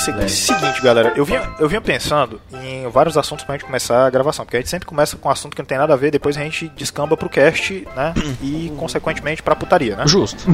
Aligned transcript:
seguinte, 0.00 0.32
seguinte, 0.32 0.82
galera, 0.82 1.12
eu 1.14 1.24
vinha, 1.24 1.54
eu 1.58 1.68
vinha 1.68 1.80
pensando 1.80 2.40
em 2.52 2.88
vários 2.88 3.16
assuntos 3.16 3.44
pra 3.44 3.54
gente 3.54 3.64
começar 3.64 4.06
a 4.06 4.10
gravação, 4.10 4.44
porque 4.44 4.56
a 4.56 4.60
gente 4.60 4.70
sempre 4.70 4.86
começa 4.86 5.16
com 5.16 5.28
um 5.28 5.32
assunto 5.32 5.54
que 5.54 5.62
não 5.62 5.66
tem 5.66 5.78
nada 5.78 5.92
a 5.92 5.96
ver, 5.96 6.10
depois 6.10 6.36
a 6.36 6.40
gente 6.40 6.68
descamba 6.68 7.16
pro 7.16 7.28
cast, 7.28 7.86
né? 7.94 8.14
E, 8.42 8.72
consequentemente, 8.78 9.42
pra 9.42 9.54
putaria, 9.54 9.96
né? 9.96 10.06
Justo. 10.06 10.44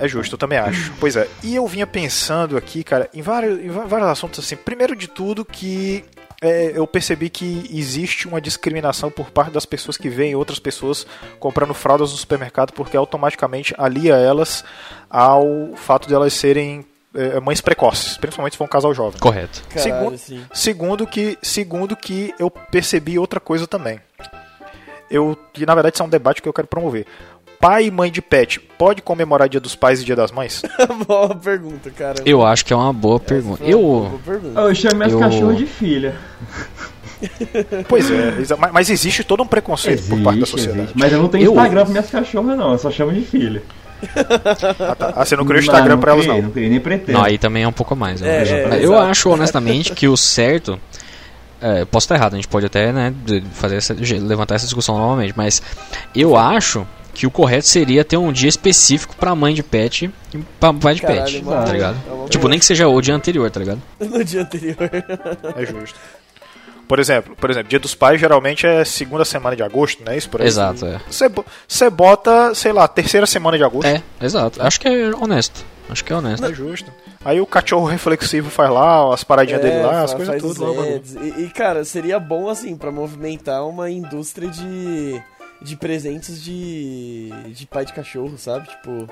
É 0.00 0.06
justo, 0.06 0.34
eu 0.34 0.38
também 0.38 0.58
acho. 0.58 0.92
Pois 1.00 1.16
é. 1.16 1.28
E 1.42 1.56
eu 1.56 1.66
vinha 1.66 1.86
pensando 1.86 2.56
aqui, 2.56 2.84
cara, 2.84 3.10
em 3.12 3.20
vários, 3.20 3.58
em 3.58 3.68
vários 3.68 4.08
assuntos 4.08 4.44
assim. 4.44 4.56
Primeiro 4.56 4.94
de 4.94 5.08
tudo, 5.08 5.44
que 5.44 6.04
é, 6.40 6.72
eu 6.74 6.86
percebi 6.86 7.28
que 7.28 7.68
existe 7.72 8.28
uma 8.28 8.40
discriminação 8.40 9.10
por 9.10 9.30
parte 9.30 9.50
das 9.50 9.66
pessoas 9.66 9.96
que 9.96 10.08
veem 10.08 10.36
outras 10.36 10.60
pessoas 10.60 11.04
comprando 11.40 11.74
fraldas 11.74 12.12
no 12.12 12.16
supermercado, 12.16 12.72
porque 12.72 12.96
automaticamente 12.96 13.74
alia 13.76 14.14
elas 14.14 14.64
ao 15.10 15.70
fato 15.74 16.06
de 16.06 16.14
elas 16.14 16.32
serem 16.32 16.86
é, 17.14 17.40
mães 17.40 17.60
precoces, 17.60 18.16
principalmente 18.16 18.52
se 18.52 18.58
for 18.58 18.64
um 18.64 18.68
casal 18.68 18.92
jovem. 18.94 19.18
Correto. 19.20 19.62
Caralho, 19.68 19.82
Segundo, 19.94 20.18
sim. 20.18 20.44
segundo 20.52 21.06
que 21.06 21.38
segundo 21.42 21.96
que 21.96 22.34
eu 22.38 22.50
percebi 22.50 23.18
outra 23.18 23.40
coisa 23.40 23.66
também. 23.66 24.00
Eu, 25.10 25.36
que 25.54 25.64
na 25.64 25.74
verdade 25.74 25.94
isso 25.96 26.02
é 26.02 26.06
um 26.06 26.08
debate 26.10 26.42
que 26.42 26.48
eu 26.48 26.52
quero 26.52 26.68
promover. 26.68 27.06
Pai 27.58 27.86
e 27.86 27.90
mãe 27.90 28.08
de 28.12 28.22
pet 28.22 28.60
pode 28.60 29.02
comemorar 29.02 29.48
Dia 29.48 29.58
dos 29.58 29.74
Pais 29.74 30.00
e 30.00 30.04
Dia 30.04 30.14
das 30.14 30.30
Mães? 30.30 30.62
Boa 31.08 31.34
pergunta, 31.34 31.90
cara. 31.90 32.22
Eu 32.24 32.44
acho 32.46 32.64
que 32.64 32.72
é 32.72 32.76
uma 32.76 32.92
boa 32.92 33.18
pergunta. 33.18 33.64
Uma 33.64 33.72
boa 33.76 34.06
Eu. 34.12 34.20
pergunta. 34.24 34.60
Eu 34.60 34.74
chamo 34.76 34.94
minhas 34.96 35.12
Eu- 35.12 35.18
cachorras 35.18 35.56
de 35.58 35.66
filha. 35.66 36.14
Pois 37.88 38.08
é, 38.10 38.56
mas- 38.56 38.72
mas 38.72 38.90
existe 38.90 39.24
todo 39.24 39.42
um 39.42 39.46
preconceito 39.46 40.08
por 40.08 40.20
parte 40.22 40.38
da 40.38 40.46
sociedade. 40.46 40.92
Mas 40.94 41.12
eu 41.12 41.20
não 41.20 41.28
tenho 41.28 41.46
Eu- 41.46 41.52
Instagram 41.52 41.82
pra 41.82 41.90
minhas 41.90 42.10
cachorras, 42.10 42.56
não. 42.56 42.72
Eu 42.72 42.78
só 42.78 42.90
chamo 42.92 43.12
de 43.12 43.22
filha. 43.22 43.60
Ah, 44.80 44.94
tá. 44.96 45.12
Ah, 45.16 45.24
você 45.24 45.36
não 45.36 45.44
criou 45.44 45.60
Instagram 45.60 45.94
não 45.94 46.00
pra 46.00 46.12
elas, 46.12 46.26
não. 46.26 46.42
Não 46.42 46.50
criei, 46.50 46.68
nem 46.70 46.80
pretendo. 46.80 47.12
Não, 47.18 47.24
aí 47.24 47.38
também 47.38 47.62
é 47.62 47.68
um 47.68 47.72
pouco 47.72 47.94
mais. 47.96 48.20
eu 48.20 48.26
É, 48.28 48.42
acho. 48.42 48.54
é, 48.54 48.64
eu 48.78 48.92
exato. 48.94 49.10
acho, 49.10 49.30
honestamente, 49.30 49.92
que 49.92 50.06
o 50.08 50.16
certo. 50.16 50.78
É, 51.60 51.84
posso 51.84 52.04
estar 52.04 52.14
errado, 52.14 52.34
a 52.34 52.36
gente 52.36 52.46
pode 52.46 52.66
até 52.66 52.92
né, 52.92 53.12
fazer 53.54 53.76
essa, 53.76 53.92
levantar 53.92 54.54
essa 54.54 54.64
discussão 54.64 54.96
novamente, 54.96 55.34
mas 55.36 55.60
eu 56.14 56.36
acho 56.36 56.86
que 57.12 57.26
o 57.26 57.32
correto 57.32 57.66
seria 57.66 58.04
ter 58.04 58.16
um 58.16 58.30
dia 58.30 58.48
específico 58.48 59.16
pra 59.16 59.34
mãe 59.34 59.52
de 59.52 59.64
pet 59.64 60.08
e 60.32 60.38
pra 60.60 60.72
pai 60.72 60.94
de 60.94 61.02
Caralho, 61.02 61.24
pet, 61.24 61.44
mano. 61.44 61.66
tá 61.66 61.72
ligado? 61.72 61.96
É 62.26 62.28
Tipo, 62.28 62.46
nem 62.46 62.60
que 62.60 62.64
seja 62.64 62.86
o 62.86 63.00
dia 63.00 63.12
anterior, 63.12 63.50
tá 63.50 63.58
ligado? 63.58 63.82
No 63.98 64.22
dia 64.22 64.42
anterior. 64.42 64.76
É 65.56 65.66
justo. 65.66 65.98
Por 66.88 66.98
exemplo, 66.98 67.36
por 67.36 67.50
exemplo, 67.50 67.68
Dia 67.68 67.78
dos 67.78 67.94
Pais 67.94 68.18
geralmente 68.20 68.66
é 68.66 68.84
segunda 68.84 69.24
semana 69.24 69.54
de 69.54 69.62
agosto, 69.62 70.02
não 70.04 70.12
é 70.12 70.16
isso? 70.16 70.28
Por 70.30 70.40
aí? 70.40 70.46
Exato, 70.46 70.86
é. 70.86 70.98
Você 71.10 71.28
bo- 71.28 71.44
Você 71.68 71.90
bota, 71.90 72.54
sei 72.54 72.72
lá, 72.72 72.88
terceira 72.88 73.26
semana 73.26 73.56
de 73.58 73.62
agosto. 73.64 73.86
É, 73.86 74.02
exato. 74.20 74.60
Acho 74.62 74.80
que 74.80 74.88
é 74.88 75.10
honesto. 75.14 75.64
Acho 75.90 76.04
que 76.04 76.12
é 76.12 76.16
honesto. 76.16 76.44
É 76.44 76.52
justo. 76.52 76.90
Aí 77.24 77.40
o 77.40 77.46
cachorro 77.46 77.86
reflexivo 77.86 78.48
faz 78.50 78.70
lá, 78.70 79.12
as 79.12 79.22
paradinhas 79.24 79.60
dele 79.60 79.82
lá, 79.82 80.02
as 80.02 80.12
É, 80.12 80.16
coisas 80.16 80.40
tudo. 80.42 80.64
lá. 80.72 80.86
E, 80.86 81.44
e, 81.44 81.50
cara, 81.50 81.84
seria 81.84 82.18
bom, 82.18 82.48
assim, 82.48 82.76
pra 82.76 82.90
movimentar 82.90 83.66
uma 83.66 83.90
indústria 83.90 84.48
de, 84.48 85.20
de 85.60 85.76
presentes 85.76 86.42
de, 86.42 87.30
de 87.54 87.66
pai 87.66 87.84
de 87.84 87.92
cachorro, 87.92 88.36
sabe? 88.38 88.68
Tipo, 88.68 89.08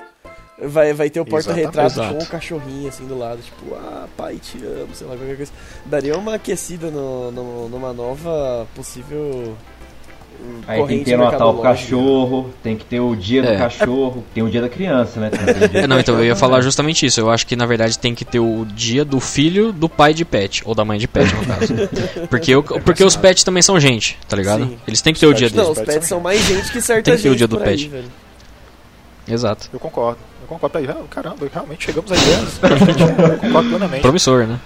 vai, 0.65 0.93
vai 0.93 1.09
ter 1.09 1.19
o 1.19 1.25
porta-retrato 1.25 1.99
com 1.99 2.17
o 2.23 2.25
cachorrinho, 2.27 2.87
assim, 2.89 3.05
do 3.05 3.17
lado. 3.17 3.39
Tipo, 3.41 3.75
ah, 3.75 4.07
pai, 4.17 4.35
te 4.37 4.57
amo, 4.63 4.89
sei 4.93 5.07
lá, 5.07 5.15
qualquer 5.15 5.37
coisa. 5.37 5.51
Daria 5.85 6.17
uma 6.17 6.35
aquecida 6.35 6.89
no, 6.89 7.31
no- 7.31 7.69
numa 7.69 7.93
nova 7.93 8.67
possível 8.75 9.55
Aí 10.67 10.85
tem 10.85 10.99
que 10.99 11.05
ter 11.05 11.15
o 11.15 11.17
Natal 11.17 11.51
mercadológica. 11.51 11.69
cachorro, 11.89 12.49
tem 12.61 12.77
que 12.77 12.85
ter 12.85 12.99
o 12.99 13.15
dia 13.15 13.41
do 13.41 13.47
É. 13.47 13.57
cachorro, 13.57 14.23
tem 14.35 14.43
o 14.43 14.49
dia 14.49 14.61
da 14.61 14.69
criança, 14.69 15.19
né? 15.19 15.31
Tem 15.31 15.41
o 15.41 15.45
dia 15.69 15.79
É, 15.79 15.81
do 15.81 15.87
não, 15.87 15.99
então 15.99 16.13
eu 16.15 16.23
ia 16.25 16.29
cachorro 16.33 16.39
falar 16.51 16.61
justamente 16.61 17.05
isso. 17.07 17.19
Eu 17.19 17.31
acho 17.31 17.47
que 17.47 17.55
na 17.55 17.65
verdade 17.65 17.97
tem 17.97 18.13
que 18.13 18.23
ter 18.23 18.39
o 18.39 18.63
dia 18.65 19.03
do 19.03 19.19
filho 19.19 19.73
do 19.73 19.89
pai 19.89 20.13
de 20.13 20.23
pet, 20.23 20.61
ou 20.63 20.75
da 20.75 20.85
mãe 20.85 20.99
de 20.99 21.07
pet, 21.07 21.33
no 21.33 21.43
caso. 21.43 21.73
Porque, 22.29 22.51
eu, 22.53 22.61
porque 22.61 23.03
os 23.03 23.15
pets 23.15 23.43
também 23.43 23.63
são 23.63 23.79
gente, 23.79 24.15
tá 24.29 24.35
ligado? 24.37 24.65
Sim. 24.65 24.77
Eles 24.87 25.01
têm 25.01 25.11
que 25.11 25.19
ter 25.19 25.25
o 25.25 25.33
dia 25.33 25.47
pets 25.47 25.55
Não, 25.57 25.73
deles. 25.73 25.79
os 25.79 25.85
pets 25.95 26.07
são 26.07 26.19
mais 26.19 26.39
gente 26.45 26.71
que 26.71 26.81
certa 26.81 27.03
Tem 27.09 27.15
que 27.17 27.23
ter 27.23 27.29
o 27.31 27.35
dia 27.35 27.47
do 27.47 27.57
aí, 27.57 27.63
pet. 27.63 27.87
velho. 27.87 28.05
Exato. 29.27 29.69
Eu 29.73 29.79
concordo. 29.79 30.19
Eu 30.47 30.57
concordo. 30.57 30.77
Aí, 30.77 30.87
ah, 30.89 30.95
Caramba, 31.09 31.47
realmente 31.53 31.85
chegamos 31.85 32.11
a 32.11 32.15
ideias. 32.15 32.59
Eu 33.31 33.37
concordo 33.37 33.69
plenamente. 33.69 34.01
Promissor, 34.01 34.47
né? 34.47 34.59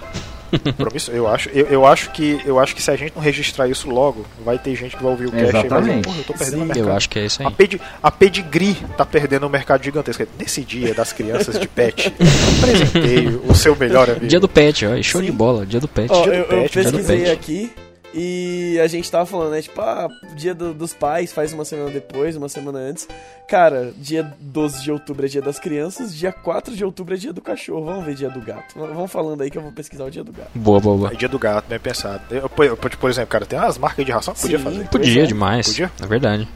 Compromisso. 0.64 1.10
Eu 1.10 1.26
acho, 1.26 1.48
eu, 1.48 1.66
eu 1.66 1.86
acho 1.86 2.10
que 2.10 2.38
eu 2.44 2.58
acho 2.58 2.74
que 2.74 2.82
se 2.82 2.90
a 2.90 2.96
gente 2.96 3.14
não 3.16 3.22
registrar 3.22 3.68
isso 3.68 3.88
logo, 3.88 4.26
vai 4.44 4.58
ter 4.58 4.74
gente 4.76 4.96
que 4.96 5.02
vai 5.02 5.10
ouvir 5.12 5.26
o 5.26 5.32
cast 5.32 5.48
e 5.48 5.52
vai 5.52 5.62
dizer, 5.62 5.66
Exatamente. 5.66 6.04
porra, 6.04 6.18
eu 6.18 6.24
tô 6.24 6.32
perdendo 6.34 6.56
Sim. 6.58 6.62
o 6.62 6.66
mercado. 6.66 6.88
Eu 6.88 6.92
acho 6.96 7.08
que 7.08 7.18
é 7.18 7.24
isso 7.24 7.40
aí. 7.42 7.48
A, 7.48 7.50
pedi, 7.50 7.80
a 8.02 8.10
Pedigree 8.10 8.76
tá 8.96 9.06
perdendo 9.06 9.46
um 9.46 9.48
mercado 9.48 9.82
gigantesco. 9.82 10.26
Nesse 10.38 10.60
dia 10.62 10.92
das 10.94 11.12
crianças 11.12 11.58
de 11.58 11.66
pet, 11.66 12.10
presenteie 12.60 13.40
o 13.48 13.54
seu 13.54 13.74
melhor 13.74 14.10
amigo. 14.10 14.26
Dia 14.26 14.40
do 14.40 14.48
pet, 14.48 14.84
ó, 14.86 15.02
show 15.02 15.20
Sim. 15.20 15.26
de 15.26 15.32
bola, 15.32 15.64
dia 15.64 15.80
do 15.80 15.88
pet. 15.88 16.12
Ó, 16.12 16.22
Dia 16.22 16.32
do 16.32 16.36
eu, 16.36 16.42
eu 16.42 16.46
pet, 16.48 16.72
dia 16.72 16.82
do 16.84 16.98
pesquisei 16.98 17.18
pet. 17.20 17.30
aqui 17.30 17.72
e 18.14 18.78
a 18.82 18.86
gente 18.86 19.10
tava 19.10 19.26
falando, 19.26 19.52
né? 19.52 19.62
Tipo, 19.62 19.80
ah, 19.80 20.08
dia 20.36 20.54
do- 20.54 20.74
dos 20.74 20.92
pais 20.94 21.32
faz 21.32 21.52
uma 21.52 21.64
semana 21.64 21.90
depois, 21.90 22.36
uma 22.36 22.48
semana 22.48 22.78
antes. 22.78 23.08
Cara, 23.48 23.92
dia 23.96 24.32
12 24.40 24.82
de 24.82 24.90
outubro 24.92 25.26
é 25.26 25.28
dia 25.28 25.42
das 25.42 25.58
crianças, 25.58 26.14
dia 26.14 26.32
4 26.32 26.74
de 26.74 26.84
outubro 26.84 27.14
é 27.14 27.16
dia 27.16 27.32
do 27.32 27.40
cachorro. 27.40 27.84
Vamos 27.84 28.04
ver 28.04 28.14
dia 28.14 28.30
do 28.30 28.40
gato. 28.40 28.74
Vamos 28.76 29.10
falando 29.10 29.40
aí 29.42 29.50
que 29.50 29.58
eu 29.58 29.62
vou 29.62 29.72
pesquisar 29.72 30.04
o 30.04 30.10
dia 30.10 30.24
do 30.24 30.32
gato. 30.32 30.50
Boa, 30.54 30.80
boa, 30.80 30.96
boa. 30.96 31.12
É 31.12 31.14
dia 31.16 31.28
do 31.28 31.38
gato, 31.38 31.66
bem 31.68 31.78
pensado. 31.80 32.22
Eu, 32.30 32.48
por, 32.48 32.76
por- 32.76 32.96
por 32.96 33.10
exemplo, 33.10 33.28
cara, 33.30 33.44
tem 33.46 33.58
umas 33.58 33.76
marcas 33.78 34.04
de 34.06 34.12
ração 34.12 34.32
que 34.34 34.40
podia 34.40 34.58
fazer. 34.58 34.88
Podia 34.88 35.22
é. 35.24 35.26
demais. 35.26 35.66
Podia? 35.66 35.90
É 36.02 36.06
verdade. 36.06 36.48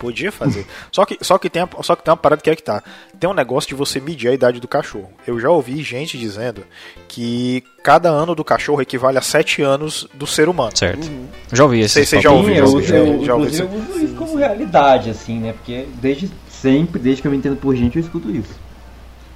Podia 0.00 0.32
fazer. 0.32 0.66
Só 0.90 1.04
que, 1.04 1.18
só, 1.20 1.36
que 1.38 1.50
tem, 1.50 1.62
só 1.82 1.94
que 1.94 2.02
tem 2.02 2.10
uma 2.10 2.16
parada 2.16 2.40
que 2.42 2.48
é 2.48 2.56
que 2.56 2.62
tá. 2.62 2.82
Tem 3.20 3.28
um 3.28 3.34
negócio 3.34 3.68
de 3.68 3.74
você 3.74 4.00
medir 4.00 4.28
a 4.28 4.32
idade 4.34 4.58
do 4.58 4.66
cachorro. 4.66 5.10
Eu 5.26 5.38
já 5.38 5.50
ouvi 5.50 5.82
gente 5.82 6.16
dizendo 6.18 6.64
que 7.06 7.62
cada 7.84 8.08
ano 8.08 8.34
do 8.34 8.42
cachorro 8.42 8.80
equivale 8.80 9.18
a 9.18 9.20
7 9.22 9.60
anos 9.62 10.08
do 10.14 10.26
ser 10.26 10.48
humano. 10.48 10.72
Certo. 10.74 11.06
Uhum. 11.06 11.26
Já 11.52 11.64
ouvi 11.64 11.80
esse 11.80 11.94
Sei- 11.94 12.06
sei, 12.06 12.22
papo. 12.22 12.22
já 12.22 12.30
Sim, 12.30 12.36
ouvi, 12.36 12.56
eu, 12.56 12.66
já 12.66 12.72
ouvi, 12.72 12.86
já 12.86 12.96
eu, 12.96 13.06
ouvi, 13.12 13.26
já 13.26 13.34
ouvi 13.34 13.46
inclusive, 13.46 13.68
isso. 13.76 13.76
eu 13.90 13.94
uso 13.94 14.04
isso 14.06 14.14
como 14.14 14.36
realidade, 14.38 15.10
assim, 15.10 15.38
né? 15.38 15.52
Porque 15.52 15.86
desde 16.00 16.30
sempre, 16.48 16.98
desde 16.98 17.20
que 17.22 17.28
eu 17.28 17.32
me 17.32 17.38
entendo 17.38 17.56
por 17.56 17.76
gente, 17.76 17.96
eu 17.96 18.02
escuto 18.02 18.30
isso. 18.30 18.58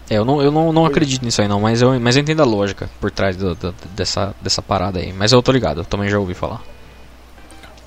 É, 0.09 0.17
eu 0.17 0.25
não, 0.25 0.41
eu 0.43 0.51
não, 0.51 0.73
não 0.73 0.85
acredito 0.87 1.23
nisso 1.25 1.41
aí 1.43 1.49
não, 1.49 1.61
mas 1.61 1.81
eu, 1.83 1.99
mas 2.01 2.17
eu 2.17 2.23
entendo 2.23 2.41
a 2.41 2.45
lógica 2.45 2.89
por 3.01 3.11
trás 3.11 3.37
do- 3.37 3.55
do- 3.55 3.75
dessa, 3.95 4.35
dessa 4.41 4.61
parada 4.63 4.99
aí. 4.99 5.13
Mas 5.13 5.33
eu 5.33 5.43
tô 5.43 5.51
ligado, 5.53 5.81
eu 5.81 5.85
também 5.85 6.09
já 6.11 6.19
ouvi 6.19 6.35
falar. 6.35 6.63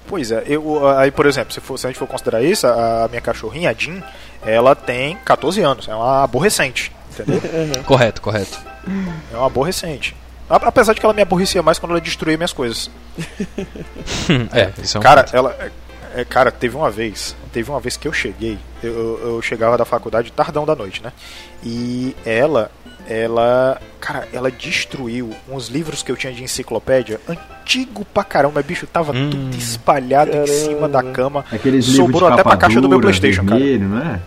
Pois 0.07 0.31
é, 0.31 0.44
eu, 0.47 0.88
aí 0.97 1.12
por 1.12 1.25
exemplo, 1.25 1.53
se, 1.53 1.59
for, 1.59 1.78
se 1.78 1.85
a 1.85 1.90
gente 1.90 2.00
for 2.00 2.07
considerar 2.07 2.41
isso, 2.41 2.66
a, 2.66 3.07
minha 3.09 3.22
cachorrinha, 3.22 3.69
a 3.69 3.73
Jean, 3.73 4.01
ela 4.45 4.73
tem 4.75 5.18
14 5.25 5.62
anos, 5.62 5.88
é 5.88 5.94
uma 5.94 6.23
aborrecente, 6.23 6.91
entendeu? 7.12 7.41
Correto, 7.84 8.22
correto. 8.22 8.57
É 9.34 9.35
uma 9.35 9.47
aborrecente. 9.47 10.16
Apesar 10.50 10.94
de 10.94 11.01
que 11.01 11.06
ela 11.06 11.13
me 11.13 11.22
aborrecia 11.22 11.62
mais 11.62 11.78
quando 11.78 11.91
ela 11.91 12.00
destruía 12.00 12.38
minhas 12.38 12.53
coisas. 12.53 12.90
é, 14.53 14.72
isso 14.81 14.97
é 14.97 15.00
um 15.00 15.03
Cara, 15.03 15.23
ponto. 15.23 15.35
ela. 15.35 15.72
é, 16.16 16.23
cara, 16.23 16.51
teve 16.51 16.75
uma 16.78 16.90
vez. 16.90 17.35
Teve 17.51 17.69
uma 17.69 17.79
vez 17.81 17.97
que 17.97 18.07
eu 18.07 18.13
cheguei. 18.13 18.57
Eu, 18.81 18.94
eu- 18.94 19.19
eu 19.35 19.41
chegava 19.41 19.78
da 19.78 19.84
faculdade 19.84 20.31
tardão 20.31 20.66
da 20.66 20.73
noite, 20.75 21.03
né? 21.03 21.12
E 21.63 22.16
ela. 22.25 22.72
Ela. 23.09 23.81
Cara, 24.00 24.28
ela 24.31 24.50
destruiu 24.50 25.35
uns 25.50 25.67
livros 25.67 26.01
que 26.01 26.12
eu 26.12 26.16
tinha 26.16 26.31
de 26.31 26.44
enciclopédia. 26.44 27.19
Antigo 27.67 28.05
pra 28.13 28.23
caramba, 28.23 28.63
bicho. 28.63 28.88
Tava 28.88 29.11
Hum. 29.11 29.29
tudo 29.29 29.57
espalhado 29.57 30.31
em 30.31 30.47
cima 30.47 30.88
da 30.88 31.00
Caramba. 31.00 31.11
cama. 31.13 31.45
Aqueles 31.51 31.85
Sobrou 31.85 32.29
até 32.31 32.41
pra 32.41 32.55
caixa 32.55 32.79
do 32.79 32.88
meu 32.88 33.01
PlayStation, 33.01 33.44
cara. 33.45 33.59
vermelho, 33.59 33.89
não 33.89 33.97
é? 34.00 34.19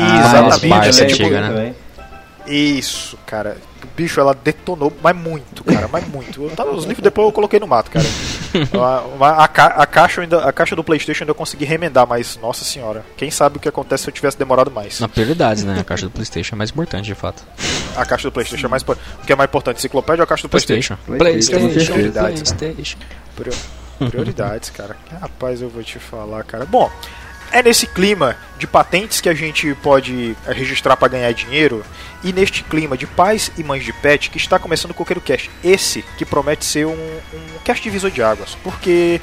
Ah, 0.00 0.20
exatamente. 0.20 0.68
Barça 0.68 1.00
ela, 1.02 1.08
tipo, 1.12 1.22
antiga, 1.24 1.40
né? 1.48 1.74
Isso, 2.46 3.18
cara. 3.26 3.56
Bicho, 3.96 4.20
ela 4.20 4.32
detonou, 4.44 4.92
mas 5.02 5.16
muito, 5.16 5.64
cara, 5.64 5.88
mas 5.90 6.06
muito. 6.06 6.40
Eu 6.44 6.50
tava, 6.50 6.70
os 6.70 6.84
livros 6.84 7.02
depois 7.02 7.26
eu 7.26 7.32
coloquei 7.32 7.58
no 7.58 7.66
mato, 7.66 7.90
cara. 7.90 8.04
A, 9.20 9.44
a, 9.44 9.48
ca- 9.48 9.66
a 9.76 9.86
caixa 9.86 10.20
eu 10.20 10.22
ainda, 10.22 10.44
a 10.44 10.52
caixa 10.52 10.74
do 10.76 10.82
PlayStation 10.84 11.22
eu 11.24 11.26
ainda 11.26 11.34
consegui 11.34 11.64
remendar, 11.64 12.06
mas 12.06 12.38
nossa 12.40 12.64
senhora, 12.64 13.04
quem 13.16 13.30
sabe 13.30 13.56
o 13.56 13.60
que 13.60 13.68
acontece 13.68 14.04
se 14.04 14.10
eu 14.10 14.14
tivesse 14.14 14.38
demorado 14.38 14.70
mais? 14.70 15.00
Na 15.00 15.08
prioridades, 15.08 15.64
né? 15.64 15.78
A 15.80 15.84
caixa 15.84 16.06
do 16.06 16.10
Playstation 16.12 16.54
é 16.54 16.58
mais 16.58 16.70
importante, 16.70 17.04
de 17.06 17.14
fato. 17.14 17.42
A 17.96 18.04
caixa 18.04 18.28
do 18.28 18.32
PlayStation 18.32 18.66
é 18.66 18.70
mais 18.70 18.82
o 18.82 18.96
que 19.26 19.32
é 19.32 19.36
mais 19.36 19.48
importante, 19.48 19.78
enciclopédia 19.78 20.22
ou 20.22 20.24
a 20.24 20.26
caixa 20.26 20.42
do 20.42 20.48
PlayStation? 20.48 20.96
Playstation. 21.06 21.58
PlayStation, 21.58 21.58
Playstation. 21.60 21.92
prioridades, 21.94 22.52
né? 22.52 24.10
Prioridades, 24.10 24.70
cara. 24.70 24.96
Rapaz, 25.20 25.62
eu 25.62 25.68
vou 25.68 25.82
te 25.82 25.98
falar, 25.98 26.44
cara. 26.44 26.66
Bom, 26.66 26.90
é 27.52 27.62
nesse 27.62 27.86
clima 27.86 28.36
de 28.58 28.66
patentes 28.66 29.20
que 29.20 29.28
a 29.28 29.34
gente 29.34 29.74
pode 29.82 30.36
eh, 30.46 30.52
registrar 30.52 30.96
para 30.96 31.08
ganhar 31.08 31.32
dinheiro 31.32 31.84
e 32.24 32.32
neste 32.32 32.62
clima 32.64 32.96
de 32.96 33.06
pais 33.06 33.50
e 33.56 33.62
mães 33.62 33.84
de 33.84 33.92
pet 33.92 34.30
que 34.30 34.38
está 34.38 34.58
começando 34.58 34.90
o 34.92 34.94
Coqueiro 34.94 35.20
Cast. 35.20 35.50
Esse 35.62 36.02
que 36.16 36.24
promete 36.24 36.64
ser 36.64 36.86
um, 36.86 36.92
um 36.92 37.58
cast 37.64 37.82
divisor 37.82 38.10
de 38.10 38.22
águas, 38.22 38.56
porque 38.64 39.20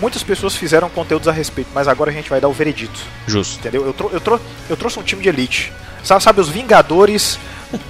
muitas 0.00 0.22
pessoas 0.22 0.56
fizeram 0.56 0.90
conteúdos 0.90 1.28
a 1.28 1.32
respeito, 1.32 1.70
mas 1.72 1.86
agora 1.88 2.10
a 2.10 2.14
gente 2.14 2.28
vai 2.28 2.40
dar 2.40 2.48
o 2.48 2.52
veredito, 2.52 2.98
Justo. 3.26 3.58
entendeu? 3.60 3.86
Eu, 3.86 3.92
trou- 3.92 4.10
eu, 4.12 4.20
trou- 4.20 4.40
eu 4.68 4.76
trouxe 4.76 4.98
um 4.98 5.02
time 5.02 5.22
de 5.22 5.28
elite. 5.28 5.72
Sabe, 6.02 6.22
sabe 6.24 6.40
os 6.40 6.48
Vingadores 6.48 7.38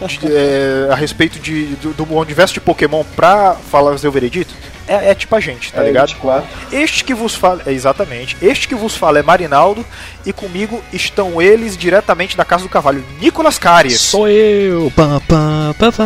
de, 0.07 0.27
é, 0.27 0.89
a 0.91 0.95
respeito 0.95 1.39
de, 1.39 1.67
do, 1.77 1.93
do 1.93 2.15
universo 2.17 2.55
de 2.55 2.61
Pokémon 2.61 3.05
pra 3.17 3.55
fazer 3.71 4.09
o 4.09 4.13
veredito 4.13 4.55
é, 4.89 5.11
é 5.11 5.15
tipo 5.15 5.35
a 5.37 5.41
gente, 5.41 5.73
tá 5.73 5.81
É, 5.83 5.87
ligado? 5.87 6.09
24. 6.09 6.45
Este 6.73 7.05
que 7.05 7.15
vos 7.15 7.35
fala, 7.37 7.63
é, 7.67 7.73
exatamente, 7.73 8.37
este 8.43 8.67
que 8.67 8.75
vos 8.75 8.97
fala 8.97 9.19
é 9.21 9.23
Marinaldo 9.23 9.87
e 10.27 10.33
comigo 10.33 10.83
estão 10.93 11.41
eles 11.41 11.77
diretamente 11.77 12.37
da 12.37 12.45
Casa 12.45 12.65
do 12.65 12.69
Cavalho, 12.69 13.05
Nicolas 13.21 13.59
Caries. 13.59 14.01
Sou 14.01 14.29
eu! 14.29 14.93
Pá, 14.97 15.21
pá, 15.29 15.75
pá, 15.79 15.93
pá. 15.93 16.05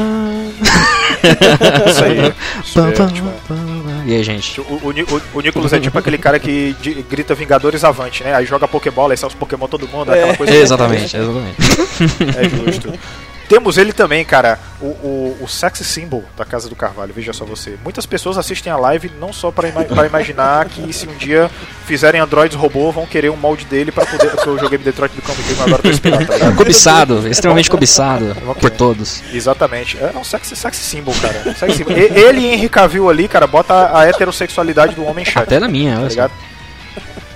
Isso 1.90 2.04
aí. 2.04 2.34
Isso 2.62 2.74
Pá, 2.80 2.88
é, 2.88 2.92
pá, 2.92 3.06
tipo, 3.06 3.28
pá, 3.48 3.54
pá. 3.54 4.02
E 4.06 4.14
aí, 4.14 4.22
gente? 4.22 4.60
o, 4.60 4.64
o, 4.64 4.90
o- 4.90 5.22
o 5.34 5.40
Nicolas 5.40 5.72
é 5.72 5.80
tipo 5.80 5.98
aquele 5.98 6.18
cara 6.18 6.38
que 6.38 6.76
de- 6.80 7.02
grita 7.02 7.34
Vingadores 7.34 7.82
Avante, 7.82 8.22
né? 8.22 8.34
Aí 8.34 8.44
joga 8.44 8.68
Pokébola, 8.68 9.14
aí 9.14 9.16
sai 9.16 9.28
os 9.28 9.34
Pokémon 9.34 9.66
todo 9.68 9.88
mundo, 9.88 10.10
aquela 10.12 10.32
É. 10.32 10.36
coisa. 10.36 10.54
Exatamente, 10.54 11.16
exatamente. 11.16 11.56
É 12.38 12.48
justo. 12.48 12.92
Temos 13.48 13.78
ele 13.78 13.92
também, 13.92 14.24
cara, 14.24 14.58
o, 14.80 14.86
o, 14.86 15.38
o 15.42 15.48
sexy 15.48 15.84
symbol 15.84 16.24
da 16.36 16.44
Casa 16.44 16.68
do 16.68 16.74
Carvalho, 16.74 17.12
veja 17.14 17.32
só 17.32 17.44
você. 17.44 17.78
Muitas 17.82 18.04
pessoas 18.04 18.36
assistem 18.36 18.72
a 18.72 18.76
live 18.76 19.10
não 19.20 19.32
só 19.32 19.50
para 19.50 19.68
ima 19.68 19.84
pra 19.84 20.06
imaginar 20.06 20.68
que 20.68 20.92
se 20.92 21.06
um 21.06 21.14
dia 21.14 21.50
fizerem 21.86 22.20
androids 22.20 22.56
robô, 22.56 22.90
vão 22.90 23.06
querer 23.06 23.30
um 23.30 23.36
molde 23.36 23.64
dele 23.64 23.92
pra 23.92 24.04
poder. 24.04 24.30
Porque 24.30 24.48
eu 24.48 24.58
joguei 24.58 24.78
Detroit 24.78 25.12
Become 25.14 25.38
Human, 25.52 25.64
agora 25.64 25.82
tô 25.82 25.88
inspirado, 25.88 26.26
tá 26.26 26.34
ligado? 26.34 26.56
Cobiçado, 26.56 27.28
extremamente 27.28 27.70
cobiçado 27.70 28.36
por 28.60 28.70
todos. 28.70 29.22
Exatamente. 29.32 29.96
É 29.98 30.12
um 30.16 30.24
sexy, 30.24 30.56
sexy 30.56 30.82
symbol, 30.82 31.14
cara. 31.20 31.54
Sexy 31.54 31.78
symbol. 31.78 31.92
Ele 31.96 32.40
e 32.40 32.54
Henry 32.54 32.68
Cavill 32.68 33.08
ali, 33.08 33.28
cara, 33.28 33.46
bota 33.46 33.96
a 33.96 34.06
heterossexualidade 34.06 34.94
do 34.94 35.04
homem 35.04 35.22
em 35.22 35.26
xeque. 35.26 35.38
Até 35.38 35.60
na 35.60 35.68
minha, 35.68 36.00
tá 36.00 36.10
só. 36.10 36.30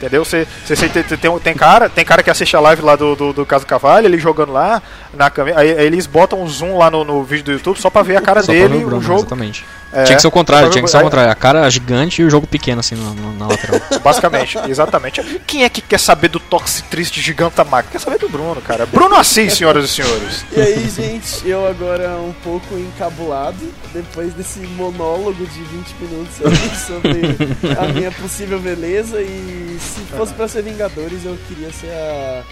Entendeu? 0.01 0.25
Você, 0.25 0.49
você, 0.65 0.75
você 0.75 0.89
tem, 0.89 1.03
tem, 1.03 1.39
tem 1.41 1.55
cara, 1.55 1.87
tem 1.91 2.03
cara 2.07 2.23
que 2.23 2.31
assiste 2.31 2.57
a 2.57 2.61
live 2.61 2.81
lá 2.81 2.97
do, 2.97 3.15
do, 3.15 3.33
do 3.35 3.45
Caso 3.45 3.67
Cavalho, 3.67 4.07
ele 4.07 4.19
jogando 4.19 4.51
lá 4.51 4.83
na 5.13 5.29
câmera. 5.29 5.61
Aí, 5.61 5.79
aí 5.79 5.85
eles 5.85 6.07
botam 6.07 6.41
um 6.43 6.49
zoom 6.49 6.79
lá 6.79 6.91
no, 6.91 7.05
no 7.05 7.23
vídeo 7.23 7.45
do 7.45 7.53
YouTube 7.53 7.79
só 7.79 7.91
pra 7.91 8.01
ver 8.01 8.17
a 8.17 8.21
cara 8.23 8.43
Só 8.43 8.51
dele, 8.51 8.79
o 8.79 8.81
Bruno, 8.81 8.97
o 8.97 9.03
jogo. 9.03 9.21
Exatamente. 9.21 9.63
É, 9.93 10.05
tinha 10.05 10.17
que 10.17 10.23
ser 10.23 10.29
o 10.29 10.31
contrário, 10.31 10.71
tinha 10.71 10.83
que 10.83 10.89
ser 10.91 10.99
o 10.99 11.03
contrário. 11.03 11.33
A 11.33 11.35
cara 11.35 11.69
gigante 11.69 12.23
e 12.23 12.25
o 12.25 12.31
jogo 12.31 12.47
pequeno, 12.47 12.79
assim, 12.81 12.95
na, 12.95 13.13
na- 13.33 13.49
lateral. 13.49 13.81
Basicamente, 14.03 14.57
exatamente. 14.69 15.21
Quem 15.47 15.65
é 15.65 15.69
que 15.69 15.83
quer 15.83 15.99
saber 15.99 16.29
do 16.29 16.39
Toxic 16.39 16.89
Triste 16.89 17.21
Gigantamax? 17.21 17.89
Quer 17.91 17.99
saber 18.01 18.19
do 18.19 18.29
Bruno, 18.29 18.61
cara. 18.63 18.87
Bruno 18.87 19.17
Assis, 19.17 19.53
senhoras 19.55 19.85
e 19.85 19.89
senhores. 19.89 20.45
E 20.57 20.61
aí, 20.61 20.89
gente, 20.89 21.47
eu 21.47 21.67
agora 21.67 22.09
um 22.19 22.33
pouco 22.45 22.79
encabulado, 22.79 23.59
depois 23.93 24.33
desse 24.33 24.61
monólogo 24.61 25.45
de 25.45 25.61
20 25.61 25.95
minutos 26.01 26.37
aí 26.45 26.77
sobre 26.87 27.77
a 27.77 27.93
minha 27.93 28.13
possível 28.13 28.61
beleza. 28.61 29.21
E 29.21 29.77
se 29.91 30.01
fosse 30.17 30.33
pra 30.35 30.49
ser 30.49 30.63
Vingadores, 30.63 31.25
eu 31.25 31.37
queria 31.49 31.71
ser 31.73 31.91
a, 31.91 32.43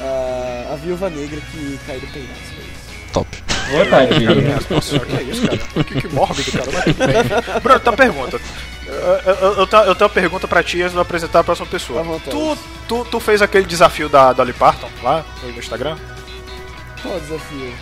a, 0.00 0.72
a 0.72 0.76
viúva 0.76 1.10
negra 1.10 1.40
que 1.52 1.78
cai 1.86 1.98
do 1.98 2.06
penhasco. 2.08 2.54
é 2.58 2.62
isso. 2.62 3.12
Top. 3.12 3.28
Tadinho. 3.90 4.30
Nossa, 4.70 4.98
que 5.00 5.16
é 5.16 5.22
isso, 5.22 5.42
cara? 5.42 5.84
Que, 5.84 6.00
que 6.00 6.08
mórbido, 6.08 6.52
cara. 6.52 6.70
Mas. 6.72 7.62
Bruno, 7.62 7.80
tem 7.80 7.90
uma 7.90 7.96
pergunta. 7.96 8.40
Eu, 8.86 8.94
eu, 8.94 9.52
eu 9.54 9.66
tenho, 9.66 9.82
eu 9.82 9.94
tenho 9.94 10.08
uma 10.08 10.14
pergunta 10.14 10.46
pra 10.48 10.62
ti 10.62 10.80
antes 10.80 10.92
de 10.92 10.98
eu 10.98 11.02
apresentar 11.02 11.40
a 11.40 11.44
próxima 11.44 11.66
pessoa. 11.66 12.04
Tu, 12.30 12.58
tu, 12.86 13.04
tu 13.06 13.20
fez 13.20 13.42
aquele 13.42 13.66
desafio 13.66 14.08
da 14.08 14.32
Dolly 14.32 14.52
Parton 14.52 14.88
lá 15.02 15.24
no 15.42 15.50
Instagram? 15.50 15.96
Qual 17.02 17.16
o 17.16 17.20
desafio? 17.20 17.72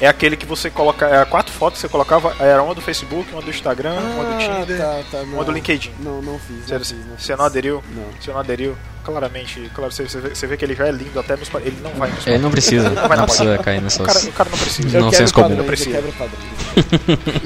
É 0.00 0.06
aquele 0.06 0.36
que 0.36 0.44
você 0.44 0.70
coloca. 0.70 1.06
É, 1.06 1.24
quatro 1.24 1.52
fotos 1.52 1.78
que 1.80 1.86
você 1.86 1.90
colocava, 1.90 2.34
era 2.38 2.62
uma 2.62 2.74
do 2.74 2.80
Facebook, 2.80 3.32
uma 3.32 3.40
do 3.40 3.50
Instagram, 3.50 3.94
uma 3.94 4.24
do 4.24 4.38
Tinder, 4.38 4.78
tá, 4.78 5.02
tá, 5.10 5.18
não. 5.22 5.34
uma 5.34 5.44
do 5.44 5.52
LinkedIn. 5.52 5.92
Não, 6.00 6.20
não 6.20 6.38
fiz. 6.38 6.66
Você, 6.66 6.74
Não 6.74 6.80
fiz, 6.80 6.92
não 6.92 7.16
você 7.16 7.26
fiz. 7.28 7.38
não 7.38 7.44
aderiu? 7.44 7.84
Não. 7.94 8.04
Você 8.20 8.30
não 8.30 8.40
aderiu? 8.40 8.76
Claramente, 9.04 9.70
claro, 9.72 9.92
você, 9.92 10.02
você, 10.02 10.20
vê, 10.20 10.34
você 10.34 10.46
vê 10.48 10.56
que 10.56 10.64
ele 10.64 10.74
já 10.74 10.88
é 10.88 10.90
lindo 10.90 11.18
até 11.18 11.36
nos. 11.36 11.48
Ele 11.54 11.78
não 11.80 11.92
vai 11.92 12.10
nos 12.10 12.26
Ele 12.26 12.38
não 12.38 12.50
precisa, 12.50 12.90
vai 12.90 13.08
na 13.10 13.16
não 13.18 13.24
precisa 13.24 13.58
cair 13.58 13.60
o, 13.60 13.64
cara, 13.64 13.80
nessas. 13.80 14.24
o 14.26 14.32
cara 14.32 14.50
não 14.50 14.58
precisa. 14.58 15.00
Não 15.00 15.12
senso 15.12 15.32
comum. 15.32 15.48
padrões, 15.48 15.66
Precisa. 15.66 16.02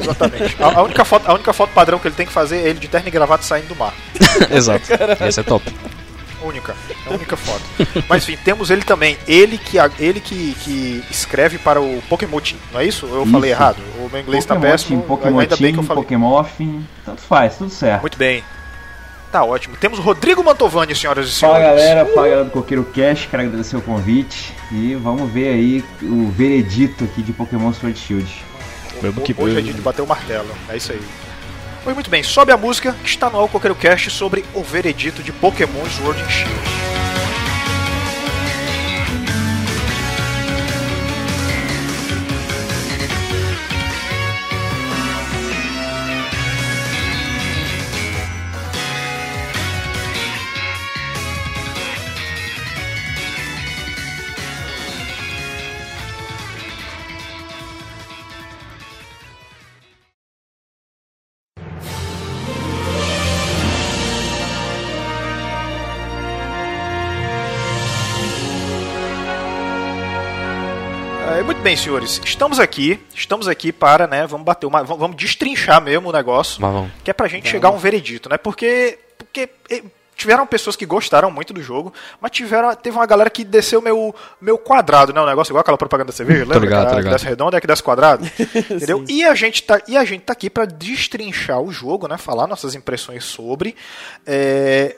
Exatamente. 0.00 0.56
A, 0.58 0.79
a 0.79 0.82
única 0.82 1.05
foto, 1.05 1.29
a 1.29 1.35
única 1.35 1.52
foto 1.52 1.73
padrão 1.73 1.99
que 1.99 2.08
ele 2.08 2.14
tem 2.14 2.26
que 2.26 2.32
fazer 2.32 2.56
é 2.58 2.69
ele 2.69 2.79
de 2.79 2.88
terno 2.88 3.08
e 3.08 3.11
gravata 3.11 3.44
saindo 3.44 3.69
do 3.69 3.76
mar. 3.76 3.93
Exato. 4.50 4.87
Essa 5.20 5.43
é 5.43 5.44
top. 5.44 5.70
Única. 6.42 6.75
É 7.06 7.10
a 7.10 7.14
única 7.14 7.37
foto. 7.37 7.62
Mas 8.08 8.22
enfim, 8.28 8.38
temos 8.44 8.70
ele 8.70 8.82
também. 8.82 9.16
Ele 9.28 9.58
que, 9.58 9.76
ele 9.98 10.20
que, 10.20 10.54
que 10.60 11.04
escreve 11.10 11.58
para 11.58 11.81
o 11.81 12.02
Pokémon 12.08 12.40
Team, 12.40 12.58
não 12.72 12.81
é 12.81 12.87
isso? 12.87 13.06
Eu 13.06 13.22
Isso. 13.22 13.32
falei 13.32 13.50
errado. 13.50 13.78
O 13.98 14.08
meu 14.10 14.20
inglês 14.20 14.44
está 14.44 14.54
Pokémon 14.54 14.72
péssimo. 14.72 14.98
Team, 15.02 15.08
Pokémon 15.08 15.38
ainda 15.40 15.56
bem 15.56 15.72
que 15.72 15.78
eu 15.78 15.82
Team, 15.82 15.87
falei. 15.87 16.02
Pokémon 16.02 16.44
tanto 17.04 17.20
faz, 17.22 17.56
tudo 17.56 17.70
certo. 17.70 18.00
Muito 18.00 18.16
bem. 18.19 18.42
Tá 19.31 19.44
ótimo. 19.44 19.76
Temos 19.76 19.98
o 20.00 20.02
Rodrigo 20.02 20.42
Mantovani, 20.42 20.94
senhoras 20.96 21.28
e 21.28 21.38
Fala 21.38 21.58
senhores. 21.58 21.81
galera, 21.82 22.06
fala 22.06 22.26
galera 22.28 22.44
do 22.44 22.50
Coqueiro 22.50 22.84
Cash, 22.84 23.28
quero 23.31 23.42
agradecer 23.44 23.76
o 23.76 23.81
convite 23.82 24.52
e 24.72 24.94
vamos 24.96 25.31
ver 25.31 25.48
aí 25.50 25.84
o 26.02 26.28
veredito 26.31 27.04
aqui 27.04 27.22
de 27.22 27.32
Pokémon 27.32 27.72
Sword 27.72 27.96
Shield. 27.96 28.44
Mesmo 29.00 29.20
que- 29.22 29.32
Hoje 29.38 29.58
é 29.58 29.60
dia 29.60 29.72
de 29.72 29.81
bater 29.81 30.02
o 30.02 30.06
martelo. 30.06 30.48
É 30.69 30.76
isso 30.76 30.90
aí. 30.92 31.00
Pois 31.82 31.94
muito 31.94 32.11
bem, 32.11 32.23
sobe 32.23 32.53
a 32.53 32.59
música 32.59 32.93
que 33.03 33.09
está 33.09 33.31
no 33.31 33.38
ar 33.38 33.44
o 33.44 33.49
Coqueiro 33.49 33.75
Cast 33.75 34.11
sobre 34.11 34.44
o 34.55 34.62
veredito 34.62 35.23
de 35.23 35.32
Pokémon 35.32 35.85
Sword 35.87 36.21
and 36.21 36.29
Shield. 36.29 37.10
Muito 71.61 71.65
bem, 71.65 71.77
senhores. 71.77 72.21
Estamos 72.25 72.59
aqui, 72.59 72.99
estamos 73.15 73.47
aqui 73.47 73.71
para, 73.71 74.07
né, 74.07 74.27
vamos 74.27 74.47
bater 74.47 74.67
uma, 74.67 74.83
vamos 74.83 75.15
destrinchar 75.15 75.79
mesmo 75.83 76.09
o 76.09 76.12
negócio, 76.12 76.59
que 77.05 77.11
é 77.11 77.15
pra 77.15 77.29
gente 77.29 77.49
chegar 77.51 77.69
a 77.69 77.73
um 77.73 77.77
veredito, 77.77 78.31
né? 78.31 78.39
Porque 78.39 78.99
porque 79.19 79.51
tiveram 80.20 80.46
pessoas 80.46 80.76
que 80.76 80.84
gostaram 80.84 81.31
muito 81.31 81.52
do 81.52 81.62
jogo, 81.62 81.93
mas 82.20 82.31
tiveram 82.31 82.75
teve 82.75 82.96
uma 82.96 83.06
galera 83.06 83.31
que 83.31 83.43
desceu 83.43 83.81
meu 83.81 84.14
meu 84.40 84.58
quadrado, 84.58 85.12
né, 85.12 85.20
o 85.20 85.26
negócio 85.26 85.50
igual 85.50 85.62
aquela 85.62 85.78
propaganda 85.78 86.08
da 86.08 86.17
cerveja, 86.17 86.40
lembra? 86.40 86.58
ligado, 86.61 86.81
que 86.82 86.87
era 86.88 86.96
ligado. 86.99 87.12
desce 87.14 87.25
redondo 87.25 87.56
é 87.56 87.61
que 87.61 87.67
desce 87.67 87.82
quadrado, 87.82 88.25
entendeu? 88.70 89.05
E 89.08 89.25
a 89.25 89.34
gente 89.34 89.62
tá 89.62 89.81
e 89.88 89.96
a 89.96 90.05
gente 90.05 90.22
tá 90.22 90.32
aqui 90.34 90.50
para 90.50 90.67
destrinchar 90.67 91.61
o 91.61 91.72
jogo, 91.72 92.06
né, 92.06 92.17
falar 92.19 92.46
nossas 92.46 92.75
impressões 92.75 93.25
sobre 93.25 93.75
é, 94.26 94.94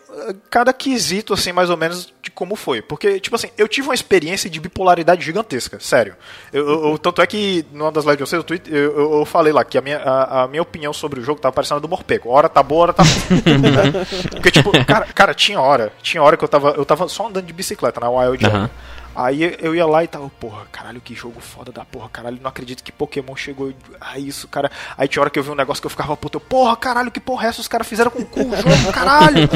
cada 0.50 0.72
quesito 0.72 1.32
assim 1.32 1.52
mais 1.52 1.70
ou 1.70 1.76
menos 1.76 2.12
de 2.20 2.30
como 2.30 2.54
foi, 2.56 2.82
porque 2.82 3.18
tipo 3.20 3.36
assim, 3.36 3.48
eu 3.56 3.66
tive 3.68 3.88
uma 3.88 3.94
experiência 3.94 4.48
de 4.50 4.60
bipolaridade 4.60 5.24
gigantesca, 5.24 5.78
sério. 5.80 6.16
Eu, 6.52 6.68
eu- 6.68 6.88
eu- 6.90 6.98
tanto 6.98 7.20
é 7.22 7.26
que 7.26 7.64
numa 7.72 7.90
das 7.92 8.04
lives 8.04 8.18
de 8.18 8.24
vocês, 8.26 8.38
no 8.40 8.44
Twitter, 8.44 8.72
eu, 8.72 8.92
eu- 8.98 9.12
eu 9.20 9.24
falei 9.24 9.52
lá 9.52 9.64
que 9.64 9.76
a 9.78 9.80
minha, 9.80 9.98
a, 9.98 10.42
a 10.44 10.48
minha 10.48 10.62
opinião 10.62 10.92
sobre 10.92 11.20
o 11.20 11.22
jogo 11.24 11.40
tava 11.40 11.52
parecendo 11.52 11.78
a 11.78 11.80
do 11.80 11.88
Morpeko. 11.88 12.28
Hora 12.30 12.48
tá 12.48 12.62
boa, 12.62 12.82
hora 12.82 12.92
tá 12.92 13.02
né? 13.46 14.06
Porque, 14.30 14.50
tipo, 14.50 14.70
cara, 14.84 15.06
cara, 15.14 15.34
tinha 15.34 15.60
hora. 15.60 15.92
Tinha 16.02 16.22
hora 16.22 16.36
que 16.36 16.44
eu 16.44 16.48
tava. 16.48 16.70
Eu 16.70 16.84
tava 16.84 17.08
só 17.08 17.28
andando 17.28 17.46
de 17.46 17.52
bicicleta 17.52 18.00
na 18.00 18.10
Wild 18.10 18.44
Aham. 18.46 18.70
Aí 19.14 19.56
eu 19.60 19.74
ia 19.74 19.84
lá 19.84 20.02
e 20.02 20.08
tava, 20.08 20.30
porra, 20.40 20.64
caralho, 20.72 20.98
que 20.98 21.14
jogo 21.14 21.38
foda 21.38 21.70
da 21.70 21.84
porra, 21.84 22.08
caralho, 22.08 22.38
não 22.40 22.48
acredito 22.48 22.82
que 22.82 22.90
Pokémon 22.90 23.36
chegou 23.36 23.72
a 24.00 24.18
isso, 24.18 24.48
cara. 24.48 24.70
Aí 24.96 25.06
tinha 25.06 25.20
hora 25.20 25.28
que 25.28 25.38
eu 25.38 25.42
vi 25.42 25.50
um 25.50 25.54
negócio 25.54 25.82
que 25.82 25.86
eu 25.86 25.90
ficava, 25.90 26.16
puta, 26.16 26.36
eu, 26.36 26.40
porra, 26.40 26.74
caralho, 26.76 27.10
que 27.10 27.20
porra 27.20 27.44
é 27.46 27.48
essa? 27.50 27.60
Os 27.60 27.68
caras 27.68 27.86
fizeram 27.86 28.10
com 28.10 28.22
o 28.22 28.24
cu 28.24 28.40
o 28.40 28.56
jogo, 28.56 28.88
caralho. 28.92 29.48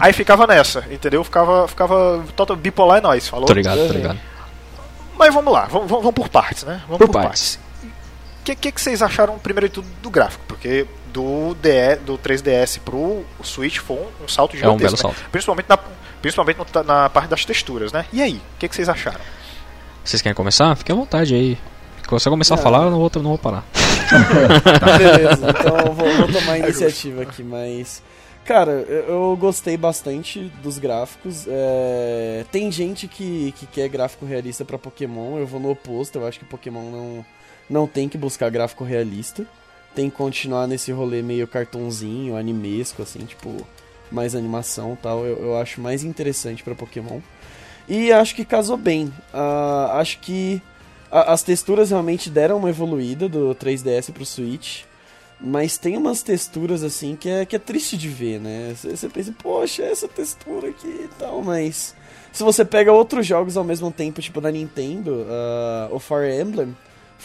Aí 0.00 0.14
ficava 0.14 0.46
nessa, 0.46 0.82
entendeu? 0.90 1.22
Ficava, 1.22 1.68
ficava 1.68 2.24
total 2.34 2.56
bipolar 2.56 2.98
é 2.98 3.00
nóis, 3.02 3.28
falou? 3.28 3.46
Tô 3.46 3.52
ligado, 3.52 3.86
tô 3.86 3.92
ligado. 3.92 4.18
Mas 5.18 5.32
vamos 5.32 5.52
lá, 5.52 5.66
vamos, 5.66 5.90
vamos, 5.90 6.12
por 6.12 6.30
partes, 6.30 6.64
né? 6.64 6.80
Vamos 6.86 6.98
Por 6.98 7.08
por, 7.08 7.20
partes. 7.20 7.56
partes. 7.56 7.92
O 8.40 8.44
que, 8.44 8.56
que, 8.56 8.72
que 8.72 8.80
vocês 8.80 9.02
acharam, 9.02 9.38
primeiro 9.38 9.68
de 9.68 9.74
tudo, 9.74 9.88
do 10.00 10.08
gráfico? 10.08 10.44
Porque 10.48 10.86
do, 11.16 11.54
DE, 11.54 11.96
do 12.04 12.18
3DS 12.18 12.78
pro 12.84 13.24
Switch 13.42 13.78
foi 13.78 13.96
um, 13.96 14.24
um 14.24 14.28
salto 14.28 14.52
É 14.54 14.56
um 14.56 14.58
gigantesco. 14.78 14.78
belo 14.78 14.92
né? 14.92 15.14
salto. 15.16 15.30
Principalmente, 15.30 15.66
na, 15.68 15.78
principalmente 16.20 16.58
no- 16.58 16.84
na 16.84 17.08
parte 17.08 17.28
das 17.30 17.44
texturas, 17.44 17.90
né? 17.92 18.04
E 18.12 18.20
aí, 18.20 18.34
o 18.34 18.58
que, 18.58 18.68
que 18.68 18.76
vocês 18.76 18.88
acharam? 18.88 19.20
Vocês 20.04 20.20
querem 20.20 20.34
começar? 20.36 20.76
Fique 20.76 20.92
à 20.92 20.94
vontade 20.94 21.34
aí. 21.34 21.58
Quando 22.06 22.20
você 22.20 22.28
começar 22.30 22.54
a 22.54 22.56
Não. 22.58 22.62
falar, 22.62 22.84
eu 22.84 22.90
não 22.90 22.98
vou, 22.98 23.10
não 23.16 23.22
vou 23.30 23.38
parar. 23.38 23.64
Beleza, 24.98 25.50
então 25.50 25.76
eu 25.78 25.92
vou, 25.92 26.06
vou 26.16 26.28
tomar 26.32 26.52
a 26.52 26.58
iniciativa 26.58 27.22
aqui, 27.22 27.42
mas. 27.42 28.02
Cara, 28.44 28.70
eu, 28.70 29.36
gostei 29.40 29.76
bastante 29.76 30.52
dos 30.62 30.78
gráficos. 30.78 31.46
é, 31.48 32.44
Tem 32.52 32.70
gente 32.70 33.08
que, 33.08 33.52
que 33.58 33.66
quer 33.66 33.88
gráfico 33.88 34.24
realista 34.24 34.64
pra 34.64 34.78
Pokémon, 34.78 35.38
eu 35.38 35.46
vou 35.48 35.58
no 35.58 35.70
oposto, 35.70 36.16
eu 36.18 36.26
acho 36.26 36.38
que 36.38 36.44
Pokémon 36.44 36.82
não, 36.90 37.26
não 37.68 37.86
tem 37.88 38.08
que 38.08 38.16
buscar 38.16 38.48
gráfico 38.50 38.84
realista. 38.84 39.44
Tem 39.96 40.08
que 40.08 40.16
continuar 40.16 40.68
nesse 40.68 40.92
rolê 40.92 41.22
meio 41.22 41.48
cartãozinho, 41.48 42.36
animesco, 42.36 43.02
assim, 43.02 43.24
tipo, 43.24 43.66
mais 44.12 44.34
animação 44.36 44.92
e 44.92 44.96
tal. 44.98 45.24
Eu, 45.26 45.38
eu 45.38 45.56
acho 45.58 45.80
mais 45.80 46.04
interessante 46.04 46.62
pra 46.62 46.74
Pokémon. 46.76 47.18
E 47.88 48.12
acho 48.12 48.34
que 48.34 48.44
casou 48.44 48.76
bem. 48.76 49.12
Ah, 49.32 49.96
acho 49.98 50.18
que 50.20 50.62
a- 51.10 51.32
as 51.32 51.42
texturas 51.42 51.90
realmente 51.90 52.28
deram 52.30 52.58
uma 52.58 52.68
evoluída 52.68 53.28
do 53.28 53.54
3DS 53.54 54.10
pro 54.12 54.24
Switch. 54.24 54.82
Mas 55.40 55.76
tem 55.76 55.96
umas 55.98 56.22
texturas 56.22 56.82
assim 56.82 57.14
que 57.14 57.28
é, 57.28 57.44
que 57.44 57.56
é 57.56 57.58
triste 57.58 57.96
de 57.96 58.08
ver, 58.08 58.40
né? 58.40 58.74
Você 58.74 59.08
pensa, 59.08 59.34
poxa, 59.42 59.82
essa 59.82 60.08
textura 60.08 60.68
aqui 60.68 60.88
e 60.88 61.08
tal, 61.18 61.42
mas. 61.42 61.94
Se 62.32 62.42
você 62.42 62.64
pega 62.66 62.92
outros 62.92 63.26
jogos 63.26 63.56
ao 63.56 63.64
mesmo 63.64 63.90
tempo, 63.90 64.20
tipo 64.20 64.40
da 64.42 64.50
Nintendo, 64.50 65.26
ah, 65.28 65.88
o 65.90 65.98
Fire 65.98 66.38
Emblem, 66.40 66.76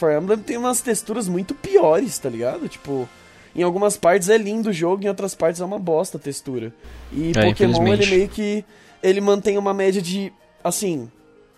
Fire 0.01 0.17
Emblem 0.17 0.39
tem 0.39 0.57
umas 0.57 0.81
texturas 0.81 1.27
muito 1.27 1.53
piores, 1.53 2.17
tá 2.17 2.27
ligado? 2.27 2.67
Tipo, 2.67 3.07
em 3.55 3.61
algumas 3.61 3.95
partes 3.95 4.29
é 4.29 4.37
lindo 4.37 4.69
o 4.69 4.73
jogo, 4.73 5.03
em 5.03 5.07
outras 5.07 5.35
partes 5.35 5.61
é 5.61 5.65
uma 5.65 5.77
bosta 5.77 6.17
a 6.17 6.19
textura. 6.19 6.73
E 7.11 7.31
É, 7.35 7.45
Pokémon, 7.45 7.87
ele 7.87 8.05
meio 8.07 8.27
que. 8.27 8.65
Ele 9.03 9.21
mantém 9.21 9.57
uma 9.57 9.73
média 9.73 10.01
de. 10.01 10.33
Assim. 10.63 11.09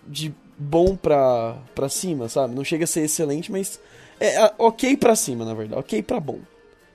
De 0.06 0.34
bom 0.58 0.94
pra, 0.94 1.56
pra 1.74 1.88
cima, 1.88 2.28
sabe? 2.28 2.54
Não 2.54 2.62
chega 2.62 2.84
a 2.84 2.86
ser 2.86 3.02
excelente, 3.04 3.50
mas. 3.50 3.80
É 4.20 4.36
ah, 4.36 4.54
ok 4.58 4.96
pra 4.96 5.16
cima, 5.16 5.44
na 5.44 5.54
verdade. 5.54 5.80
Ok 5.80 6.02
pra 6.02 6.20
bom. 6.20 6.40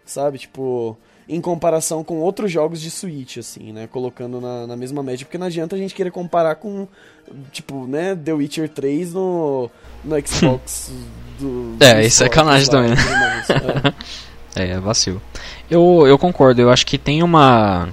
Sabe? 0.06 0.38
Tipo. 0.38 0.98
Em 1.32 1.40
comparação 1.40 2.04
com 2.04 2.18
outros 2.22 2.52
jogos 2.52 2.82
de 2.82 2.90
Switch, 2.90 3.38
assim, 3.38 3.72
né? 3.72 3.88
Colocando 3.92 4.42
na, 4.42 4.66
na 4.66 4.76
mesma 4.76 5.04
média. 5.04 5.24
Porque 5.26 5.38
não 5.38 5.46
adianta 5.46 5.76
a 5.76 5.80
gente 5.80 5.94
querer 5.94 6.10
comparar 6.10 6.56
com. 6.56 6.88
Tipo, 7.52 7.86
né? 7.86 8.16
The 8.16 8.34
Witcher 8.34 8.68
3 8.68 9.14
no, 9.14 9.70
no 10.04 10.28
Xbox 10.28 10.92
do. 11.40 11.76
É, 11.80 11.94
do 11.96 12.02
isso 12.02 12.24
é 12.24 12.26
sacanagem 12.26 12.68
também, 12.68 12.90
né? 12.92 12.96
É. 13.86 13.94
É, 14.60 14.72
é 14.72 14.80
vacilo. 14.80 15.22
Eu, 15.70 16.06
eu 16.08 16.18
concordo, 16.18 16.60
eu 16.60 16.72
acho 16.72 16.84
que 16.84 16.98
tem 16.98 17.22
uma. 17.22 17.88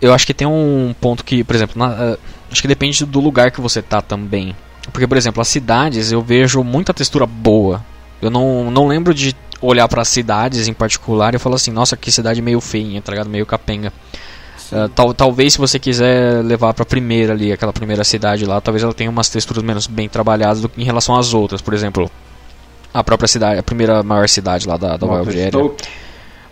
Eu 0.00 0.12
acho 0.12 0.26
que 0.26 0.34
tem 0.34 0.46
um 0.46 0.92
ponto 1.00 1.24
que, 1.24 1.44
por 1.44 1.54
exemplo, 1.54 1.78
na- 1.78 1.94
eh, 1.94 2.18
acho 2.50 2.60
que 2.60 2.66
depende 2.66 3.04
do 3.06 3.20
lugar 3.20 3.52
que 3.52 3.60
você 3.60 3.80
tá 3.80 4.02
também. 4.02 4.56
Porque, 4.92 5.06
por 5.06 5.16
exemplo, 5.16 5.40
as 5.40 5.46
cidades 5.46 6.10
eu 6.10 6.20
vejo 6.20 6.64
muita 6.64 6.92
textura 6.92 7.26
boa. 7.26 7.84
Eu 8.20 8.28
não, 8.28 8.70
não 8.72 8.88
lembro 8.88 9.14
de 9.14 9.36
olhar 9.60 9.86
para 9.88 10.04
cidades 10.04 10.68
em 10.68 10.72
particular 10.72 11.34
e 11.34 11.38
falar 11.38 11.56
assim, 11.56 11.70
nossa, 11.70 11.96
que 11.96 12.10
cidade 12.10 12.40
meio 12.40 12.60
feinha, 12.60 13.00
tá 13.02 13.12
ligado? 13.12 13.28
Meio 13.28 13.44
capenga. 13.44 13.92
Eh, 14.72 14.88
tal, 14.94 15.12
talvez 15.12 15.54
se 15.54 15.58
você 15.58 15.78
quiser 15.78 16.44
levar 16.44 16.72
pra 16.72 16.84
primeira 16.84 17.32
ali, 17.32 17.52
aquela 17.52 17.72
primeira 17.72 18.04
cidade 18.04 18.46
lá, 18.46 18.60
talvez 18.60 18.82
ela 18.82 18.94
tenha 18.94 19.10
umas 19.10 19.28
texturas 19.28 19.62
menos 19.62 19.86
bem 19.86 20.08
trabalhadas 20.08 20.60
do 20.60 20.68
que 20.68 20.80
em 20.80 20.84
relação 20.84 21.16
às 21.16 21.34
outras. 21.34 21.60
Por 21.60 21.74
exemplo, 21.74 22.10
a 22.92 23.02
própria 23.02 23.28
cidade, 23.28 23.58
a 23.58 23.62
primeira 23.62 24.02
maior 24.02 24.28
cidade 24.28 24.66
lá 24.66 24.76
da, 24.76 24.96
da 24.96 25.06
Wild 25.06 25.30
Area. 25.30 25.70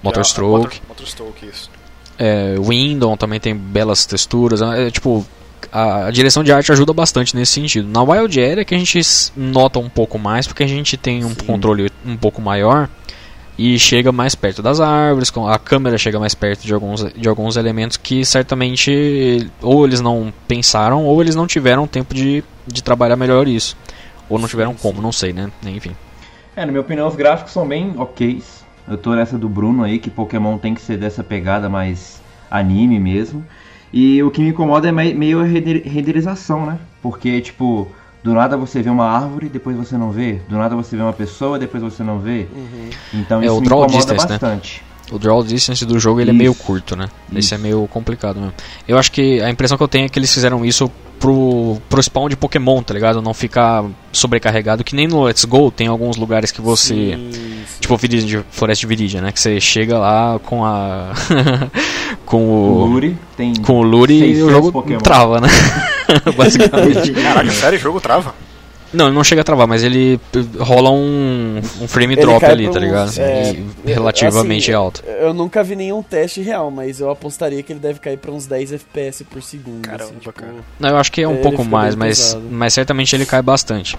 Motorstroke. 0.03 0.63
Motor, 0.63 0.89
Motorstroke, 0.89 1.47
isso. 1.47 1.71
É, 2.19 2.57
Windom 2.59 3.17
também 3.17 3.39
tem 3.39 3.55
belas 3.55 4.05
texturas. 4.05 4.61
É, 4.61 4.91
tipo, 4.91 5.25
a, 5.73 6.07
a 6.07 6.11
direção 6.11 6.43
de 6.43 6.53
arte 6.53 6.73
ajuda 6.73 6.93
bastante 6.93 7.35
nesse 7.37 7.53
sentido. 7.53 7.89
Na 7.89 8.03
Wild 8.03 8.41
Area 8.41 8.63
é 8.63 8.65
que 8.65 8.75
a 8.75 8.79
gente 8.79 9.01
nota 9.37 9.79
um 9.79 9.89
pouco 9.89 10.19
mais, 10.19 10.47
porque 10.47 10.63
a 10.63 10.67
gente 10.67 10.97
tem 10.97 11.25
um 11.25 11.31
Sim. 11.31 11.47
controle 11.47 11.88
um 12.11 12.17
pouco 12.17 12.41
maior 12.41 12.89
e 13.59 13.79
chega 13.79 14.13
mais 14.13 14.35
perto 14.35 14.63
das 14.63 14.81
árvores, 14.81 15.31
com- 15.31 15.49
a 15.49 15.59
câmera 15.59 15.99
chega 15.99 16.19
mais 16.21 16.35
perto 16.35 16.63
de 16.65 16.73
alguns, 16.73 17.13
de 17.13 17.29
alguns 17.29 17.57
elementos 17.57 17.97
que 17.97 18.25
certamente 18.25 19.51
ou 19.61 19.85
eles 19.85 20.01
não 20.01 20.33
pensaram 20.47 21.05
ou 21.05 21.21
eles 21.21 21.35
não 21.35 21.47
tiveram 21.47 21.87
tempo 21.87 22.15
de, 22.15 22.45
de 22.67 22.83
trabalhar 22.83 23.17
melhor 23.17 23.49
isso. 23.49 23.77
Ou 24.29 24.39
não 24.39 24.47
tiveram 24.47 24.75
como, 24.75 25.01
não 25.01 25.11
sei, 25.11 25.33
né? 25.33 25.51
Enfim. 25.65 25.93
É, 26.55 26.61
na 26.65 26.73
minha 26.73 26.81
opinião, 26.83 27.09
os 27.09 27.17
gráficos 27.17 27.53
são 27.53 27.67
bem 27.67 27.95
ok. 27.97 28.43
Eu 28.87 28.97
tô 28.99 29.15
nessa 29.15 29.39
do 29.39 29.49
Bruno 29.49 29.83
aí, 29.85 29.99
que 29.99 30.11
Pokémon 30.11 30.59
tem 30.59 30.75
que 30.75 30.81
ser 30.83 30.97
dessa 30.99 31.25
pegada 31.25 31.69
mais 31.69 32.21
anime 32.51 32.99
mesmo. 33.01 33.45
E 33.93 34.23
o 34.23 34.31
que 34.31 34.43
me 34.43 34.51
incomoda 34.51 34.87
é 34.89 34.93
mei- 34.93 35.15
meio 35.15 35.41
a 35.41 35.45
render- 35.45 35.83
renderização, 35.87 36.67
né? 36.67 36.79
Porque, 37.03 37.41
tipo, 37.41 37.91
do 38.29 38.35
nada 38.35 38.57
você 38.59 38.83
vê 38.83 38.91
uma 38.91 39.07
árvore, 39.07 39.49
depois 39.49 39.75
você 39.77 39.97
não 39.97 40.11
vê. 40.11 40.41
Do 40.49 40.57
nada 40.59 40.77
você 40.77 40.95
vê 40.97 41.03
uma 41.03 41.13
pessoa, 41.15 41.59
depois 41.59 41.83
você 41.83 42.03
não 42.03 42.19
vê. 42.19 42.47
Uhum. 42.55 42.91
Então 43.15 43.41
É, 43.43 43.47
isso 43.47 43.55
o 43.57 43.61
me 43.61 43.67
draw 43.67 43.81
incomoda 43.85 43.97
distance, 44.15 44.25
né? 44.29 44.39
bastante. 44.39 44.83
O 45.11 45.19
draw 45.19 45.43
distance 45.43 45.87
do 45.87 45.99
jogo 45.99 46.21
ele 46.21 46.31
é 46.31 46.35
meio 46.35 46.53
Isso. 46.53 46.63
curto, 46.63 46.95
né? 46.95 47.09
Esse 47.31 47.39
Isso. 47.39 47.55
é 47.55 47.59
meio 47.59 47.89
complicado 47.89 48.39
mesmo. 48.39 48.53
Eu 48.87 48.99
acho 48.99 49.11
que 49.11 49.41
a 49.41 49.49
impressão 49.49 49.79
que 49.79 49.83
eu 49.83 49.89
tenho 49.89 50.05
é 50.05 50.09
que 50.11 50.19
eles 50.19 50.33
fizeram 50.33 50.63
isso 50.65 50.91
pro, 51.19 51.79
pro 51.89 52.03
spawn 52.03 52.29
de 52.29 52.37
Pokémon, 52.37 52.83
tá 52.83 52.95
ligado? 52.95 53.21
Não 53.21 53.35
ficar 53.35 53.85
sobrecarregado, 54.13 54.85
que 54.85 54.95
nem 54.95 55.07
no 55.07 55.23
Let's 55.23 55.45
Go 55.45 55.71
tem 55.71 55.87
alguns 55.87 56.17
lugares 56.17 56.51
que 56.51 56.61
você. 56.61 56.95
Sim, 56.95 57.29
sim. 57.33 57.59
Tipo 57.81 57.97
Viridian, 57.97 58.45
Floresta 58.51 58.81
de 58.81 58.87
Viridian, 58.87 59.21
né? 59.23 59.33
Que 59.33 59.41
você 59.41 59.61
chega 59.61 59.99
lá 59.99 60.39
com 60.39 60.65
a. 60.65 61.13
com 62.25 62.43
O 62.45 62.83
o. 62.83 62.87
Lure 62.87 63.17
tem. 63.37 63.55
Com 63.57 63.81
o 63.81 63.83
Lure 63.83 64.15
e 64.15 64.23
o 64.43 64.47
600 64.47 64.51
jogo 64.53 64.73
Pokémon. 64.73 64.99
trava, 65.01 65.41
né? 65.41 65.49
Basicamente. 66.37 67.13
Caraca, 67.13 67.51
sério, 67.51 67.79
o 67.79 67.83
jogo 67.83 68.01
trava? 68.01 68.35
Não, 68.93 69.07
ele 69.07 69.15
não 69.15 69.25
chega 69.25 69.43
a 69.43 69.45
travar, 69.45 69.67
mas 69.67 69.85
ele 69.85 70.19
eh, 70.35 70.39
rola 70.59 70.91
um, 70.91 71.61
um 71.81 71.89
frame 71.89 72.15
Ele 72.15 72.23
drop 72.23 72.45
ali, 72.45 72.71
tá 72.71 72.79
ligado? 72.79 73.13
é, 73.19 73.55
relativamente 73.85 74.71
assim, 74.71 74.73
alto. 74.73 75.05
Eu 75.07 75.35
nunca 75.35 75.63
vi 75.63 75.77
nenhum 75.77 76.03
teste 76.03 76.41
real, 76.41 76.71
mas 76.71 77.01
eu 77.01 77.11
apostaria 77.11 77.63
que 77.63 77.73
ele 77.73 77.81
deve 77.81 78.01
cair 78.01 78.17
pra 78.17 78.31
uns 78.31 78.47
10 78.47 78.73
FPS 78.73 79.25
por 79.25 79.43
segundo. 79.43 79.83
Caramba, 79.83 80.05
assim, 80.05 80.15
tipo, 80.15 80.33
cara. 80.33 80.55
Não, 80.81 80.89
eu 80.89 80.97
acho 80.97 81.13
que 81.13 81.23
é 81.23 81.29
um 81.29 81.37
pouco 81.39 81.65
mais, 81.65 81.95
mas, 81.95 82.19
pesado. 82.19 82.45
mas 82.51 82.73
certamente 82.73 83.15
ele 83.15 83.27
cai 83.27 83.43
bastante. 83.43 83.99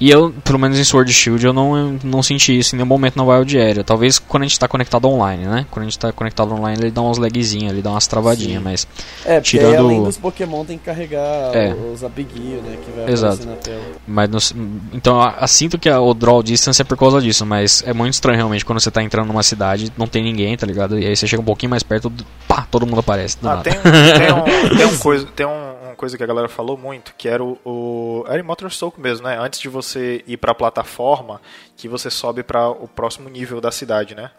E 0.00 0.10
eu, 0.10 0.32
pelo 0.44 0.58
menos 0.60 0.78
em 0.78 0.84
Sword 0.84 1.12
Shield, 1.12 1.44
eu 1.44 1.52
não, 1.52 1.98
não 2.04 2.22
senti 2.22 2.56
isso 2.56 2.74
em 2.74 2.78
nenhum 2.78 2.86
momento 2.86 3.16
na 3.16 3.24
Wild 3.24 3.58
Area. 3.58 3.82
Talvez 3.82 4.18
quando 4.18 4.44
a 4.44 4.46
gente 4.46 4.58
tá 4.58 4.68
conectado 4.68 5.06
online, 5.08 5.44
né? 5.44 5.66
Quando 5.72 5.82
a 5.82 5.88
gente 5.88 5.98
tá 5.98 6.12
conectado 6.12 6.52
online, 6.54 6.80
ele 6.82 6.90
dá 6.92 7.02
uns 7.02 7.18
lagzinhos, 7.18 7.72
ele 7.72 7.82
dá 7.82 7.90
umas 7.90 8.06
travadinhas, 8.06 8.58
Sim. 8.58 8.64
mas. 8.64 8.86
É, 9.24 9.40
porque 9.40 9.58
Tirando- 9.58 9.70
aí, 9.72 9.76
além 9.76 10.04
dos 10.04 10.16
Pokémon 10.16 10.64
tem 10.64 10.78
que 10.78 10.84
carregar 10.84 11.20
É. 11.52 11.74
os 11.92 12.04
abiguinhos, 12.04 12.62
né? 12.62 12.76
Que 12.84 12.92
vai 12.92 13.10
Exato. 13.12 13.42
aparecer 13.42 13.50
na 13.50 13.56
tela. 13.56 13.82
mas 14.06 14.30
não- 14.30 14.68
então, 14.92 15.34
eu 15.40 15.48
sinto 15.48 15.76
que 15.78 15.88
a- 15.88 16.00
o 16.00 16.14
draw 16.14 16.42
distance 16.44 16.80
é 16.80 16.84
por 16.84 16.96
causa 16.96 17.20
disso, 17.20 17.44
mas 17.44 17.82
é 17.84 17.92
muito 17.92 18.14
estranho 18.14 18.36
realmente 18.36 18.64
quando 18.64 18.78
você 18.80 18.92
tá 18.92 19.02
entrando 19.02 19.26
numa 19.26 19.42
cidade, 19.42 19.92
não 19.98 20.06
tem 20.06 20.22
ninguém, 20.22 20.56
tá 20.56 20.64
ligado? 20.64 20.96
E 20.98 21.06
aí 21.06 21.16
você 21.16 21.26
chega 21.26 21.42
um 21.42 21.44
pouquinho 21.44 21.70
mais 21.70 21.82
perto, 21.82 22.12
pá, 22.46 22.64
todo 22.70 22.86
mundo 22.86 23.00
aparece. 23.00 23.36
Do 23.40 23.48
Ah, 23.48 23.56
nada. 23.56 23.62
tem, 23.64 23.72
tem, 23.74 24.32
um, 24.32 24.42
tem, 24.78 24.86
um 24.86 24.98
coisa, 24.98 25.26
tem 25.34 25.44
um- 25.44 25.67
coisa 25.98 26.16
que 26.16 26.22
a 26.22 26.26
galera 26.26 26.48
falou 26.48 26.78
muito, 26.78 27.12
que 27.18 27.28
era 27.28 27.44
o, 27.44 27.58
o 27.64 28.24
era 28.26 28.38
em 28.38 28.42
Motorstroke 28.42 28.98
mesmo, 29.00 29.26
né? 29.26 29.36
Antes 29.38 29.60
de 29.60 29.68
você 29.68 30.24
ir 30.26 30.36
pra 30.38 30.54
plataforma, 30.54 31.40
que 31.76 31.86
você 31.88 32.08
sobe 32.08 32.42
pra 32.42 32.70
o 32.70 32.88
próximo 32.88 33.28
nível 33.28 33.60
da 33.60 33.70
cidade, 33.70 34.14
né? 34.14 34.30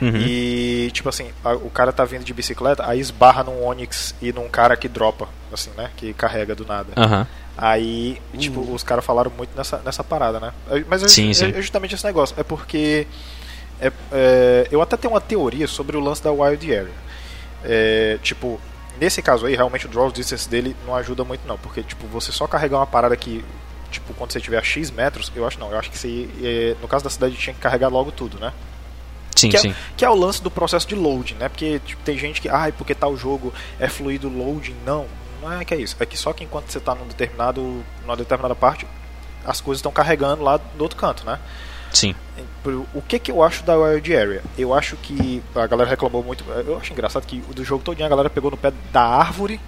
Uhum. 0.00 0.16
E 0.16 0.90
tipo 0.92 1.08
assim, 1.08 1.30
a- 1.44 1.54
o 1.54 1.70
cara 1.70 1.92
tá 1.92 2.04
vindo 2.04 2.22
de 2.22 2.32
bicicleta, 2.32 2.86
aí 2.88 3.00
esbarra 3.00 3.42
num 3.42 3.64
Onix 3.64 4.14
e 4.22 4.32
num 4.32 4.48
cara 4.48 4.76
que 4.76 4.86
dropa, 4.88 5.28
assim, 5.52 5.70
né? 5.76 5.90
Que 5.96 6.12
carrega 6.14 6.54
do 6.54 6.64
nada. 6.64 6.92
Aham. 6.96 7.26
Aí, 7.58 8.20
tipo, 8.36 8.60
os 8.60 8.82
caras 8.82 9.02
falaram 9.04 9.30
muito 9.34 9.56
nessa, 9.56 9.78
nessa 9.78 10.04
parada, 10.04 10.38
né? 10.38 10.52
É- 10.70 10.84
Mas 10.86 11.02
é, 11.02 11.08
Sim, 11.08 11.30
é- 11.30 11.34
sim. 11.34 11.52
é 11.56 11.62
justamente 11.62 11.94
esse 11.94 12.04
negócio. 12.04 12.36
É 12.38 12.42
porque. 12.44 13.06
é- 13.80 13.90
é, 14.12 14.68
eu 14.70 14.82
até 14.82 14.96
tenho 14.96 15.14
uma 15.14 15.20
teoria 15.22 15.66
sobre 15.66 15.96
o 15.96 16.00
lance 16.00 16.22
da 16.22 16.30
Wild 16.30 16.70
Area. 16.74 16.92
É, 17.64 18.18
tipo, 18.22 18.60
nesse 19.00 19.22
caso 19.22 19.46
aí, 19.46 19.54
realmente 19.54 19.86
o 19.86 19.88
draw 19.88 20.10
distance 20.10 20.48
dele 20.48 20.76
não 20.86 20.94
ajuda 20.94 21.24
muito, 21.24 21.46
não. 21.46 21.58
Porque, 21.58 21.82
tipo, 21.82 22.06
você 22.06 22.32
só 22.32 22.46
carregar 22.46 22.78
uma 22.78 22.86
parada 22.86 23.16
que. 23.16 23.44
Tipo, 23.90 24.12
quando 24.14 24.32
você 24.32 24.40
tiver 24.40 24.58
a 24.58 24.62
X 24.62 24.90
metros, 24.90 25.30
eu 25.34 25.46
acho 25.46 25.58
não. 25.58 25.70
Eu 25.70 25.78
acho 25.78 25.90
que 25.90 25.98
você, 25.98 26.76
no 26.80 26.88
caso 26.88 27.04
da 27.04 27.10
cidade 27.10 27.36
tinha 27.36 27.54
que 27.54 27.60
carregar 27.60 27.88
logo 27.88 28.10
tudo, 28.10 28.38
né? 28.38 28.52
Sim, 29.34 29.50
que, 29.50 29.58
sim. 29.58 29.70
É, 29.70 29.74
que 29.96 30.04
é 30.04 30.10
o 30.10 30.14
lance 30.14 30.42
do 30.42 30.50
processo 30.50 30.88
de 30.88 30.94
loading, 30.94 31.34
né? 31.34 31.48
Porque 31.48 31.78
tipo, 31.80 32.02
tem 32.02 32.18
gente 32.18 32.40
que, 32.40 32.48
ai, 32.48 32.72
porque 32.72 32.94
tal 32.94 33.16
jogo 33.16 33.52
é 33.78 33.88
fluido 33.88 34.28
loading. 34.28 34.74
Não, 34.84 35.06
não 35.40 35.52
é 35.52 35.64
que 35.64 35.74
é 35.74 35.76
isso. 35.76 35.94
É 36.00 36.06
que 36.06 36.16
só 36.16 36.32
que 36.32 36.42
enquanto 36.42 36.70
você 36.70 36.78
está 36.78 36.94
num 36.94 37.06
determinado, 37.06 37.84
numa 38.02 38.16
determinada 38.16 38.54
parte, 38.54 38.86
as 39.44 39.60
coisas 39.60 39.78
estão 39.78 39.92
carregando 39.92 40.42
lá 40.42 40.56
do 40.56 40.82
outro 40.82 40.96
canto, 40.96 41.24
né? 41.24 41.38
Sim. 41.96 42.14
O 42.92 43.00
que, 43.00 43.18
que 43.18 43.30
eu 43.30 43.42
acho 43.44 43.62
da 43.64 43.76
Wild 43.78 44.14
Area? 44.16 44.42
Eu 44.58 44.74
acho 44.74 44.96
que 44.96 45.40
a 45.54 45.66
galera 45.68 45.88
reclamou 45.88 46.22
muito. 46.22 46.44
Eu 46.66 46.76
acho 46.76 46.92
engraçado 46.92 47.24
que 47.24 47.38
do 47.38 47.64
jogo 47.64 47.82
todo 47.84 48.02
a 48.02 48.08
galera 48.08 48.28
pegou 48.28 48.50
no 48.50 48.56
pé 48.56 48.72
da 48.92 49.02
árvore 49.02 49.60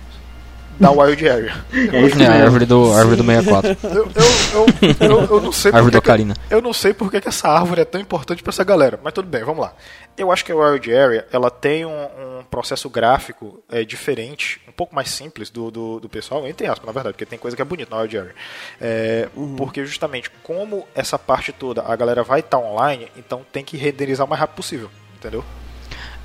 da 0.80 0.90
Wild 0.90 1.28
Area. 1.28 1.54
É 1.72 2.02
isso 2.02 2.20
É, 2.20 2.26
a 2.26 2.42
árvore 2.44 2.66
do, 2.66 2.92
árvore 2.92 3.16
do 3.16 3.24
64. 3.24 3.76
Eu, 3.84 3.90
eu, 3.94 4.06
eu, 4.52 5.10
eu, 5.10 5.24
eu 5.36 5.40
não 5.40 5.52
sei 5.52 5.70
Árvore 5.72 5.96
Ocarina. 5.96 6.34
que- 6.34 6.54
eu 6.54 6.60
não 6.60 6.72
sei 6.72 6.92
porque 6.92 7.20
que 7.20 7.28
essa 7.28 7.48
árvore 7.48 7.80
é 7.82 7.84
tão 7.84 8.00
importante 8.00 8.42
pra 8.42 8.50
essa 8.50 8.64
galera, 8.64 8.98
mas 9.02 9.12
tudo 9.12 9.28
bem, 9.28 9.44
vamos 9.44 9.60
lá. 9.62 9.72
Eu 10.18 10.32
acho 10.32 10.44
que 10.44 10.50
a 10.50 10.56
Wild 10.56 10.92
Area 10.92 11.26
ela 11.32 11.48
tem 11.48 11.86
um, 11.86 11.90
um 11.90 12.44
processo 12.50 12.90
gráfico 12.90 13.62
é, 13.70 13.84
diferente, 13.84 14.60
um 14.68 14.72
pouco 14.72 14.92
mais 14.94 15.10
simples 15.10 15.48
do, 15.48 15.70
do, 15.70 16.00
do 16.00 16.08
pessoal, 16.08 16.46
entre 16.46 16.66
aspas, 16.66 16.84
na 16.84 16.92
verdade, 16.92 17.14
porque 17.14 17.24
tem 17.24 17.38
coisa 17.38 17.56
que 17.56 17.62
é 17.62 17.64
bonita 17.64 17.94
na 17.94 18.02
Wild 18.02 18.18
Area. 18.18 18.34
É, 18.80 19.28
Porque 19.56 19.84
justamente 19.86 20.28
como 20.42 20.86
essa 20.92 21.16
parte 21.16 21.52
toda 21.52 21.82
a 21.82 21.94
galera 21.94 22.24
vai 22.24 22.40
estar 22.40 22.58
online, 22.58 23.08
então 23.16 23.46
tem 23.52 23.64
que 23.64 23.76
renderizar 23.76 24.26
o 24.26 24.28
mais 24.28 24.40
rápido 24.40 24.56
possível, 24.56 24.90
entendeu? 25.16 25.44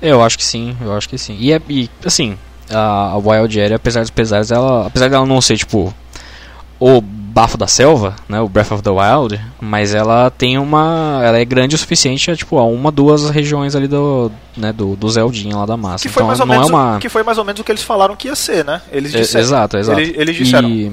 Eu 0.02 0.22
acho 0.22 0.36
que 0.36 0.44
sim, 0.44 0.76
eu 0.80 0.92
acho 0.92 1.08
que 1.08 1.16
sim. 1.16 1.36
E, 1.38 1.52
é, 1.52 1.60
e 1.68 1.88
assim, 2.04 2.36
a, 2.70 3.12
a 3.12 3.16
Wild 3.16 3.60
Area, 3.60 3.76
apesar 3.76 4.00
dos 4.00 4.10
pesares, 4.10 4.50
ela, 4.50 4.88
apesar 4.88 5.08
dela 5.08 5.24
não 5.24 5.40
ser 5.40 5.56
tipo 5.56 5.94
o 6.86 7.00
bafo 7.00 7.56
da 7.56 7.66
selva, 7.66 8.14
né, 8.28 8.40
o 8.40 8.48
Breath 8.48 8.70
of 8.72 8.82
the 8.82 8.90
Wild, 8.90 9.40
mas 9.60 9.94
ela 9.94 10.30
tem 10.30 10.58
uma, 10.58 11.20
ela 11.24 11.38
é 11.38 11.44
grande 11.44 11.74
o 11.74 11.78
suficiente 11.78 12.30
a 12.30 12.36
tipo 12.36 12.58
a 12.58 12.64
uma, 12.64 12.92
duas 12.92 13.28
regiões 13.30 13.74
ali 13.74 13.88
do, 13.88 14.30
né, 14.56 14.72
do, 14.72 14.94
do 14.94 15.08
Zeldinha 15.08 15.56
lá 15.56 15.66
da 15.66 15.76
massa. 15.76 16.02
Que 16.06 16.08
foi, 16.12 16.22
então 16.22 16.28
mais 16.28 16.40
ou 16.40 16.46
não 16.46 16.54
menos, 16.54 16.70
é 16.70 16.72
uma 16.72 16.96
o- 16.96 17.00
que 17.00 17.08
foi 17.08 17.22
mais 17.22 17.38
ou 17.38 17.44
menos 17.44 17.60
o 17.60 17.64
que 17.64 17.72
eles 17.72 17.82
falaram 17.82 18.14
que 18.14 18.28
ia 18.28 18.36
ser, 18.36 18.64
né? 18.64 18.80
Eles 18.92 19.14
É, 19.14 19.20
disseram. 19.20 19.44
exato, 19.44 19.76
exato. 19.78 19.98
Eles, 20.00 20.14
eles 20.16 20.36
disseram. 20.36 20.68
E, 20.68 20.92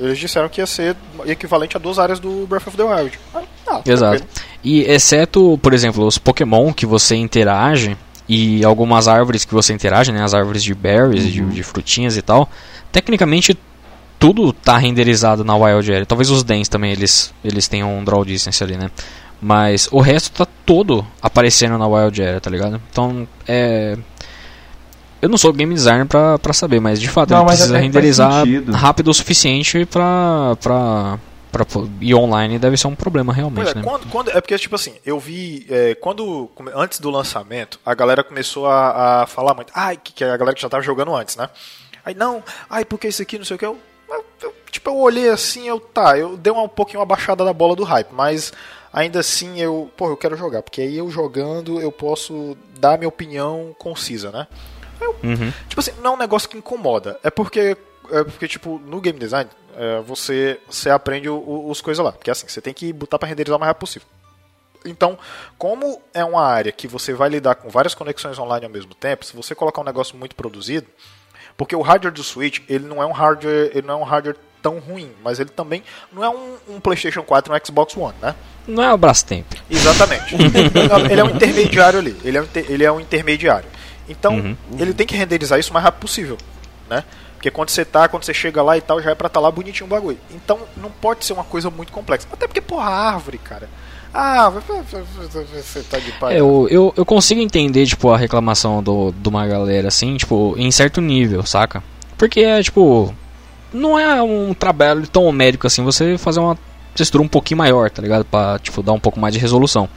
Eles 0.00 0.18
disseram 0.18 0.48
que 0.48 0.60
ia 0.60 0.66
ser 0.66 0.96
equivalente 1.26 1.76
a 1.76 1.80
duas 1.80 1.98
áreas 1.98 2.18
do 2.20 2.46
Breath 2.46 2.66
of 2.66 2.76
the 2.76 2.82
Wild. 2.82 3.18
Ah, 3.66 3.80
Exato. 3.86 4.22
E 4.62 4.82
exceto, 4.82 5.58
por 5.62 5.72
exemplo, 5.72 6.04
os 6.06 6.18
Pokémon 6.18 6.72
que 6.72 6.84
você 6.86 7.16
interage 7.16 7.96
e 8.28 8.64
algumas 8.64 9.08
árvores 9.08 9.44
que 9.44 9.54
você 9.54 9.72
interage, 9.72 10.12
né, 10.12 10.22
as 10.22 10.34
árvores 10.34 10.62
de 10.62 10.74
berries, 10.74 11.24
uhum. 11.24 11.30
de, 11.48 11.54
de, 11.56 11.62
frutinhas 11.62 12.16
e 12.16 12.22
tal, 12.22 12.48
tecnicamente 12.90 13.56
tudo 14.22 14.52
tá 14.52 14.78
renderizado 14.78 15.44
na 15.44 15.56
Wild 15.56 15.92
Area. 15.92 16.06
Talvez 16.06 16.30
os 16.30 16.44
Dens 16.44 16.68
também 16.68 16.92
eles 16.92 17.34
eles 17.44 17.66
tenham 17.66 17.92
um 17.92 18.04
draw 18.04 18.24
distance 18.24 18.62
ali, 18.62 18.76
né? 18.76 18.90
Mas 19.40 19.88
o 19.90 20.00
resto 20.00 20.30
tá 20.30 20.46
todo 20.64 21.04
aparecendo 21.20 21.76
na 21.76 21.86
Wild 21.88 22.22
Area, 22.22 22.40
tá 22.40 22.48
ligado? 22.48 22.80
Então, 22.90 23.26
é 23.48 23.98
eu 25.20 25.28
não 25.28 25.38
sou 25.38 25.52
game 25.52 25.72
designer 25.72 26.04
pra, 26.06 26.36
pra 26.36 26.52
saber, 26.52 26.80
mas 26.80 27.00
de 27.00 27.08
fato 27.08 27.30
não, 27.30 27.42
ele 27.42 27.46
precisa 27.46 27.78
renderizar 27.78 28.44
rápido 28.72 29.08
o 29.08 29.14
suficiente 29.14 29.86
pra, 29.86 30.56
pra, 30.60 31.18
pra 31.52 31.64
ir 32.00 32.14
online 32.14 32.58
deve 32.58 32.76
ser 32.76 32.88
um 32.88 32.94
problema 32.96 33.32
realmente. 33.32 33.70
É, 33.70 33.74
né? 33.76 33.82
quando, 33.84 34.06
quando, 34.10 34.30
é 34.30 34.40
porque, 34.40 34.58
tipo 34.58 34.74
assim, 34.74 34.94
eu 35.06 35.20
vi. 35.20 35.64
É, 35.70 35.94
quando. 35.94 36.50
Antes 36.74 36.98
do 36.98 37.08
lançamento, 37.08 37.78
a 37.86 37.94
galera 37.94 38.24
começou 38.24 38.66
a, 38.66 39.22
a 39.22 39.26
falar 39.28 39.54
muito. 39.54 39.72
Ai, 39.76 39.96
que, 39.96 40.12
que 40.12 40.24
a 40.24 40.36
galera 40.36 40.56
que 40.56 40.62
já 40.62 40.68
tava 40.68 40.82
jogando 40.82 41.14
antes, 41.14 41.36
né? 41.36 41.48
Aí 42.04 42.14
não, 42.14 42.42
ai, 42.68 42.84
porque 42.84 43.06
isso 43.06 43.22
aqui, 43.22 43.38
não 43.38 43.44
sei 43.44 43.54
o 43.54 43.58
que. 43.60 43.64
Eu, 43.64 43.78
eu, 44.12 44.24
eu, 44.42 44.54
tipo, 44.70 44.90
eu 44.90 44.96
olhei 44.96 45.28
assim, 45.28 45.68
eu 45.68 45.80
tá, 45.80 46.16
eu 46.18 46.36
dei 46.36 46.52
uma, 46.52 46.62
um 46.62 46.68
pouquinho 46.68 47.00
uma 47.00 47.06
baixada 47.06 47.44
da 47.44 47.52
bola 47.52 47.74
do 47.76 47.84
hype, 47.84 48.12
mas 48.12 48.52
ainda 48.92 49.20
assim 49.20 49.60
eu, 49.60 49.90
pô, 49.96 50.08
eu 50.08 50.16
quero 50.16 50.36
jogar, 50.36 50.62
porque 50.62 50.80
aí 50.80 50.98
eu 50.98 51.10
jogando 51.10 51.80
eu 51.80 51.90
posso 51.90 52.56
dar 52.78 52.98
minha 52.98 53.08
opinião 53.08 53.74
concisa, 53.78 54.30
né? 54.30 54.46
Eu, 55.00 55.16
uhum. 55.22 55.52
Tipo 55.68 55.80
assim, 55.80 55.92
não 56.00 56.12
é 56.12 56.14
um 56.14 56.18
negócio 56.18 56.48
que 56.48 56.56
incomoda. 56.56 57.18
É 57.22 57.30
porque, 57.30 57.76
é 58.10 58.24
porque 58.24 58.46
tipo, 58.46 58.78
no 58.84 59.00
game 59.00 59.18
design, 59.18 59.50
é, 59.76 60.00
você, 60.00 60.60
você 60.68 60.90
aprende 60.90 61.28
o, 61.28 61.36
o, 61.36 61.70
os 61.70 61.80
coisas 61.80 62.04
lá. 62.04 62.12
Porque 62.12 62.30
assim, 62.30 62.46
você 62.46 62.60
tem 62.60 62.72
que 62.72 62.92
botar 62.92 63.18
para 63.18 63.28
renderizar 63.28 63.56
o 63.56 63.60
mais 63.60 63.68
rápido 63.68 63.80
possível. 63.80 64.08
Então, 64.84 65.18
como 65.56 66.00
é 66.12 66.24
uma 66.24 66.42
área 66.42 66.72
que 66.72 66.88
você 66.88 67.12
vai 67.12 67.28
lidar 67.28 67.54
com 67.54 67.68
várias 67.68 67.94
conexões 67.94 68.38
online 68.38 68.66
ao 68.66 68.72
mesmo 68.72 68.94
tempo, 68.94 69.24
se 69.24 69.34
você 69.34 69.54
colocar 69.54 69.80
um 69.80 69.84
negócio 69.84 70.16
muito 70.16 70.34
produzido, 70.34 70.86
porque 71.56 71.76
o 71.76 71.82
hardware 71.82 72.12
do 72.12 72.22
Switch, 72.22 72.60
ele 72.68 72.86
não 72.86 73.02
é 73.02 73.06
um 73.06 73.12
hardware, 73.12 73.70
ele 73.74 73.86
não 73.86 73.94
é 73.94 73.96
um 73.98 74.04
hardware 74.04 74.36
tão 74.62 74.78
ruim, 74.78 75.10
mas 75.22 75.40
ele 75.40 75.50
também 75.50 75.82
não 76.12 76.24
é 76.24 76.30
um, 76.30 76.56
um 76.68 76.80
PlayStation 76.80 77.22
4 77.22 77.52
um 77.52 77.66
Xbox 77.66 77.96
One, 77.96 78.14
né? 78.22 78.34
Não 78.66 78.82
é 78.82 78.94
o 78.94 78.96
Brastemp. 78.96 79.46
Exatamente. 79.68 80.36
ele 81.10 81.20
é 81.20 81.24
um 81.24 81.30
intermediário 81.30 81.98
ali. 81.98 82.16
Ele 82.22 82.38
é 82.38 82.42
um, 82.42 82.46
ele 82.54 82.84
é 82.84 82.92
um 82.92 83.00
intermediário. 83.00 83.68
Então, 84.08 84.34
uhum. 84.34 84.56
ele 84.78 84.94
tem 84.94 85.06
que 85.06 85.16
renderizar 85.16 85.58
isso 85.58 85.70
o 85.70 85.74
mais 85.74 85.84
rápido 85.84 86.00
possível, 86.00 86.38
né? 86.88 87.04
Porque 87.34 87.50
quando 87.50 87.70
você 87.70 87.84
tá, 87.84 88.06
quando 88.06 88.22
você 88.22 88.32
chega 88.32 88.62
lá 88.62 88.78
e 88.78 88.80
tal, 88.80 89.02
já 89.02 89.10
é 89.10 89.14
pra 89.16 89.26
estar 89.26 89.40
tá 89.40 89.42
lá 89.42 89.50
bonitinho 89.50 89.86
o 89.86 89.88
bagulho. 89.88 90.18
Então, 90.30 90.60
não 90.76 90.90
pode 90.90 91.24
ser 91.24 91.32
uma 91.32 91.42
coisa 91.42 91.70
muito 91.70 91.90
complexa. 91.90 92.28
Até 92.32 92.46
porque, 92.46 92.60
porra, 92.60 92.88
árvore, 92.88 93.38
cara. 93.38 93.68
Ah, 94.14 94.50
você 94.50 95.82
tá 95.82 95.98
de 95.98 96.12
pai. 96.12 96.34
É, 96.34 96.40
eu, 96.40 96.68
eu, 96.70 96.92
eu, 96.96 97.04
consigo 97.04 97.40
entender, 97.40 97.86
tipo, 97.86 98.10
a 98.10 98.18
reclamação 98.18 98.82
do, 98.82 99.10
de 99.10 99.28
uma 99.28 99.46
galera, 99.46 99.88
assim, 99.88 100.16
tipo, 100.16 100.54
em 100.58 100.70
certo 100.70 101.00
nível, 101.00 101.44
saca? 101.46 101.82
Porque 102.18 102.40
é, 102.40 102.62
tipo, 102.62 103.14
não 103.72 103.98
é 103.98 104.22
um 104.22 104.52
trabalho 104.52 105.06
tão 105.06 105.30
médico 105.32 105.66
assim 105.66 105.82
você 105.82 106.18
fazer 106.18 106.40
uma 106.40 106.58
textura 106.94 107.22
um 107.22 107.28
pouquinho 107.28 107.58
maior, 107.58 107.90
tá 107.90 108.02
ligado? 108.02 108.24
Pra, 108.24 108.58
tipo, 108.58 108.82
dar 108.82 108.92
um 108.92 109.00
pouco 109.00 109.18
mais 109.18 109.32
de 109.32 109.40
resolução. 109.40 109.88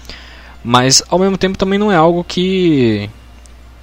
Mas, 0.64 1.04
ao 1.10 1.20
mesmo 1.20 1.38
tempo, 1.38 1.58
também 1.58 1.78
não 1.78 1.92
é 1.92 1.96
algo 1.96 2.24
que 2.24 3.10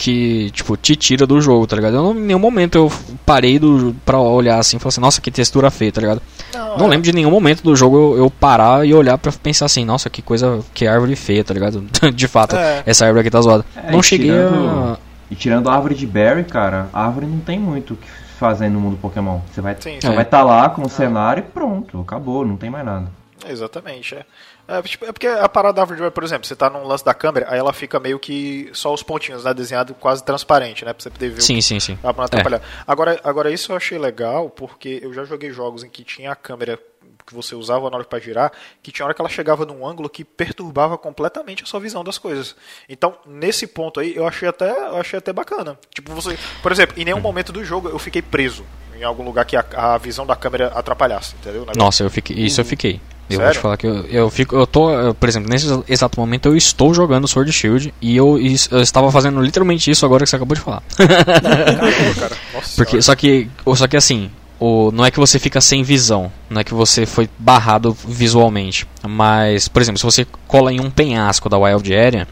que, 0.03 0.51
tipo, 0.51 0.77
te 0.77 0.97
tira 0.97 1.29
do 1.29 1.41
jogo, 1.41 1.65
tá 1.65 1.77
ligado? 1.77 1.95
Eu 1.95 2.03
não, 2.03 2.13
em 2.13 2.23
nenhum 2.23 2.39
momento 2.41 2.77
eu 2.77 2.91
parei 3.25 3.57
do, 3.57 3.95
pra 4.05 4.19
olhar 4.19 4.59
assim 4.59 4.77
e 4.77 4.81
falar 4.81 4.89
assim, 4.89 5.01
nossa, 5.01 5.21
que 5.21 5.31
textura 5.31 5.71
feia, 5.71 5.93
tá 5.93 6.01
ligado? 6.01 6.21
Não, 6.53 6.79
não 6.79 6.87
é. 6.87 6.89
lembro 6.89 7.03
de 7.03 7.13
nenhum 7.13 7.31
momento 7.31 7.63
do 7.63 7.77
jogo 7.77 7.97
eu, 7.97 8.25
eu, 8.25 8.29
parar 8.31 8.85
e 8.85 8.93
olhar 8.93 9.17
pra 9.17 9.31
pensar 9.31 9.67
assim, 9.67 9.85
nossa, 9.85 10.11
que 10.11 10.21
coisa, 10.21 10.59
que 10.75 10.89
árvore 10.89 11.15
feia, 11.15 11.45
tá 11.45 11.55
ligado? 11.55 11.87
de 12.13 12.27
fato, 12.27 12.57
é. 12.57 12.83
essa 12.85 13.05
árvore 13.05 13.21
aqui 13.21 13.31
tá 13.31 13.41
zoada. 13.41 13.65
É, 13.77 13.93
não 13.93 14.03
cheguei 14.03 14.27
tirando, 14.27 14.69
a... 14.69 14.99
E 15.31 15.37
tirando 15.37 15.71
a 15.71 15.75
árvore 15.75 15.95
de 15.95 16.05
Berry, 16.05 16.43
cara, 16.43 16.89
a 16.93 17.07
árvore 17.07 17.27
não 17.27 17.39
tem 17.39 17.61
muito 17.61 17.95
o 17.95 17.97
que 17.97 18.09
fazer 18.41 18.69
no 18.71 18.81
mundo 18.81 18.97
Pokémon. 18.97 19.39
Você 19.53 19.61
vai 19.61 19.75
estar 19.75 19.89
é. 19.89 20.15
vai 20.17 20.25
tá 20.25 20.43
lá 20.43 20.69
com 20.69 20.83
o 20.83 20.89
cenário 20.89 21.43
e 21.43 21.47
pronto, 21.49 22.01
acabou, 22.01 22.45
não 22.45 22.57
tem 22.57 22.71
mais 22.71 22.85
nada. 22.85 23.07
Exatamente, 23.49 24.17
é. 24.17 24.25
É, 24.67 24.81
tipo, 24.83 25.05
é 25.05 25.13
porque 25.13 25.27
a 25.27 25.49
parada 25.49 25.75
da 25.75 25.83
árvore, 25.83 26.11
por 26.11 26.23
exemplo, 26.23 26.47
você 26.47 26.55
tá 26.55 26.71
num 26.71 26.85
lance 26.85 27.05
da 27.05 27.13
câmera, 27.13 27.47
aí 27.49 27.59
ela 27.59 27.73
fica 27.73 27.99
meio 27.99 28.19
que 28.19 28.71
só 28.73 28.93
os 28.93 29.03
pontinhos, 29.03 29.45
né? 29.45 29.53
Desenhado 29.53 29.95
quase 29.95 30.25
transparente, 30.25 30.85
né? 30.85 30.93
Pra 30.93 31.03
você 31.03 31.11
poder 31.11 31.31
ver 31.31 31.43
sim, 31.43 31.59
o 31.59 31.63
sim, 31.63 31.81
sim. 31.81 31.97
Pra 31.97 32.13
não 32.13 32.25
atrapalhar. 32.25 32.59
É. 32.59 32.63
Agora, 32.87 33.21
agora, 33.25 33.51
isso 33.51 33.73
eu 33.73 33.77
achei 33.77 33.99
legal, 33.99 34.49
porque 34.49 35.01
eu 35.03 35.13
já 35.13 35.25
joguei 35.25 35.51
jogos 35.51 35.83
em 35.83 35.89
que 35.89 36.05
tinha 36.05 36.31
a 36.33 36.37
câmera 36.37 36.79
que 37.27 37.35
você 37.35 37.55
usava 37.55 37.89
na 37.89 37.97
hora 37.97 38.05
para 38.05 38.19
girar, 38.19 38.53
que 38.83 38.91
tinha 38.91 39.05
hora 39.05 39.15
que 39.15 39.21
ela 39.21 39.29
chegava 39.29 39.65
num 39.65 39.87
ângulo 39.87 40.09
que 40.09 40.25
perturbava 40.25 40.99
completamente 40.99 41.63
a 41.63 41.67
sua 41.67 41.81
visão 41.81 42.03
das 42.03 42.19
coisas. 42.19 42.57
Então, 42.89 43.17
nesse 43.27 43.67
ponto 43.67 44.01
aí, 44.01 44.15
eu 44.17 44.27
achei 44.27 44.49
até, 44.49 44.71
eu 44.71 44.97
achei 44.97 45.19
até 45.19 45.33
bacana. 45.33 45.79
Tipo, 45.95 46.13
você, 46.13 46.39
por 46.63 46.73
exemplo, 46.73 47.01
em 47.01 47.05
nenhum 47.05 47.19
hum. 47.19 47.21
momento 47.21 47.53
do 47.53 47.65
jogo 47.65 47.89
eu 47.89 47.99
fiquei 47.99 48.23
preso 48.23 48.65
em 48.97 49.05
algum 49.05 49.25
lugar 49.25 49.45
que 49.45 49.57
a, 49.57 49.65
a 49.73 49.99
visão 49.99 50.27
da 50.27 50.37
câmera 50.37 50.69
atrapalhasse, 50.69 51.35
entendeu? 51.37 51.67
Nossa, 51.77 52.03
eu 52.05 52.11
fiquei, 52.11 52.37
isso 52.37 52.61
eu 52.61 52.65
fiquei. 52.65 53.01
Eu 53.31 53.37
Sério? 53.37 53.45
vou 53.45 53.53
te 53.53 53.59
falar 53.59 53.77
que 53.77 53.87
eu, 53.87 54.05
eu 54.07 54.31
fico, 54.31 54.57
eu 54.57 54.67
tô, 54.67 54.91
eu, 54.91 55.15
por 55.15 55.29
exemplo, 55.29 55.49
nesse 55.51 55.67
exato 55.89 56.21
momento 56.21 56.49
eu 56.49 56.57
estou 56.57 56.93
jogando 56.93 57.27
Sword 57.27 57.51
Shield 57.53 57.95
e 58.01 58.17
eu, 58.17 58.39
eu 58.39 58.81
estava 58.81 59.11
fazendo 59.11 59.41
literalmente 59.41 59.91
isso 59.91 60.05
agora 60.05 60.25
que 60.25 60.31
você 60.31 60.37
acabou 60.37 60.55
de 60.55 60.61
falar. 60.61 60.83
Caramba, 60.97 62.15
cara. 62.21 62.37
Nossa, 62.55 62.77
Porque 62.77 63.01
só 63.01 63.15
que, 63.15 63.49
só 63.75 63.87
que 63.87 63.97
assim, 63.97 64.31
o, 64.61 64.91
não 64.93 65.05
é 65.05 65.11
que 65.11 65.19
você 65.19 65.39
fica 65.39 65.61
sem 65.61 65.83
visão, 65.83 66.31
não 66.51 66.61
é 66.61 66.65
que 66.65 66.75
você 66.75 67.07
foi 67.07 67.29
barrado 67.39 67.97
visualmente, 68.07 68.87
mas, 69.09 69.67
por 69.67 69.81
exemplo, 69.81 69.99
se 69.99 70.05
você 70.05 70.27
cola 70.47 70.73
em 70.73 70.81
um 70.81 70.91
penhasco 70.91 71.49
da 71.49 71.59
Wild 71.59 71.95
Area 71.95 72.29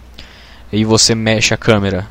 e 0.72 0.85
você 0.85 1.14
mexe 1.14 1.55
a 1.55 1.57
câmera 1.57 2.07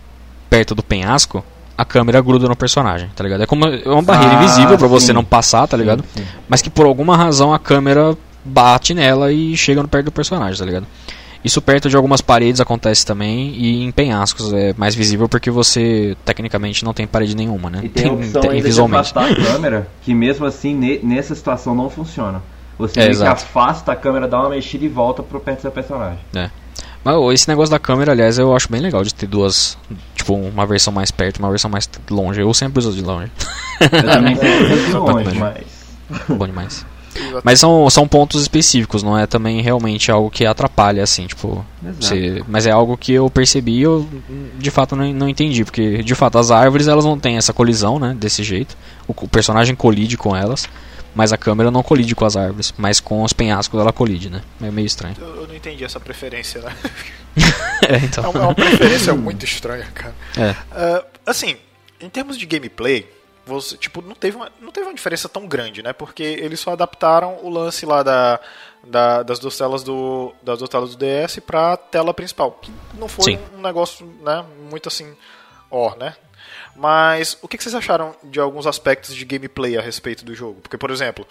perto 0.49 0.73
do 0.73 0.83
penhasco, 0.83 1.43
a 1.77 1.85
câmera 1.85 2.19
gruda 2.19 2.47
no 2.49 2.55
personagem, 2.55 3.09
tá 3.15 3.23
ligado? 3.23 3.43
É 3.43 3.45
como 3.45 3.65
é 3.65 3.87
uma 3.87 4.01
barreira 4.01 4.33
ah, 4.37 4.43
invisível 4.43 4.77
para 4.77 4.87
você 4.87 5.13
não 5.13 5.23
passar, 5.23 5.65
tá 5.65 5.77
ligado? 5.77 6.03
Sim, 6.13 6.23
sim. 6.23 6.27
Mas 6.49 6.61
que 6.61 6.69
por 6.69 6.85
alguma 6.85 7.15
razão 7.15 7.53
a 7.53 7.59
câmera 7.59 8.17
bate 8.43 8.93
nela 8.93 9.31
e 9.31 9.55
chega 9.55 9.81
no 9.81 9.87
perto 9.87 10.05
do 10.05 10.11
personagem, 10.11 10.57
tá 10.57 10.65
ligado? 10.65 10.87
Isso 11.43 11.61
perto 11.61 11.89
de 11.89 11.95
algumas 11.95 12.19
paredes 12.19 12.59
acontece 12.59 13.05
também 13.05 13.53
e 13.55 13.83
em 13.83 13.91
penhascos 13.91 14.51
é 14.51 14.73
mais 14.77 14.93
visível 14.93 15.29
porque 15.29 15.49
você 15.49 16.17
tecnicamente 16.25 16.83
não 16.83 16.93
tem 16.93 17.07
parede 17.07 17.33
nenhuma, 17.33 17.69
né? 17.69 17.79
E 17.83 17.89
tem, 17.89 18.09
a 18.09 18.13
opção 18.13 18.41
tem, 18.41 18.51
ainda 18.51 18.63
visualmente. 18.63 19.13
de 19.13 19.19
afastar 19.19 19.31
a 19.31 19.51
câmera, 19.53 19.87
que 20.01 20.13
mesmo 20.13 20.45
assim 20.45 20.75
ne, 20.75 20.99
nessa 21.01 21.33
situação 21.33 21.73
não 21.73 21.89
funciona. 21.89 22.41
Você 22.77 22.99
é, 22.99 23.27
afasta 23.27 23.91
a 23.91 23.95
câmera, 23.95 24.27
dá 24.27 24.39
uma 24.39 24.49
mexida 24.49 24.83
e 24.83 24.89
volta 24.89 25.23
pro 25.23 25.39
perto 25.39 25.63
do 25.63 25.71
personagem. 25.71 26.19
É. 26.33 26.49
Mas 27.03 27.15
esse 27.33 27.47
negócio 27.47 27.71
da 27.71 27.79
câmera, 27.79 28.11
aliás, 28.11 28.37
eu 28.37 28.53
acho 28.53 28.69
bem 28.69 28.81
legal 28.81 29.03
de 29.03 29.13
ter 29.13 29.27
duas, 29.27 29.77
tipo, 30.15 30.33
uma 30.33 30.65
versão 30.65 30.91
mais 30.91 31.11
perto, 31.11 31.39
uma 31.39 31.49
versão 31.49 31.71
mais 31.71 31.89
longe. 32.09 32.41
Eu 32.41 32.53
sempre 32.53 32.79
uso 32.79 32.91
de 32.93 33.01
longe. 33.01 33.31
Eu 33.79 33.89
também 33.89 34.35
sempre 34.39 34.73
uso 34.73 34.85
de 34.85 34.91
longe, 34.91 35.39
mas... 35.39 36.27
Bom 36.27 36.45
demais. 36.45 36.85
Mas 37.43 37.59
são, 37.59 37.89
são 37.89 38.07
pontos 38.07 38.41
específicos, 38.41 39.03
não 39.03 39.17
é 39.17 39.25
também 39.25 39.61
realmente 39.61 40.11
algo 40.11 40.29
que 40.29 40.45
atrapalha, 40.45 41.03
assim, 41.03 41.27
tipo. 41.27 41.65
Você, 41.99 42.43
mas 42.47 42.65
é 42.65 42.71
algo 42.71 42.97
que 42.97 43.13
eu 43.13 43.29
percebi 43.29 43.79
e 43.79 43.81
eu 43.81 44.07
de 44.57 44.69
fato 44.69 44.95
não, 44.95 45.11
não 45.13 45.29
entendi. 45.29 45.63
Porque 45.63 46.03
de 46.03 46.15
fato 46.15 46.37
as 46.37 46.51
árvores 46.51 46.87
elas 46.87 47.05
não 47.05 47.19
têm 47.19 47.37
essa 47.37 47.53
colisão, 47.53 47.99
né? 47.99 48.15
Desse 48.17 48.43
jeito. 48.43 48.77
O, 49.07 49.13
o 49.13 49.27
personagem 49.27 49.75
colide 49.75 50.17
com 50.17 50.35
elas. 50.35 50.67
Mas 51.15 51.33
a 51.33 51.37
câmera 51.37 51.71
não 51.71 51.81
colide 51.81 52.13
com 52.13 52.23
as 52.23 52.37
árvores, 52.37 52.71
mas 52.77 52.99
com 52.99 53.23
os 53.23 53.33
penhascos 53.33 53.79
ela 53.79 53.91
colide, 53.91 54.29
né? 54.29 54.41
É 54.61 54.69
meio 54.69 54.85
estranho. 54.85 55.15
Eu, 55.19 55.41
eu 55.41 55.47
não 55.47 55.55
entendi 55.55 55.83
essa 55.83 55.99
preferência, 55.99 56.61
né? 56.61 56.75
é, 57.89 57.97
então. 57.97 58.23
é, 58.23 58.27
uma, 58.27 58.39
é 58.39 58.43
uma 58.43 58.55
preferência 58.55 59.15
muito 59.15 59.43
estranha, 59.43 59.87
cara. 59.93 60.15
É. 60.37 60.51
Uh, 60.51 61.05
assim, 61.25 61.57
em 61.99 62.09
termos 62.09 62.37
de 62.37 62.45
gameplay, 62.45 63.07
você, 63.49 63.75
tipo, 63.77 64.01
não 64.01 64.15
teve, 64.15 64.37
uma, 64.37 64.51
não 64.61 64.71
teve 64.71 64.87
uma 64.87 64.93
diferença 64.93 65.27
tão 65.27 65.47
grande, 65.47 65.83
né? 65.83 65.91
Porque 65.91 66.23
eles 66.23 66.59
só 66.59 66.71
adaptaram 66.71 67.39
o 67.43 67.49
lance 67.49 67.85
lá 67.85 68.03
da, 68.03 68.39
da 68.83 69.23
das 69.23 69.39
duas 69.39 69.57
telas 69.57 69.83
do 69.83 70.33
das 70.41 70.59
duas 70.59 70.69
telas 70.69 70.95
do 70.95 70.97
DS 70.97 71.39
para 71.39 71.75
tela 71.75 72.13
principal, 72.13 72.51
que 72.61 72.71
não 72.93 73.07
foi 73.07 73.33
Sim. 73.33 73.39
um 73.57 73.61
negócio, 73.61 74.05
né, 74.21 74.45
muito 74.69 74.87
assim, 74.87 75.13
ó, 75.69 75.95
né? 75.95 76.15
Mas 76.75 77.37
o 77.41 77.47
que, 77.47 77.57
que 77.57 77.63
vocês 77.63 77.75
acharam 77.75 78.15
de 78.23 78.39
alguns 78.39 78.65
aspectos 78.65 79.13
de 79.13 79.25
gameplay 79.25 79.77
a 79.77 79.81
respeito 79.81 80.23
do 80.23 80.33
jogo? 80.33 80.61
Porque, 80.61 80.77
por 80.77 80.91
exemplo, 80.91 81.27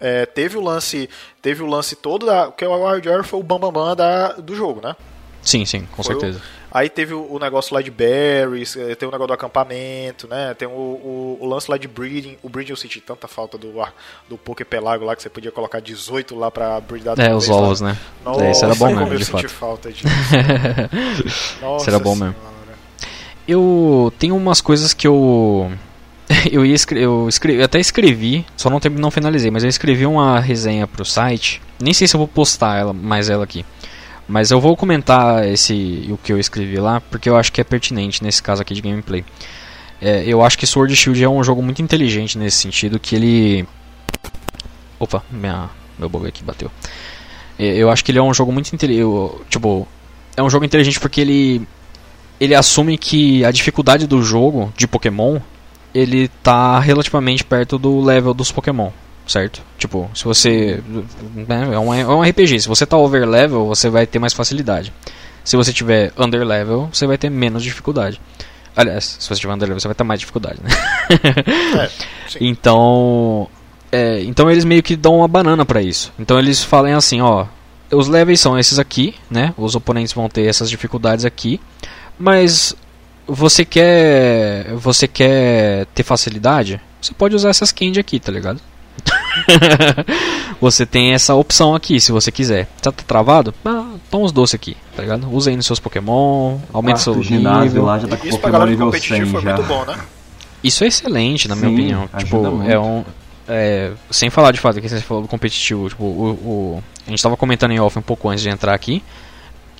é, 0.00 0.24
teve 0.24 0.56
o 0.56 0.60
lance 0.60 1.10
teve 1.42 1.62
o 1.62 1.66
lance 1.66 1.96
todo 1.96 2.26
da 2.26 2.52
que 2.52 2.64
o 2.64 2.86
Wild 2.86 3.08
Earth 3.08 3.26
foi 3.26 3.40
o 3.40 3.42
bam, 3.42 3.58
bam, 3.58 3.72
bam 3.72 3.96
da, 3.96 4.32
do 4.34 4.54
jogo, 4.54 4.80
né? 4.80 4.94
Sim, 5.42 5.64
sim, 5.64 5.86
com 5.86 6.02
foi 6.02 6.14
certeza. 6.14 6.38
O, 6.38 6.57
Aí 6.70 6.88
teve 6.90 7.14
o, 7.14 7.26
o, 7.32 7.38
negócio 7.38 7.74
lá 7.74 7.80
de 7.80 7.90
berries, 7.90 8.76
eh, 8.76 8.94
tem 8.94 9.08
o 9.08 9.12
negócio 9.12 9.28
do 9.28 9.32
acampamento, 9.32 10.28
né? 10.28 10.54
Tem 10.54 10.68
o, 10.68 10.70
o, 10.70 11.38
o 11.40 11.46
lance 11.46 11.70
lá 11.70 11.78
de 11.78 11.88
breeding. 11.88 12.36
O 12.42 12.48
breeding 12.48 12.72
eu 12.72 12.76
senti 12.76 13.00
tanta 13.00 13.26
falta 13.26 13.56
do, 13.56 13.72
do 14.28 14.36
Poké 14.36 14.64
Pelago 14.64 15.04
lá 15.04 15.16
que 15.16 15.22
você 15.22 15.30
podia 15.30 15.50
colocar 15.50 15.80
18 15.80 16.36
lá 16.36 16.50
pra 16.50 16.78
breedar 16.80 17.18
É, 17.18 17.34
os 17.34 17.48
ovos, 17.48 17.80
né? 17.80 17.96
Nossa, 18.24 18.44
é, 18.44 18.50
isso 18.50 18.64
era 18.64 18.74
bom 18.74 18.86
mesmo, 18.94 19.12
eu 19.14 19.18
de 19.18 19.24
senti 19.24 19.48
fato. 19.48 19.50
falta 19.50 19.92
disso. 19.92 20.06
Nossa 21.60 21.82
isso 21.84 21.90
era 21.90 21.98
bom 21.98 22.14
senhora. 22.14 22.34
mesmo. 22.34 22.48
Eu 23.46 24.12
tenho 24.18 24.36
umas 24.36 24.60
coisas 24.60 24.92
que 24.92 25.06
eu 25.06 25.72
eu 26.52 26.66
ia 26.66 26.74
escre 26.74 27.00
eu, 27.02 27.26
escrevi, 27.28 27.58
eu 27.60 27.64
até 27.64 27.80
escrevi, 27.80 28.44
só 28.56 28.68
não, 28.68 28.78
não 28.98 29.10
finalizei, 29.10 29.50
mas 29.50 29.62
eu 29.62 29.70
escrevi 29.70 30.04
uma 30.04 30.38
resenha 30.38 30.86
pro 30.86 31.04
site. 31.04 31.62
Nem 31.80 31.94
sei 31.94 32.06
se 32.06 32.14
eu 32.14 32.18
vou 32.18 32.28
postar 32.28 32.76
ela, 32.76 32.92
mais 32.92 33.30
ela 33.30 33.44
aqui. 33.44 33.64
Mas 34.28 34.50
eu 34.50 34.60
vou 34.60 34.76
comentar 34.76 35.48
esse 35.48 36.06
o 36.10 36.18
que 36.18 36.32
eu 36.32 36.38
escrevi 36.38 36.78
lá, 36.78 37.00
porque 37.00 37.30
eu 37.30 37.36
acho 37.36 37.50
que 37.50 37.60
é 37.60 37.64
pertinente 37.64 38.22
nesse 38.22 38.42
caso 38.42 38.60
aqui 38.60 38.74
de 38.74 38.82
gameplay. 38.82 39.24
É, 40.00 40.22
eu 40.26 40.44
acho 40.44 40.58
que 40.58 40.66
Sword 40.66 40.94
Shield 40.94 41.24
é 41.24 41.28
um 41.28 41.42
jogo 41.42 41.62
muito 41.62 41.80
inteligente 41.80 42.36
nesse 42.36 42.58
sentido, 42.58 43.00
que 43.00 43.16
ele... 43.16 43.66
Opa, 45.00 45.24
minha, 45.30 45.70
meu 45.98 46.08
bug 46.08 46.28
aqui 46.28 46.44
bateu. 46.44 46.70
É, 47.58 47.64
eu 47.76 47.90
acho 47.90 48.04
que 48.04 48.12
ele 48.12 48.18
é 48.18 48.22
um 48.22 48.34
jogo 48.34 48.52
muito 48.52 48.72
inteligente, 48.72 49.08
tipo... 49.48 49.88
É 50.36 50.42
um 50.42 50.50
jogo 50.50 50.64
inteligente 50.64 51.00
porque 51.00 51.20
ele... 51.20 51.66
Ele 52.38 52.54
assume 52.54 52.96
que 52.96 53.44
a 53.44 53.50
dificuldade 53.50 54.06
do 54.06 54.22
jogo 54.22 54.72
de 54.76 54.86
Pokémon 54.86 55.40
ele 55.92 56.28
tá 56.42 56.78
relativamente 56.78 57.44
perto 57.44 57.78
do 57.78 58.00
level 58.00 58.34
dos 58.34 58.52
Pokémon, 58.52 58.90
certo? 59.28 59.62
Tipo, 59.76 60.10
se 60.14 60.24
você. 60.24 60.82
Né, 61.46 61.74
é, 61.74 61.78
um, 61.78 61.94
é 61.94 62.06
um 62.06 62.22
RPG, 62.22 62.60
se 62.60 62.68
você 62.68 62.86
tá 62.86 62.96
over 62.96 63.28
level, 63.28 63.66
você 63.66 63.88
vai 63.90 64.06
ter 64.06 64.18
mais 64.18 64.32
facilidade. 64.32 64.92
Se 65.44 65.56
você 65.56 65.72
tiver 65.72 66.12
under 66.16 66.44
level, 66.44 66.88
você 66.92 67.06
vai 67.06 67.18
ter 67.18 67.30
menos 67.30 67.62
dificuldade. 67.62 68.20
Aliás, 68.74 69.16
se 69.20 69.28
você 69.28 69.40
tiver 69.40 69.52
under 69.52 69.68
level, 69.68 69.80
você 69.80 69.88
vai 69.88 69.94
ter 69.94 70.04
mais 70.04 70.20
dificuldade, 70.20 70.58
né? 70.62 70.70
é, 71.84 71.90
então. 72.40 73.48
É, 73.90 74.22
então 74.22 74.50
eles 74.50 74.64
meio 74.64 74.82
que 74.82 74.96
dão 74.96 75.18
uma 75.18 75.28
banana 75.28 75.64
para 75.64 75.80
isso. 75.80 76.12
Então 76.18 76.38
eles 76.38 76.62
falam 76.62 76.96
assim, 76.96 77.20
ó. 77.20 77.46
Os 77.90 78.06
levels 78.06 78.40
são 78.40 78.58
esses 78.58 78.78
aqui, 78.78 79.14
né? 79.30 79.54
Os 79.56 79.74
oponentes 79.74 80.12
vão 80.12 80.28
ter 80.28 80.44
essas 80.44 80.68
dificuldades 80.68 81.24
aqui. 81.24 81.58
Mas 82.18 82.74
você 83.26 83.64
quer 83.64 84.72
você 84.74 85.08
quer 85.08 85.86
ter 85.94 86.02
facilidade, 86.02 86.80
você 87.00 87.14
pode 87.14 87.34
usar 87.34 87.50
essas 87.50 87.72
candy 87.72 88.00
aqui, 88.00 88.18
tá 88.20 88.32
ligado? 88.32 88.60
você 90.60 90.84
tem 90.86 91.12
essa 91.12 91.34
opção 91.34 91.74
aqui, 91.74 92.00
se 92.00 92.12
você 92.12 92.30
quiser. 92.30 92.66
Tá, 92.80 92.92
tá 92.92 93.02
travado? 93.06 93.54
Ah, 93.64 93.86
toma 94.10 94.24
os 94.24 94.32
doces 94.32 94.54
aqui, 94.54 94.76
tá 94.96 95.02
ligado? 95.02 95.28
Usa 95.32 95.50
aí 95.50 95.56
nos 95.56 95.66
seus 95.66 95.80
Pokémon, 95.80 96.58
aumenta 96.72 96.98
seu 96.98 97.14
nível. 97.14 97.84
Lá 97.84 97.98
já 97.98 98.08
tá 98.08 98.16
com 98.16 98.26
Isso 98.26 98.38
Pokémon 98.38 98.66
nível 98.66 98.92
100 98.92 99.26
foi 99.26 99.42
já. 99.42 99.54
muito 99.54 99.66
bom, 99.68 99.84
né? 99.84 99.98
Isso 100.62 100.84
é 100.84 100.86
excelente, 100.88 101.48
na 101.48 101.54
Sim, 101.54 101.60
minha 101.60 101.72
opinião. 101.72 102.08
Tipo, 102.18 102.42
muito. 102.42 102.70
é 102.70 102.78
um 102.78 103.04
é, 103.48 103.92
sem 104.10 104.28
falar 104.28 104.52
de 104.52 104.60
fato 104.60 104.80
que 104.80 104.88
você 104.88 105.00
falou 105.00 105.22
do 105.22 105.28
competitivo, 105.28 105.88
tipo, 105.88 106.04
o, 106.04 106.30
o, 106.30 106.84
a 107.06 107.10
gente 107.10 107.22
tava 107.22 107.36
comentando 107.36 107.70
em 107.70 107.80
off 107.80 107.98
um 107.98 108.02
pouco 108.02 108.28
antes 108.28 108.42
de 108.42 108.50
entrar 108.50 108.74
aqui 108.74 109.02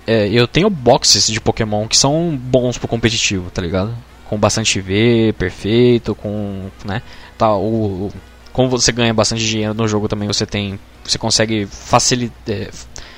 é, 0.08 0.26
eu 0.28 0.48
tenho 0.48 0.70
boxes 0.70 1.26
de 1.26 1.38
Pokémon 1.38 1.86
que 1.86 1.94
são 1.94 2.34
bons 2.34 2.78
pro 2.78 2.88
competitivo, 2.88 3.50
tá 3.50 3.60
ligado? 3.60 3.94
Com 4.24 4.38
bastante 4.38 4.80
V, 4.80 5.34
perfeito, 5.38 6.14
com, 6.14 6.70
né? 6.82 7.02
Tá, 7.36 7.54
o, 7.54 8.06
o, 8.06 8.12
como 8.52 8.68
você 8.68 8.92
ganha 8.92 9.12
bastante 9.14 9.46
dinheiro 9.46 9.74
no 9.74 9.87
jogo 9.87 10.08
também, 10.08 10.26
você 10.26 10.46
tem, 10.46 10.78
você 11.04 11.18
consegue 11.18 11.66
facilitar, 11.66 12.37
é, 12.48 12.70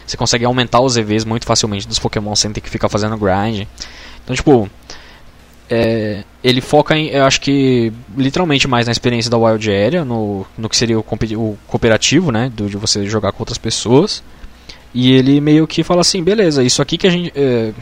você 0.07 0.16
consegue 0.16 0.45
aumentar 0.45 0.81
os 0.81 0.97
EVs 0.97 1.25
muito 1.25 1.47
facilmente 1.47 1.87
dos 1.87 1.99
Pokémon 1.99 2.35
sem 2.35 2.53
ter 2.53 2.61
que 2.61 2.71
ficar 2.71 2.88
fazendo 2.88 3.16
grind. 3.16 3.66
Então, 4.25 4.35
tipo, 4.35 4.69
é, 5.71 6.25
ele 6.43 6.61
foca 6.61 6.97
em, 6.97 7.09
eu 7.09 7.25
acho 7.25 7.40
que 7.40 7.93
literalmente 8.16 8.66
mais 8.66 8.87
na 8.87 8.93
experiência 8.93 9.31
da 9.31 9.38
Wild 9.38 9.71
Area, 9.71 10.05
no, 10.05 10.45
no 10.59 10.69
que 10.69 10.77
seria 10.77 10.99
o, 10.99 11.01
o 11.03 11.59
cooperativo, 11.69 12.33
né, 12.33 12.51
do, 12.53 12.69
de 12.69 12.77
você 12.77 13.07
jogar 13.07 13.31
com 13.31 13.43
outras 13.43 13.59
pessoas. 13.59 14.23
E 14.93 15.12
ele 15.12 15.40
meio 15.40 15.69
que 15.69 15.85
fala 15.85 16.01
assim, 16.01 16.23
beleza, 16.23 16.64
isso 16.64 16.83
aqui 16.83 16.99
que 16.99 17.07
a 17.07 17.11
gente. 17.11 17.33
É, 17.37 17.73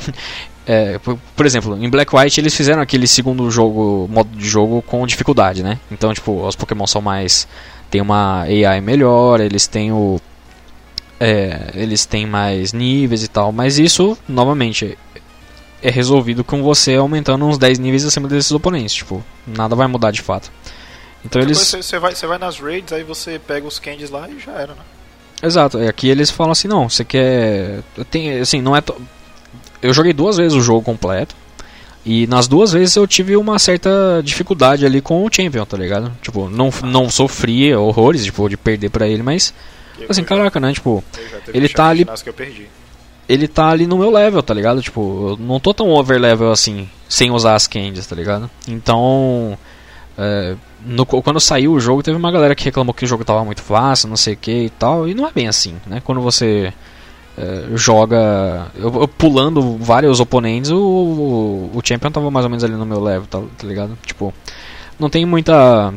é, 0.68 0.98
por, 0.98 1.18
por, 1.34 1.46
exemplo, 1.46 1.82
em 1.82 1.88
Black 1.88 2.14
White 2.14 2.38
eles 2.38 2.54
fizeram 2.54 2.82
aquele 2.82 3.06
segundo 3.06 3.50
jogo, 3.50 4.06
modo 4.12 4.28
de 4.36 4.46
jogo 4.46 4.82
com 4.82 5.06
dificuldade, 5.06 5.62
né? 5.62 5.80
Então, 5.90 6.12
tipo, 6.12 6.46
os 6.46 6.54
Pokémon 6.54 6.86
são 6.86 7.00
mais. 7.00 7.48
tem 7.90 8.02
uma 8.02 8.42
AI 8.42 8.78
melhor, 8.82 9.40
eles 9.40 9.66
têm 9.66 9.90
o. 9.92 10.20
É, 11.18 11.70
eles 11.74 12.04
têm 12.04 12.26
mais 12.26 12.74
níveis 12.74 13.24
e 13.24 13.28
tal, 13.28 13.50
mas 13.50 13.78
isso, 13.78 14.16
novamente, 14.28 14.98
é 15.82 15.90
resolvido 15.90 16.44
com 16.44 16.62
você 16.62 16.96
aumentando 16.96 17.46
uns 17.46 17.56
10 17.56 17.78
níveis 17.78 18.04
acima 18.04 18.28
desses 18.28 18.52
oponentes. 18.52 18.92
Tipo, 18.92 19.24
nada 19.46 19.74
vai 19.74 19.86
mudar 19.86 20.10
de 20.10 20.20
fato. 20.20 20.52
Então 21.24 21.40
Depois 21.40 21.72
eles. 21.72 21.86
Você 21.86 21.98
vai, 21.98 22.14
você 22.14 22.26
vai 22.26 22.36
nas 22.36 22.60
raids, 22.60 22.92
aí 22.92 23.02
você 23.02 23.38
pega 23.38 23.66
os 23.66 23.78
candies 23.78 24.10
lá 24.10 24.28
e 24.28 24.38
já 24.38 24.52
era, 24.52 24.74
né? 24.74 24.82
Exato, 25.42 25.78
aqui 25.78 26.10
eles 26.10 26.30
falam 26.30 26.52
assim, 26.52 26.68
não, 26.68 26.90
você 26.90 27.06
quer. 27.06 27.82
Tem, 28.10 28.38
assim, 28.38 28.60
não 28.60 28.76
é. 28.76 28.82
To... 28.82 28.94
Eu 29.82 29.92
joguei 29.92 30.12
duas 30.12 30.36
vezes 30.36 30.56
o 30.56 30.60
jogo 30.60 30.82
completo. 30.82 31.34
E 32.04 32.26
nas 32.26 32.48
duas 32.48 32.72
vezes 32.72 32.96
eu 32.96 33.06
tive 33.06 33.36
uma 33.36 33.58
certa 33.58 34.22
dificuldade 34.24 34.86
ali 34.86 35.00
com 35.00 35.24
o 35.24 35.28
Champion, 35.30 35.64
tá 35.66 35.76
ligado? 35.76 36.10
Tipo, 36.22 36.48
não, 36.48 36.70
não 36.84 37.10
sofri 37.10 37.74
horrores, 37.74 38.24
tipo, 38.24 38.48
de 38.48 38.56
perder 38.56 38.88
pra 38.90 39.06
ele, 39.06 39.22
mas. 39.22 39.52
Assim, 40.08 40.24
caraca, 40.24 40.58
né? 40.58 40.72
Tipo, 40.72 41.04
ele 41.52 41.68
tá 41.68 41.88
ali. 41.88 42.06
Ele 43.28 43.46
tá 43.46 43.68
ali 43.68 43.86
no 43.86 43.98
meu 43.98 44.10
level, 44.10 44.42
tá 44.42 44.54
ligado? 44.54 44.80
Tipo, 44.80 45.30
eu 45.30 45.44
não 45.44 45.60
tô 45.60 45.74
tão 45.74 45.90
over 45.90 46.18
level 46.18 46.50
assim, 46.50 46.88
sem 47.08 47.30
usar 47.30 47.54
as 47.56 47.66
candies, 47.66 48.06
tá 48.06 48.16
ligado? 48.16 48.50
Então. 48.66 49.58
É, 50.16 50.56
no, 50.84 51.04
quando 51.04 51.38
saiu 51.38 51.72
o 51.72 51.80
jogo, 51.80 52.02
teve 52.02 52.16
uma 52.16 52.32
galera 52.32 52.54
que 52.54 52.64
reclamou 52.64 52.94
que 52.94 53.04
o 53.04 53.08
jogo 53.08 53.24
tava 53.24 53.44
muito 53.44 53.62
fácil, 53.62 54.08
não 54.08 54.16
sei 54.16 54.34
o 54.34 54.36
que 54.36 54.64
e 54.64 54.70
tal, 54.70 55.06
e 55.06 55.14
não 55.14 55.26
é 55.26 55.32
bem 55.32 55.46
assim, 55.46 55.76
né? 55.86 56.00
Quando 56.04 56.20
você 56.20 56.72
é, 57.38 57.76
joga 57.76 58.66
eu, 58.74 58.92
eu, 59.02 59.06
pulando 59.06 59.76
vários 59.78 60.18
oponentes, 60.18 60.70
o, 60.70 60.76
o, 60.76 61.70
o, 61.72 61.80
Champion 61.84 62.10
tava 62.10 62.30
mais 62.32 62.44
ou 62.44 62.50
menos 62.50 62.64
ali 62.64 62.74
no 62.74 62.84
meu 62.84 63.00
level, 63.00 63.28
tá, 63.28 63.40
tá 63.56 63.66
ligado? 63.66 63.96
Tipo, 64.04 64.34
não 64.98 65.08
tem 65.08 65.24
muita 65.24 65.94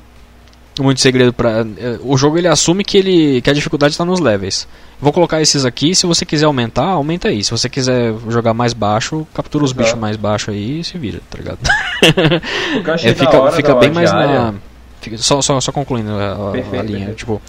muito 0.79 1.01
segredo 1.01 1.33
para 1.33 1.65
é, 1.77 1.99
o 2.01 2.15
jogo 2.15 2.37
ele 2.37 2.47
assume 2.47 2.83
que 2.83 2.97
ele 2.97 3.41
que 3.41 3.49
a 3.49 3.53
dificuldade 3.53 3.93
está 3.93 4.05
nos 4.05 4.19
levels. 4.19 4.67
Vou 4.99 5.11
colocar 5.11 5.41
esses 5.41 5.65
aqui, 5.65 5.95
se 5.95 6.05
você 6.05 6.23
quiser 6.23 6.45
aumentar, 6.45 6.85
aumenta 6.85 7.29
aí. 7.29 7.43
Se 7.43 7.49
você 7.49 7.67
quiser 7.67 8.13
jogar 8.29 8.53
mais 8.53 8.71
baixo, 8.71 9.25
captura 9.33 9.63
os 9.63 9.73
bichos 9.73 9.97
mais 9.97 10.15
baixos 10.15 10.49
aí 10.53 10.81
e 10.81 10.83
se 10.83 10.95
vira, 10.99 11.21
tá 11.27 11.39
ligado? 11.39 11.57
é, 13.03 13.13
fica 13.15 13.51
fica 13.51 13.75
bem 13.75 13.89
mais 13.89 14.11
na 14.11 14.53
Fica, 15.01 15.17
só, 15.17 15.41
só, 15.41 15.59
só 15.59 15.71
concluindo 15.71 16.11
a, 16.11 16.51
perfeito, 16.51 16.79
a 16.79 16.83
linha. 16.83 16.97
Perfeito. 16.99 17.17
Tipo, 17.17 17.41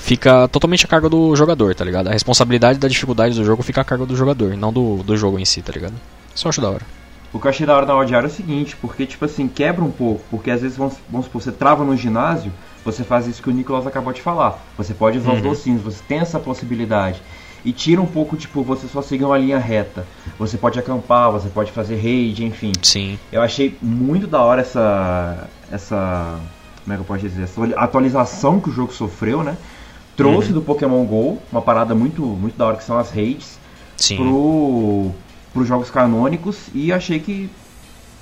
fica 0.00 0.48
totalmente 0.48 0.84
a 0.84 0.88
cargo 0.88 1.08
do 1.08 1.36
jogador, 1.36 1.74
tá 1.74 1.84
ligado? 1.84 2.08
A 2.08 2.12
responsabilidade 2.12 2.78
da 2.78 2.88
dificuldade 2.88 3.34
do 3.34 3.44
jogo 3.44 3.62
fica 3.62 3.80
a 3.80 3.84
cargo 3.84 4.06
do 4.06 4.16
jogador, 4.16 4.56
não 4.56 4.72
do, 4.72 5.02
do 5.02 5.16
jogo 5.16 5.38
em 5.38 5.44
si, 5.44 5.62
tá 5.62 5.72
ligado? 5.72 5.94
Isso 6.34 6.46
eu 6.46 6.48
acho 6.48 6.60
da 6.60 6.70
hora. 6.70 6.82
O 7.32 7.38
que 7.38 7.46
eu 7.46 7.50
achei 7.50 7.64
da 7.64 7.76
hora 7.76 7.86
da 7.86 7.92
audiária 7.92 8.26
é 8.26 8.30
o 8.30 8.32
seguinte, 8.32 8.76
porque, 8.80 9.06
tipo 9.06 9.24
assim, 9.24 9.46
quebra 9.46 9.84
um 9.84 9.90
pouco, 9.90 10.22
porque 10.30 10.50
às 10.50 10.62
vezes, 10.62 10.76
vamos, 10.76 10.94
vamos 11.08 11.26
supor, 11.26 11.40
você 11.40 11.52
trava 11.52 11.84
no 11.84 11.96
ginásio, 11.96 12.52
você 12.84 13.04
faz 13.04 13.26
isso 13.28 13.40
que 13.42 13.48
o 13.48 13.52
Nicolas 13.52 13.86
acabou 13.86 14.12
de 14.12 14.20
falar. 14.20 14.58
Você 14.76 14.92
pode 14.92 15.18
usar 15.18 15.30
uhum. 15.30 15.36
os 15.36 15.42
docinhos, 15.42 15.82
você 15.82 16.02
tem 16.08 16.18
essa 16.18 16.40
possibilidade. 16.40 17.22
E 17.64 17.72
tira 17.72 18.00
um 18.00 18.06
pouco, 18.06 18.36
tipo, 18.36 18.62
você 18.62 18.88
só 18.88 19.02
seguir 19.02 19.24
uma 19.24 19.38
linha 19.38 19.58
reta. 19.58 20.06
Você 20.38 20.56
pode 20.56 20.78
acampar, 20.78 21.30
você 21.30 21.48
pode 21.50 21.70
fazer 21.70 21.96
raid, 21.96 22.44
enfim. 22.44 22.72
Sim. 22.82 23.18
Eu 23.30 23.42
achei 23.42 23.76
muito 23.82 24.26
da 24.26 24.40
hora 24.42 24.62
essa. 24.62 25.46
essa 25.70 26.40
como 26.82 26.94
é 26.94 26.96
que 26.96 27.02
eu 27.02 27.04
posso 27.04 27.20
dizer, 27.20 27.42
essa 27.42 27.62
atualização 27.76 28.58
que 28.58 28.70
o 28.70 28.72
jogo 28.72 28.92
sofreu, 28.92 29.44
né? 29.44 29.56
Trouxe 30.20 30.48
uhum. 30.48 30.54
do 30.54 30.62
Pokémon 30.62 31.04
GO 31.04 31.38
uma 31.50 31.62
parada 31.62 31.94
muito, 31.94 32.22
muito 32.22 32.56
da 32.56 32.66
hora 32.66 32.76
que 32.76 32.84
são 32.84 32.98
as 32.98 33.10
raids 33.10 33.58
Sim. 33.96 34.16
pro 34.16 35.10
pros 35.52 35.66
jogos 35.66 35.90
canônicos 35.90 36.56
e 36.72 36.92
achei 36.92 37.18
que 37.18 37.50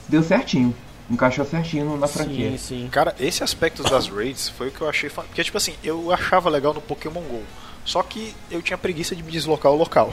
deu 0.08 0.22
certinho. 0.22 0.74
Encaixou 1.10 1.44
certinho 1.44 1.96
na 1.96 2.06
franquia. 2.06 2.50
Sim, 2.52 2.58
sim. 2.58 2.88
Cara, 2.90 3.14
esse 3.18 3.42
aspecto 3.42 3.82
das 3.82 4.08
raids 4.08 4.48
foi 4.50 4.68
o 4.68 4.70
que 4.70 4.80
eu 4.80 4.88
achei. 4.88 5.08
Porque, 5.08 5.42
tipo 5.42 5.56
assim, 5.56 5.72
eu 5.82 6.12
achava 6.12 6.50
legal 6.50 6.74
no 6.74 6.80
Pokémon 6.82 7.20
GO. 7.22 7.42
Só 7.84 8.02
que 8.02 8.34
eu 8.50 8.60
tinha 8.60 8.76
preguiça 8.76 9.16
de 9.16 9.22
me 9.22 9.32
deslocar 9.32 9.72
ao 9.72 9.78
local. 9.78 10.12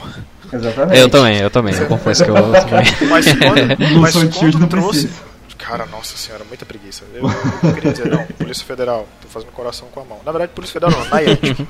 Exatamente. 0.50 0.98
Eu 0.98 1.10
também, 1.10 1.36
eu 1.38 1.50
também. 1.50 1.74
Eu 1.74 1.86
confesso 1.86 2.24
que 2.24 2.30
eu. 2.30 2.34
Mas 3.10 3.26
quando, 3.26 4.00
mas 4.00 4.14
quando 4.14 4.66
trouxe. 4.66 5.08
Precisa 5.08 5.35
Cara, 5.58 5.86
nossa 5.86 6.16
senhora, 6.16 6.44
muita 6.44 6.66
preguiça. 6.66 7.04
Eu, 7.12 7.24
eu 7.24 7.74
queria 7.74 7.92
dizer, 7.92 8.10
não, 8.10 8.26
Polícia 8.26 8.64
Federal, 8.64 9.08
tô 9.22 9.28
fazendo 9.28 9.52
coração 9.52 9.88
com 9.88 10.00
a 10.00 10.04
mão. 10.04 10.20
Na 10.24 10.32
verdade, 10.32 10.52
Polícia 10.52 10.80
Federal 10.80 10.98
não, 10.98 11.18
Niantic. 11.18 11.66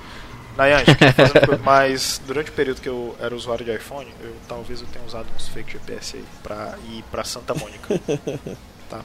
Niantic, 0.58 0.98
fazendo, 1.14 1.62
mas 1.62 2.20
durante 2.26 2.50
o 2.50 2.52
período 2.54 2.80
que 2.80 2.88
eu 2.88 3.14
era 3.20 3.34
usuário 3.34 3.64
de 3.64 3.74
iPhone, 3.74 4.12
eu 4.22 4.34
talvez 4.48 4.80
eu 4.80 4.86
tenha 4.88 5.04
usado 5.04 5.26
uns 5.36 5.48
fake 5.48 5.72
GPS 5.72 6.16
aí 6.16 6.24
pra 6.42 6.74
ir 6.88 7.04
pra 7.10 7.24
Santa 7.24 7.54
Mônica. 7.54 8.00
Tá? 8.88 9.02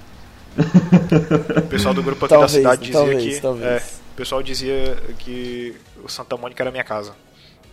O 1.58 1.68
pessoal 1.68 1.94
do 1.94 2.04
grupo 2.04 2.26
aqui 2.26 2.36
talvez, 2.36 2.52
da 2.52 2.58
cidade 2.58 2.82
dizia 2.82 3.00
talvez, 3.00 3.36
que. 3.36 3.42
Talvez. 3.42 3.66
É, 3.66 3.78
o 4.12 4.16
pessoal 4.16 4.44
dizia 4.44 4.96
que 5.18 5.76
o 6.04 6.10
Santa 6.10 6.38
Mônica 6.38 6.62
era 6.62 6.70
minha 6.70 6.84
casa. 6.84 7.14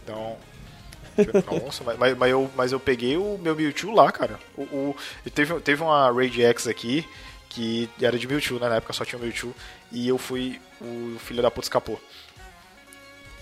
Então, 0.02 0.36
nossa, 1.64 1.84
mas, 1.84 2.16
mas, 2.16 2.30
eu, 2.30 2.50
mas 2.56 2.72
eu 2.72 2.80
peguei 2.80 3.16
o 3.16 3.38
meu 3.40 3.54
Mewtwo 3.54 3.94
lá, 3.94 4.10
cara. 4.12 4.38
O, 4.56 4.62
o, 4.62 4.96
teve, 5.34 5.58
teve 5.60 5.82
uma 5.82 6.10
Raid 6.10 6.42
X 6.42 6.66
aqui 6.66 7.06
que 7.48 7.88
era 8.00 8.18
de 8.18 8.26
Mewtwo, 8.26 8.58
né? 8.58 8.68
Na 8.68 8.76
época 8.76 8.92
só 8.92 9.04
tinha 9.04 9.18
o 9.18 9.22
Mewtwo. 9.22 9.54
E 9.90 10.08
eu 10.08 10.18
fui. 10.18 10.60
O 10.80 11.18
filho 11.18 11.42
da 11.42 11.50
puta 11.50 11.64
escapou. 11.64 12.00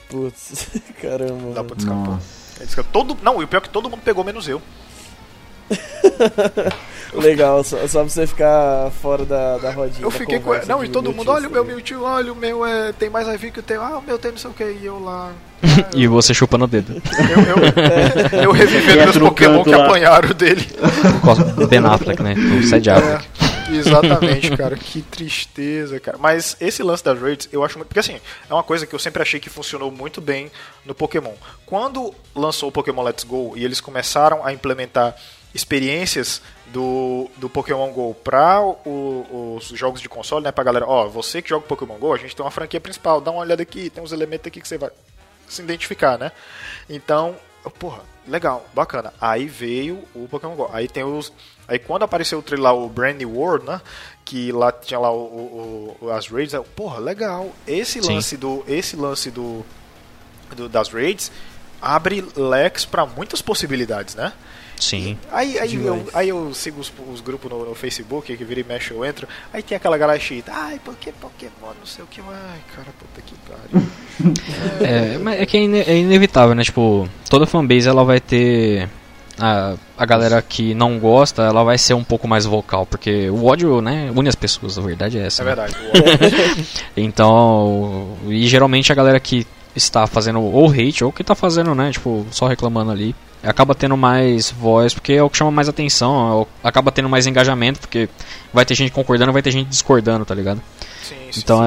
Putz, 0.09 0.69
caramba. 1.03 1.55
Da 1.55 1.65
puta 1.65 1.83
escapou. 1.83 2.19
Todo, 2.93 3.19
não, 3.23 3.41
e 3.41 3.45
o 3.45 3.49
pior 3.49 3.59
é 3.59 3.63
que 3.63 3.69
todo 3.69 3.91
mundo 3.91 4.03
pegou, 4.03 4.25
menos 4.25 4.49
eu. 4.49 4.63
Legal, 7.15 7.65
só, 7.65 7.87
só 7.87 8.01
pra 8.01 8.09
você 8.09 8.27
ficar 8.27 8.91
fora 9.01 9.25
da, 9.25 9.59
da 9.59 9.71
rodinha. 9.71 10.05
Eu 10.05 10.11
da 10.11 10.19
fiquei 10.19 10.39
com. 10.39 10.53
Não, 10.67 10.85
e 10.85 10.89
todo 10.89 11.13
mundo, 11.13 11.31
olha 11.31 11.49
o 11.49 11.51
meu 11.51 11.63
sabe? 11.63 11.75
Mewtwo, 11.75 12.03
olha 12.03 12.33
o 12.33 12.37
meu 12.37 12.67
é, 12.67 12.93
tem 12.93 13.09
mais 13.09 13.27
IV 13.27 13.53
que 13.53 13.61
o 13.61 13.63
teu, 13.63 13.83
ah, 13.83 13.99
o 13.99 14.03
meu 14.03 14.19
tem 14.19 14.33
não 14.33 14.39
sei 14.39 14.51
o 14.51 14.55
que, 14.55 14.65
e 14.65 14.85
eu 14.85 14.99
lá. 15.03 15.33
E 15.95 16.07
você 16.07 16.35
chupando 16.35 16.65
o 16.65 16.69
dedo. 16.69 17.03
Eu, 17.03 18.43
eu, 18.43 18.43
eu 18.43 18.53
revivendo 18.53 18.99
meus 18.99 19.19
Pokémon 19.19 19.65
que 19.65 19.71
lá. 19.71 19.87
apanharam 19.87 20.29
dele. 20.31 20.67
O 21.57 21.67
Ben 21.67 21.85
Affleck, 21.85 22.23
né? 22.23 22.35
O 22.35 22.67
Sad 22.67 22.91
Affleck. 22.91 23.25
É, 23.41 23.77
exatamente, 23.77 24.57
cara. 24.57 24.77
Que 24.77 25.03
tristeza, 25.03 25.99
cara. 25.99 26.19
Mas 26.19 26.57
esse 26.61 26.83
lance 26.83 27.03
das 27.03 27.21
raids, 27.21 27.49
eu 27.53 27.65
acho 27.65 27.79
muito. 27.79 27.89
Porque 27.89 28.01
assim, 28.01 28.21
é 28.49 28.53
uma 28.53 28.63
coisa 28.63 28.87
que 28.87 28.95
eu 28.95 28.99
sempre 28.99 29.23
achei 29.23 29.41
que 29.41 29.49
funcionou 29.49 29.91
muito 29.91 30.21
bem 30.21 30.51
no 30.85 30.95
Pokémon. 30.95 31.33
Quando 31.65 32.15
lançou 32.35 32.69
o 32.69 32.73
Pokémon 32.73 33.03
Let's 33.03 33.25
Go 33.25 33.55
e 33.57 33.65
eles 33.65 33.81
começaram 33.81 34.45
a 34.45 34.53
implementar 34.53 35.17
experiências 35.57 36.41
do, 36.67 37.29
do 37.37 37.49
Pokémon 37.49 37.91
GO 37.91 38.15
para 38.23 38.61
os 38.63 39.65
jogos 39.69 40.01
de 40.01 40.09
console, 40.09 40.45
né? 40.45 40.53
Pra 40.53 40.63
galera, 40.65 40.87
ó, 40.87 41.09
você 41.09 41.41
que 41.43 41.49
joga 41.49 41.67
Pokémon 41.67 41.97
GO, 41.97 42.13
a 42.13 42.19
gente 42.19 42.37
tem 42.37 42.45
uma 42.45 42.51
franquia 42.51 42.81
principal, 42.81 43.21
dá 43.21 43.31
uma 43.31 43.41
olhada 43.41 43.63
aqui, 43.63 43.91
tem 43.91 44.03
uns 44.05 44.13
elementos 44.13 44.47
aqui 44.47 44.61
que 44.61 44.69
você 44.69 44.79
vai 44.79 44.91
se 45.49 45.63
identificar, 45.63 46.19
né? 46.19 46.31
Então, 46.89 47.35
porra, 47.79 48.01
legal, 48.27 48.65
bacana. 48.75 49.13
Aí 49.21 49.47
veio 49.47 50.05
o 50.15 50.29
Pokémon 50.29 50.55
GO. 50.55 50.69
Aí 50.73 50.87
tem 50.89 51.03
os. 51.05 51.33
Aí 51.67 51.79
quando 51.79 52.03
apareceu 52.05 52.39
o 52.39 52.43
trailer 52.43 52.65
lá, 52.65 52.73
o 52.73 52.89
Brand 52.89 53.17
New 53.17 53.33
World, 53.37 53.65
né? 53.67 53.81
Que 54.25 54.53
lá 54.53 54.71
tinha 54.73 54.99
lá 55.01 55.11
o, 55.11 55.97
o- 56.01 56.11
as 56.11 56.27
raids, 56.29 56.53
eu, 56.53 56.65
porra, 56.65 56.99
legal. 56.99 57.51
Esse 57.67 58.03
Sim. 58.03 58.15
lance 58.15 58.37
do. 58.37 58.65
Esse 58.69 58.97
lance 58.97 59.31
do, 59.31 59.65
do- 60.55 60.69
das 60.69 60.89
raids 60.89 61.31
abre 61.81 62.25
leques 62.37 62.85
para 62.85 63.07
muitas 63.07 63.41
possibilidades, 63.41 64.15
né? 64.17 64.33
Sim. 64.79 65.17
Aí, 65.33 65.59
aí, 65.59 65.75
eu, 65.75 66.07
aí 66.13 66.29
eu 66.29 66.53
sigo 66.53 66.81
os, 66.81 66.93
os 67.13 67.21
grupos 67.21 67.51
no, 67.51 67.65
no 67.65 67.75
Facebook, 67.75 68.37
que 68.37 68.45
vira 68.45 68.61
e 68.61 68.65
mexe 68.65 68.91
eu 68.93 69.05
entro, 69.05 69.27
aí 69.53 69.63
tem 69.63 69.75
aquela 69.77 69.97
galera 69.97 70.19
chita, 70.21 70.53
ai, 70.55 70.79
porque 70.85 71.11
Pokémon, 71.13 71.73
não 71.79 71.87
sei 71.87 72.05
o 72.05 72.07
que, 72.07 72.21
ai, 72.21 72.59
cara, 72.75 72.89
puta 72.99 73.23
que 73.25 73.35
pariu. 73.49 73.89
É, 74.81 75.19
mas 75.19 75.41
é 75.41 75.47
que 75.47 75.57
é, 75.57 75.61
ine- 75.61 75.81
é 75.87 75.97
inevitável, 75.99 76.55
né? 76.55 76.63
Tipo, 76.63 77.09
toda 77.29 77.47
fanbase 77.47 77.89
ela 77.89 78.05
vai 78.05 78.21
ter. 78.21 78.89
A, 79.39 79.75
a 79.99 80.07
galera 80.07 80.41
que 80.41 80.73
não 80.73 80.99
gosta, 80.99 81.43
ela 81.43 81.63
vai 81.63 81.77
ser 81.77 81.93
um 81.93 82.03
pouco 82.03 82.27
mais 82.27 82.47
vocal, 82.47 82.87
porque 82.87 83.29
o 83.29 83.45
ódio, 83.45 83.83
né, 83.83 84.11
une 84.17 84.31
as 84.31 84.35
pessoas, 84.35 84.79
a 84.79 84.81
verdade 84.81 85.19
é 85.19 85.27
essa. 85.27 85.43
é 85.43 85.45
né? 85.45 85.55
verdade. 85.55 85.77
o- 85.77 86.67
Então, 87.01 88.17
e 88.29 88.47
geralmente 88.47 88.91
a 88.91 88.95
galera 88.95 89.21
que 89.21 89.47
está 89.79 90.07
fazendo 90.07 90.41
ou 90.43 90.71
hate 90.71 91.05
ou 91.05 91.13
que 91.13 91.23
está 91.23 91.35
fazendo, 91.35 91.75
né, 91.75 91.91
tipo, 91.91 92.27
só 92.31 92.47
reclamando 92.47 92.91
ali, 92.91 93.15
acaba 93.43 93.75
tendo 93.75 93.97
mais 93.97 94.51
voz, 94.51 94.93
porque 94.95 95.13
é 95.13 95.23
o 95.23 95.31
que 95.31 95.37
chama 95.37 95.51
mais 95.51 95.69
atenção, 95.69 96.47
é 96.63 96.69
acaba 96.69 96.91
tendo 96.91 97.09
mais 97.09 97.27
engajamento, 97.27 97.81
porque 97.81 98.09
vai 98.53 98.65
ter 98.65 98.75
gente 98.75 98.91
concordando, 98.93 99.33
vai 99.33 99.43
ter 99.43 99.51
gente 99.51 99.69
discordando, 99.69 100.25
tá 100.25 100.35
ligado? 100.35 100.61
sim, 101.03 101.15
sim, 101.31 101.41
Então 101.41 101.59
sim. 101.59 101.65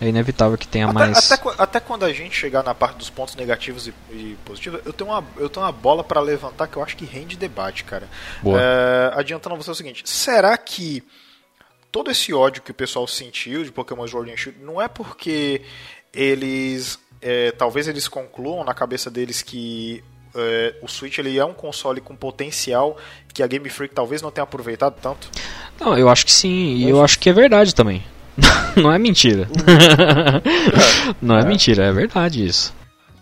é, 0.00 0.06
é 0.06 0.08
inevitável 0.08 0.56
que 0.58 0.66
tenha 0.68 0.86
Até, 0.86 0.94
mais. 0.94 1.32
até, 1.32 1.50
até 1.58 1.80
quando 1.80 2.04
a 2.04 2.12
gente 2.12 2.36
chegar 2.36 2.62
na 2.62 2.74
parte 2.74 2.96
dos 2.98 3.10
pontos 3.10 3.34
negativos 3.34 3.86
e, 3.88 3.94
e 4.10 4.36
positivos, 4.44 4.80
eu 4.84 4.92
tenho 4.92 5.10
uma, 5.10 5.24
eu 5.38 5.48
tenho 5.48 5.64
uma 5.66 5.72
bola 5.72 6.04
pra 6.04 6.20
levantar 6.20 6.66
que 6.68 6.76
eu 6.76 6.82
acho 6.82 6.96
que 6.96 7.04
rende 7.04 7.36
debate, 7.36 7.84
cara. 7.84 8.08
Boa. 8.42 8.60
É, 8.60 9.12
adiantando 9.14 9.54
a 9.54 9.58
você 9.58 9.70
o 9.70 9.74
seguinte: 9.74 10.02
será 10.04 10.56
que 10.56 11.02
todo 11.92 12.10
esse 12.10 12.32
ódio 12.32 12.62
que 12.62 12.70
o 12.70 12.74
pessoal 12.74 13.06
sentiu 13.06 13.62
de 13.62 13.70
Pokémon 13.70 14.06
Sword 14.08 14.32
and 14.32 14.36
Shield 14.36 14.58
não 14.64 14.80
é 14.80 14.88
porque 14.88 15.60
eles. 16.12 16.98
é, 17.20 17.52
talvez 17.52 17.86
eles 17.86 18.08
concluam 18.08 18.64
na 18.64 18.72
cabeça 18.72 19.10
deles 19.10 19.42
que. 19.42 20.02
é, 20.34 20.74
o 20.82 20.88
Switch 20.88 21.18
ele 21.18 21.38
é 21.38 21.44
um 21.44 21.52
console 21.52 22.00
com 22.00 22.16
potencial 22.16 22.96
que 23.32 23.42
a 23.42 23.46
Game 23.46 23.68
Freak 23.68 23.94
talvez 23.94 24.22
não 24.22 24.30
tenha 24.30 24.44
aproveitado 24.44 24.96
tanto. 25.00 25.30
Não, 25.78 25.96
eu 25.96 26.08
acho 26.08 26.24
que 26.24 26.32
sim, 26.32 26.76
e 26.76 26.88
eu 26.88 27.04
acho 27.04 27.18
que 27.18 27.28
é 27.28 27.32
verdade 27.32 27.74
também. 27.74 28.02
não 28.76 28.90
é 28.90 28.98
mentira. 28.98 29.46
não 31.20 31.38
é 31.38 31.44
mentira, 31.44 31.84
é 31.84 31.92
verdade 31.92 32.44
isso. 32.46 32.74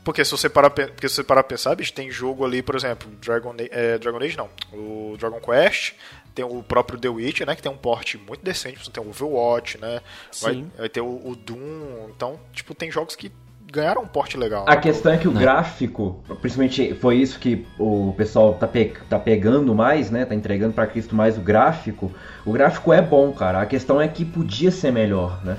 Porque 0.05 0.25
se 0.25 0.31
você 0.31 0.49
parar, 0.49 0.71
porque 0.71 1.09
se 1.09 1.17
você 1.17 1.25
parar 1.25 1.43
pra 1.43 1.57
pensar, 1.57 1.75
bicho, 1.75 1.93
tem 1.93 2.11
jogo 2.11 2.45
ali, 2.45 2.63
por 2.63 2.75
exemplo, 2.75 3.09
Dragon, 3.21 3.55
é, 3.71 3.99
Dragon 3.99 4.19
Age 4.19 4.37
não, 4.37 4.49
o 4.73 5.17
Dragon 5.19 5.41
Quest, 5.41 5.93
tem 6.35 6.45
o 6.45 6.63
próprio 6.63 6.99
The 6.99 7.09
Witcher, 7.09 7.47
né, 7.47 7.55
que 7.55 7.63
tem 7.63 7.71
um 7.71 7.77
porte 7.77 8.19
muito 8.19 8.45
decente, 8.45 8.79
você 8.85 8.91
tem 8.91 9.03
o 9.03 9.09
Overwatch, 9.11 9.79
né, 9.79 10.01
vai, 10.43 10.65
vai 10.79 10.89
ter 10.89 11.01
o, 11.01 11.07
o 11.07 11.35
Doom, 11.37 12.09
então, 12.15 12.39
tipo, 12.53 12.75
tem 12.75 12.91
jogos 12.91 13.15
que 13.17 13.31
ganharam 13.73 14.03
um 14.03 14.07
porte 14.07 14.37
legal. 14.37 14.65
A 14.69 14.77
questão 14.77 15.13
é 15.13 15.17
que 15.17 15.29
o 15.29 15.33
Né? 15.33 15.41
gráfico, 15.41 16.25
principalmente 16.43 16.93
foi 16.95 17.19
isso 17.19 17.39
que 17.39 17.65
o 17.79 18.13
pessoal 18.17 18.55
tá, 18.55 18.67
pe- 18.67 18.93
tá 19.09 19.17
pegando 19.17 19.73
mais, 19.77 20.11
né? 20.11 20.25
Tá 20.25 20.35
entregando 20.35 20.73
pra 20.75 20.89
Cristo 20.89 21.15
mais 21.15 21.39
o 21.39 21.41
gráfico. 21.41 22.11
O 22.45 22.51
gráfico 22.53 22.93
é 22.93 23.01
bom, 23.01 23.31
cara. 23.33 23.61
A 23.63 23.67
questão 23.67 24.01
é 24.01 24.09
que 24.09 24.25
podia 24.25 24.73
ser 24.73 24.91
melhor, 24.91 25.39
né? 25.45 25.57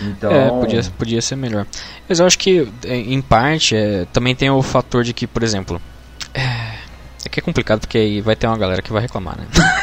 Então. 0.00 0.32
É, 0.32 0.50
podia, 0.50 0.80
podia 0.98 1.22
ser 1.22 1.36
melhor. 1.36 1.64
Mas 2.08 2.18
eu 2.18 2.26
acho 2.26 2.36
que, 2.40 2.68
é, 2.84 2.96
em 2.96 3.22
parte, 3.22 3.76
é, 3.76 4.04
também 4.12 4.34
tem 4.34 4.50
o 4.50 4.60
fator 4.60 5.04
de 5.04 5.12
que, 5.14 5.24
por 5.24 5.44
exemplo. 5.44 5.80
É, 6.34 6.40
é 7.24 7.28
que 7.30 7.38
é 7.38 7.42
complicado 7.42 7.80
porque 7.82 7.98
aí 7.98 8.20
vai 8.20 8.34
ter 8.34 8.48
uma 8.48 8.58
galera 8.58 8.82
que 8.82 8.92
vai 8.92 9.00
reclamar, 9.02 9.38
né? 9.38 9.46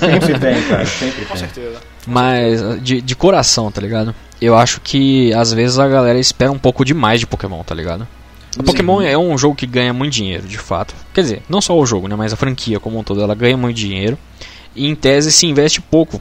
Sempre 0.00 0.38
tem, 0.38 0.62
cara. 0.68 0.84
Sempre 0.86 1.24
Com 1.24 1.28
tem. 1.34 1.36
certeza. 1.36 1.80
Mas, 2.06 2.82
de, 2.82 3.00
de 3.00 3.14
coração, 3.16 3.70
tá 3.70 3.80
ligado? 3.80 4.14
Eu 4.40 4.56
acho 4.56 4.80
que 4.80 5.32
às 5.34 5.52
vezes 5.52 5.78
a 5.78 5.86
galera 5.88 6.18
espera 6.18 6.50
um 6.50 6.58
pouco 6.58 6.84
demais 6.84 7.20
de 7.20 7.26
Pokémon, 7.26 7.62
tá 7.62 7.74
ligado? 7.74 8.06
O 8.58 8.62
Pokémon 8.62 9.00
é 9.00 9.16
um 9.16 9.38
jogo 9.38 9.54
que 9.54 9.66
ganha 9.66 9.92
muito 9.92 10.12
dinheiro, 10.12 10.46
de 10.46 10.58
fato. 10.58 10.94
Quer 11.14 11.22
dizer, 11.22 11.42
não 11.48 11.60
só 11.60 11.78
o 11.78 11.86
jogo, 11.86 12.08
né? 12.08 12.16
Mas 12.16 12.32
a 12.32 12.36
franquia 12.36 12.78
como 12.80 12.98
um 12.98 13.04
todo, 13.04 13.22
ela 13.22 13.34
ganha 13.34 13.56
muito 13.56 13.76
dinheiro. 13.76 14.18
E 14.74 14.86
em 14.88 14.94
tese 14.94 15.30
se 15.32 15.46
investe 15.46 15.80
pouco 15.80 16.20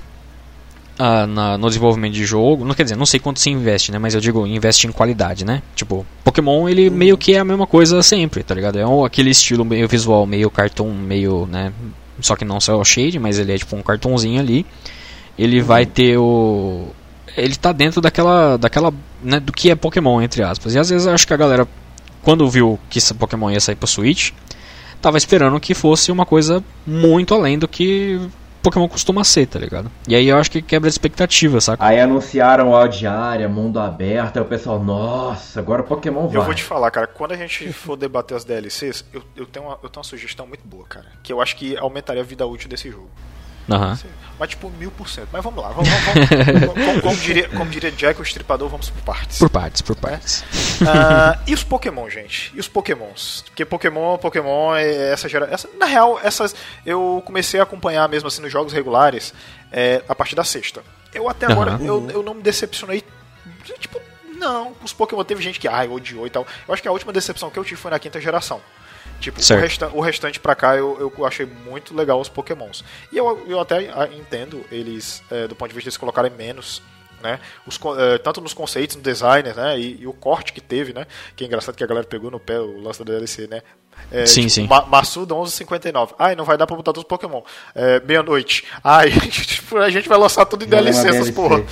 ah, 1.00 1.26
na- 1.26 1.58
no 1.58 1.68
desenvolvimento 1.68 2.14
de 2.14 2.24
jogo. 2.24 2.64
Não 2.64 2.76
quer 2.76 2.84
dizer, 2.84 2.96
não 2.96 3.06
sei 3.06 3.20
quanto 3.20 3.40
se 3.40 3.50
investe, 3.50 3.92
né? 3.92 3.98
Mas 3.98 4.14
eu 4.14 4.22
digo, 4.22 4.46
investe 4.46 4.86
em 4.88 4.92
qualidade, 4.92 5.44
né? 5.44 5.62
Tipo, 5.76 6.06
Pokémon 6.24 6.70
ele 6.70 6.90
meio 6.90 7.18
que 7.18 7.34
é 7.34 7.40
a 7.40 7.44
mesma 7.44 7.66
coisa 7.68 8.02
sempre, 8.04 8.44
tá 8.44 8.54
ligado? 8.56 8.78
É 8.80 8.86
um, 8.86 9.04
aquele 9.04 9.32
estilo 9.32 9.66
meio 9.66 9.88
visual, 9.88 10.26
meio 10.28 10.50
cartoon, 10.50 10.94
meio, 10.94 11.48
né? 11.52 11.74
Só 12.22 12.36
que 12.36 12.46
não 12.46 12.60
só 12.60 12.84
shade, 12.84 13.20
mas 13.20 13.40
ele 13.40 13.54
é 13.54 13.58
tipo 13.58 13.76
um 13.76 13.82
cartãozinho 13.82 14.40
ali. 14.40 14.66
Ele 15.38 15.62
vai 15.62 15.86
ter 15.86 16.18
o. 16.18 16.88
Ele 17.36 17.56
tá 17.56 17.72
dentro 17.72 18.02
daquela. 18.02 18.58
daquela. 18.58 18.94
Né, 19.24 19.40
do 19.40 19.52
que 19.52 19.70
é 19.70 19.76
Pokémon, 19.76 20.22
entre 20.22 20.44
aspas. 20.44 20.74
E 20.74 20.80
às 20.80 20.90
vezes 20.90 21.08
eu 21.08 21.14
acho 21.14 21.28
que 21.28 21.34
a 21.34 21.38
galera, 21.38 21.68
quando 22.22 22.50
viu 22.50 22.80
que 22.90 22.98
esse 22.98 23.14
Pokémon 23.14 23.52
ia 23.52 23.60
sair 23.60 23.76
pro 23.76 23.88
Switch, 23.88 24.32
tava 25.02 25.18
esperando 25.18 25.60
que 25.60 25.74
fosse 25.74 26.12
uma 26.12 26.26
coisa 26.26 26.64
muito 26.86 27.34
além 27.34 27.58
do 27.58 27.68
que 27.68 28.20
Pokémon 28.62 28.88
costuma 28.88 29.24
ser, 29.24 29.48
tá 29.48 29.60
ligado? 29.60 29.92
E 30.08 30.16
aí 30.16 30.28
eu 30.28 30.38
acho 30.38 30.52
que 30.52 30.62
quebra 30.62 30.88
a 30.88 30.90
expectativa, 30.90 31.60
saca? 31.60 31.84
Aí 31.84 32.00
anunciaram 32.00 32.76
a 32.76 32.88
diária, 32.88 33.50
mundo 33.50 33.80
aberto, 33.80 34.38
aí 34.38 34.44
o 34.44 34.46
pessoal, 34.46 34.82
nossa, 34.82 35.60
agora 35.60 35.82
o 35.82 35.86
Pokémon 35.86 36.28
vai. 36.28 36.38
Eu 36.38 36.44
vou 36.44 36.54
te 36.54 36.64
falar, 36.64 36.92
cara, 36.92 37.08
quando 37.08 37.32
a 37.32 37.38
gente 37.38 37.72
for 37.74 37.96
debater 37.96 38.38
as 38.38 38.44
DLCs, 38.44 39.06
eu, 39.14 39.24
eu, 39.36 39.46
tenho 39.46 39.66
uma, 39.66 39.74
eu 39.82 39.90
tenho 39.90 39.98
uma 39.98 40.04
sugestão 40.04 40.46
muito 40.46 40.66
boa, 40.68 40.86
cara, 40.86 41.08
que 41.24 41.34
eu 41.34 41.42
acho 41.42 41.56
que 41.56 41.78
aumentaria 41.78 42.22
a 42.22 42.26
vida 42.26 42.46
útil 42.46 42.70
desse 42.70 42.90
jogo. 42.90 43.10
Sim, 43.96 44.08
Mas 44.40 44.50
tipo, 44.50 44.70
mil 44.72 44.90
por 44.92 45.08
cento. 45.08 45.28
Mas 45.32 45.44
vamos 45.44 45.62
lá, 45.64 45.70
vamos, 45.70 45.88
vamos, 45.90 46.30
vamos- 46.30 46.86
como, 46.86 47.02
como 47.02 47.18
diria, 47.18 47.48
como 47.50 47.70
diria 47.70 47.92
Jack, 47.92 48.20
o 48.20 48.24
estripador, 48.24 48.68
vamos 48.70 48.90
por 48.90 49.02
partes. 49.04 49.38
Por 49.40 49.50
partes, 49.50 49.82
por 49.82 49.96
partes. 49.96 50.44
Ah, 50.88 51.40
e 51.46 51.54
os 51.54 51.64
Pokémon, 51.64 52.10
gente? 52.10 52.52
E 52.56 52.60
os 52.60 52.68
Pokémons? 52.68 53.44
Porque 53.48 53.64
Pokémon, 53.66 54.18
Pokémon 54.18 54.76
é 54.76 55.12
essa 55.14 55.30
geração. 55.30 55.70
Na 55.78 55.86
real, 55.86 56.20
essas 56.24 56.56
eu 56.86 57.22
comecei 57.26 57.60
a 57.60 57.64
acompanhar 57.64 58.08
mesmo 58.10 58.28
assim 58.28 58.42
nos 58.42 58.52
jogos 58.52 58.74
regulares 58.74 59.34
é, 59.72 60.02
a 60.10 60.16
partir 60.16 60.36
da 60.36 60.44
sexta. 60.44 60.82
Eu 61.14 61.30
até 61.30 61.46
agora 61.46 61.78
eu, 61.82 62.10
eu 62.10 62.24
não 62.24 62.34
me 62.34 62.42
decepcionei. 62.42 63.04
Tipo, 63.80 64.02
não, 64.38 64.74
os 64.84 64.92
Pokémon 64.92 65.24
teve 65.24 65.44
gente 65.44 65.60
que 65.60 65.68
ai, 65.68 65.88
odiou 65.88 66.26
e 66.26 66.30
tal. 66.30 66.48
Eu 66.68 66.74
acho 66.74 66.82
que 66.82 66.88
a 66.88 66.92
última 66.92 67.14
decepção 67.14 67.50
que 67.52 67.60
eu 67.60 67.64
tive 67.64 67.80
foi 67.80 67.92
na 67.92 68.00
quinta 68.00 68.20
geração. 68.20 68.60
Tipo, 69.22 69.40
o, 69.40 69.58
resta 69.58 69.92
o 69.94 70.02
restante 70.02 70.40
pra 70.40 70.56
cá 70.56 70.76
eu, 70.76 71.14
eu 71.18 71.26
achei 71.26 71.46
muito 71.46 71.96
legal 71.96 72.20
os 72.20 72.28
Pokémons. 72.28 72.84
E 73.12 73.18
eu, 73.18 73.46
eu 73.48 73.60
até 73.60 73.90
ah, 73.94 74.10
entendo 74.12 74.66
eles, 74.72 75.24
é, 75.32 75.48
do 75.48 75.56
ponto 75.56 75.70
de 75.70 75.76
vista 75.76 75.86
de 75.86 75.94
eles 75.94 75.98
colocarem 75.98 76.32
menos, 76.32 76.82
né? 77.22 77.40
Os, 77.66 77.80
é, 77.98 78.18
tanto 78.18 78.42
nos 78.42 78.54
conceitos, 78.54 78.96
no 78.96 79.02
design, 79.02 79.54
né? 79.54 79.80
E, 79.80 80.02
e 80.02 80.08
o 80.08 80.14
corte 80.14 80.52
que 80.52 80.60
teve, 80.60 80.92
né? 80.92 81.06
Que 81.36 81.44
é 81.44 81.48
engraçado 81.48 81.76
que 81.76 81.84
a 81.84 81.88
galera 81.88 82.06
pegou 82.06 82.32
no 82.32 82.40
pé 82.40 82.60
o 82.60 82.82
lance 82.82 83.00
da 83.00 83.06
DLC, 83.06 83.48
né? 83.48 83.62
É, 84.12 84.26
Sim, 84.26 84.50
sim. 84.50 84.68
Ma 84.68 84.86
Massuda 84.86 85.36
1159. 85.36 86.16
Ai, 86.18 86.36
não 86.36 86.44
vai 86.44 86.58
dar 86.58 86.66
pra 86.66 86.76
botar 86.76 86.92
todos 86.92 87.04
os 87.04 87.08
Pokémon. 87.08 87.42
É, 87.76 88.00
Meia-noite. 88.00 88.66
Ai, 88.84 89.12
tipo, 89.30 89.78
a 89.78 89.90
gente 89.90 90.10
vai 90.10 90.18
lançar 90.18 90.46
tudo 90.46 90.66
em 90.66 90.68
DLC, 90.68 91.00
essas 91.08 91.30
DLC. 91.30 91.32
porra. 91.34 91.62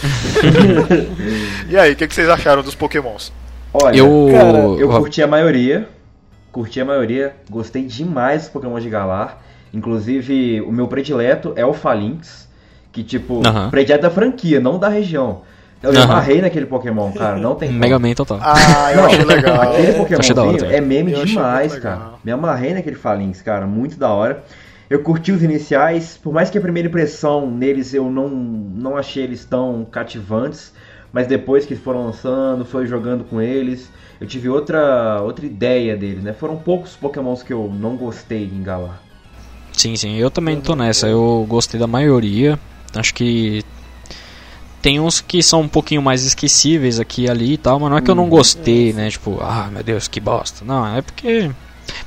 E 1.69 1.77
aí, 1.77 1.93
o 1.93 1.95
que, 1.95 2.07
que 2.07 2.13
vocês 2.13 2.29
acharam 2.29 2.63
dos 2.63 2.75
Pokémons? 2.75 3.31
Olha, 3.73 3.97
Eu. 3.97 4.29
cara, 4.31 4.57
eu 4.79 4.89
curti 4.89 5.21
a 5.21 5.27
maioria. 5.27 5.87
Curti 6.51 6.81
a 6.81 6.85
maioria. 6.85 7.35
Gostei 7.49 7.83
demais 7.85 8.41
dos 8.43 8.49
Pokémon 8.49 8.79
de 8.79 8.89
Galar. 8.89 9.41
Inclusive, 9.73 10.61
o 10.61 10.71
meu 10.71 10.87
predileto 10.87 11.53
é 11.55 11.65
o 11.65 11.73
Falinx. 11.73 12.47
Que, 12.91 13.03
tipo, 13.03 13.45
Aham. 13.45 13.69
predileto 13.69 14.03
da 14.03 14.09
franquia, 14.09 14.59
não 14.59 14.79
da 14.79 14.89
região. 14.89 15.41
Eu 15.81 15.91
me 15.91 15.97
Aham. 15.97 16.05
amarrei 16.11 16.41
naquele 16.41 16.65
Pokémon, 16.65 17.11
cara. 17.11 17.37
Não 17.37 17.55
tem. 17.55 17.71
Mega 17.73 17.97
Man 17.99 18.13
total. 18.13 18.39
Ah, 18.41 18.91
eu 18.91 18.97
Não, 18.97 19.05
achei 19.05 19.23
legal. 19.23 19.61
Aquele 19.61 19.93
Pokémonzinho 19.93 20.35
também. 20.57 20.73
é 20.75 20.81
meme 20.81 21.11
Eu 21.13 21.23
demais, 21.25 21.77
cara. 21.77 22.13
Me 22.23 22.31
amarrei 22.31 22.73
naquele 22.73 22.95
Falinx, 22.95 23.41
cara. 23.41 23.65
Muito 23.67 23.97
da 23.97 24.09
hora. 24.09 24.43
Eu 24.89 25.03
curti 25.03 25.31
os 25.31 25.43
iniciais, 25.43 26.17
por 26.17 26.33
mais 26.33 26.49
que 26.49 26.57
a 26.57 26.61
primeira 26.61 26.89
impressão 26.89 27.49
neles 27.49 27.93
eu 27.93 28.09
não, 28.09 28.27
não 28.27 28.97
achei 28.97 29.23
eles 29.23 29.45
tão 29.45 29.85
cativantes, 29.89 30.73
mas 31.13 31.27
depois 31.27 31.63
que 31.63 31.75
foram 31.75 32.07
lançando, 32.07 32.65
foi 32.65 32.87
jogando 32.87 33.23
com 33.23 33.39
eles, 33.39 33.87
eu 34.19 34.27
tive 34.27 34.49
outra, 34.49 35.21
outra 35.21 35.45
ideia 35.45 35.95
deles, 35.95 36.23
né? 36.23 36.33
Foram 36.33 36.57
poucos 36.57 36.95
pokémons 36.95 37.41
que 37.43 37.53
eu 37.53 37.71
não 37.73 37.95
gostei 37.95 38.45
de 38.45 38.55
engalar. 38.55 39.01
Sim, 39.73 39.95
sim, 39.95 40.15
eu 40.17 40.29
também 40.29 40.59
tô 40.59 40.75
nessa. 40.75 41.07
Eu 41.07 41.45
gostei 41.47 41.79
da 41.79 41.87
maioria. 41.87 42.59
Acho 42.95 43.13
que 43.13 43.63
tem 44.81 44.99
uns 44.99 45.21
que 45.21 45.41
são 45.43 45.61
um 45.61 45.67
pouquinho 45.67 46.01
mais 46.01 46.25
esquecíveis 46.25 46.99
aqui 46.99 47.23
e 47.23 47.29
ali 47.29 47.53
e 47.53 47.57
tal, 47.57 47.79
mas 47.79 47.89
não 47.89 47.97
é 47.97 48.01
que 48.01 48.09
eu 48.11 48.15
não 48.15 48.25
Hum, 48.25 48.29
gostei, 48.29 48.91
né? 48.93 49.09
Tipo, 49.09 49.39
ah, 49.41 49.69
meu 49.71 49.83
Deus, 49.83 50.07
que 50.07 50.19
bosta. 50.19 50.65
Não, 50.65 50.85
é 50.97 51.01
porque. 51.01 51.49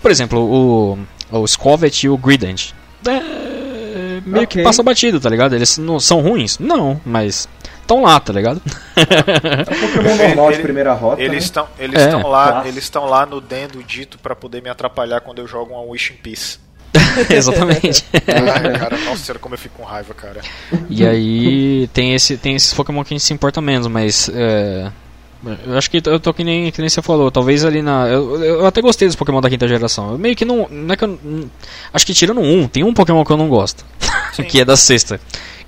Por 0.01 0.11
exemplo, 0.11 0.38
o, 0.40 0.98
o 1.38 1.46
Scovet 1.46 2.05
e 2.05 2.09
o 2.09 2.16
Grident. 2.16 2.72
É, 3.07 4.20
meio 4.25 4.46
que 4.46 4.59
Ok. 4.59 4.64
passa 4.64 4.83
batido, 4.83 5.18
tá 5.20 5.29
ligado? 5.29 5.55
Eles 5.55 5.77
não 5.79 5.98
são 6.01 6.20
ruins? 6.20 6.59
Não, 6.59 7.01
mas 7.05 7.48
estão 7.81 8.03
lá, 8.03 8.18
tá 8.20 8.33
ligado? 8.33 8.61
É 8.96 9.61
um 9.72 9.88
Pokémon 9.88 10.16
normal 10.28 10.48
de 10.48 10.55
Ele- 10.57 10.62
primeira 10.62 10.92
rota. 10.92 11.20
Eles 11.22 11.33
né? 11.33 11.38
estão 11.38 11.68
eles 11.78 12.00
É, 12.00 12.05
estão 12.07 12.28
lá, 12.28 12.62
eles 12.66 12.85
estão 12.85 13.07
lá 13.07 13.26
no 13.26 13.40
dendo 13.40 13.83
dito 13.83 14.18
pra 14.18 14.35
poder 14.37 14.62
me 14.62 14.68
atrapalhar 14.68 15.20
quando 15.20 15.38
eu 15.38 15.46
jogo 15.48 15.72
uma 15.74 15.83
Wish 15.83 16.12
in 16.12 16.16
Peace. 16.16 16.59
Exatamente. 17.31 18.05
Ai, 18.12 18.78
cara, 18.78 18.98
nossa 18.98 19.24
senhora, 19.24 19.38
como 19.38 19.55
eu 19.55 19.59
fico 19.59 19.76
com 19.78 19.85
raiva, 19.85 20.12
cara. 20.12 20.40
E 20.90 21.07
aí 21.07 21.88
tem, 21.92 22.14
esse, 22.14 22.37
tem 22.37 22.55
esses 22.55 22.74
Pokémon 22.74 23.02
que 23.02 23.14
a 23.14 23.16
gente 23.16 23.24
se 23.24 23.33
importa 23.33 23.61
menos, 23.62 23.87
mas. 23.87 24.31
É, 24.33 24.90
eu 25.66 25.76
acho 25.76 25.90
que 25.90 26.00
eu 26.05 26.20
tô 26.20 26.33
que 26.35 26.44
nem, 26.44 26.70
que 26.70 26.81
nem 26.81 26.88
você 26.88 27.00
falou. 27.02 27.31
Talvez 27.31 27.64
ali 27.64 27.81
na. 27.83 28.07
Eu, 28.09 28.44
eu 28.44 28.66
até 28.66 28.81
gostei 28.83 29.09
dos 29.09 29.16
Pokémon 29.16 29.40
da 29.40 29.48
quinta 29.48 29.66
geração. 29.66 30.12
Eu 30.12 30.18
meio 30.18 30.37
que 30.37 30.44
não. 30.44 30.68
não 30.70 30.92
é 30.92 30.96
que 30.96 31.05
eu, 31.05 31.18
acho 31.92 32.07
que 32.07 32.12
tirando 32.14 32.40
um, 32.40 32.68
tem 32.68 32.85
um 32.85 32.92
Pokémon 32.94 33.24
que 33.24 33.33
eu 33.33 33.37
não 33.38 33.48
gosto. 33.48 33.85
Que 34.48 34.61
é 34.61 34.64
da 34.64 34.76
sexta. 34.78 35.20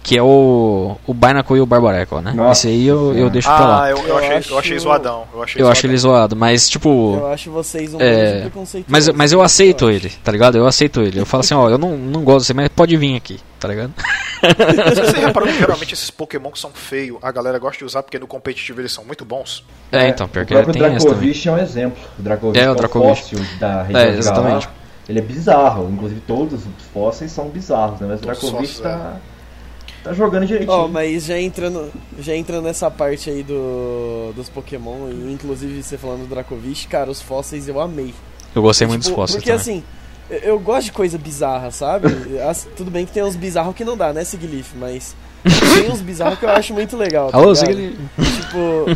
Que 0.04 0.18
é 0.18 0.22
o. 0.22 0.96
O 1.06 1.14
Binacle 1.14 1.56
e 1.56 1.60
o 1.60 1.66
Barbareco, 1.66 2.20
né? 2.20 2.32
Nossa 2.34 2.68
Esse 2.68 2.76
aí 2.76 2.86
eu, 2.86 3.06
eu 3.08 3.14
Senhora. 3.14 3.30
deixo 3.30 3.48
pra 3.48 3.66
lá. 3.66 3.84
Ah, 3.84 3.90
eu, 3.90 3.96
eu 3.96 4.06
Eu 4.08 4.16
achei, 4.18 4.36
acho- 4.36 4.52
eu 4.52 4.58
achei 4.58 4.78
zoadão. 4.78 5.24
Eu 5.32 5.42
achei 5.42 5.62
Eu 5.62 5.66
acho 5.68 5.80
zoadão. 5.80 5.90
ele 5.90 5.98
zoado, 5.98 6.36
mas 6.36 6.68
tipo. 6.68 7.16
Eu 7.18 7.26
acho 7.28 7.50
vocês 7.50 7.94
um 7.94 7.98
É. 8.00 8.46
Mas, 8.86 9.08
mas 9.08 9.32
eu 9.32 9.40
aceito 9.42 9.86
acho. 9.86 9.94
ele, 9.96 10.10
tá 10.22 10.30
ligado? 10.30 10.58
Eu 10.58 10.66
aceito 10.66 11.00
ele. 11.00 11.18
Eu 11.18 11.24
falo 11.26 11.40
assim, 11.40 11.54
ó, 11.54 11.68
eu 11.70 11.78
não, 11.78 11.96
não 11.96 12.22
gosto 12.22 12.40
de 12.40 12.46
você, 12.48 12.54
mas 12.54 12.68
pode 12.68 12.94
vir 12.98 13.16
aqui, 13.16 13.40
tá 13.58 13.66
ligado? 13.66 13.92
Você 14.42 15.20
reparou 15.24 15.48
que 15.48 15.58
geralmente 15.58 15.94
esses 15.94 16.10
Pokémon 16.10 16.50
que 16.50 16.58
são 16.58 16.70
feios, 16.70 17.16
a 17.22 17.32
galera 17.32 17.58
gosta 17.58 17.78
de 17.78 17.84
usar 17.86 18.02
porque 18.02 18.18
no 18.18 18.26
competitivo 18.26 18.80
eles 18.82 18.92
são 18.92 19.04
muito 19.04 19.24
bons. 19.24 19.64
É, 19.90 20.08
então, 20.08 20.28
pior 20.28 20.42
o 20.42 20.46
que 20.46 20.52
próprio 20.54 20.72
tem. 20.74 20.82
Dracovish 20.82 21.46
é 21.46 21.50
um 21.52 21.58
exemplo. 21.58 22.02
O 22.18 22.22
Dracovish 22.22 22.60
É, 22.60 22.66
o 22.66 22.68
é, 22.68 22.70
o 22.72 22.74
Dracovish. 22.74 23.20
fóssil 23.20 23.38
da 23.58 23.82
região 23.84 24.00
É, 24.02 24.10
de 24.12 24.18
exatamente. 24.18 24.68
Ele 25.08 25.18
é 25.18 25.22
bizarro, 25.22 25.90
inclusive 25.90 26.20
todos 26.26 26.60
os 26.60 26.84
fósseis 26.92 27.30
são 27.32 27.48
bizarros, 27.48 28.00
né? 28.00 28.06
Mas 28.10 28.20
o 28.20 28.22
Dracovish 28.22 28.80
tá, 28.80 29.16
tá 30.04 30.12
jogando 30.12 30.46
direitinho. 30.46 30.72
Ó, 30.72 30.86
mas 30.86 31.24
já 31.24 31.40
entrando, 31.40 31.90
já 32.20 32.36
entrando 32.36 32.64
nessa 32.64 32.88
parte 32.90 33.28
aí 33.30 33.42
do, 33.42 34.32
dos 34.36 34.48
Pokémon, 34.48 35.08
e 35.10 35.32
inclusive 35.32 35.82
você 35.82 35.98
falando 35.98 36.20
do 36.20 36.26
Dracovish, 36.28 36.86
cara, 36.86 37.10
os 37.10 37.20
fósseis 37.20 37.66
eu 37.66 37.80
amei. 37.80 38.14
Eu 38.54 38.62
gostei 38.62 38.86
muito 38.86 39.00
dos 39.00 39.08
Tipo, 39.08 39.20
fósseis 39.20 39.42
Porque 39.42 39.50
também. 39.50 39.78
assim, 39.78 39.84
eu, 40.30 40.38
eu 40.54 40.58
gosto 40.60 40.84
de 40.86 40.92
coisa 40.92 41.18
bizarra, 41.18 41.70
sabe? 41.72 42.06
As- 42.48 42.68
tudo 42.76 42.90
bem 42.90 43.04
que 43.04 43.12
tem 43.12 43.24
uns 43.24 43.34
bizarros 43.34 43.74
que 43.74 43.84
não 43.84 43.96
dá, 43.96 44.12
né, 44.12 44.22
Siglif? 44.24 44.72
Mas 44.78 45.16
tem 45.42 45.90
uns 45.90 46.00
bizarros 46.00 46.38
que 46.38 46.44
eu 46.44 46.50
acho 46.50 46.72
muito 46.72 46.96
legal. 46.96 47.30
tá 47.30 47.36
Alô, 47.38 47.52
ligado? 47.52 47.66
Sigli- 47.66 47.98
Tipo, 48.40 48.86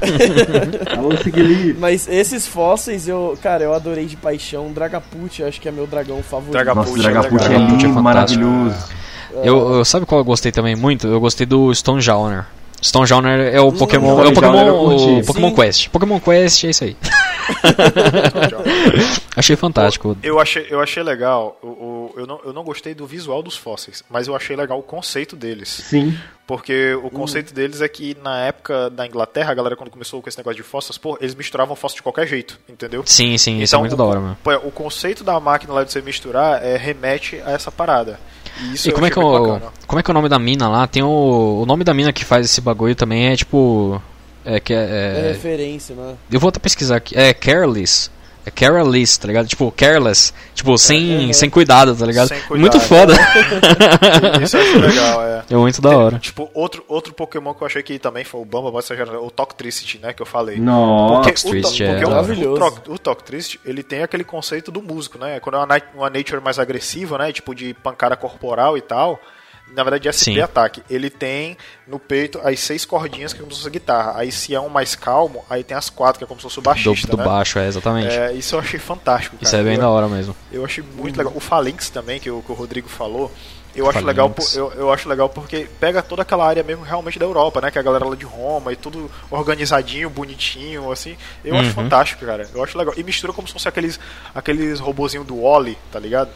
Alô, 0.97 1.16
Sigli. 1.16 1.75
mas 1.79 2.07
esses 2.09 2.47
fósseis 2.47 3.09
eu, 3.09 3.37
cara, 3.42 3.64
eu 3.64 3.75
adorei 3.75 4.07
de 4.07 4.16
paixão. 4.16 4.73
Dragapult, 4.73 5.40
eu 5.42 5.49
acho 5.49 5.61
que 5.61 5.68
é 5.68 5.73
meu 5.73 5.87
dragão 5.87 6.23
favorito. 6.23 6.53
Dragapult. 6.53 6.87
Nossa, 6.88 6.99
o 6.99 7.03
Dragapult 7.03 7.42
é. 7.44 7.49
Dragapult 7.49 7.55
é 7.55 7.59
lindo, 7.59 7.94
fantástico. 7.94 8.03
maravilhoso. 8.03 8.99
Eu, 9.44 9.74
eu- 9.74 9.85
sabe 9.85 10.07
qual 10.07 10.20
eu 10.20 10.24
gostei 10.24 10.53
também 10.53 10.77
muito? 10.77 11.07
Eu 11.07 11.20
gostei 11.20 11.46
do 11.46 11.72
Stonejowner. 11.74 12.44
Stonejowner 12.81 13.53
é 13.55 13.61
o 13.61 13.72
Pokémon, 13.72 14.24
é 14.24 14.29
o 14.29 14.33
Pokémon, 14.33 15.18
o 15.20 15.24
Pokémon 15.27 15.48
Sim. 15.48 15.55
Quest. 15.55 15.88
Pokémon 15.88 16.20
Quest 16.20 16.64
é 16.64 16.70
isso 16.70 16.85
aí. 16.85 16.96
Achei 19.37 19.57
fantástico. 19.57 20.16
Eu 20.22 20.38
achei, 20.38 20.66
eu 20.70 20.81
achei 20.81 21.03
legal, 21.03 21.59
o, 21.62 21.66
eu, 22.16 22.27
não, 22.27 22.40
eu 22.44 22.53
não 22.53 22.62
gostei 22.64 22.94
do 22.94 23.07
visual 23.07 23.42
dos 23.42 23.57
fósseis, 23.57 24.03
mas 24.11 24.27
eu 24.29 24.35
achei 24.37 24.55
legal 24.57 24.79
o 24.79 24.83
conceito 24.83 25.35
deles. 25.37 25.68
Sim. 25.68 26.16
Porque 26.47 26.94
Hum. 26.94 27.07
o 27.07 27.11
conceito 27.11 27.53
deles 27.53 27.81
é 27.83 27.88
que 27.88 28.16
na 28.23 28.38
época 28.40 28.88
da 28.90 29.07
Inglaterra, 29.07 29.51
a 29.51 29.55
galera 29.55 29.77
quando 29.77 29.90
começou 29.90 30.23
com 30.23 30.29
esse 30.29 30.38
negócio 30.38 30.57
de 30.57 30.62
fósseis, 30.62 30.97
pô, 30.97 31.18
eles 31.21 31.35
misturavam 31.35 31.77
fósseis 31.77 31.97
de 31.97 32.03
qualquer 32.03 32.27
jeito, 32.27 32.59
entendeu? 32.68 33.03
Sim, 33.05 33.37
sim, 33.37 33.61
isso 33.61 33.75
é 33.75 33.77
Então, 33.77 33.81
muito 33.81 33.92
o- 33.92 33.97
da 33.97 34.05
hora, 34.05 34.21
mano. 34.21 34.38
Pô, 34.42 34.53
O 34.57 34.71
conceito 34.71 35.23
da 35.23 35.38
máquina 35.38 35.73
lá 35.75 35.85
de 35.85 35.92
você 35.92 36.01
misturar 36.01 36.64
é, 36.64 36.77
remete 36.77 37.40
a 37.44 37.51
essa 37.53 37.71
parada. 37.71 38.18
E 38.61 38.75
isso 38.75 38.88
E 38.88 38.90
eu 38.90 38.94
como 38.94 39.07
é, 39.07 39.11
que 39.11 39.18
é 39.18 39.23
o, 39.23 39.33
bacana. 39.55 39.73
como 39.87 40.01
é 40.01 40.03
que 40.03 40.11
é 40.11 40.12
o 40.12 40.14
nome 40.14 40.29
da 40.29 40.38
mina 40.38 40.68
lá? 40.68 40.87
Tem 40.87 41.03
o, 41.03 41.61
o 41.62 41.66
nome 41.66 41.85
da 41.85 41.92
mina 41.94 42.12
que 42.12 42.25
faz 42.25 42.44
esse 42.47 42.61
bagulho 42.61 42.94
também 42.97 43.29
é 43.29 43.37
tipo. 43.37 44.01
É 44.44 44.59
que 44.59 44.73
É 44.73 44.77
é, 44.77 45.21
é- 45.29 45.33
referência, 45.33 45.94
né? 45.94 46.16
eu 46.31 46.40
vou 46.40 46.49
até 46.49 46.59
pesquisar 46.59 46.97
aqui. 46.97 47.16
É 47.18 47.35
Careless. 47.35 48.11
É 48.49 48.51
careless, 48.51 49.21
tá 49.21 49.27
ligado? 49.29 49.47
Tipo, 49.47 49.71
careless. 49.71 50.33
Tipo, 50.55 50.77
sem, 50.79 51.29
é. 51.31 51.33
sem 51.33 51.51
cuidado, 51.51 51.95
tá 51.95 52.07
ligado? 52.07 52.29
Sem 52.29 52.41
cuidado. 52.43 52.59
Muito 52.61 52.81
foda. 52.81 53.15
Isso 54.43 54.57
eu 54.57 54.63
achei 54.63 54.79
legal, 54.79 55.23
é. 55.23 55.45
é 55.51 55.55
muito 55.57 55.81
da 55.83 55.97
hora. 55.97 56.19
Tipo, 56.19 56.51
outro, 56.55 56.85
outro 56.89 57.13
Pokémon 57.13 57.55
que 57.55 57.63
eu 57.63 57.67
achei 57.67 57.83
que 57.83 57.99
também 57.99 58.25
foi 58.25 58.41
o 58.41 58.45
Bamba, 58.45 58.71
mas 58.73 58.89
o 58.91 59.31
Toxtricity, 59.31 59.99
né, 59.99 60.13
que 60.13 60.23
eu 60.23 60.27
falei. 60.27 60.59
Nossa. 60.59 61.15
Porque, 61.15 61.31
o, 61.31 61.33
Toxtricity 61.33 61.79
to- 61.85 61.91
é 61.91 62.07
o- 62.07 62.11
maravilhoso. 62.11 62.57
o, 62.57 62.59
Toc- 62.71 62.89
o 62.89 62.99
Toxtricity, 62.99 63.61
ele 63.65 63.83
tem 63.83 64.03
aquele 64.03 64.25
conceito 64.25 64.71
do 64.71 64.83
músico, 64.83 65.19
né? 65.19 65.41
Quando 65.41 65.57
é 65.57 65.59
uma, 65.59 65.81
uma 65.95 66.11
nature 66.11 66.41
mais 66.43 66.59
agressiva, 66.59 67.19
né? 67.19 67.33
Tipo 67.33 67.55
de 67.55 67.75
pancada 67.75 68.17
corporal 68.17 68.77
e 68.77 68.81
tal. 68.81 69.21
Na 69.75 69.85
verdade, 69.85 70.09
SP 70.11 70.35
Sim. 70.35 70.41
ataque. 70.41 70.83
Ele 70.91 71.09
tem 71.11 71.57
no 71.87 71.99
peito 71.99 72.41
as 72.43 72.59
seis 72.61 72.85
cordinhas 72.85 73.33
que 73.33 73.39
é 73.39 73.43
como 73.43 73.53
se 73.53 73.59
fosse 73.59 73.69
a 73.69 73.73
guitarra. 73.73 74.13
Aí 74.17 74.33
se 74.33 74.55
é 74.55 74.61
um 74.61 74.69
mais 74.69 74.95
calmo, 74.97 75.45
aí 75.49 75.63
tem 75.63 75.77
as 75.77 75.89
quatro, 75.89 76.19
que 76.19 76.25
é 76.25 76.27
como 76.27 76.41
se 76.41 76.43
fosse 76.45 76.59
o 76.59 76.63
Do, 76.63 76.65
baixista, 76.65 77.07
do 77.09 77.17
né? 77.17 77.25
baixo, 77.25 77.59
é, 77.59 77.67
exatamente. 77.69 78.09
É, 78.15 78.33
isso 78.33 78.55
eu 78.57 78.61
achei 78.61 78.81
fantástico, 78.81 79.37
cara. 79.37 79.47
Isso 79.47 79.57
é 79.57 79.63
bem 79.63 79.75
eu, 79.75 79.81
da 79.81 79.89
hora 79.89 80.09
mesmo. 80.09 80.35
eu 80.51 80.65
achei 80.65 80.83
muito 80.83 81.17
legal. 81.17 81.33
O 81.37 81.41
Phalanx 81.41 81.91
também, 81.91 82.19
que 82.19 82.31
o, 82.31 82.43
que 82.43 82.51
o 82.51 82.55
Rodrigo 82.55 82.89
falou, 82.89 83.31
eu 83.77 83.89
acho, 83.89 84.05
legal, 84.05 84.35
eu, 84.57 84.73
eu 84.73 84.93
acho 84.93 85.09
legal 85.09 85.29
porque 85.29 85.69
pega 85.79 86.03
toda 86.03 86.23
aquela 86.23 86.45
área 86.45 86.65
mesmo 86.65 86.83
realmente 86.83 87.17
da 87.17 87.27
Europa, 87.27 87.61
né? 87.61 87.71
Que 87.71 87.79
é 87.79 87.81
a 87.81 87.85
galera 87.85 88.05
lá 88.07 88.17
de 88.17 88.25
Roma 88.25 88.73
e 88.73 88.77
tudo 88.77 89.09
organizadinho, 89.31 90.11
bonitinho, 90.11 90.91
assim. 90.91 91.17
Eu 91.45 91.55
acho 91.55 91.69
Uhum. 91.69 91.75
fantástico, 91.75 92.27
cara. 92.27 92.49
Eu 92.53 92.65
acho 92.65 92.77
legal. 92.77 92.93
E 92.97 93.05
mistura 93.05 93.33
como 93.33 93.47
se 93.47 93.53
fosse 93.53 93.69
aqueles, 93.69 94.01
aqueles 94.35 94.81
robozinhos 94.81 95.25
do 95.27 95.43
Wally, 95.43 95.79
tá 95.93 96.01
ligado? 96.01 96.31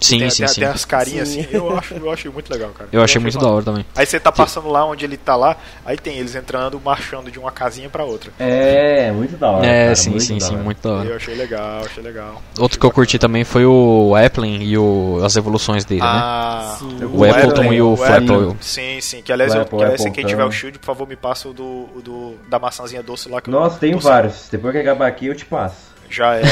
Sim, 0.00 0.18
tem, 0.18 0.30
sim, 0.30 0.38
tem, 0.44 0.48
sim. 0.48 0.60
tem 0.60 0.68
as 0.68 0.84
carinhas 0.84 1.28
Sim. 1.28 1.40
assim. 1.40 1.48
Eu 1.52 1.76
acho, 1.78 1.94
eu 1.94 2.10
achei 2.10 2.30
muito 2.30 2.52
legal, 2.52 2.70
cara. 2.70 2.88
Eu 2.92 3.02
achei 3.02 3.20
muito 3.20 3.34
da 3.34 3.40
fantástico. 3.40 3.56
hora 3.56 3.64
também. 3.64 3.86
Aí 3.96 4.04
você 4.06 4.18
tá 4.20 4.32
passando 4.32 4.68
lá 4.68 4.84
onde 4.84 5.04
ele 5.04 5.16
tá 5.16 5.36
lá, 5.36 5.56
aí 5.84 5.96
tem 5.96 6.18
eles 6.18 6.34
entrando, 6.34 6.80
marchando 6.80 7.30
de 7.30 7.38
uma 7.38 7.50
casinha 7.52 7.88
pra 7.88 8.04
outra. 8.04 8.32
É, 8.38 9.10
muito 9.12 9.36
da 9.36 9.50
hora. 9.50 9.66
É, 9.66 9.84
cara, 9.84 9.96
sim, 9.96 10.18
sim, 10.18 10.38
da 10.38 10.46
sim, 10.46 10.54
hora. 10.54 10.64
muito 10.64 10.82
da 10.88 10.94
hora. 10.94 11.08
Eu 11.08 11.16
achei 11.16 11.34
legal, 11.34 11.80
achei 11.84 12.02
legal. 12.02 12.42
Outro 12.58 12.78
que 12.78 12.84
eu 12.84 12.90
curti 12.90 13.18
também 13.18 13.44
foi 13.44 13.64
o 13.64 14.14
Applin 14.16 14.62
e 14.62 14.76
o, 14.76 15.20
as 15.24 15.36
evoluções 15.36 15.84
dele, 15.84 16.00
né? 16.02 16.06
Ah, 16.10 16.76
Sim. 16.78 16.98
O 17.12 17.24
Appleton 17.24 17.72
e 17.72 17.80
o 17.80 17.96
Flapple. 17.96 18.56
Sim, 18.60 19.00
sim. 19.00 19.22
Que 19.22 19.32
aliás, 19.32 19.52
O 19.54 19.56
eu, 19.58 19.62
Apple, 19.62 19.78
que, 19.78 19.84
aliás 19.84 20.00
Apple 20.00 20.12
quem 20.12 20.26
tiver 20.26 20.44
o 20.44 20.50
shield, 20.50 20.78
por 20.78 20.86
favor, 20.86 21.06
me 21.08 21.16
passa 21.16 21.48
o 21.48 21.52
do, 21.52 21.64
o 21.94 22.00
do 22.02 22.34
da 22.48 22.58
maçãzinha 22.58 23.02
doce 23.02 23.28
lá. 23.28 23.40
Que 23.40 23.48
eu- 23.48 23.52
Nossa, 23.52 23.78
tenho 23.78 23.94
Nossa, 23.96 24.08
vários. 24.08 24.48
Depois 24.50 24.72
que 24.74 24.80
acabar 24.80 25.06
aqui, 25.06 25.26
eu 25.26 25.34
te 25.34 25.44
passo. 25.44 25.93
Já 26.16 26.34
era. 26.34 26.46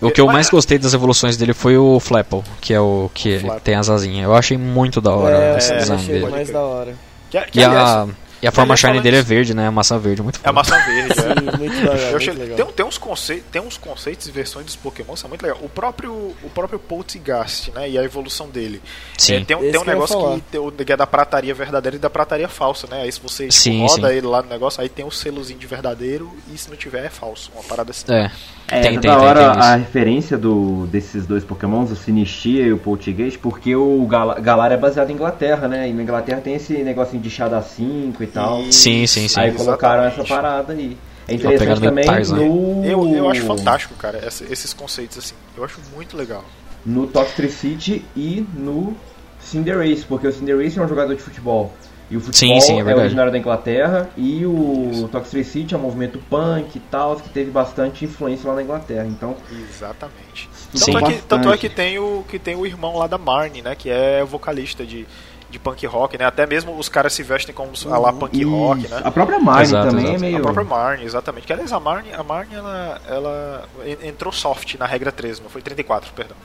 O 0.00 0.10
que 0.10 0.20
eu 0.20 0.26
mais 0.26 0.50
gostei 0.50 0.78
das 0.78 0.92
evoluções 0.94 1.36
dele 1.36 1.54
foi 1.54 1.76
o 1.76 2.00
Flapple, 2.00 2.42
que 2.60 2.74
é 2.74 2.80
o 2.80 3.10
que 3.14 3.38
Flapple. 3.38 3.60
tem 3.62 3.74
as 3.76 3.88
asinhas. 3.88 4.24
Eu 4.24 4.34
achei 4.34 4.56
muito 4.58 5.00
da 5.00 5.12
hora 5.12 5.36
é, 5.36 5.56
esse 5.58 5.72
eu 5.72 5.78
design 5.78 6.02
achei 6.02 6.14
dele. 6.20 6.30
mais 6.30 6.50
da 6.50 6.60
hora. 6.60 6.94
Que, 7.30 7.40
que, 7.42 7.60
E 7.60 7.64
aliás, 7.64 7.88
a, 7.88 8.08
e 8.42 8.46
a 8.46 8.52
forma 8.52 8.74
aliás, 8.74 8.80
shiny 8.80 9.00
dele 9.02 9.16
é 9.16 9.20
isso- 9.20 9.28
verde, 9.28 9.54
né? 9.54 9.66
A 9.66 9.70
maçã 9.70 9.98
verde, 9.98 10.22
muito 10.22 10.36
é 10.36 10.38
a 10.40 10.42
foda. 10.42 10.52
maçã 10.52 10.76
verde, 10.84 11.12
é. 11.12 11.14
Sim, 11.14 11.58
muito 11.58 11.90
achei, 12.16 12.28
muito 12.28 12.38
legal. 12.40 12.56
tem, 12.66 12.74
tem, 12.74 12.86
uns 12.86 12.98
conceitos, 12.98 13.44
tem 13.50 13.62
uns 13.62 13.76
conceitos 13.76 14.26
e 14.26 14.30
versões 14.30 14.66
dos 14.66 14.76
Pokémon 14.76 15.16
são 15.16 15.28
muito 15.28 15.42
legais. 15.42 15.60
O 15.64 15.68
próprio, 15.68 16.12
o 16.12 16.50
próprio 16.54 16.78
Poltergeist, 16.78 17.70
né? 17.72 17.88
E 17.88 17.98
a 17.98 18.02
evolução 18.02 18.48
dele. 18.48 18.82
Sim. 19.16 19.36
É, 19.36 19.44
tem, 19.44 19.56
um- 19.56 19.60
tem 19.60 19.76
um 19.78 19.82
que 19.82 19.86
negócio 19.88 20.42
que, 20.50 20.84
que 20.84 20.92
é 20.92 20.96
da 20.96 21.06
prataria 21.06 21.54
verdadeira 21.54 21.96
e 21.96 21.98
da 22.00 22.10
prataria 22.10 22.48
falsa, 22.48 22.86
né? 22.86 23.02
Aí 23.02 23.12
se 23.12 23.20
você 23.20 23.44
tipo, 23.48 23.52
Sim, 23.54 23.82
roda 23.86 24.08
sim. 24.08 24.14
ele 24.16 24.26
lá 24.26 24.42
no 24.42 24.48
negócio, 24.48 24.80
aí 24.82 24.88
tem 24.88 25.04
o 25.04 25.10
selozinho 25.10 25.58
de 25.58 25.66
verdadeiro 25.66 26.36
e 26.52 26.58
se 26.58 26.68
não 26.68 26.76
tiver 26.76 27.04
é 27.06 27.08
falso. 27.10 27.50
Uma 27.54 27.62
parada 27.64 27.90
assim. 27.90 28.04
É. 28.12 28.30
É, 28.68 28.80
Tem, 28.80 28.94
tá 28.94 29.00
tem, 29.00 29.10
da 29.10 29.16
tem, 29.16 29.26
hora 29.26 29.52
tem 29.52 29.62
a 29.62 29.76
isso. 29.76 29.78
referência 29.78 30.38
do, 30.38 30.86
desses 30.88 31.24
dois 31.24 31.44
pokémons, 31.44 31.90
o 31.92 31.96
Sinistia 31.96 32.64
e 32.64 32.72
o 32.72 32.78
Poltergeist, 32.78 33.38
porque 33.38 33.76
o 33.76 34.04
Gal 34.06 34.40
Galar 34.42 34.72
é 34.72 34.76
baseado 34.76 35.10
em 35.10 35.12
Inglaterra, 35.12 35.68
né? 35.68 35.88
E 35.88 35.92
na 35.92 36.02
Inglaterra 36.02 36.40
tem 36.40 36.54
esse 36.54 36.72
negocinho 36.82 37.22
de 37.22 37.30
chá 37.30 37.46
da 37.46 37.62
5 37.62 38.20
e 38.22 38.26
tal. 38.26 38.64
Sim, 38.72 39.06
sim, 39.06 39.28
sim. 39.28 39.38
Aí 39.40 39.52
colocaram 39.52 40.04
essa 40.04 40.24
parada 40.24 40.72
aí. 40.72 40.96
É 41.28 41.36
pegada 41.36 41.54
interessante 41.54 41.80
também 41.80 42.06
Tarzan. 42.06 42.36
no... 42.36 42.84
Eu, 42.84 43.08
eu 43.08 43.28
acho 43.30 43.42
fantástico, 43.42 43.94
cara, 43.94 44.20
esses 44.26 44.72
conceitos 44.72 45.18
assim. 45.18 45.34
Eu 45.56 45.64
acho 45.64 45.80
muito 45.94 46.16
legal. 46.16 46.44
No 46.84 47.06
Toxtricity 47.06 48.04
e 48.16 48.46
no 48.54 48.96
Cinderace, 49.40 50.04
porque 50.08 50.26
o 50.26 50.32
Cinderace 50.32 50.78
é 50.78 50.82
um 50.82 50.88
jogador 50.88 51.14
de 51.14 51.22
futebol. 51.22 51.72
E 52.08 52.16
o 52.16 52.20
futebol 52.20 52.60
Sim, 52.60 52.66
sim, 52.66 52.80
é 52.80 52.90
é, 52.90 52.94
originário 52.94 53.32
da 53.32 53.38
Inglaterra 53.38 54.08
e 54.16 54.46
o 54.46 55.08
Toxic 55.10 55.42
City 55.44 55.74
é 55.74 55.78
um 55.78 55.80
movimento 55.80 56.20
punk 56.30 56.76
e 56.76 56.80
tal, 56.80 57.16
que 57.16 57.28
teve 57.30 57.50
bastante 57.50 58.04
influência 58.04 58.48
lá 58.48 58.54
na 58.54 58.62
Inglaterra. 58.62 59.04
Então, 59.06 59.34
Exatamente. 59.68 60.48
Sim. 60.72 60.92
Tanto 60.92 60.98
é, 60.98 61.12
que, 61.12 61.22
tanto 61.22 61.52
é 61.52 61.58
que 61.58 61.68
tem 61.68 61.98
o 61.98 62.24
que 62.28 62.38
tem 62.38 62.54
o 62.54 62.64
irmão 62.64 62.96
lá 62.96 63.06
da 63.06 63.18
Marnie, 63.18 63.60
né? 63.62 63.74
Que 63.74 63.90
é 63.90 64.22
vocalista 64.24 64.84
de, 64.86 65.04
de 65.50 65.58
punk 65.58 65.84
rock, 65.86 66.16
né? 66.16 66.24
Até 66.26 66.46
mesmo 66.46 66.78
os 66.78 66.88
caras 66.88 67.12
se 67.12 67.22
vestem 67.24 67.52
como 67.54 67.72
a 67.90 67.98
lá 67.98 68.12
punk 68.12 68.40
rock, 68.44 68.82
isso. 68.84 68.94
né? 68.94 69.00
A 69.04 69.10
própria 69.10 69.40
Marnie 69.40 69.64
Exato, 69.64 69.88
também 69.88 70.04
exato. 70.04 70.16
é 70.16 70.20
meio. 70.20 70.38
A 70.38 70.40
própria 70.42 70.64
Marnie, 70.64 71.04
exatamente. 71.06 71.46
Que 71.46 71.52
aliás, 71.52 71.72
a 71.72 71.80
Marnie, 71.80 72.12
a 72.12 72.22
Marnie 72.22 72.54
ela, 72.56 73.00
ela 73.08 73.68
en- 73.84 74.08
entrou 74.08 74.32
soft 74.32 74.74
na 74.76 74.86
regra 74.86 75.10
13, 75.10 75.42
não 75.42 75.50
foi 75.50 75.60
34, 75.62 76.12
perdão. 76.12 76.36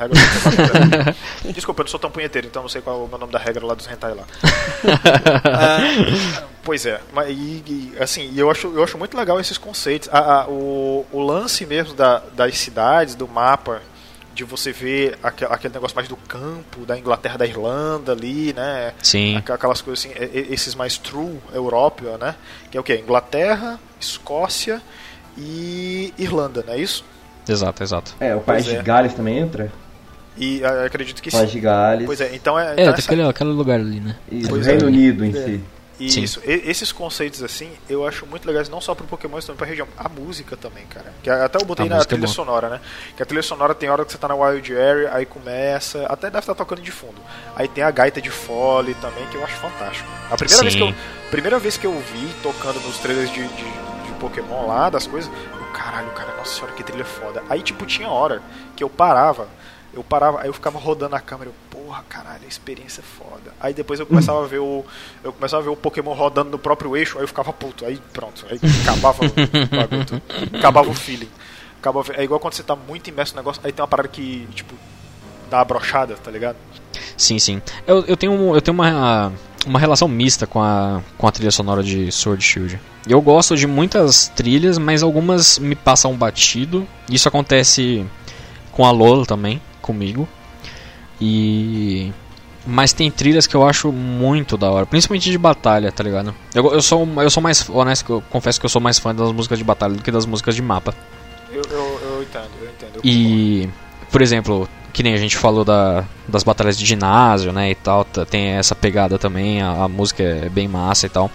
Regra 0.00 0.18
34, 0.18 0.90
perdão. 0.90 1.14
Desculpa, 1.52 1.80
eu 1.80 1.84
não 1.84 1.90
sou 1.90 2.00
tão 2.00 2.10
punheteiro, 2.10 2.46
então 2.46 2.62
não 2.62 2.68
sei 2.68 2.80
qual 2.80 3.08
é 3.10 3.14
o 3.14 3.18
nome 3.18 3.32
da 3.32 3.38
regra 3.38 3.64
lá 3.66 3.74
dos 3.74 3.86
hentai 3.88 4.14
lá. 4.14 4.24
Ah, 5.44 6.42
pois 6.62 6.86
é, 6.86 7.00
mas 7.12 7.28
e, 7.30 7.32
e, 7.66 7.92
assim, 8.00 8.30
e 8.32 8.38
eu 8.38 8.50
acho, 8.50 8.68
eu 8.68 8.82
acho 8.82 8.96
muito 8.98 9.16
legal 9.16 9.38
esses 9.40 9.58
conceitos. 9.58 10.08
A- 10.12 10.42
a- 10.42 10.48
o, 10.48 11.06
o 11.12 11.20
lance 11.22 11.64
mesmo 11.66 11.94
da, 11.94 12.18
das 12.34 12.56
cidades, 12.58 13.14
do 13.14 13.26
mapa, 13.28 13.82
de 14.34 14.44
você 14.44 14.72
ver 14.72 15.18
aque- 15.22 15.44
aquele 15.44 15.74
negócio 15.74 15.94
mais 15.94 16.08
do 16.08 16.16
campo, 16.16 16.86
da 16.86 16.98
Inglaterra, 16.98 17.36
da 17.38 17.46
Irlanda 17.46 18.12
ali, 18.12 18.52
né? 18.54 18.92
Sim. 19.02 19.36
Aqu- 19.36 19.52
Aquelas 19.52 19.80
coisas 19.82 20.04
assim, 20.06 20.14
esses 20.50 20.74
mais 20.74 20.96
true 20.98 21.38
Europa, 21.52 22.16
né? 22.18 22.34
Que 22.70 22.76
é 22.78 22.80
o 22.80 22.84
que? 22.84 22.94
Inglaterra, 22.94 23.78
Escócia 24.00 24.80
e 25.36 26.12
Irlanda, 26.18 26.64
não 26.66 26.74
é 26.74 26.78
isso? 26.78 27.04
Exato, 27.48 27.82
exato. 27.82 28.14
É, 28.20 28.34
o 28.34 28.40
País 28.40 28.64
Pois 28.64 28.76
é. 28.76 28.78
de 28.78 28.84
Gales 28.84 29.14
também 29.14 29.38
entra. 29.38 29.72
E 30.40 30.60
eu 30.62 30.84
acredito 30.86 31.22
que 31.22 31.30
País 31.30 31.50
sim. 31.50 31.56
de 31.56 31.60
Gales. 31.60 32.06
Pois 32.06 32.20
é, 32.20 32.34
então 32.34 32.58
é. 32.58 32.70
É, 32.70 32.72
então 32.72 32.94
essa- 32.94 33.00
aquele, 33.06 33.22
aquele 33.28 33.50
lugar 33.50 33.78
ali, 33.78 34.00
né? 34.00 34.16
Isso, 34.32 34.54
Reino 34.58 34.84
é. 34.84 34.86
Unido 34.86 35.24
em 35.24 35.30
É. 35.30 35.32
si. 35.32 35.60
Sim. 36.08 36.22
Isso, 36.22 36.40
e- 36.46 36.62
esses 36.64 36.90
conceitos 36.92 37.42
assim, 37.42 37.68
eu 37.86 38.06
acho 38.06 38.24
muito 38.24 38.46
legais, 38.46 38.70
não 38.70 38.80
só 38.80 38.94
pro 38.94 39.06
Pokémon, 39.06 39.34
mas 39.34 39.44
também 39.44 39.58
pra 39.58 39.66
região. 39.66 39.86
A 39.98 40.08
música 40.08 40.56
também, 40.56 40.86
cara. 40.86 41.12
Que 41.22 41.28
até 41.28 41.60
eu 41.60 41.66
botei 41.66 41.84
A 41.84 41.88
na 41.90 41.96
é 41.98 42.04
trilha 42.04 42.22
boa. 42.24 42.32
sonora, 42.34 42.70
né? 42.70 42.80
Que 43.14 43.22
a 43.22 43.26
trilha 43.26 43.42
sonora 43.42 43.74
tem 43.74 43.90
hora 43.90 44.02
que 44.02 44.10
você 44.10 44.16
tá 44.16 44.26
na 44.26 44.34
Wild 44.34 44.74
Area, 44.74 45.10
aí 45.12 45.26
começa, 45.26 46.06
até 46.06 46.28
deve 46.28 46.38
estar 46.38 46.54
tocando 46.54 46.80
de 46.80 46.90
fundo. 46.90 47.20
Aí 47.54 47.68
tem 47.68 47.84
a 47.84 47.90
gaita 47.90 48.18
de 48.18 48.30
fole 48.30 48.94
também, 48.94 49.26
que 49.26 49.34
eu 49.36 49.44
acho 49.44 49.56
fantástico. 49.56 50.08
A 50.30 50.36
primeira 50.38 50.62
vez 50.62 50.74
que 50.74 50.80
eu, 50.82 50.94
primeira 51.30 51.58
vez 51.58 51.76
que 51.76 51.86
eu 51.86 51.92
vi 51.92 52.28
tocando 52.42 52.80
nos 52.80 52.96
trailers 52.96 53.30
de, 53.30 53.46
de, 53.46 53.62
de 54.06 54.12
Pokémon 54.18 54.68
lá, 54.68 54.88
das 54.88 55.06
coisas, 55.06 55.30
eu, 55.52 55.66
caralho, 55.74 56.08
cara, 56.12 56.34
nossa 56.38 56.54
senhora, 56.54 56.72
que 56.72 56.82
trilha 56.82 57.04
foda. 57.04 57.42
Aí, 57.50 57.60
tipo, 57.60 57.84
tinha 57.84 58.08
hora 58.08 58.40
que 58.74 58.82
eu 58.82 58.88
parava, 58.88 59.48
eu 59.92 60.04
parava, 60.04 60.40
aí 60.40 60.48
eu 60.48 60.52
ficava 60.52 60.78
rodando 60.78 61.16
a 61.16 61.20
câmera, 61.20 61.50
eu, 61.50 61.54
porra, 61.70 62.04
caralho, 62.08 62.44
a 62.44 62.48
experiência 62.48 63.00
é 63.00 63.04
foda. 63.04 63.52
Aí 63.60 63.74
depois 63.74 63.98
eu 63.98 64.06
começava 64.06 64.42
a 64.44 64.46
ver 64.46 64.60
o. 64.60 64.84
Eu 65.22 65.32
começava 65.32 65.62
a 65.62 65.64
ver 65.64 65.70
o 65.70 65.76
Pokémon 65.76 66.12
rodando 66.12 66.50
no 66.50 66.58
próprio 66.58 66.96
eixo, 66.96 67.18
aí 67.18 67.24
eu 67.24 67.28
ficava 67.28 67.52
puto, 67.52 67.84
aí 67.84 68.00
pronto, 68.12 68.46
aí 68.48 68.60
acabava 68.82 69.24
o. 69.24 70.56
Acabava 70.58 70.90
o 70.90 70.94
feeling. 70.94 71.28
Acabava, 71.78 72.12
é 72.14 72.22
igual 72.22 72.38
quando 72.38 72.54
você 72.54 72.62
tá 72.62 72.76
muito 72.76 73.08
imerso 73.08 73.34
no 73.34 73.40
negócio, 73.40 73.60
aí 73.64 73.72
tem 73.72 73.82
uma 73.82 73.88
parada 73.88 74.08
que, 74.08 74.46
tipo, 74.54 74.74
dá 75.50 75.58
uma 75.58 75.64
brochada, 75.64 76.14
tá 76.14 76.30
ligado? 76.30 76.56
Sim, 77.16 77.38
sim. 77.38 77.60
Eu, 77.86 78.04
eu 78.06 78.16
tenho, 78.16 78.54
eu 78.54 78.60
tenho 78.60 78.74
uma, 78.74 79.32
uma 79.66 79.78
relação 79.78 80.06
mista 80.06 80.46
com 80.46 80.62
a, 80.62 81.02
com 81.18 81.26
a 81.26 81.32
trilha 81.32 81.50
sonora 81.50 81.82
de 81.82 82.12
Sword 82.12 82.42
Shield. 82.42 82.80
Eu 83.08 83.20
gosto 83.20 83.56
de 83.56 83.66
muitas 83.66 84.28
trilhas, 84.28 84.78
mas 84.78 85.02
algumas 85.02 85.58
me 85.58 85.74
passam 85.74 86.14
batido. 86.14 86.86
Isso 87.10 87.26
acontece 87.28 88.06
com 88.72 88.86
a 88.86 88.90
Lola 88.90 89.26
também, 89.26 89.60
comigo. 89.80 90.28
E. 91.20 92.12
Mas 92.66 92.92
tem 92.92 93.10
trilhas 93.10 93.46
que 93.46 93.54
eu 93.54 93.66
acho 93.66 93.90
muito 93.90 94.56
da 94.56 94.70
hora, 94.70 94.84
principalmente 94.84 95.30
de 95.30 95.38
batalha, 95.38 95.90
tá 95.90 96.04
ligado? 96.04 96.34
Eu, 96.54 96.74
eu, 96.74 96.82
sou, 96.82 97.08
eu 97.16 97.30
sou 97.30 97.42
mais 97.42 97.66
honesto, 97.70 98.04
que 98.04 98.10
eu 98.10 98.22
confesso 98.28 98.60
que 98.60 98.66
eu 98.66 98.70
sou 98.70 98.82
mais 98.82 98.98
fã 98.98 99.14
das 99.14 99.32
músicas 99.32 99.58
de 99.58 99.64
batalha 99.64 99.94
do 99.94 100.02
que 100.02 100.10
das 100.10 100.26
músicas 100.26 100.54
de 100.54 100.60
mapa. 100.60 100.94
Eu, 101.50 101.62
eu, 101.70 102.00
eu 102.02 102.22
entendo, 102.22 102.50
eu 102.60 102.68
entendo. 102.68 103.00
E, 103.02 103.68
por 104.12 104.20
exemplo, 104.20 104.68
que 104.92 105.02
nem 105.02 105.14
a 105.14 105.16
gente 105.16 105.38
falou 105.38 105.64
da, 105.64 106.04
das 106.28 106.42
batalhas 106.42 106.78
de 106.78 106.84
ginásio, 106.84 107.50
né, 107.50 107.70
e 107.70 107.74
tal, 107.74 108.04
tem 108.04 108.48
essa 108.48 108.74
pegada 108.74 109.18
também, 109.18 109.62
a, 109.62 109.84
a 109.84 109.88
música 109.88 110.22
é 110.22 110.48
bem 110.50 110.68
massa 110.68 111.06
e 111.06 111.08
tal, 111.08 111.30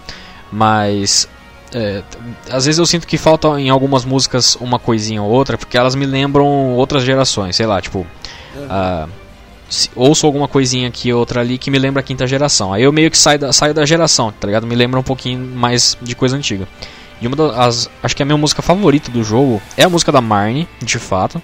mas 0.52 1.28
é, 1.74 2.02
às 2.50 2.64
vezes 2.66 2.78
eu 2.78 2.86
sinto 2.86 3.06
que 3.06 3.16
falta 3.18 3.48
em 3.60 3.68
algumas 3.70 4.04
músicas 4.04 4.56
uma 4.56 4.78
coisinha 4.78 5.22
ou 5.22 5.30
outra, 5.30 5.56
porque 5.58 5.76
elas 5.76 5.94
me 5.94 6.06
lembram 6.06 6.46
outras 6.74 7.02
gerações, 7.02 7.56
sei 7.56 7.66
lá, 7.66 7.80
tipo, 7.80 8.06
ah, 8.70 9.06
se- 9.68 9.90
ouço 9.96 10.26
alguma 10.26 10.46
coisinha 10.48 10.88
aqui 10.88 11.12
outra 11.12 11.40
ali 11.40 11.58
que 11.58 11.70
me 11.70 11.78
lembra 11.78 12.00
a 12.00 12.02
quinta 12.02 12.26
geração, 12.26 12.72
aí 12.72 12.82
eu 12.82 12.92
meio 12.92 13.10
que 13.10 13.18
saio 13.18 13.38
da, 13.38 13.52
saio 13.52 13.74
da 13.74 13.84
geração, 13.84 14.32
tá 14.32 14.46
ligado? 14.46 14.66
Me 14.66 14.74
lembra 14.74 14.98
um 15.00 15.02
pouquinho 15.02 15.38
mais 15.38 15.96
de 16.00 16.14
coisa 16.14 16.36
antiga. 16.36 16.66
E 17.20 17.26
uma 17.26 17.34
das. 17.34 17.88
Acho 18.02 18.14
que 18.14 18.22
a 18.22 18.26
minha 18.26 18.36
música 18.36 18.60
favorita 18.60 19.10
do 19.10 19.24
jogo 19.24 19.60
é 19.76 19.84
a 19.84 19.88
música 19.88 20.12
da 20.12 20.20
Marnie, 20.20 20.68
de 20.82 20.98
fato. 20.98 21.40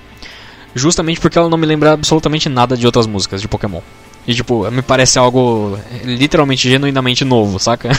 Justamente 0.74 1.18
porque 1.20 1.38
ela 1.38 1.48
não 1.48 1.56
me 1.58 1.66
lembra 1.66 1.92
absolutamente 1.92 2.48
nada 2.48 2.76
de 2.76 2.84
outras 2.86 3.06
músicas 3.06 3.40
de 3.40 3.48
Pokémon. 3.48 3.80
E 4.26 4.34
tipo, 4.34 4.70
me 4.70 4.82
parece 4.82 5.18
algo 5.18 5.78
eh, 5.90 6.04
literalmente, 6.04 6.68
genuinamente 6.68 7.24
novo, 7.24 7.58
saca? 7.58 7.90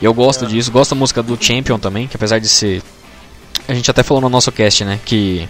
E 0.00 0.04
eu 0.04 0.12
gosto 0.12 0.46
disso, 0.46 0.72
gosto 0.72 0.94
da 0.94 0.98
música 0.98 1.22
do 1.22 1.38
Champion 1.40 1.78
também, 1.78 2.08
que 2.08 2.16
apesar 2.16 2.38
de 2.38 2.48
ser. 2.48 2.82
A 3.68 3.74
gente 3.74 3.90
até 3.90 4.02
falou 4.02 4.20
no 4.20 4.28
nosso 4.28 4.50
cast, 4.50 4.84
né? 4.84 4.98
Que 5.04 5.48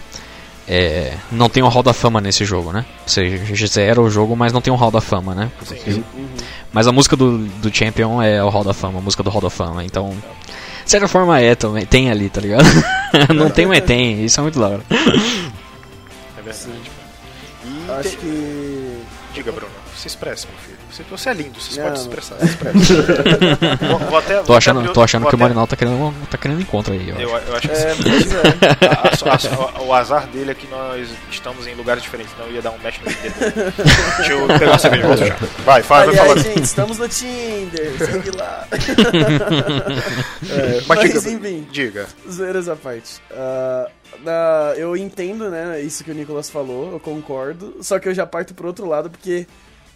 é, 0.71 1.13
não 1.31 1.49
tem 1.49 1.63
um 1.63 1.67
Hall 1.67 1.81
da 1.81 1.93
Fama 1.93 2.21
nesse 2.21 2.45
jogo, 2.45 2.71
né? 2.71 2.85
Ou 3.01 3.09
seja, 3.09 3.65
zero 3.65 4.03
o 4.03 4.09
jogo, 4.11 4.35
mas 4.35 4.53
não 4.53 4.61
tem 4.61 4.71
um 4.71 4.75
Hall 4.75 4.91
da 4.91 5.01
Fama, 5.01 5.33
né? 5.33 5.51
Sim, 5.65 6.03
Mas 6.71 6.85
a 6.85 6.91
música 6.91 7.15
do, 7.15 7.39
do 7.39 7.75
Champion 7.75 8.21
é 8.21 8.43
o 8.43 8.49
Hall 8.49 8.63
da 8.63 8.73
Fama, 8.73 8.99
a 8.99 9.01
música 9.01 9.23
do 9.23 9.31
Hall 9.31 9.41
da 9.41 9.49
Fama, 9.49 9.83
então. 9.83 10.11
De 10.85 10.91
certa 10.91 11.07
forma 11.07 11.39
é 11.39 11.55
também, 11.55 11.87
tem 11.87 12.11
ali, 12.11 12.29
tá 12.29 12.39
ligado? 12.39 12.65
não 13.35 13.49
tem, 13.49 13.65
mas 13.65 13.81
tem, 13.81 14.23
isso 14.23 14.39
é 14.39 14.43
muito 14.43 14.59
da 14.59 14.67
hora. 14.67 14.83
É 16.37 16.41
verdade. 16.41 16.69
E 17.65 17.91
Acho 17.91 18.17
que. 18.17 18.88
Diga, 19.39 19.53
Bruno, 19.53 19.71
se 19.95 20.07
expresse, 20.09 20.45
meu 20.47 20.57
filho. 20.57 20.78
Você, 20.91 21.03
você 21.03 21.29
é 21.29 21.33
lindo, 21.33 21.59
você 21.61 21.79
Não, 21.79 21.87
pode 21.87 21.99
se 21.99 22.05
não. 22.07 22.13
expressar, 22.13 22.39
se 22.39 23.85
vou, 23.87 23.99
vou 23.99 24.17
até, 24.17 24.41
Tô 24.41 24.55
achando, 24.55 24.79
até- 24.81 24.91
tô 24.91 25.01
achando 25.03 25.21
vou 25.21 25.29
que 25.29 25.35
o 25.35 25.37
até- 25.37 25.43
Marinal 25.43 25.67
tá 25.67 25.75
querendo, 25.75 26.13
tá 26.29 26.37
querendo 26.37 26.61
encontro 26.61 26.93
aí, 26.93 27.13
ó. 27.15 27.19
Eu, 27.19 27.29
eu 27.29 27.55
acho 27.55 27.67
que 27.67 27.73
É, 27.73 27.93
sim. 27.93 28.01
é. 28.35 28.85
A- 28.87 29.33
a- 29.33 29.79
a- 29.79 29.83
o 29.83 29.93
azar 29.93 30.25
dele 30.27 30.51
é 30.51 30.55
que 30.55 30.67
nós 30.67 31.07
estamos 31.31 31.67
em 31.67 31.75
lugares 31.75 32.01
diferentes, 32.01 32.33
eu 32.39 32.51
ia 32.51 32.61
dar 32.61 32.71
um 32.71 32.77
match 32.79 32.97
no 33.05 33.11
Tinder. 33.11 33.73
Deixa 34.17 34.33
eu 34.33 34.47
pegar 34.47 34.65
uma 34.71 34.79
cerveja, 34.79 35.07
volto 35.07 35.25
já. 35.25 35.35
Vai, 35.63 35.83
fala, 35.83 36.11
vai 36.11 36.39
gente, 36.39 36.63
estamos 36.63 36.97
no 36.97 37.07
Tinder, 37.07 37.91
segue 37.97 38.31
lá. 38.35 38.67
É, 40.49 40.81
Mas 40.87 40.99
mas, 40.99 41.23
diga, 41.23 41.29
enfim, 41.31 41.67
diga. 41.71 42.07
zoeiras 42.29 42.67
à 42.67 42.75
parte. 42.75 43.21
Ah, 43.31 43.87
na- 44.23 44.73
eu 44.75 44.95
entendo, 44.97 45.49
né, 45.49 45.79
isso 45.81 46.03
que 46.03 46.11
o 46.11 46.13
Nicolas 46.15 46.49
falou, 46.49 46.91
eu 46.93 46.99
concordo. 46.99 47.75
Só 47.81 47.99
que 47.99 48.09
eu 48.09 48.13
já 48.13 48.25
parto 48.25 48.53
pro 48.53 48.67
outro 48.67 48.87
lado, 48.87 49.09
porque 49.09 49.45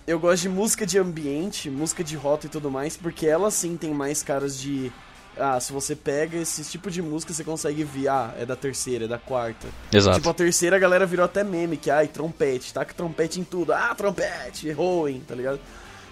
eu 0.06 0.20
gosto 0.20 0.44
de 0.44 0.50
música 0.50 0.86
de 0.86 0.98
ambiente, 0.98 1.70
música 1.70 2.04
de 2.04 2.16
rota 2.16 2.48
e 2.48 2.50
tudo 2.50 2.70
mais, 2.70 2.98
porque 2.98 3.26
ela 3.26 3.50
sim 3.50 3.78
tem 3.78 3.94
mais 3.94 4.22
caras 4.22 4.60
de. 4.60 4.92
Ah, 5.36 5.60
se 5.60 5.74
você 5.74 5.96
pega 5.96 6.38
esse 6.38 6.64
tipo 6.64 6.92
de 6.92 7.02
música, 7.02 7.34
você 7.34 7.44
consegue 7.44 7.84
ver, 7.84 8.08
ah, 8.08 8.36
é 8.38 8.46
da 8.46 8.56
terceira, 8.56 9.06
é 9.06 9.08
da 9.08 9.18
quarta. 9.18 9.68
Exato. 9.92 10.18
Tipo, 10.18 10.30
a 10.30 10.34
terceira 10.34 10.76
a 10.76 10.80
galera 10.80 11.06
virou 11.08 11.26
até 11.26 11.44
meme, 11.44 11.76
que 11.76 11.90
ai, 11.90 12.08
trompete, 12.08 12.74
taca 12.74 12.94
trompete 12.94 13.40
em 13.40 13.44
tudo. 13.44 13.74
Ah, 13.74 13.96
trompete, 13.96 14.72
Hoenn, 14.78 15.22
tá 15.22 15.34
ligado? 15.34 15.60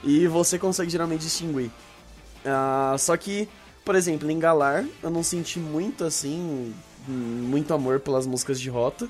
E 0.03 0.25
você 0.25 0.57
consegue 0.57 0.89
geralmente 0.89 1.21
distinguir. 1.21 1.69
Ah, 2.43 2.95
só 2.97 3.15
que, 3.15 3.47
por 3.85 3.93
exemplo, 3.93 4.31
em 4.31 4.39
Galar, 4.39 4.85
eu 5.03 5.11
não 5.11 5.21
senti 5.21 5.59
muito 5.59 6.03
assim, 6.03 6.73
muito 7.07 7.73
amor 7.73 7.99
pelas 7.99 8.25
músicas 8.25 8.59
de 8.59 8.69
rota. 8.71 9.07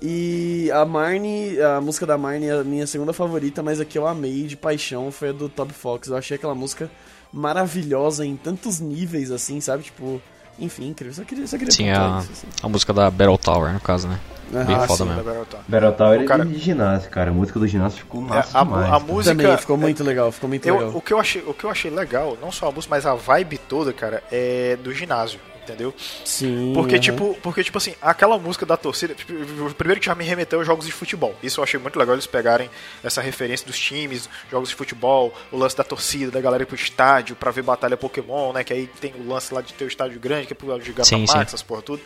E 0.00 0.70
a 0.72 0.84
Marnie, 0.84 1.60
a 1.60 1.80
música 1.80 2.06
da 2.06 2.16
Marnie 2.16 2.48
é 2.48 2.52
a 2.60 2.64
minha 2.64 2.86
segunda 2.86 3.12
favorita, 3.12 3.62
mas 3.62 3.80
a 3.80 3.84
que 3.84 3.98
eu 3.98 4.06
amei 4.06 4.44
de 4.44 4.56
paixão 4.56 5.10
foi 5.10 5.30
a 5.30 5.32
do 5.32 5.48
Toby 5.48 5.72
Fox. 5.74 6.08
Eu 6.08 6.16
achei 6.16 6.36
aquela 6.36 6.54
música 6.54 6.88
maravilhosa 7.32 8.24
em 8.24 8.36
tantos 8.36 8.78
níveis, 8.80 9.30
assim, 9.32 9.60
sabe? 9.60 9.82
Tipo, 9.82 10.22
enfim, 10.58 10.88
incrível. 10.88 11.14
Só 11.14 11.24
queria, 11.24 11.46
só 11.46 11.58
queria 11.58 11.72
Sim, 11.72 11.90
a, 11.90 12.20
isso, 12.22 12.30
assim. 12.32 12.46
a 12.62 12.68
música 12.68 12.92
da 12.92 13.10
Battle 13.10 13.38
Tower, 13.38 13.72
no 13.72 13.80
caso, 13.80 14.06
né? 14.08 14.18
Bem 14.50 14.76
Aham. 14.76 14.86
foda 14.86 15.04
sim, 15.04 15.10
mesmo. 15.10 15.22
da 15.24 15.30
Battle 15.34 15.60
Battle 15.68 15.92
Tower 15.92 16.20
O 16.22 16.24
cara- 16.26 16.42
é 16.42 16.46
de 16.46 16.58
ginásio, 16.58 17.10
cara. 17.10 17.30
A 17.30 17.34
música 17.34 17.58
do 17.58 17.66
ginásio 17.66 17.98
ficou 17.98 18.22
É, 18.22 18.24
massa 18.24 18.58
a, 18.58 18.64
demais. 18.64 18.86
a 18.86 18.90
cara. 18.90 19.00
música 19.00 19.36
Também, 19.36 19.56
ficou 19.58 19.76
muito 19.76 20.04
legal, 20.04 20.32
ficou 20.32 20.48
muito 20.48 20.66
Eu, 20.66 20.74
legal. 20.78 20.92
o, 20.96 21.00
que 21.02 21.12
eu 21.12 21.18
achei, 21.20 21.42
o 21.46 21.52
que 21.52 21.64
eu 21.64 21.70
achei 21.70 21.90
legal, 21.90 22.38
não 22.40 22.50
só 22.52 22.68
a 22.68 22.72
música, 22.72 22.94
mas 22.94 23.04
a 23.04 23.14
vibe 23.14 23.58
toda, 23.58 23.92
cara, 23.92 24.22
é 24.32 24.76
do 24.82 24.94
ginásio, 24.94 25.38
entendeu? 25.68 25.94
Sim. 26.24 26.72
Porque, 26.74 26.94
aham. 26.94 27.02
tipo, 27.02 27.38
porque, 27.42 27.62
tipo 27.62 27.78
assim, 27.78 27.94
aquela 28.00 28.38
música 28.38 28.64
da 28.64 28.76
torcida, 28.76 29.14
tipo, 29.14 29.32
o 29.32 29.74
primeiro 29.74 30.00
que 30.00 30.06
já 30.06 30.14
me 30.14 30.24
remeteu 30.24 30.58
aos 30.58 30.66
jogos 30.66 30.86
de 30.86 30.92
futebol. 30.92 31.34
Isso 31.42 31.60
eu 31.60 31.64
achei 31.64 31.78
muito 31.78 31.98
legal 31.98 32.14
eles 32.14 32.26
pegarem 32.26 32.70
essa 33.02 33.20
referência 33.20 33.66
dos 33.66 33.78
times, 33.78 34.28
jogos 34.50 34.70
de 34.70 34.74
futebol, 34.74 35.32
o 35.52 35.58
lance 35.58 35.76
da 35.76 35.84
torcida, 35.84 36.30
da 36.30 36.40
galera 36.40 36.62
ir 36.62 36.66
pro 36.66 36.76
estádio 36.76 37.36
pra 37.36 37.50
ver 37.50 37.62
batalha 37.62 37.96
Pokémon, 37.96 38.52
né? 38.52 38.64
Que 38.64 38.72
aí 38.72 38.86
tem 39.00 39.14
o 39.14 39.28
lance 39.28 39.52
lá 39.52 39.60
de 39.60 39.72
ter 39.74 39.84
o 39.84 39.88
estádio 39.88 40.18
grande, 40.18 40.46
que 40.46 40.52
é 40.52 40.56
pro 40.56 40.74
Sim, 40.74 40.82
Gigantamax, 40.82 41.30
sim. 41.30 41.38
essas 41.38 41.62
porra 41.62 41.82
tudo. 41.82 42.02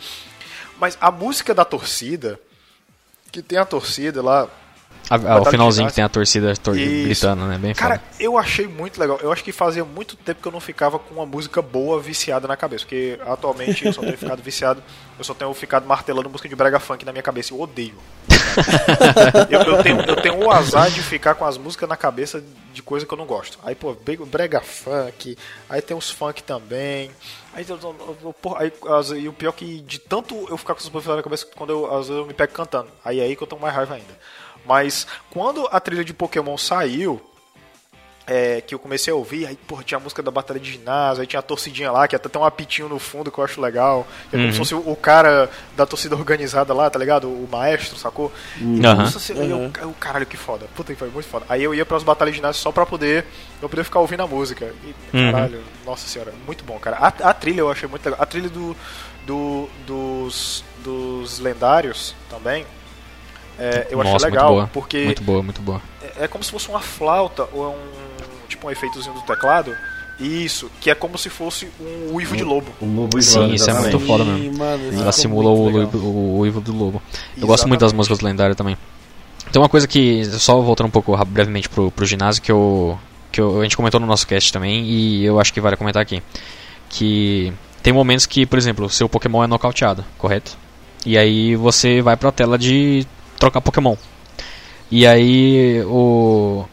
Mas 0.79 0.97
a 0.99 1.11
música 1.11 1.53
da 1.53 1.63
torcida, 1.63 2.39
que 3.31 3.41
tem 3.41 3.57
a 3.57 3.65
torcida 3.65 4.21
lá, 4.21 4.49
A, 5.09 5.15
a, 5.15 5.41
o 5.41 5.45
finalzinho 5.45 5.87
que 5.87 5.93
tem 5.93 6.03
a 6.03 6.09
torcida 6.09 6.55
tor 6.55 6.77
Isso. 6.77 7.03
gritando, 7.05 7.45
né? 7.45 7.57
Bem 7.57 7.73
Cara, 7.73 7.95
foda. 7.99 8.07
eu 8.19 8.37
achei 8.37 8.67
muito 8.67 8.99
legal. 8.99 9.19
Eu 9.21 9.31
acho 9.31 9.43
que 9.43 9.51
fazia 9.51 9.83
muito 9.83 10.15
tempo 10.15 10.41
que 10.41 10.47
eu 10.47 10.51
não 10.51 10.61
ficava 10.61 10.97
com 10.97 11.13
uma 11.15 11.25
música 11.25 11.61
boa 11.61 11.99
viciada 11.99 12.47
na 12.47 12.55
cabeça. 12.55 12.85
Porque 12.85 13.19
atualmente 13.25 13.85
eu 13.85 13.91
só 13.93 14.01
tenho 14.01 14.17
ficado 14.17 14.41
viciado. 14.41 14.81
Eu 15.17 15.23
só 15.23 15.33
tenho 15.33 15.53
ficado 15.53 15.85
martelando 15.85 16.29
música 16.29 16.47
de 16.49 16.55
brega 16.55 16.79
funk 16.79 17.05
na 17.05 17.11
minha 17.11 17.21
cabeça. 17.21 17.53
Eu 17.53 17.59
odeio. 17.59 17.95
eu, 19.49 19.59
eu 19.61 19.83
tenho, 19.83 20.01
eu 20.01 20.15
tenho 20.21 20.37
o 20.45 20.51
azar 20.51 20.89
de 20.89 21.01
ficar 21.01 21.35
com 21.35 21.45
as 21.45 21.57
músicas 21.57 21.87
na 21.89 21.97
cabeça 21.97 22.43
de 22.73 22.81
coisa 22.81 23.05
que 23.05 23.13
eu 23.13 23.17
não 23.17 23.25
gosto. 23.25 23.59
Aí, 23.63 23.75
pô, 23.75 23.95
brega- 24.25 24.61
funk. 24.61 25.37
Aí 25.69 25.81
tem 25.81 25.95
os 25.95 26.09
funk 26.09 26.41
também. 26.43 27.11
Aí, 27.53 27.65
e 29.21 29.27
o 29.27 29.33
pior 29.33 29.49
é 29.49 29.53
que 29.53 29.79
de 29.81 29.99
tanto 29.99 30.47
eu 30.49 30.57
ficar 30.57 30.73
com 30.73 30.79
essas 30.79 30.91
músicas 30.91 31.15
na 31.17 31.23
cabeça, 31.23 31.45
quando 31.55 31.69
eu, 31.71 31.85
às 31.93 32.07
vezes 32.07 32.21
eu 32.21 32.25
me 32.25 32.33
pego 32.33 32.53
cantando. 32.53 32.87
Aí 33.03 33.19
é 33.19 33.23
aí 33.23 33.35
que 33.35 33.43
eu 33.43 33.47
tenho 33.47 33.61
mais 33.61 33.73
raiva 33.75 33.95
ainda. 33.95 34.17
Mas 34.65 35.05
quando 35.29 35.67
a 35.71 35.79
trilha 35.79 36.03
de 36.03 36.13
Pokémon 36.13 36.57
saiu, 36.57 37.21
é, 38.25 38.61
que 38.61 38.73
eu 38.73 38.79
comecei 38.79 39.11
a 39.11 39.15
ouvir, 39.15 39.45
aí, 39.45 39.55
porra, 39.55 39.83
tinha 39.83 39.97
a 39.97 40.01
música 40.01 40.23
da 40.23 40.31
Batalha 40.31 40.59
de 40.59 40.71
Ginásio, 40.71 41.21
aí 41.21 41.27
tinha 41.27 41.39
a 41.39 41.43
torcidinha 41.43 41.91
lá, 41.91 42.07
que 42.07 42.15
até 42.15 42.29
tem 42.29 42.41
um 42.41 42.45
apitinho 42.45 42.87
no 42.87 42.97
fundo 42.97 43.29
que 43.29 43.37
eu 43.37 43.43
acho 43.43 43.59
legal. 43.59 44.07
Que 44.29 44.37
é 44.37 44.39
como 44.39 44.51
se 44.51 44.57
fosse 44.57 44.75
o, 44.75 44.95
cara 44.95 45.49
da 45.75 45.85
torcida 45.85 46.15
organizada 46.15 46.73
lá, 46.73 46.89
tá 46.89 46.97
ligado? 46.97 47.27
O, 47.27 47.47
maestro, 47.51 47.97
sacou? 47.97 48.31
E, 48.57 48.85
Aham. 48.85 49.03
nossa, 49.03 49.17
assim, 49.17 49.33
eu, 49.33 49.69
eu, 49.81 49.95
caralho, 49.99 50.25
que 50.25 50.37
foda. 50.37 50.67
Puta 50.75 50.93
que 50.93 50.99
foi 50.99 51.09
muito 51.09 51.27
foda. 51.27 51.45
Aí 51.49 51.61
eu 51.63 51.75
ia 51.75 51.85
pras 51.85 52.03
Batalhas 52.03 52.33
de 52.33 52.37
Ginásio 52.37 52.61
só 52.61 52.71
pra 52.71 52.85
poder, 52.85 53.25
eu 53.61 53.67
poder 53.67 53.83
ficar 53.83 53.99
ouvindo 53.99 54.23
a 54.23 54.27
música. 54.27 54.73
E, 54.83 54.93
Uhum. 55.15 55.31
caralho, 55.31 55.61
nossa 55.85 56.07
senhora, 56.07 56.33
muito 56.45 56.63
bom, 56.63 56.79
cara. 56.79 56.97
A, 56.97 57.07
a 57.07 57.33
trilha 57.33 57.59
eu 57.59 57.69
achei 57.69 57.87
muito 57.89 58.05
legal. 58.05 58.21
A 58.21 58.25
trilha 58.25 58.49
do, 58.49 58.75
do, 59.25 59.69
dos, 59.85 60.63
dos 60.83 61.39
lendários 61.39 62.15
também. 62.29 62.65
É, 63.59 63.87
eu 63.89 63.97
Nossa, 63.97 64.09
achei 64.09 64.11
muito 64.11 64.23
legal, 64.25 64.49
boa. 64.53 64.69
porque 64.73 65.05
Muito 65.05 65.23
boa, 65.23 65.43
muito 65.43 65.61
boa. 65.61 65.81
é, 66.01 66.25
é 66.25 66.27
como 66.27 66.43
se 66.43 66.51
fosse 66.51 66.69
uma 66.69 66.79
flauta 66.79 67.47
ou 67.53 67.69
um 67.71 68.47
tipo 68.47 68.67
um 68.67 68.71
efeitozinho 68.71 69.13
do 69.15 69.21
teclado. 69.21 69.75
Isso, 70.19 70.69
que 70.79 70.91
é 70.91 70.95
como 70.95 71.17
se 71.17 71.27
fosse 71.27 71.67
um 71.81 72.13
uivo 72.13 72.37
de 72.37 72.43
lobo. 72.43 72.67
O 72.79 72.85
lobo 72.85 73.19
Sim, 73.21 73.51
isso 73.53 73.69
é 73.69 73.73
muito 73.73 73.99
foda 73.99 74.23
mesmo. 74.23 74.57
mano, 74.59 75.01
Ela 75.01 75.11
simula 75.11 75.49
o, 75.49 75.71
muito 75.71 75.97
o, 75.97 76.37
uivo 76.37 76.61
do 76.61 76.71
lobo. 76.71 77.01
Eu 77.35 77.47
gosto 77.47 77.67
muito 77.67 77.81
das 77.81 77.91
músicas 77.91 78.19
lendárias 78.21 78.55
também. 78.55 78.77
Tem 79.51 79.59
uma 79.61 79.67
coisa 79.67 79.87
que, 79.87 80.23
só 80.25 80.61
voltando 80.61 80.87
um 80.87 80.91
pouco 80.91 81.17
brevemente 81.25 81.67
pro, 81.67 81.89
pro 81.91 82.05
ginásio, 82.05 82.41
que, 82.43 82.51
eu, 82.51 82.97
que 83.31 83.41
eu, 83.41 83.59
a 83.59 83.63
gente 83.63 83.75
comentou 83.75 83.99
no 83.99 84.05
nosso 84.05 84.25
cast 84.27 84.53
também, 84.53 84.85
e 84.85 85.25
eu 85.25 85.39
acho 85.39 85.51
que 85.51 85.59
vale 85.59 85.75
comentar 85.75 86.01
aqui. 86.01 86.21
Que 86.89 87.51
tem 87.81 87.91
momentos 87.91 88.27
que, 88.27 88.45
por 88.45 88.57
exemplo, 88.59 88.87
seu 88.89 89.09
Pokémon 89.09 89.43
é 89.43 89.47
nocauteado, 89.47 90.05
correto? 90.17 90.55
E 91.05 91.17
aí 91.17 91.55
você 91.55 92.01
vai 92.01 92.15
pra 92.15 92.31
tela 92.31 92.57
de 92.57 93.05
trocar 93.43 93.61
Pokémon. 93.61 93.95
E 94.91 95.05
aí 95.07 95.81
o. 95.85 96.65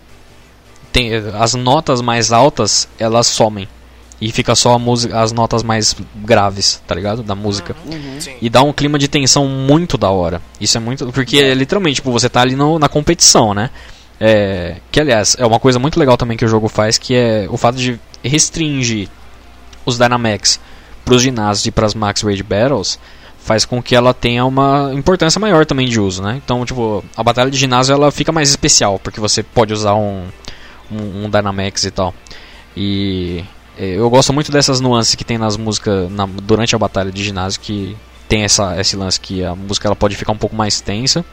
Tem, 0.93 1.11
as 1.39 1.55
notas 1.55 2.01
mais 2.01 2.33
altas 2.33 2.89
elas 2.99 3.27
somem. 3.27 3.69
E 4.21 4.31
fica 4.31 4.55
só 4.55 4.75
a 4.75 4.79
música, 4.79 5.19
as 5.19 5.33
notas 5.33 5.63
mais 5.63 5.97
graves, 6.17 6.83
tá 6.87 6.95
ligado? 6.95 7.23
Da 7.23 7.35
música. 7.35 7.75
Sim. 8.19 8.35
E 8.43 8.51
dá 8.51 8.63
um 8.63 8.71
clima 8.73 8.99
de 8.99 9.09
tensão 9.09 9.47
muito 9.49 9.97
da 9.97 10.11
hora. 10.11 10.43
Isso 10.61 10.77
é 10.77 10.81
muito. 10.81 11.11
Porque 11.11 11.39
é 11.39 11.55
literalmente, 11.55 11.97
tipo, 11.97 12.13
você 12.13 12.29
tá 12.29 12.43
ali 12.43 12.55
no- 12.55 12.79
na 12.79 12.89
competição, 12.89 13.55
né? 13.55 13.71
É, 14.21 14.77
que 14.93 15.01
aliás, 15.01 15.35
é 15.39 15.47
uma 15.47 15.59
coisa 15.59 15.79
muito 15.79 15.99
legal 15.99 16.19
também 16.19 16.37
que 16.37 16.45
o 16.45 16.49
jogo 16.49 16.69
faz, 16.69 16.99
que 16.99 17.15
é 17.15 17.47
o 17.49 17.57
fato 17.57 17.77
de 17.77 17.99
restringir 18.23 19.09
os 19.87 19.97
Dynamax 19.97 20.61
pros 21.07 21.23
ginásios 21.23 21.65
e 21.67 21.71
pras 21.71 21.95
Max 21.95 22.21
Raid 22.21 22.43
Battles 22.43 22.99
faz 23.43 23.65
com 23.65 23.83
que 23.83 23.95
ela 23.97 24.13
tenha 24.15 24.45
uma 24.45 24.91
importância 24.95 25.41
maior 25.41 25.65
também 25.67 25.89
de 25.89 25.99
uso, 26.01 26.23
né? 26.23 26.41
Então, 26.45 26.65
tipo, 26.65 27.05
a 27.17 27.23
batalha 27.23 27.51
de 27.51 27.57
ginásio 27.57 27.93
ela 27.95 28.11
fica 28.11 28.31
mais 28.31 28.49
especial, 28.51 28.99
porque 28.99 29.19
você 29.21 29.43
pode 29.43 29.73
usar 29.73 29.95
um, 29.95 30.25
um, 30.91 31.25
um 31.25 31.31
Dynamax 31.31 31.85
e 31.85 31.91
tal. 31.91 32.15
E 32.77 33.45
é, 33.79 33.87
eu 33.99 34.09
gosto 34.11 34.33
muito 34.33 34.53
dessas 34.53 34.81
nuances 34.81 35.15
que 35.15 35.25
tem 35.25 35.39
nas 35.39 35.57
músicas 35.57 36.11
na- 36.11 36.27
durante 36.27 36.75
a 36.75 36.79
batalha 36.79 37.11
de 37.11 37.23
ginásio, 37.25 37.61
que 37.61 37.97
tem 38.29 38.43
essa, 38.45 38.79
esse 38.81 38.95
lance 38.97 39.19
que 39.19 39.43
a 39.45 39.55
música 39.55 39.89
ela 39.89 39.97
pode 39.97 40.15
ficar 40.17 40.33
um 40.33 40.37
pouco 40.39 40.55
mais 40.55 40.81
tensa. 40.81 41.25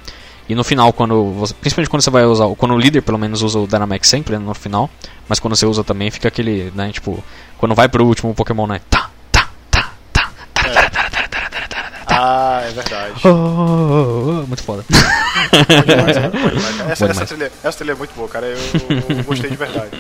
E 0.50 0.56
no 0.56 0.64
final, 0.64 0.94
quando 0.94 1.32
você, 1.34 1.54
principalmente 1.54 1.90
quando 1.90 2.02
você 2.02 2.10
vai 2.10 2.26
usar, 2.26 2.48
quando 2.56 2.74
o 2.74 2.78
líder 2.80 3.02
pelo 3.02 3.18
menos 3.18 3.42
usa 3.42 3.60
o 3.60 3.68
Dynamax 3.68 4.08
sempre 4.08 4.38
né, 4.38 4.40
no 4.44 4.54
final, 4.54 4.90
mas 5.28 5.40
quando 5.40 5.56
você 5.58 5.66
usa 5.66 5.84
também 5.84 6.10
fica 6.10 6.30
aquele, 6.30 6.72
né, 6.74 6.90
tipo, 6.92 7.22
quando 7.58 7.76
vai 7.76 7.90
pro 7.90 8.06
último 8.06 8.34
Pokémon, 8.34 8.66
né, 8.66 8.80
tá, 8.90 9.07
Ah, 12.20 12.62
é 12.66 12.72
verdade. 12.72 13.14
muito 14.48 14.64
foda. 14.64 14.84
Bom 14.90 15.82
demais, 15.86 16.18
cara, 16.18 16.30
bom 16.30 16.50
demais, 16.50 16.76
cara. 16.78 16.92
Essa, 16.92 17.06
essa, 17.06 17.26
trilha, 17.28 17.52
essa 17.64 17.78
trilha 17.78 17.92
é 17.92 17.96
muito 17.96 18.14
boa, 18.16 18.28
cara. 18.28 18.48
Eu, 18.48 18.58
eu 19.18 19.24
gostei 19.24 19.50
de 19.52 19.56
verdade. 19.56 19.92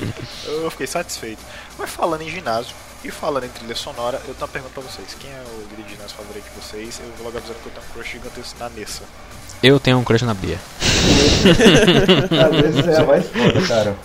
Eu 0.46 0.72
fiquei 0.72 0.88
satisfeito. 0.88 1.40
Mas 1.78 1.90
falando 1.92 2.22
em 2.24 2.30
ginásio 2.30 2.76
e 3.04 3.12
falando 3.12 3.44
em 3.46 3.50
trilha 3.50 3.76
sonora, 3.76 4.18
eu 4.28 4.34
tenho 4.34 4.38
uma 4.42 4.48
pergunta 4.48 4.74
pra 4.74 4.84
vocês. 4.84 5.16
Quem 5.20 5.30
é 5.30 5.42
o 5.48 5.68
líder 5.70 5.84
de 5.84 5.94
ginásio 5.96 6.18
favorito 6.18 6.44
de 6.46 6.60
vocês? 6.60 7.00
Eu 7.04 7.12
vou 7.18 7.26
logo 7.28 7.38
avisando 7.38 7.60
que 7.60 7.68
eu 7.68 7.72
tenho 7.74 7.86
um 7.88 7.94
crush 7.94 8.12
gigantesco 8.12 8.56
na 8.60 8.70
Nessa. 8.70 9.04
Eu 9.62 9.80
tenho 9.80 9.98
um 10.00 10.04
crush 10.04 10.24
na 10.24 10.34
Bia. 10.34 10.58
Às 12.46 12.62
vezes 12.62 12.88
é 12.88 12.98
a 13.00 13.06
mais 13.06 13.26
foda, 13.28 13.68
cara. 13.68 13.96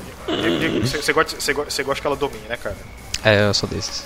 Você 0.83 1.03
você 1.03 1.13
gosta, 1.13 1.41
você 1.41 1.53
gosta- 1.53 1.71
você 1.71 1.83
gosta 1.83 2.01
que 2.01 2.07
ela 2.07 2.17
domine, 2.17 2.45
né, 2.49 2.57
cara? 2.57 2.77
É, 3.25 3.47
eu 3.49 3.55
sou 3.55 3.69
desses. 3.69 4.05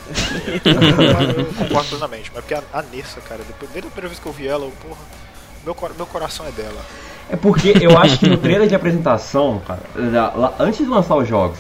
Eu, 0.65 0.73
eu 1.39 1.45
concordo 1.55 1.89
plenamente. 1.89 2.31
Mas 2.35 2.45
porque 2.45 2.55
a, 2.55 2.63
a 2.73 2.83
Nessa, 2.83 3.21
cara, 3.23 3.41
depois, 3.47 3.71
desde 3.71 3.89
a 3.89 3.91
primeira 3.91 4.09
vez 4.09 4.19
que 4.21 4.27
eu 4.27 4.33
vi 4.33 4.47
ela, 4.47 4.65
eu, 4.65 4.73
porra, 4.83 5.01
meu, 5.65 5.77
meu 5.97 6.07
coração 6.07 6.47
é 6.47 6.51
dela. 6.51 6.81
É 7.31 7.37
porque 7.37 7.75
eu 7.81 7.97
acho 7.99 8.19
que 8.19 8.29
no 8.29 8.37
trailer 8.37 8.69
de 8.69 8.75
apresentação, 8.75 9.61
cara, 9.67 9.81
lá- 9.97 10.33
lá- 10.37 10.55
antes 10.61 10.79
de 10.79 10.87
lançar 10.87 11.17
os 11.17 11.27
jogos, 11.27 11.59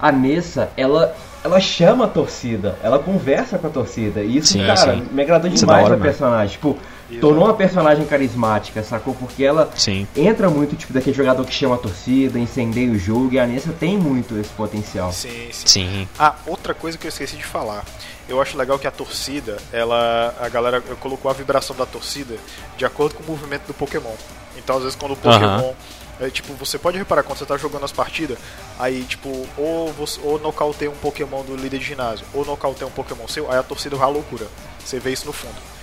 a 0.00 0.10
Nessa, 0.10 0.70
ela, 0.76 1.14
ela 1.44 1.60
chama 1.60 2.06
a 2.06 2.08
torcida, 2.08 2.76
ela 2.82 2.98
conversa 2.98 3.58
com 3.58 3.66
a 3.66 3.70
torcida. 3.70 4.22
E 4.22 4.38
isso, 4.38 4.54
Sim, 4.54 4.66
cara, 4.66 4.94
sim. 4.94 5.06
me 5.12 5.22
agradou 5.22 5.48
Isso 5.50 5.64
é 5.64 5.66
demais 5.66 5.84
hora 5.84 5.90
da 5.96 6.02
mesmo. 6.02 6.04
personagem. 6.04 6.52
Tipo, 6.54 6.76
tornou 7.20 7.44
uma 7.44 7.54
personagem 7.54 8.04
carismática, 8.06 8.82
sacou? 8.82 9.14
Porque 9.14 9.44
ela 9.44 9.70
Sim. 9.76 10.06
entra 10.16 10.48
muito, 10.48 10.76
tipo, 10.76 10.92
daquele 10.92 11.16
jogador 11.16 11.44
que 11.44 11.52
chama 11.52 11.74
a 11.74 11.78
torcida, 11.78 12.38
incendeia 12.38 12.90
o 12.90 12.98
jogo, 12.98 13.32
e 13.32 13.38
a 13.38 13.46
Nessa 13.46 13.72
tem 13.72 13.98
muito 13.98 14.38
esse 14.38 14.50
potencial. 14.50 15.12
Sim, 15.12 15.48
sim. 15.52 15.66
Sim. 15.66 16.08
Ah, 16.18 16.34
outra 16.46 16.74
coisa 16.74 16.96
que 16.96 17.06
eu 17.06 17.08
esqueci 17.08 17.36
de 17.36 17.44
falar. 17.44 17.84
Eu 18.28 18.40
acho 18.40 18.56
legal 18.56 18.78
que 18.78 18.86
a 18.86 18.90
torcida, 18.90 19.58
ela. 19.72 20.34
A 20.40 20.48
galera 20.48 20.80
colocou 20.80 21.30
a 21.30 21.34
vibração 21.34 21.76
da 21.76 21.84
torcida 21.84 22.36
de 22.76 22.84
acordo 22.84 23.16
com 23.16 23.22
o 23.22 23.26
movimento 23.26 23.66
do 23.66 23.74
Pokémon. 23.74 24.14
Então, 24.56 24.76
às 24.76 24.82
vezes, 24.82 24.96
quando 24.96 25.12
o 25.12 25.16
Pokémon. 25.16 25.74
é, 26.20 26.30
tipo, 26.30 26.54
você 26.54 26.78
pode 26.78 26.96
reparar 26.96 27.22
quando 27.22 27.38
você 27.38 27.44
tá 27.44 27.56
jogando 27.56 27.84
as 27.84 27.92
partidas, 27.92 28.38
aí, 28.78 29.02
tipo, 29.02 29.46
ou, 29.58 29.92
você, 29.92 30.20
ou 30.22 30.38
nocauteia 30.38 30.90
um 30.90 30.96
Pokémon 30.96 31.42
do 31.42 31.56
líder 31.56 31.78
de 31.78 31.84
ginásio, 31.84 32.24
ou 32.32 32.44
nocauteia 32.44 32.86
um 32.86 32.90
Pokémon 32.90 33.26
seu, 33.28 33.50
aí 33.50 33.58
a 33.58 33.62
torcida 33.62 33.96
vai 33.96 34.06
à 34.06 34.10
loucura. 34.10 34.46
Você 34.84 34.98
vê 34.98 35.12
isso 35.12 35.26
no 35.26 35.32
fundo. 35.32 35.73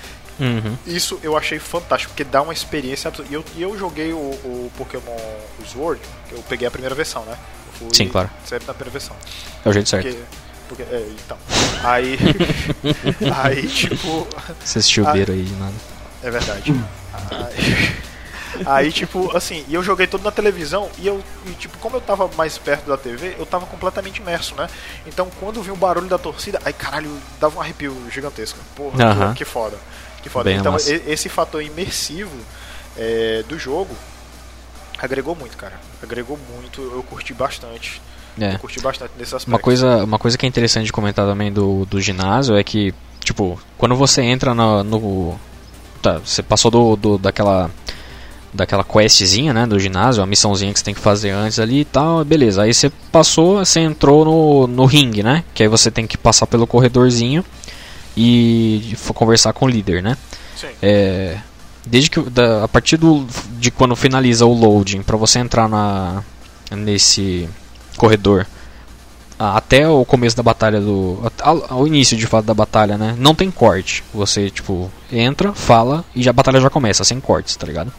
Uhum. 0.42 0.76
Isso 0.88 1.20
eu 1.22 1.38
achei 1.38 1.60
fantástico, 1.60 2.12
porque 2.14 2.24
dá 2.24 2.42
uma 2.42 2.52
experiência 2.52 3.08
absurda. 3.08 3.30
E 3.32 3.36
eu, 3.36 3.46
eu 3.56 3.78
joguei 3.78 4.12
o, 4.12 4.18
o 4.18 4.72
Pokémon 4.76 5.16
Sword, 5.66 6.02
que 6.28 6.34
eu 6.34 6.44
peguei 6.50 6.68
a 6.68 6.72
primeira 6.72 6.96
versão, 6.96 7.24
né? 7.26 7.38
Fui 7.78 7.90
Sim, 7.94 8.08
claro. 8.08 8.30
Sempre 8.44 8.66
na 8.66 8.74
primeira 8.74 9.00
versão. 9.00 9.16
É 9.64 9.70
o 9.70 9.72
jeito 9.72 9.88
certo. 9.88 10.08
Porque, 10.08 10.24
porque, 10.68 10.84
é, 10.84 11.08
então. 11.24 11.38
Aí. 11.84 12.18
aí, 13.44 13.68
tipo. 13.68 14.28
Você 14.64 14.80
assistiu 14.80 15.06
o. 15.06 15.12
Beiro 15.12 15.32
aí 15.32 15.44
de 15.44 15.54
nada. 15.54 15.74
É 16.24 16.32
verdade. 16.32 16.74
Aí, 17.30 17.96
aí, 18.66 18.92
tipo, 18.92 19.36
assim, 19.36 19.64
e 19.68 19.74
eu 19.76 19.84
joguei 19.84 20.08
tudo 20.08 20.24
na 20.24 20.32
televisão 20.32 20.90
e 21.00 21.08
eu, 21.08 21.24
e, 21.46 21.52
tipo, 21.52 21.78
como 21.78 21.98
eu 21.98 22.02
tava 22.02 22.30
mais 22.36 22.58
perto 22.58 22.88
da 22.88 22.98
TV, 22.98 23.36
eu 23.38 23.46
tava 23.46 23.66
completamente 23.66 24.22
imerso, 24.22 24.56
né? 24.56 24.68
Então 25.06 25.30
quando 25.40 25.62
vi 25.62 25.72
o 25.72 25.76
barulho 25.76 26.08
da 26.08 26.18
torcida, 26.18 26.62
aí 26.64 26.74
caralho, 26.74 27.12
dava 27.40 27.58
um 27.58 27.62
arrepio 27.62 27.96
gigantesco. 28.12 28.60
Porra, 28.76 29.04
Aham. 29.04 29.34
que, 29.34 29.40
que 29.40 29.46
foda. 29.46 29.78
Que 30.22 30.30
foda. 30.30 30.46
Bem 30.50 30.60
então 30.60 30.72
massa. 30.74 30.94
esse 30.94 31.28
fator 31.30 31.62
imersivo 31.64 32.32
é, 32.98 33.44
do 33.48 33.58
jogo 33.58 33.96
agregou 35.00 35.36
muito, 35.36 35.58
cara. 35.58 35.74
Agregou 36.02 36.38
muito, 36.56 36.82
eu 36.82 37.04
curti 37.04 37.34
bastante. 37.34 38.02
É. 38.40 38.56
Eu 38.56 38.60
curti 38.60 38.80
bastante 38.80 39.12
nesse 39.18 39.36
aspecto. 39.36 39.50
Uma 39.50 39.60
coisa, 39.60 40.04
uma 40.04 40.20
coisa 40.20 40.38
que 40.38 40.46
é 40.46 40.50
interessante 40.50 40.86
de 40.86 40.94
comentar 40.94 41.26
também 41.26 41.52
do, 41.52 41.86
do 41.86 42.00
ginásio 42.00 42.56
é 42.56 42.64
que, 42.64 42.94
tipo, 43.24 43.60
quando 43.78 43.96
você 43.96 44.22
entra 44.22 44.54
no. 44.54 44.84
no- 44.84 45.40
tá, 46.02 46.20
você 46.20 46.42
passou 46.44 46.70
do, 46.72 46.96
do- 46.96 47.18
daquela. 47.18 47.70
Daquela 48.54 48.84
questzinha, 48.84 49.54
né, 49.54 49.66
do 49.66 49.80
ginásio, 49.80 50.22
a 50.22 50.26
missãozinha 50.26 50.74
que 50.74 50.80
você 50.80 50.84
tem 50.84 50.94
que 50.94 51.00
fazer 51.00 51.30
antes 51.30 51.58
ali 51.58 51.80
e 51.80 51.86
tal, 51.86 52.26
beleza. 52.26 52.64
Aí 52.64 52.74
você 52.74 52.90
passou, 53.10 53.60
você 53.64 53.80
entrou 53.80 54.26
no, 54.26 54.68
no 54.68 54.84
ringue, 54.84 55.24
né? 55.24 55.46
Que 55.54 55.64
aí 55.64 55.70
você 55.70 55.90
tem 55.90 56.06
que 56.06 56.18
passar 56.18 56.46
pelo 56.48 56.68
corredorzinho 56.68 57.46
e 58.16 58.96
conversar 59.14 59.54
com 59.54 59.66
o 59.66 59.70
líder, 59.70 60.02
né? 60.04 60.18
É, 60.82 61.38
desde 61.86 62.10
que 62.10 62.20
da- 62.30 62.64
a 62.64 62.68
partir 62.68 62.98
do, 62.98 63.26
de 63.60 63.72
quando 63.72 63.96
finaliza 63.96 64.46
o 64.46 64.54
loading 64.54 65.02
para 65.02 65.18
você 65.18 65.40
entrar 65.40 65.68
na 65.68 66.24
nesse 66.72 67.50
corredor 67.98 68.46
até 69.40 69.88
o 69.88 70.06
começo 70.06 70.38
da 70.38 70.44
batalha 70.44 70.80
do 70.80 71.20
ao, 71.42 71.74
ao 71.74 71.88
início 71.88 72.16
de 72.16 72.28
fato 72.28 72.46
da 72.46 72.54
batalha, 72.54 72.98
né? 72.98 73.16
Não 73.18 73.34
tem 73.34 73.50
corte. 73.50 74.04
Você 74.14 74.50
tipo 74.52 74.92
entra, 75.12 75.52
fala 75.54 76.06
e 76.16 76.22
já, 76.22 76.30
a 76.30 76.34
batalha 76.34 76.62
já 76.62 76.70
começa 76.70 77.04
sem 77.04 77.20
cortes, 77.20 77.56
tá 77.56 77.66
ligado? 77.66 77.92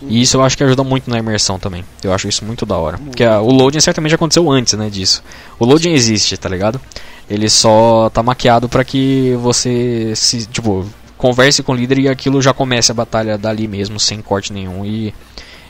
E 0.00 0.22
isso 0.22 0.36
eu 0.36 0.42
acho 0.44 0.56
que 0.56 0.62
ajuda 0.62 0.84
muito 0.84 1.10
na 1.10 1.18
imersão 1.18 1.58
também. 1.58 1.84
Eu 2.04 2.12
acho 2.12 2.28
isso 2.28 2.44
muito 2.44 2.64
da 2.64 2.76
hora. 2.76 2.96
Porque 2.98 3.24
a- 3.24 3.40
o 3.40 3.50
loading 3.50 3.80
certamente 3.80 4.14
aconteceu 4.14 4.48
antes, 4.48 4.74
né, 4.74 4.88
disso. 4.88 5.24
O 5.58 5.64
loading 5.66 5.90
existe, 5.90 6.36
tá 6.36 6.48
ligado? 6.48 6.80
Ele 7.28 7.48
só 7.48 8.08
tá 8.10 8.22
maquiado 8.22 8.68
pra 8.68 8.84
que 8.84 9.36
você 9.40 10.14
se, 10.16 10.46
tipo, 10.46 10.86
converse 11.16 11.62
com 11.62 11.72
o 11.72 11.74
líder 11.74 11.98
e 11.98 12.08
aquilo 12.08 12.40
já 12.40 12.54
comece 12.54 12.90
a 12.90 12.94
batalha 12.94 13.36
dali 13.36 13.68
mesmo, 13.68 14.00
sem 14.00 14.22
corte 14.22 14.52
nenhum. 14.52 14.84
E 14.84 15.12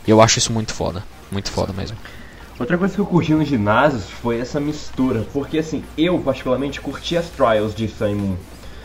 eu 0.07 0.21
acho 0.21 0.39
isso 0.39 0.53
muito 0.53 0.73
foda. 0.73 1.03
Muito 1.31 1.51
foda 1.51 1.73
mesmo. 1.73 1.97
Outra 2.59 2.77
coisa 2.77 2.95
que 2.95 3.01
eu 3.01 3.07
curti 3.07 3.35
nos 3.35 3.49
ginásios 3.49 4.05
foi 4.05 4.41
essa 4.41 4.59
mistura, 4.59 5.25
porque 5.33 5.59
assim, 5.59 5.85
eu 5.97 6.19
particularmente 6.19 6.81
curti 6.81 7.17
as 7.17 7.27
trials 7.27 7.75
de 7.75 7.89
Sun 7.89 8.15
Moon. 8.15 8.37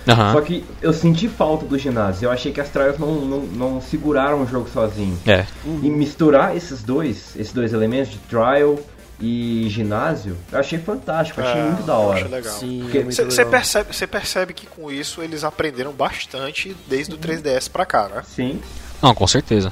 Aham. 0.07 0.33
Só 0.33 0.41
que 0.41 0.65
eu 0.81 0.93
senti 0.93 1.27
falta 1.27 1.65
do 1.65 1.77
ginásio, 1.77 2.25
eu 2.25 2.31
achei 2.31 2.51
que 2.51 2.59
as 2.59 2.69
trials 2.69 2.99
não, 2.99 3.15
não, 3.21 3.39
não 3.39 3.81
seguraram 3.81 4.43
o 4.43 4.47
jogo 4.47 4.69
sozinho. 4.69 5.17
É. 5.25 5.45
E 5.65 5.89
misturar 5.89 6.55
esses 6.55 6.83
dois, 6.83 7.35
esses 7.35 7.53
dois 7.53 7.73
elementos 7.73 8.11
de 8.11 8.17
trial 8.19 8.77
e 9.25 9.69
ginásio, 9.69 10.35
eu 10.51 10.59
achei 10.59 10.77
fantástico, 10.77 11.39
achei 11.39 11.61
É, 11.61 11.63
muito 11.65 11.83
da 11.83 11.95
hora. 11.95 12.19
é 12.19 12.23
Você 13.03 13.23
legal. 13.33 13.51
percebe, 13.51 13.93
você 13.95 14.05
percebe 14.05 14.53
que 14.53 14.67
com 14.67 14.91
isso 14.91 15.21
eles 15.21 15.43
aprenderam 15.45 15.91
bastante 15.93 16.75
desde 16.87 17.13
o 17.13 17.17
3DS 17.17 17.69
pra 17.69 17.85
cá, 17.85 18.09
né? 18.13 18.21
Sim. 18.27 18.59
Não, 19.01 19.15
com 19.15 19.25
certeza. 19.27 19.71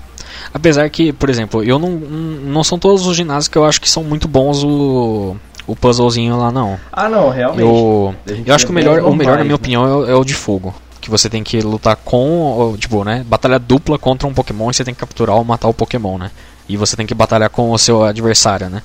Apesar 0.53 0.89
que, 0.89 1.11
por 1.11 1.29
exemplo, 1.29 1.63
eu 1.63 1.77
não. 1.77 1.89
Não 1.91 2.63
são 2.63 2.79
todos 2.79 3.05
os 3.05 3.15
ginásios 3.15 3.47
que 3.49 3.57
eu 3.57 3.65
acho 3.65 3.79
que 3.81 3.89
são 3.89 4.03
muito 4.03 4.27
bons 4.27 4.63
o. 4.63 5.35
O 5.67 5.75
puzzlezinho 5.75 6.37
lá, 6.37 6.51
não. 6.51 6.77
Ah 6.91 7.07
não, 7.07 7.29
realmente. 7.29 7.61
Eu, 7.61 8.15
eu 8.45 8.55
acho 8.55 8.65
que 8.65 8.71
o 8.71 8.75
melhor, 8.75 8.99
bons 9.01 9.11
o 9.11 9.15
melhor, 9.15 9.37
na 9.37 9.43
normais, 9.43 9.45
minha 9.45 9.51
né? 9.51 9.55
opinião, 9.55 9.85
é, 9.87 9.95
o- 9.95 10.09
é 10.09 10.15
o 10.15 10.23
de 10.25 10.33
fogo. 10.33 10.73
Que 10.99 11.09
você 11.09 11.29
tem 11.29 11.43
que 11.43 11.61
lutar 11.61 11.95
com, 11.95 12.75
tipo, 12.79 13.03
né? 13.03 13.23
Batalha 13.27 13.59
dupla 13.59 13.97
contra 13.97 14.27
um 14.27 14.33
Pokémon 14.33 14.69
e 14.71 14.73
você 14.73 14.83
tem 14.83 14.93
que 14.93 14.99
capturar 14.99 15.35
ou 15.35 15.43
matar 15.45 15.67
o 15.67 15.73
Pokémon, 15.73 16.17
né? 16.17 16.31
E 16.67 16.75
você 16.75 16.95
tem 16.97 17.05
que 17.05 17.13
batalhar 17.13 17.49
com 17.49 17.71
o 17.71 17.77
seu 17.77 18.03
adversário, 18.03 18.69
né? 18.69 18.81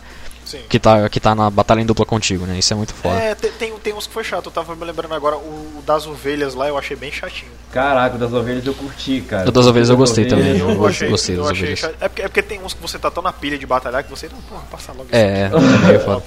Sim. 0.57 0.65
Que 0.69 0.79
tá, 0.79 1.09
que 1.09 1.21
tá 1.21 1.35
na 1.35 1.49
batalha 1.51 1.81
em 1.81 1.87
dupla 1.87 2.05
contigo, 2.07 2.45
né? 2.47 2.59
Isso 2.59 2.73
é 2.73 2.77
muito 2.77 2.93
foda. 2.95 3.15
É, 3.17 3.35
tem, 3.35 3.73
tem, 3.79 3.95
uns 3.95 4.07
que 4.07 4.13
foi 4.13 4.25
chato. 4.25 4.47
Eu 4.47 4.53
tava 4.53 4.75
me 4.75 4.85
lembrando 4.85 5.15
agora, 5.15 5.37
o, 5.37 5.39
o 5.79 5.83
das 5.87 6.07
ovelhas 6.07 6.55
lá 6.55 6.69
eu 6.69 6.77
achei 6.79 6.97
bem 6.97 7.11
chatinho. 7.13 7.51
Caraca, 7.73 8.17
o 8.17 8.19
das 8.19 8.33
ovelhas 8.33 8.67
eu 8.67 8.75
curti, 8.75 9.21
cara. 9.29 9.49
O 9.49 9.53
das 9.53 9.67
ovelhas 9.67 9.89
eu 9.91 9.97
gostei 9.97 10.27
também. 10.27 10.59
Eu, 10.59 10.71
Eu 10.71 10.87
achei, 10.87 11.09
gostei 11.09 11.37
das 11.37 11.51
ovelhas. 11.51 11.79
chato. 11.79 11.95
É 12.01 12.09
porque, 12.09 12.23
é 12.23 12.29
porque 12.29 12.43
tem 12.43 12.63
uns 12.63 12.75
que 12.75 12.83
você 12.83 12.99
tá 12.99 13.11
tão 13.11 13.23
na 13.23 13.33
pilha 13.33 13.59
de 13.59 13.67
batalhar 13.67 14.03
que 14.05 14.11
você. 14.11 14.29
Não, 14.29 14.41
porra, 14.43 14.63
passa 14.71 14.93
logo 14.93 15.07
É, 15.13 15.47
isso. 15.47 15.57
é 15.57 15.87
meio 15.87 16.01
foda. 16.05 16.23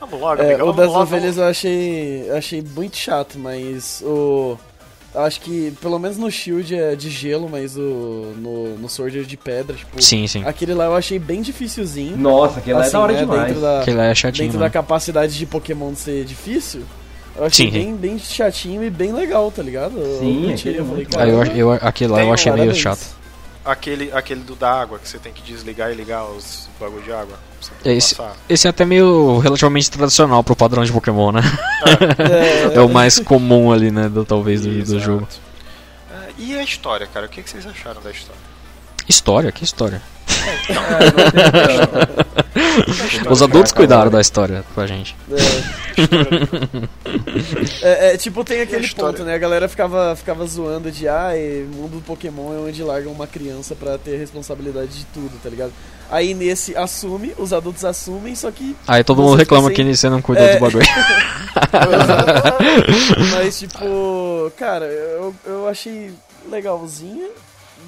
Vamos 0.00 0.20
logo, 0.20 0.40
É, 0.42 0.46
amigão, 0.50 0.68
o 0.68 0.72
das 0.72 0.86
logo, 0.86 1.00
ovelhas 1.00 1.36
vamos- 1.36 1.38
eu 1.38 1.44
achei, 1.48 2.24
eu 2.30 2.36
achei 2.36 2.62
muito 2.62 2.96
chato, 2.96 3.38
mas 3.38 4.00
o. 4.04 4.56
Acho 5.18 5.40
que, 5.40 5.72
pelo 5.80 5.98
menos 5.98 6.16
no 6.16 6.30
Shield 6.30 6.74
é 6.74 6.94
de 6.94 7.10
gelo, 7.10 7.48
mas 7.48 7.76
o, 7.76 8.32
no, 8.36 8.78
no 8.78 8.88
Sword 8.88 9.18
é 9.18 9.22
de 9.22 9.36
pedra, 9.36 9.74
tipo. 9.74 10.00
Sim, 10.00 10.26
sim. 10.26 10.44
Aquele 10.44 10.74
lá 10.74 10.84
eu 10.84 10.94
achei 10.94 11.18
bem 11.18 11.42
dificilzinho. 11.42 12.16
Nossa, 12.16 12.60
aquele 12.60 12.74
lá 12.74 12.80
é 12.80 12.84
assim, 12.84 12.92
da 12.92 13.00
hora 13.00 13.12
né, 13.12 13.18
demais. 13.18 13.46
Dentro 13.46 13.60
da, 13.60 13.80
Aquele 13.80 13.96
lá 13.96 14.04
é 14.06 14.14
chatinho, 14.14 14.44
dentro 14.44 14.58
mano. 14.60 14.70
da 14.70 14.72
capacidade 14.72 15.36
de 15.36 15.44
Pokémon 15.44 15.94
ser 15.94 16.24
difícil. 16.24 16.82
Eu 17.36 17.44
achei 17.44 17.66
Sim, 17.66 17.72
bem, 17.72 17.96
bem 17.96 18.18
chatinho 18.18 18.84
e 18.84 18.90
bem 18.90 19.12
legal, 19.12 19.50
tá 19.50 19.62
ligado? 19.62 19.98
Eu 19.98 20.18
Sim, 20.18 20.44
curti, 20.46 20.68
aquele 20.68 20.76
é 20.76 20.80
eu 20.80 20.84
falei, 20.84 21.06
eu, 21.32 21.44
eu, 21.44 21.72
aquele 21.72 22.12
lá 22.12 22.22
eu 22.22 22.32
achei 22.32 22.52
meio 22.52 22.74
chato. 22.74 23.17
Aquele, 23.70 24.10
aquele 24.12 24.40
do 24.40 24.54
da 24.54 24.80
água, 24.80 24.98
que 24.98 25.06
você 25.08 25.18
tem 25.18 25.32
que 25.32 25.42
desligar 25.42 25.90
e 25.92 25.94
ligar 25.94 26.24
os 26.24 26.68
bagulho 26.80 27.02
de 27.02 27.12
água. 27.12 27.38
É 27.84 27.92
esse- 27.92 28.14
passar. 28.14 28.34
Esse 28.48 28.66
é 28.66 28.70
até 28.70 28.84
meio 28.84 29.38
relativamente 29.38 29.90
tradicional 29.90 30.42
pro 30.42 30.56
padrão 30.56 30.82
de 30.84 30.90
Pokémon, 30.92 31.32
né? 31.32 31.42
É, 32.72 32.74
É 32.78 32.80
o 32.80 32.88
mais 32.88 33.18
comum 33.20 33.70
ali, 33.70 33.90
né? 33.90 34.08
Do, 34.08 34.24
talvez 34.24 34.62
do, 34.62 34.84
do 34.84 34.98
jogo. 35.00 35.28
É, 36.10 36.28
e 36.38 36.56
a 36.58 36.62
história, 36.62 37.06
cara? 37.06 37.26
O 37.26 37.28
que, 37.28 37.42
que 37.42 37.50
vocês 37.50 37.66
acharam 37.66 38.00
da 38.00 38.10
história? 38.10 38.40
História? 39.08 39.50
Que 39.50 39.64
história? 39.64 40.02
Os 43.30 43.42
adultos 43.42 43.72
cuidaram 43.72 44.10
da 44.10 44.20
história 44.20 44.64
pra 44.74 44.86
gente. 44.86 45.16
É, 47.82 48.14
é, 48.14 48.16
tipo, 48.16 48.44
tem 48.44 48.60
aquele 48.60 48.88
ponto, 48.88 49.24
né? 49.24 49.34
A 49.34 49.38
galera 49.38 49.68
ficava, 49.68 50.14
ficava 50.16 50.46
zoando 50.46 50.90
de, 50.90 51.08
ah, 51.08 51.36
e 51.36 51.64
mundo 51.64 51.96
do 51.96 52.02
Pokémon 52.02 52.52
é 52.54 52.58
onde 52.58 52.82
largam 52.82 53.12
uma 53.12 53.26
criança 53.26 53.74
pra 53.74 53.98
ter 53.98 54.16
responsabilidade 54.16 54.88
de 54.98 55.04
tudo, 55.06 55.32
tá 55.42 55.48
ligado? 55.48 55.72
Aí 56.10 56.32
nesse 56.34 56.76
assume, 56.76 57.34
os 57.36 57.52
adultos 57.52 57.84
assumem, 57.84 58.34
só 58.34 58.50
que. 58.50 58.74
Aí 58.86 59.04
todo 59.04 59.22
mundo 59.22 59.36
reclama 59.36 59.70
que 59.70 59.82
você 59.94 60.08
não 60.08 60.22
cuidou 60.22 60.44
É. 60.46 60.54
do 60.56 60.60
bagulho. 60.60 60.86
Mas, 63.32 63.58
tipo, 63.58 64.52
cara, 64.56 64.86
eu, 64.86 65.34
eu 65.44 65.68
achei 65.68 66.12
legalzinho, 66.50 67.28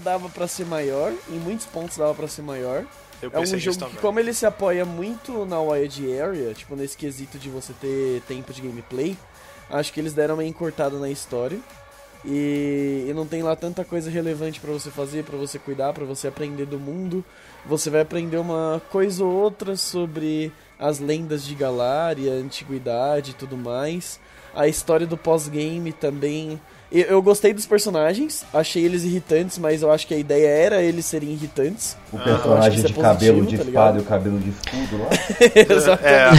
dava 0.00 0.28
pra 0.28 0.48
ser 0.48 0.66
maior, 0.66 1.12
em 1.28 1.38
muitos 1.38 1.66
pontos 1.66 1.96
dava 1.96 2.14
pra 2.14 2.26
ser 2.26 2.42
maior. 2.42 2.84
Eu 3.22 3.30
É 3.32 3.38
um 3.38 3.46
jogo 3.46 3.86
que, 3.86 3.96
como 3.98 4.18
ele 4.18 4.32
se 4.32 4.46
apoia 4.46 4.84
muito 4.84 5.44
na 5.44 5.60
Wild 5.60 6.18
Area, 6.18 6.54
tipo, 6.54 6.74
nesse 6.74 6.96
quesito 6.96 7.38
de 7.38 7.50
você 7.50 7.74
ter 7.74 8.22
tempo 8.22 8.52
de 8.52 8.62
gameplay, 8.62 9.16
acho 9.68 9.92
que 9.92 10.00
eles 10.00 10.14
deram 10.14 10.34
uma 10.34 10.44
encurtada 10.44 10.98
na 10.98 11.10
história. 11.10 11.58
E, 12.24 13.06
e 13.08 13.14
não 13.14 13.26
tem 13.26 13.42
lá 13.42 13.56
tanta 13.56 13.84
coisa 13.84 14.10
relevante 14.10 14.60
pra 14.60 14.72
você 14.72 14.90
fazer, 14.90 15.24
pra 15.24 15.36
você 15.36 15.58
cuidar, 15.58 15.92
pra 15.92 16.04
você 16.04 16.28
aprender 16.28 16.66
do 16.66 16.78
mundo. 16.78 17.24
Você 17.66 17.90
vai 17.90 18.00
aprender 18.00 18.36
uma 18.36 18.80
coisa 18.90 19.24
ou 19.24 19.32
outra 19.32 19.76
sobre 19.76 20.52
as 20.78 20.98
lendas 20.98 21.44
de 21.44 21.54
Galária, 21.54 22.32
antiguidade 22.32 23.30
e 23.32 23.34
tudo 23.34 23.56
mais. 23.56 24.20
A 24.54 24.66
história 24.66 25.06
do 25.06 25.16
pós-game 25.16 25.92
também. 25.92 26.60
Eu, 26.92 27.22
gostei 27.22 27.52
dos 27.54 27.66
personagens, 27.66 28.44
achei 28.52 28.84
eles 28.84 29.04
irritantes, 29.04 29.58
mas 29.58 29.80
eu 29.80 29.92
acho 29.92 30.06
que 30.08 30.14
a 30.14 30.18
ideia 30.18 30.48
era 30.48 30.82
eles 30.82 31.06
serem 31.06 31.30
irritantes. 31.30 31.96
O 32.12 32.16
Ah, 32.16 32.20
personagem 32.20 32.80
é 32.80 32.86
de 32.88 32.92
cabelo 32.94 33.38
positivo, 33.38 33.46
de 33.46 33.56
tá 33.58 33.64
espada 33.64 33.98
e 33.98 34.00
o 34.00 34.04
cabelo 34.04 34.38
de 34.40 34.50
escudo 34.50 34.98
lá. 35.04 35.08
Exatamente. 35.74 36.04
É, 36.08 36.30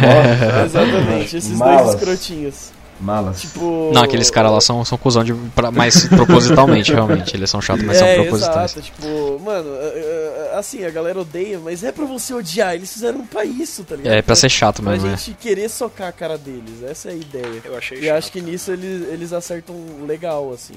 Nossa, 0.00 0.64
Exatamente, 0.64 1.36
esses 1.36 1.52
Malas. 1.58 1.82
dois 1.82 1.94
escrotinhos. 1.96 2.70
Malas. 3.00 3.40
Tipo. 3.40 3.90
Não, 3.92 4.02
aqueles 4.02 4.30
caras 4.30 4.52
lá 4.52 4.60
são, 4.60 4.84
são 4.84 4.96
cuzão 4.98 5.22
de, 5.24 5.32
pra, 5.54 5.70
mais 5.70 6.06
propositalmente, 6.08 6.92
realmente. 6.92 7.36
Eles 7.36 7.50
são 7.50 7.60
chatos, 7.60 7.84
mas 7.84 7.98
são 7.98 8.06
é, 8.06 8.14
propositais. 8.16 8.76
exato, 8.76 8.82
tipo, 8.82 9.38
mano, 9.44 9.68
é, 9.74 10.50
é, 10.52 10.58
assim, 10.58 10.84
a 10.84 10.90
galera 10.90 11.20
odeia, 11.20 11.58
mas 11.58 11.84
é 11.84 11.92
pra 11.92 12.04
você 12.04 12.34
odiar, 12.34 12.74
eles 12.74 12.92
fizeram 12.92 13.26
pra 13.26 13.44
isso, 13.44 13.84
tá 13.84 13.96
ligado? 13.96 14.14
É, 14.14 14.22
pra 14.22 14.34
ser 14.34 14.48
chato 14.48 14.82
Pra 14.82 14.92
mesmo, 14.92 15.08
né? 15.08 15.16
gente 15.16 15.34
querer 15.38 15.68
socar 15.68 16.08
a 16.08 16.12
cara 16.12 16.36
deles, 16.38 16.82
essa 16.82 17.08
é 17.08 17.12
a 17.12 17.14
ideia. 17.16 17.62
eu 17.64 17.76
achei 17.76 17.98
E 17.98 18.04
chato. 18.06 18.16
acho 18.16 18.32
que 18.32 18.40
nisso 18.40 18.70
eles, 18.72 19.08
eles 19.08 19.32
acertam 19.32 19.76
legal, 20.06 20.52
assim. 20.52 20.74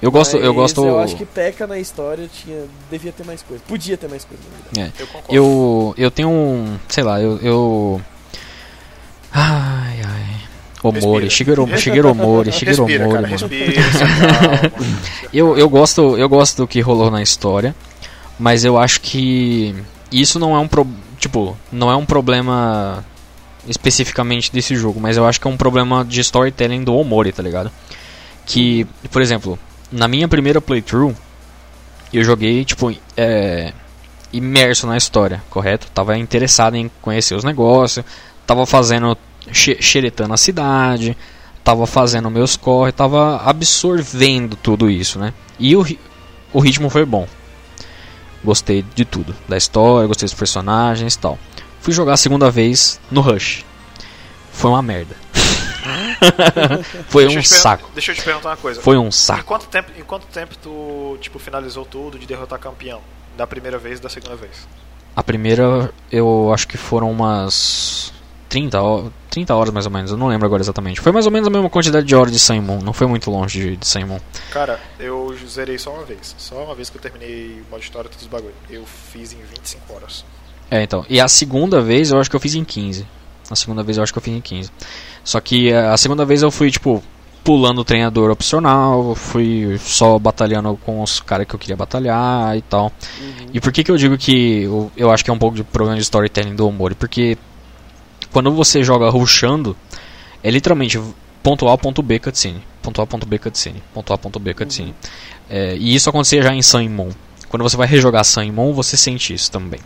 Eu 0.00 0.10
gosto, 0.10 0.36
eu 0.36 0.52
Mas 0.52 0.54
gosto. 0.54 0.84
Eu 0.86 0.98
acho 0.98 1.16
que 1.16 1.24
peca 1.24 1.66
na 1.66 1.78
história, 1.78 2.28
tinha, 2.28 2.64
devia 2.90 3.12
ter 3.12 3.24
mais 3.24 3.42
coisa. 3.42 3.62
Podia 3.66 3.96
ter 3.96 4.08
mais 4.08 4.24
coisa, 4.24 4.42
na 4.50 4.80
verdade. 4.80 4.94
Eu 4.98 5.06
concordo. 5.06 5.34
Eu, 5.34 5.94
eu 5.96 6.10
tenho 6.10 6.28
um. 6.28 6.78
Sei 6.88 7.02
lá, 7.04 7.20
eu. 7.20 7.38
eu... 7.42 8.00
Ai, 9.32 10.00
ai. 10.04 10.36
Omori. 10.88 11.30
Shigeru, 11.30 11.66
Shigeru 11.78 12.10
Omori, 12.10 12.52
Shigeru 12.52 12.84
Respira, 12.84 13.08
Omori, 13.08 13.22
cara, 13.22 13.28
respira. 13.28 14.72
Eu, 15.32 15.56
eu, 15.56 15.68
gosto, 15.68 16.16
eu 16.16 16.28
gosto 16.28 16.58
do 16.58 16.66
que 16.66 16.80
rolou 16.80 17.10
na 17.10 17.22
história, 17.22 17.74
mas 18.38 18.64
eu 18.64 18.78
acho 18.78 19.00
que 19.00 19.74
isso 20.10 20.38
não 20.38 20.54
é 20.54 20.58
um 20.58 20.68
pro, 20.68 20.86
tipo, 21.18 21.56
não 21.70 21.90
é 21.90 21.96
um 21.96 22.04
problema 22.04 23.04
especificamente 23.66 24.52
desse 24.52 24.74
jogo, 24.74 25.00
mas 25.00 25.16
eu 25.16 25.26
acho 25.26 25.40
que 25.40 25.46
é 25.46 25.50
um 25.50 25.56
problema 25.56 26.04
de 26.04 26.20
storytelling 26.20 26.82
do 26.82 26.94
Omori, 26.94 27.32
tá 27.32 27.42
ligado? 27.42 27.70
Que, 28.44 28.86
por 29.10 29.22
exemplo, 29.22 29.58
na 29.90 30.08
minha 30.08 30.26
primeira 30.26 30.60
playthrough, 30.60 31.14
eu 32.12 32.24
joguei, 32.24 32.64
tipo, 32.64 32.92
é, 33.16 33.72
imerso 34.32 34.86
na 34.86 34.96
história, 34.96 35.42
correto? 35.48 35.86
Tava 35.92 36.16
interessado 36.18 36.74
em 36.76 36.90
conhecer 37.00 37.34
os 37.34 37.44
negócios, 37.44 38.04
tava 38.46 38.66
fazendo, 38.66 39.16
xeretando 39.50 40.34
a 40.34 40.36
cidade, 40.36 41.16
tava 41.64 41.86
fazendo 41.86 42.30
meus 42.30 42.56
corre, 42.56 42.92
tava 42.92 43.36
absorvendo 43.44 44.56
tudo 44.56 44.90
isso, 44.90 45.18
né? 45.18 45.32
E 45.58 45.74
o, 45.76 45.84
o 46.52 46.60
ritmo 46.60 46.88
foi 46.90 47.04
bom. 47.04 47.26
Gostei 48.44 48.82
de 48.94 49.04
tudo, 49.04 49.34
da 49.48 49.56
história, 49.56 50.06
gostei 50.08 50.26
dos 50.26 50.34
personagens 50.34 51.14
e 51.14 51.18
tal. 51.18 51.38
Fui 51.80 51.92
jogar 51.92 52.14
a 52.14 52.16
segunda 52.16 52.50
vez 52.50 53.00
no 53.10 53.20
Rush. 53.20 53.64
Foi 54.52 54.70
uma 54.70 54.82
merda. 54.82 55.16
foi 57.08 57.24
Deixa 57.24 57.38
um 57.38 57.42
saco. 57.42 57.90
Deixa 57.94 58.12
eu 58.12 58.16
te 58.16 58.22
perguntar 58.22 58.50
uma 58.50 58.56
coisa. 58.56 58.80
Foi 58.80 58.96
um 58.96 59.08
Em 59.08 59.12
saco. 59.12 59.44
quanto 59.44 59.66
tempo, 59.66 59.90
em 59.98 60.02
quanto 60.02 60.26
tempo 60.26 60.54
tu, 60.62 61.16
tipo, 61.20 61.38
finalizou 61.38 61.84
tudo 61.84 62.18
de 62.18 62.26
derrotar 62.26 62.58
campeão? 62.58 63.00
Da 63.36 63.46
primeira 63.46 63.78
vez 63.78 63.98
e 63.98 64.02
da 64.02 64.08
segunda 64.08 64.36
vez? 64.36 64.68
A 65.16 65.22
primeira, 65.22 65.92
eu 66.10 66.52
acho 66.52 66.68
que 66.68 66.76
foram 66.76 67.10
umas 67.10 68.12
30, 68.52 68.82
ho- 68.82 69.10
30 69.30 69.54
horas 69.54 69.72
mais 69.72 69.86
ou 69.86 69.92
menos, 69.92 70.10
eu 70.10 70.16
não 70.18 70.28
lembro 70.28 70.44
agora 70.44 70.60
exatamente. 70.62 71.00
Foi 71.00 71.10
mais 71.10 71.24
ou 71.24 71.32
menos 71.32 71.48
a 71.48 71.50
mesma 71.50 71.70
quantidade 71.70 72.06
de 72.06 72.14
horas 72.14 72.30
de 72.30 72.38
Sun 72.38 72.60
Moon, 72.60 72.80
não 72.82 72.92
foi 72.92 73.06
muito 73.06 73.30
longe 73.30 73.58
de, 73.58 73.76
de. 73.78 74.06
Cara, 74.50 74.78
eu 75.00 75.34
zerei 75.48 75.78
só 75.78 75.90
uma 75.90 76.04
vez. 76.04 76.34
Só 76.36 76.62
uma 76.62 76.74
vez 76.74 76.90
que 76.90 76.98
eu 76.98 77.00
terminei 77.00 77.62
o 77.66 77.70
modo 77.70 77.82
história 77.82 78.10
todos 78.10 78.24
os 78.26 78.28
bagulho. 78.30 78.52
Eu 78.68 78.84
fiz 78.84 79.32
em 79.32 79.38
25 79.38 79.94
horas. 79.94 80.22
É, 80.70 80.82
então. 80.82 81.02
E 81.08 81.18
a 81.18 81.28
segunda 81.28 81.80
vez 81.80 82.10
eu 82.10 82.20
acho 82.20 82.28
que 82.28 82.36
eu 82.36 82.40
fiz 82.40 82.54
em 82.54 82.62
15. 82.62 83.06
A 83.50 83.56
segunda 83.56 83.82
vez 83.82 83.96
eu 83.96 84.02
acho 84.02 84.12
que 84.12 84.18
eu 84.18 84.22
fiz 84.22 84.34
em 84.34 84.40
15. 84.42 84.70
Só 85.24 85.40
que 85.40 85.70
eh, 85.70 85.86
a 85.88 85.96
segunda 85.96 86.26
vez 86.26 86.42
eu 86.42 86.50
fui, 86.50 86.70
tipo, 86.70 87.02
pulando 87.42 87.80
o 87.80 87.84
treinador 87.84 88.30
opcional, 88.30 89.14
fui 89.14 89.78
só 89.82 90.18
batalhando 90.18 90.78
com 90.84 91.02
os 91.02 91.20
caras 91.20 91.46
que 91.46 91.54
eu 91.54 91.58
queria 91.58 91.76
batalhar 91.76 92.54
e 92.56 92.60
tal. 92.60 92.92
Uhum. 93.18 93.46
E 93.54 93.60
por 93.62 93.72
que, 93.72 93.82
que 93.82 93.90
eu 93.90 93.96
digo 93.96 94.18
que 94.18 94.64
eu, 94.64 94.92
eu 94.94 95.10
acho 95.10 95.24
que 95.24 95.30
é 95.30 95.32
um 95.32 95.38
pouco 95.38 95.56
de 95.56 95.64
problema 95.64 95.96
de 95.96 96.02
storytelling 96.02 96.54
do 96.54 96.66
Omori? 96.68 96.94
Porque 96.94 97.38
quando 98.32 98.50
você 98.52 98.82
joga 98.82 99.08
rushando, 99.10 99.76
é 100.42 100.50
literalmente 100.50 101.00
ponto 101.42 101.68
A, 101.68 101.76
ponto 101.76 102.02
B, 102.02 102.18
cutscene. 102.18 102.62
Ponto 102.80 103.00
A, 103.02 103.06
ponto 103.06 103.26
B, 103.26 103.38
cutscene. 103.38 103.82
Ponto 103.92 104.12
A, 104.12 104.18
ponto 104.18 104.38
B, 104.38 104.54
cutscene. 104.54 104.94
É, 105.48 105.76
e 105.76 105.94
isso 105.94 106.08
acontecia 106.08 106.42
já 106.42 106.54
em 106.54 106.62
Sun 106.62 106.88
Moon. 106.88 107.10
Quando 107.48 107.62
você 107.62 107.76
vai 107.76 107.86
rejogar 107.86 108.24
Sun 108.24 108.50
Moon, 108.52 108.72
você 108.72 108.96
sente 108.96 109.34
isso 109.34 109.50
também. 109.50 109.80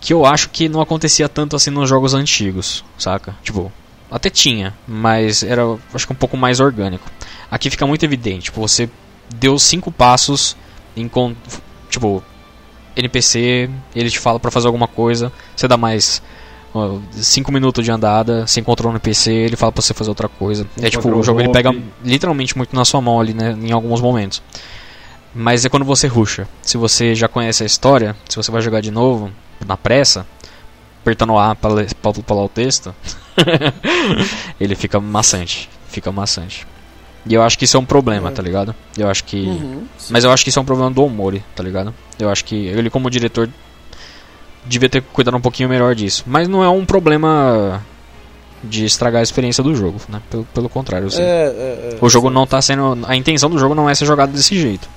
Que 0.00 0.12
eu 0.12 0.26
acho 0.26 0.50
que 0.50 0.68
não 0.68 0.80
acontecia 0.80 1.28
tanto 1.28 1.56
assim 1.56 1.70
nos 1.70 1.88
jogos 1.88 2.12
antigos, 2.12 2.84
saca? 2.98 3.34
Tipo, 3.42 3.72
até 4.10 4.28
tinha, 4.28 4.74
mas 4.86 5.42
era 5.42 5.62
acho 5.94 6.06
que 6.06 6.12
um 6.12 6.16
pouco 6.16 6.36
mais 6.36 6.60
orgânico. 6.60 7.10
Aqui 7.50 7.70
fica 7.70 7.86
muito 7.86 8.04
evidente, 8.04 8.44
tipo, 8.44 8.60
você 8.60 8.88
deu 9.34 9.58
cinco 9.58 9.90
passos 9.90 10.56
tipo 11.88 12.22
NPC, 12.96 13.70
ele 13.94 14.10
te 14.10 14.18
fala 14.18 14.38
pra 14.38 14.50
fazer 14.50 14.66
alguma 14.66 14.86
coisa, 14.86 15.32
você 15.56 15.66
dá 15.66 15.76
mais 15.76 16.22
ó, 16.74 16.98
cinco 17.12 17.50
minutos 17.52 17.84
de 17.84 17.90
andada, 17.90 18.46
você 18.46 18.60
encontrou 18.60 18.90
um 18.90 18.94
NPC, 18.94 19.32
ele 19.32 19.56
fala 19.56 19.72
pra 19.72 19.80
você 19.80 19.94
fazer 19.94 20.10
outra 20.10 20.28
coisa. 20.28 20.66
É 20.82 20.90
tipo, 20.90 21.08
o 21.08 21.22
jogo 21.22 21.40
ele 21.40 21.50
pega 21.50 21.74
literalmente 22.04 22.56
muito 22.56 22.74
na 22.76 22.84
sua 22.84 23.00
mão 23.00 23.20
ali, 23.20 23.32
né, 23.32 23.56
em 23.62 23.72
alguns 23.72 24.00
momentos. 24.00 24.42
Mas 25.34 25.64
é 25.64 25.68
quando 25.68 25.84
você 25.84 26.06
rusha. 26.06 26.46
Se 26.62 26.76
você 26.76 27.14
já 27.14 27.26
conhece 27.28 27.62
a 27.62 27.66
história, 27.66 28.14
se 28.28 28.36
você 28.36 28.50
vai 28.50 28.60
jogar 28.62 28.80
de 28.80 28.90
novo, 28.90 29.30
na 29.66 29.76
pressa, 29.76 30.26
apertando 31.00 31.36
A 31.38 31.54
pra, 31.54 31.70
ler- 31.70 31.94
pra 31.94 32.12
pular 32.12 32.44
o 32.44 32.48
texto, 32.48 32.94
ele 34.60 34.74
fica 34.74 35.00
maçante. 35.00 35.68
Fica 35.88 36.10
maçante. 36.12 36.66
E 37.26 37.32
eu 37.34 37.42
acho 37.42 37.58
que 37.58 37.64
isso 37.64 37.76
é 37.76 37.80
um 37.80 37.84
problema, 37.84 38.28
É. 38.28 38.32
tá 38.32 38.42
ligado? 38.42 38.74
Eu 38.98 39.08
acho 39.08 39.24
que. 39.24 39.36
Uhum. 39.46 39.84
Mas 40.10 40.24
eu 40.24 40.30
acho 40.30 40.44
que 40.44 40.50
isso 40.50 40.58
é 40.58 40.62
um 40.62 40.64
problema 40.64 40.90
do 40.90 41.02
Omori, 41.02 41.42
tá 41.56 41.62
ligado? 41.62 41.94
Eu 42.18 42.28
acho 42.28 42.44
que 42.44 42.54
ele, 42.66 42.90
como 42.90 43.08
diretor, 43.08 43.48
devia 44.64 44.88
ter 44.88 45.02
cuidado 45.02 45.36
um 45.36 45.40
pouquinho 45.40 45.68
melhor 45.68 45.94
disso. 45.94 46.24
Mas 46.26 46.48
não 46.48 46.62
é 46.62 46.68
um 46.68 46.84
problema 46.84 47.82
de 48.62 48.84
estragar 48.84 49.20
a 49.20 49.22
experiência 49.22 49.62
do 49.62 49.74
jogo, 49.74 50.00
né? 50.08 50.20
Pelo, 50.30 50.44
pelo 50.46 50.68
contrário, 50.68 51.06
assim. 51.08 51.20
É, 51.20 51.24
é, 51.24 51.90
é, 51.94 51.98
O 52.00 52.08
jogo 52.08 52.28
sim. 52.28 52.34
não 52.34 52.46
tá 52.46 52.60
sendo. 52.62 52.98
A 53.06 53.14
intenção 53.14 53.50
do 53.50 53.58
jogo 53.58 53.74
não 53.74 53.88
é 53.88 53.94
ser 53.94 54.06
jogado 54.06 54.32
desse 54.32 54.58
jeito. 54.58 54.88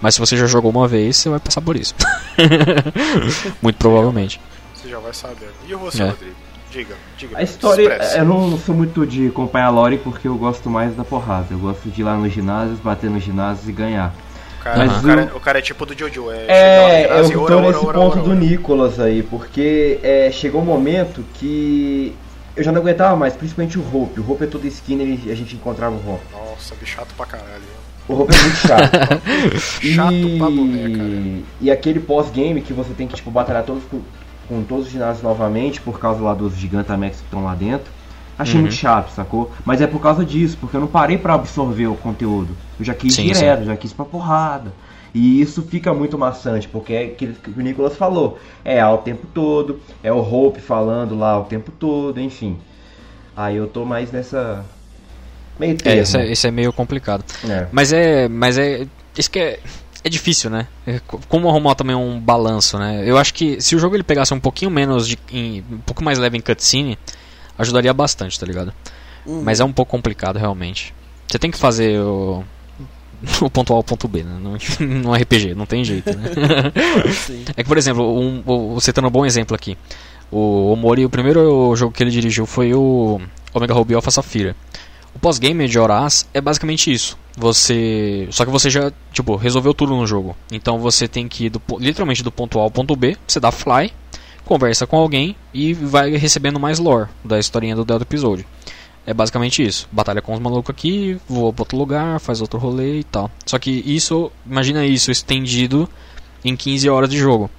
Mas 0.00 0.14
se 0.14 0.20
você 0.20 0.36
já 0.36 0.46
jogou 0.46 0.70
uma 0.70 0.88
vez, 0.88 1.16
você 1.16 1.28
vai 1.28 1.38
passar 1.38 1.60
por 1.60 1.76
isso. 1.76 1.94
Muito 3.62 3.76
provavelmente. 3.76 4.40
Você 4.74 4.88
já 4.88 4.98
vai 4.98 5.12
sabendo. 5.12 5.52
E 5.68 5.74
você, 5.74 6.02
É. 6.02 6.08
Rodrigo? 6.08 6.34
Diga, 6.72 6.94
diga. 7.18 7.38
A 7.38 7.42
história, 7.42 7.82
expresse. 7.82 8.18
eu 8.18 8.24
não 8.24 8.58
sou 8.58 8.74
muito 8.74 9.06
de 9.06 9.26
acompanhar 9.28 9.66
a 9.66 9.68
lore 9.68 9.98
porque 9.98 10.26
eu 10.26 10.34
gosto 10.36 10.70
mais 10.70 10.96
da 10.96 11.04
porrada. 11.04 11.48
Eu 11.50 11.58
gosto 11.58 11.90
de 11.90 12.00
ir 12.00 12.04
lá 12.04 12.16
nos 12.16 12.32
ginásios, 12.32 12.78
bater 12.80 13.10
nos 13.10 13.22
ginásios 13.22 13.68
e 13.68 13.72
ganhar. 13.72 14.14
O 14.62 14.64
cara, 14.64 14.76
Mas 14.86 15.02
o, 15.02 15.06
cara, 15.06 15.32
o- 15.36 15.40
cara 15.40 15.58
é 15.58 15.62
tipo 15.62 15.84
do 15.84 15.98
Jojo. 15.98 16.30
É, 16.30 17.02
É, 17.02 17.06
lá, 17.08 17.16
eu 17.18 17.30
tô 17.32 17.40
ora, 17.42 17.56
ora, 17.56 17.66
nesse 17.66 17.84
ora, 17.86 17.98
ponto 17.98 18.18
ora, 18.18 18.28
do. 18.28 18.34
Nicolas 18.36 19.00
aí, 19.00 19.22
porque 19.24 19.98
é, 20.04 20.30
chegou 20.30 20.62
um 20.62 20.64
momento 20.64 21.24
que 21.34 22.14
eu 22.56 22.62
já 22.62 22.70
não 22.70 22.80
aguentava 22.80 23.16
mais, 23.16 23.34
principalmente 23.34 23.76
o 23.76 23.82
Hope. 23.82 24.20
O 24.20 24.30
Hope 24.30 24.44
é 24.44 24.46
todo 24.46 24.64
esquina 24.66 25.02
e 25.02 25.30
a 25.32 25.34
gente 25.34 25.56
encontrava 25.56 25.94
o 25.96 25.98
Hope. 25.98 26.24
Nossa, 26.32 26.74
bicho 26.76 26.94
chato 26.96 27.12
pra 27.16 27.26
caralho. 27.26 27.50
O 28.08 28.14
Hope 28.14 28.34
é 28.34 28.40
muito 28.40 28.56
chato. 28.56 28.90
Chato 29.80 30.38
pra 30.38 30.46
boné, 30.50 30.82
cara. 30.96 31.08
e, 31.08 31.44
e 31.60 31.70
aquele 31.70 31.98
pós-game 32.00 32.60
que 32.62 32.72
você 32.72 32.92
tem 32.94 33.06
que 33.08 33.14
tipo, 33.14 33.30
batalhar 33.30 33.64
todos 33.64 33.82
com, 33.84 34.00
com 34.48 34.62
todos 34.62 34.86
os 34.86 34.92
ginásios 34.92 35.22
novamente 35.22 35.80
por 35.80 35.98
causa 35.98 36.20
lá 36.22 36.34
dos 36.34 36.54
Gigantamax 36.56 37.16
que 37.18 37.24
estão 37.24 37.44
lá 37.44 37.54
dentro. 37.54 37.90
Achei 38.42 38.54
Uhum. 38.56 38.62
muito 38.62 38.74
chato, 38.74 39.10
sacou? 39.10 39.50
Mas 39.64 39.80
é 39.80 39.86
por 39.86 40.00
causa 40.00 40.24
disso, 40.24 40.56
porque 40.60 40.76
eu 40.76 40.80
não 40.80 40.88
parei 40.88 41.16
pra 41.18 41.34
absorver 41.34 41.86
o 41.86 41.94
conteúdo. 41.96 42.56
Eu 42.78 42.84
já 42.84 42.94
quis 42.94 43.14
Sim, 43.14 43.24
direto, 43.32 43.64
já 43.64 43.76
quis 43.76 43.92
pra 43.92 44.04
porrada. 44.04 44.72
E 45.14 45.40
isso 45.42 45.62
fica 45.62 45.92
muito 45.92 46.16
maçante, 46.18 46.66
porque 46.68 46.92
é 46.94 47.04
aquilo 47.04 47.34
que 47.34 47.50
o 47.50 47.62
Nicolas 47.62 47.96
falou. 47.96 48.38
É 48.64 48.80
A 48.80 48.90
o 48.90 48.98
tempo 48.98 49.26
todo, 49.34 49.78
é 50.02 50.10
o 50.12 50.18
Hope 50.20 50.60
falando 50.60 51.16
lá 51.18 51.38
o 51.38 51.44
tempo 51.44 51.70
todo, 51.70 52.18
enfim. 52.20 52.56
Aí 53.36 53.56
eu 53.56 53.66
tô 53.66 53.84
mais 53.84 54.10
nessa. 54.10 54.64
Meio 55.58 55.72
É, 55.72 55.76
termo. 55.76 56.02
isso 56.02 56.16
é, 56.16 56.26
isso 56.32 56.46
é 56.46 56.50
meio 56.50 56.72
complicado. 56.72 57.24
É. 57.48 57.66
Mas 57.70 57.92
é. 57.92 58.28
Mas 58.28 58.56
é. 58.58 58.86
Isso 59.16 59.30
que 59.30 59.38
é. 59.38 59.60
É 60.04 60.08
difícil, 60.08 60.50
né? 60.50 60.66
É 60.84 60.98
co- 61.06 61.20
Como 61.28 61.48
arrumar 61.48 61.76
também 61.76 61.94
um 61.94 62.18
balanço, 62.18 62.76
né? 62.78 63.04
Eu 63.06 63.16
acho 63.16 63.32
que 63.34 63.60
se 63.60 63.76
o 63.76 63.78
jogo 63.78 63.94
ele 63.94 64.02
pegasse 64.02 64.34
um 64.34 64.40
pouquinho 64.40 64.70
menos 64.70 65.06
de. 65.06 65.16
um 65.70 65.78
pouco 65.86 66.02
mais 66.02 66.18
leve 66.18 66.36
em 66.36 66.40
cutscene, 66.40 66.98
ajudaria 67.58 67.92
bastante, 67.92 68.38
tá 68.38 68.46
ligado? 68.46 68.72
Uhum. 69.26 69.42
Mas 69.42 69.60
é 69.60 69.64
um 69.64 69.72
pouco 69.72 69.90
complicado 69.90 70.38
realmente. 70.38 70.94
Você 71.28 71.38
tem 71.38 71.50
que 71.50 71.58
fazer 71.58 71.98
o. 72.00 72.42
O 73.40 73.48
ponto 73.48 73.72
A 73.72 73.76
ao 73.76 73.84
ponto 73.84 74.08
B, 74.08 74.24
né? 74.24 74.36
No, 74.40 74.56
no 74.84 75.14
RPG, 75.14 75.54
não 75.54 75.64
tem 75.64 75.84
jeito, 75.84 76.10
né? 76.16 76.24
É 77.56 77.62
que, 77.62 77.68
por 77.68 77.78
exemplo, 77.78 78.18
um, 78.18 78.42
o- 78.44 78.74
você 78.74 78.92
tá 78.92 79.00
um 79.00 79.08
bom 79.10 79.24
exemplo 79.24 79.54
aqui. 79.54 79.78
O 80.30 80.72
Omori, 80.72 81.04
o 81.04 81.10
primeiro 81.10 81.74
jogo 81.76 81.92
que 81.92 82.02
ele 82.02 82.10
dirigiu 82.10 82.46
foi 82.46 82.74
o 82.74 83.20
Omega 83.54 83.74
Ruby 83.74 83.94
Alpha 83.94 84.10
Safira. 84.10 84.56
O 85.14 85.18
pós-game 85.20 85.68
de 85.68 85.78
Horaz 85.78 86.26
é 86.34 86.40
basicamente 86.40 86.90
isso. 86.92 87.16
Você. 87.36 88.26
Só 88.32 88.44
que 88.44 88.50
você 88.50 88.68
já, 88.68 88.90
tipo, 89.12 89.36
resolveu 89.36 89.72
tudo 89.72 89.94
no 89.94 90.04
jogo. 90.06 90.34
Então 90.50 90.78
você 90.80 91.06
tem 91.06 91.28
que 91.28 91.44
ir 91.46 91.50
do 91.50 91.62
literalmente 91.78 92.22
do 92.24 92.32
ponto 92.32 92.58
A 92.58 92.62
ao 92.62 92.70
ponto 92.72 92.96
B, 92.96 93.16
você 93.26 93.38
dá 93.38 93.52
fly, 93.52 93.92
conversa 94.44 94.86
com 94.86 94.96
alguém 94.96 95.36
e 95.52 95.72
vai 95.74 96.10
recebendo 96.16 96.58
mais 96.60 96.78
lore 96.78 97.08
da 97.24 97.38
historinha 97.38 97.74
do 97.76 97.84
Delta 97.84 98.04
Episode. 98.04 98.46
É 99.06 99.12
basicamente 99.12 99.62
isso. 99.66 99.88
Batalha 99.90 100.22
com 100.22 100.32
os 100.32 100.38
malucos 100.40 100.70
aqui, 100.70 101.18
voa 101.28 101.52
pra 101.52 101.62
outro 101.62 101.76
lugar, 101.76 102.20
faz 102.20 102.40
outro 102.40 102.58
rolê 102.58 103.00
e 103.00 103.04
tal. 103.04 103.30
Só 103.44 103.58
que 103.58 103.70
isso, 103.70 104.30
imagina 104.46 104.84
isso 104.86 105.10
estendido 105.10 105.88
em 106.44 106.54
15 106.56 106.88
horas 106.88 107.08
de 107.10 107.18
jogo. 107.18 107.50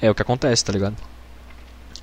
É 0.00 0.10
o 0.10 0.14
que 0.14 0.22
acontece, 0.22 0.64
tá 0.64 0.72
ligado? 0.72 0.94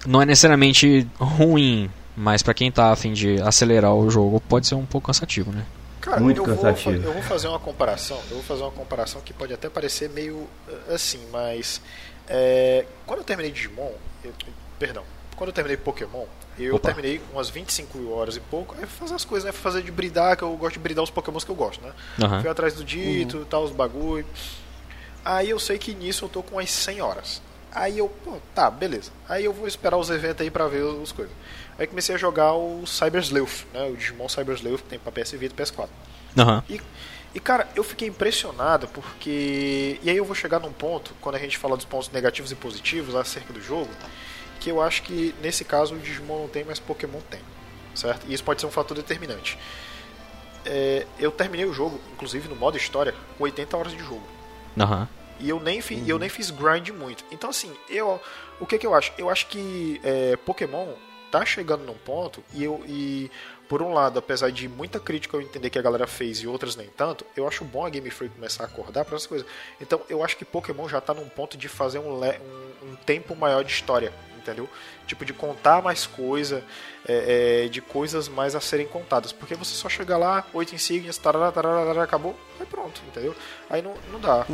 Não 0.05 0.21
é 0.21 0.25
necessariamente 0.25 1.07
ruim, 1.19 1.89
mas 2.17 2.41
pra 2.41 2.53
quem 2.53 2.71
tá 2.71 2.91
afim 2.91 3.13
de 3.13 3.39
acelerar 3.41 3.93
o 3.93 4.09
jogo, 4.09 4.41
pode 4.41 4.67
ser 4.67 4.75
um 4.75 4.85
pouco 4.85 5.07
cansativo, 5.07 5.51
né? 5.51 5.63
Cara, 6.01 6.19
Muito 6.19 6.41
eu 6.41 6.45
vou, 6.45 6.55
cansativo. 6.55 6.99
fa- 7.01 7.07
eu 7.07 7.13
vou 7.13 7.21
fazer 7.21 7.47
uma 7.47 7.59
comparação. 7.59 8.17
Eu 8.29 8.37
vou 8.37 8.43
fazer 8.43 8.63
uma 8.63 8.71
comparação 8.71 9.21
que 9.23 9.31
pode 9.31 9.53
até 9.53 9.69
parecer 9.69 10.09
meio 10.09 10.47
eh, 10.67 10.95
assim, 10.95 11.19
mas 11.31 11.79
é, 12.27 12.85
quando 13.05 13.19
eu 13.19 13.23
terminei 13.23 13.51
Digimon, 13.51 13.91
eu- 14.23 14.33
perdão, 14.79 15.03
quando 15.35 15.49
eu 15.49 15.53
terminei 15.53 15.77
Pokémon, 15.77 16.25
eu 16.59 16.75
Opa. 16.75 16.87
terminei 16.89 17.21
umas 17.33 17.49
25 17.49 18.09
horas 18.11 18.35
e 18.35 18.39
pouco. 18.39 18.73
Aí 18.75 18.81
fui 18.85 18.99
fazer 18.99 19.15
as 19.15 19.25
coisas, 19.25 19.45
né? 19.45 19.51
Fui 19.51 19.61
fazer 19.61 19.81
de 19.81 19.91
bridar, 19.91 20.35
que 20.37 20.43
eu 20.43 20.55
gosto 20.57 20.73
de 20.73 20.79
bridar 20.79 21.03
os 21.03 21.09
Pokémons 21.09 21.43
que 21.43 21.51
eu 21.51 21.55
gosto, 21.55 21.81
né? 21.83 21.91
Aham. 22.21 22.41
Fui 22.41 22.49
atrás 22.49 22.73
do 22.75 22.83
Dito 22.83 23.37
e 23.41 23.45
tal, 23.45 23.63
os 23.63 23.71
bagulho. 23.71 24.25
Aí 25.23 25.49
eu 25.49 25.59
sei 25.59 25.77
que 25.77 25.93
nisso 25.93 26.25
eu 26.25 26.29
tô 26.29 26.41
com 26.43 26.55
umas 26.55 26.69
100 26.71 27.01
horas. 27.01 27.41
Aí 27.73 27.99
eu, 27.99 28.09
pô, 28.09 28.37
tá, 28.53 28.69
beleza. 28.69 29.11
Aí 29.29 29.45
eu 29.45 29.53
vou 29.53 29.67
esperar 29.67 29.97
os 29.97 30.09
eventos 30.09 30.41
aí 30.41 30.51
pra 30.51 30.67
ver 30.67 30.83
as 31.01 31.11
coisas. 31.11 31.33
Aí 31.79 31.87
comecei 31.87 32.13
a 32.13 32.17
jogar 32.17 32.53
o 32.53 32.85
Cyber 32.85 33.21
Sleuth, 33.21 33.65
né? 33.73 33.85
O 33.85 33.95
Digimon 33.95 34.27
Cyber 34.27 34.55
Sleuth 34.55 34.81
que 34.81 34.89
tem 34.89 34.99
pra 34.99 35.11
PS 35.11 35.31
Vita 35.37 35.55
e 35.61 35.65
PS4. 35.65 35.87
Aham. 36.37 36.63
E, 36.69 36.81
e, 37.33 37.39
cara, 37.39 37.67
eu 37.75 37.83
fiquei 37.83 38.07
impressionado 38.07 38.87
porque. 38.89 39.99
E 40.03 40.09
aí 40.09 40.17
eu 40.17 40.25
vou 40.25 40.35
chegar 40.35 40.59
num 40.59 40.71
ponto, 40.71 41.13
quando 41.21 41.35
a 41.35 41.39
gente 41.39 41.57
fala 41.57 41.77
dos 41.77 41.85
pontos 41.85 42.09
negativos 42.09 42.51
e 42.51 42.55
positivos 42.55 43.15
acerca 43.15 43.53
do 43.53 43.61
jogo, 43.61 43.89
que 44.59 44.69
eu 44.69 44.81
acho 44.81 45.03
que 45.03 45.33
nesse 45.41 45.63
caso 45.63 45.95
o 45.95 45.99
Digimon 45.99 46.41
não 46.41 46.47
tem, 46.47 46.63
mas 46.63 46.79
Pokémon 46.79 47.19
tem. 47.29 47.39
Certo? 47.95 48.25
E 48.27 48.33
isso 48.33 48.43
pode 48.43 48.61
ser 48.61 48.67
um 48.67 48.71
fator 48.71 48.95
determinante. 48.95 49.57
É, 50.65 51.05
eu 51.19 51.31
terminei 51.31 51.65
o 51.65 51.73
jogo, 51.73 51.99
inclusive 52.13 52.47
no 52.47 52.55
modo 52.55 52.77
história, 52.77 53.13
com 53.37 53.43
80 53.43 53.77
horas 53.77 53.91
de 53.93 53.99
jogo. 53.99 54.23
Aham. 54.79 55.07
E 55.39 55.49
eu 55.49 55.59
nem, 55.59 55.81
fi, 55.81 56.03
eu 56.07 56.19
nem 56.19 56.29
fiz 56.29 56.51
grind 56.51 56.89
muito. 56.89 57.25
Então, 57.31 57.49
assim, 57.49 57.73
eu, 57.89 58.21
o 58.59 58.65
que, 58.65 58.77
que 58.77 58.85
eu 58.85 58.93
acho? 58.93 59.11
Eu 59.17 59.29
acho 59.29 59.47
que 59.47 59.99
é, 60.03 60.35
Pokémon 60.37 60.93
tá 61.31 61.43
chegando 61.45 61.83
num 61.83 61.95
ponto 61.95 62.43
e 62.53 62.63
eu. 62.63 62.83
E, 62.87 63.31
por 63.71 63.81
um 63.81 63.93
lado, 63.93 64.19
apesar 64.19 64.51
de 64.51 64.67
muita 64.67 64.99
crítica 64.99 65.37
eu 65.37 65.41
entender 65.41 65.69
que 65.69 65.79
a 65.79 65.81
galera 65.81 66.05
fez 66.05 66.39
e 66.39 66.45
outras 66.45 66.75
nem 66.75 66.89
tanto, 66.89 67.25
eu 67.37 67.47
acho 67.47 67.63
bom 67.63 67.85
a 67.85 67.89
Game 67.89 68.09
Freak 68.09 68.35
começar 68.35 68.65
a 68.65 68.67
acordar 68.67 69.05
para 69.05 69.15
essas 69.15 69.25
coisas. 69.25 69.47
Então, 69.79 70.01
eu 70.09 70.21
acho 70.21 70.35
que 70.35 70.43
Pokémon 70.43 70.89
já 70.89 70.99
tá 70.99 71.13
num 71.13 71.29
ponto 71.29 71.55
de 71.57 71.69
fazer 71.69 71.99
um, 71.99 72.21
um, 72.21 72.91
um 72.91 72.95
tempo 73.05 73.33
maior 73.33 73.63
de 73.63 73.71
história, 73.71 74.11
entendeu? 74.41 74.67
Tipo, 75.07 75.25
de 75.25 75.33
contar 75.33 75.81
mais 75.81 76.05
coisa, 76.05 76.63
é, 77.07 77.65
é, 77.65 77.69
de 77.69 77.81
coisas 77.81 78.27
mais 78.29 78.55
a 78.55 78.61
serem 78.61 78.87
contadas. 78.87 79.31
Porque 79.31 79.55
você 79.55 79.73
só 79.75 79.87
chega 79.89 80.17
lá, 80.17 80.45
oito 80.53 80.73
insígnias, 80.73 81.17
tarará, 81.17 81.51
tarará, 81.51 81.81
tarará, 81.85 82.03
acabou, 82.03 82.37
aí 82.59 82.65
pronto, 82.65 83.01
entendeu? 83.09 83.35
Aí 83.69 83.81
não, 83.81 83.93
não 84.11 84.19
dá. 84.19 84.45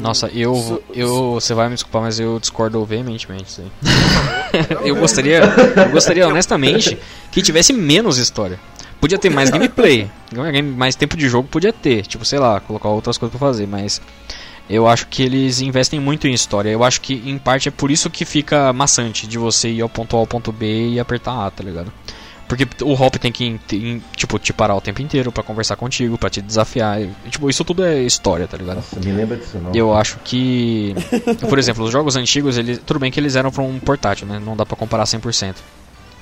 Nossa, 0.00 0.28
eu, 0.28 0.54
Su- 0.54 0.82
eu. 0.92 1.34
Você 1.34 1.54
vai 1.54 1.68
me 1.68 1.74
desculpar, 1.74 2.02
mas 2.02 2.18
eu 2.20 2.38
discordo 2.38 2.84
veementemente 2.84 3.44
disso 3.44 3.62
aí. 3.62 3.70
eu 4.88 4.96
gostaria, 4.96 5.40
eu 5.76 5.90
gostaria 5.90 6.26
honestamente 6.28 6.98
que 7.30 7.42
tivesse 7.42 7.72
menos 7.72 8.18
história. 8.18 8.58
Podia 9.00 9.18
ter 9.18 9.30
mais 9.30 9.48
gameplay, 9.48 10.10
mais 10.76 10.94
tempo 10.94 11.16
de 11.16 11.26
jogo 11.26 11.48
podia 11.48 11.72
ter, 11.72 12.04
tipo, 12.06 12.22
sei 12.22 12.38
lá, 12.38 12.60
colocar 12.60 12.90
outras 12.90 13.16
coisas 13.16 13.34
pra 13.38 13.48
fazer, 13.48 13.66
mas 13.66 13.98
eu 14.70 14.86
acho 14.86 15.08
que 15.08 15.22
eles 15.22 15.60
investem 15.60 15.98
muito 15.98 16.28
em 16.28 16.32
história. 16.32 16.70
Eu 16.70 16.84
acho 16.84 17.00
que 17.00 17.14
em 17.26 17.36
parte 17.36 17.68
é 17.68 17.72
por 17.72 17.90
isso 17.90 18.08
que 18.08 18.24
fica 18.24 18.72
maçante 18.72 19.26
de 19.26 19.36
você 19.36 19.68
ir 19.68 19.82
ao 19.82 19.88
ponto 19.88 20.16
A 20.16 20.20
ao 20.20 20.26
ponto 20.26 20.52
B 20.52 20.90
e 20.90 21.00
apertar 21.00 21.46
A, 21.46 21.50
tá 21.50 21.64
ligado? 21.64 21.92
Porque 22.46 22.66
o 22.82 22.92
Hop 22.94 23.14
tem 23.16 23.30
que, 23.30 23.60
tem, 23.66 24.02
tipo, 24.16 24.36
te 24.38 24.52
parar 24.52 24.74
o 24.74 24.80
tempo 24.80 25.00
inteiro 25.00 25.30
pra 25.30 25.42
conversar 25.42 25.76
contigo, 25.76 26.18
pra 26.18 26.28
te 26.28 26.40
desafiar. 26.42 27.00
E, 27.00 27.08
tipo, 27.28 27.48
isso 27.48 27.64
tudo 27.64 27.84
é 27.84 28.00
história, 28.02 28.46
tá 28.48 28.56
ligado? 28.56 28.76
Nossa, 28.76 28.98
me 28.98 29.12
lembra 29.12 29.36
disso 29.36 29.56
não. 29.58 29.72
Eu 29.72 29.94
acho 29.94 30.18
que. 30.24 30.94
Por 31.48 31.60
exemplo, 31.60 31.84
os 31.84 31.92
jogos 31.92 32.16
antigos, 32.16 32.58
eles, 32.58 32.80
tudo 32.84 32.98
bem 32.98 33.10
que 33.10 33.20
eles 33.20 33.36
eram 33.36 33.52
pra 33.52 33.62
um 33.62 33.78
portátil, 33.78 34.26
né? 34.26 34.40
Não 34.44 34.56
dá 34.56 34.66
pra 34.66 34.76
comparar 34.76 35.04
100%. 35.04 35.54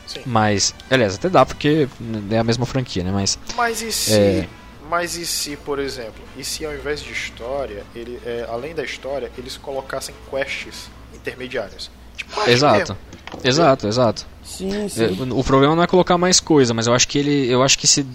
Sim. 0.07 0.21
Mas, 0.27 0.75
aliás, 0.91 1.15
até 1.15 1.31
dá 1.31 1.47
porque 1.47 1.89
é 2.31 2.39
a 2.39 2.45
mesma 2.45 2.67
franquia, 2.67 3.03
né? 3.05 3.11
Mas. 3.11 3.39
Mas 3.57 3.81
e 3.81 3.91
se. 3.91 4.13
É. 4.13 4.49
Mas 4.89 5.17
e 5.17 5.27
se, 5.27 5.57
por 5.57 5.79
exemplo, 5.79 6.23
e 6.37 6.43
se 6.43 6.65
ao 6.65 6.75
invés 6.75 7.01
de 7.01 7.13
história, 7.13 7.85
ele, 7.95 8.19
é, 8.25 8.47
além 8.49 8.75
da 8.75 8.83
história, 8.83 9.31
eles 9.37 9.57
colocassem 9.57 10.15
quests 10.31 10.91
intermediárias? 11.15 11.91
Tipo, 12.17 12.49
Exato. 12.49 12.79
mesmo. 12.79 12.97
Exato, 13.45 13.87
exato. 13.87 14.27
Sim, 14.43 14.89
sim. 14.89 15.05
É, 15.05 15.35
O 15.35 15.45
problema 15.45 15.77
não 15.77 15.83
é 15.83 15.87
colocar 15.87 16.17
mais 16.17 16.41
coisa, 16.41 16.73
mas 16.73 16.87
eu 16.87 16.95
acho 16.95 17.07
que 17.07 17.19
ele. 17.19 17.51
Eu 17.51 17.63
acho 17.63 17.79
que 17.79 17.87
se. 17.87 18.07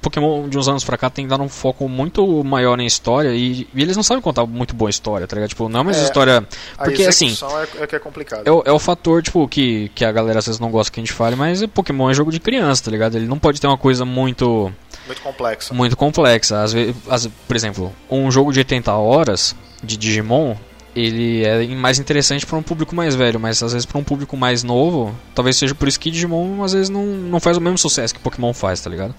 Pokémon 0.00 0.48
de 0.48 0.56
uns 0.58 0.66
anos 0.68 0.82
pra 0.84 0.96
cá 0.96 1.10
tem 1.10 1.26
dado 1.26 1.42
um 1.42 1.48
foco 1.48 1.88
muito 1.88 2.42
maior 2.44 2.78
em 2.80 2.86
história 2.86 3.30
e, 3.34 3.68
e 3.74 3.82
eles 3.82 3.96
não 3.96 4.02
sabem 4.02 4.22
contar 4.22 4.46
muito 4.46 4.74
boa 4.74 4.88
história, 4.90 5.26
tá 5.26 5.34
ligado? 5.36 5.50
Tipo, 5.50 5.68
não 5.68 5.80
é 5.80 5.84
mais 5.84 5.98
É, 5.98 6.04
história. 6.04 6.46
Porque 6.78 7.04
assim, 7.04 7.36
é, 7.78 7.82
é 7.84 7.86
que 7.86 7.96
é 7.96 7.98
complicado. 7.98 8.42
é 8.46 8.50
o, 8.50 8.62
é 8.66 8.72
o 8.72 8.78
fator, 8.78 9.22
tipo, 9.22 9.46
que, 9.48 9.90
que 9.94 10.04
a 10.04 10.10
galera 10.12 10.38
às 10.38 10.46
vezes 10.46 10.58
não 10.60 10.70
gosta 10.70 10.90
que 10.92 11.00
a 11.00 11.02
gente 11.02 11.12
fale, 11.12 11.36
mas 11.36 11.64
Pokémon 11.66 12.10
é 12.10 12.14
jogo 12.14 12.30
de 12.32 12.40
criança, 12.40 12.84
tá 12.84 12.90
ligado? 12.90 13.16
Ele 13.16 13.26
não 13.26 13.38
pode 13.38 13.60
ter 13.60 13.66
uma 13.66 13.78
coisa 13.78 14.04
muito 14.04 14.72
Muito 15.06 15.22
complexo. 15.22 15.74
muito 15.74 15.96
complexa. 15.96 16.62
Às 16.62 16.72
vezes, 16.72 16.94
às- 17.08 17.26
por 17.26 17.54
exemplo, 17.56 17.92
um 18.10 18.30
jogo 18.30 18.52
de 18.52 18.58
80 18.60 18.92
horas 18.94 19.54
de 19.82 19.96
Digimon, 19.96 20.54
ele 20.96 21.44
é 21.44 21.66
mais 21.68 21.98
interessante 21.98 22.44
para 22.44 22.56
um 22.58 22.62
público 22.62 22.94
mais 22.96 23.14
velho, 23.14 23.38
mas 23.38 23.62
às 23.62 23.72
vezes 23.72 23.86
para 23.86 23.98
um 23.98 24.02
público 24.04 24.36
mais 24.36 24.62
novo, 24.64 25.14
talvez 25.34 25.56
seja 25.56 25.74
por 25.74 25.86
isso 25.86 26.00
que 26.00 26.10
Digimon 26.10 26.64
às 26.64 26.72
vezes 26.72 26.88
não, 26.88 27.04
não 27.06 27.38
faz 27.38 27.56
o 27.56 27.60
mesmo 27.60 27.78
sucesso 27.78 28.12
que 28.14 28.20
Pokémon 28.20 28.52
faz, 28.52 28.80
tá 28.80 28.90
ligado? 28.90 29.14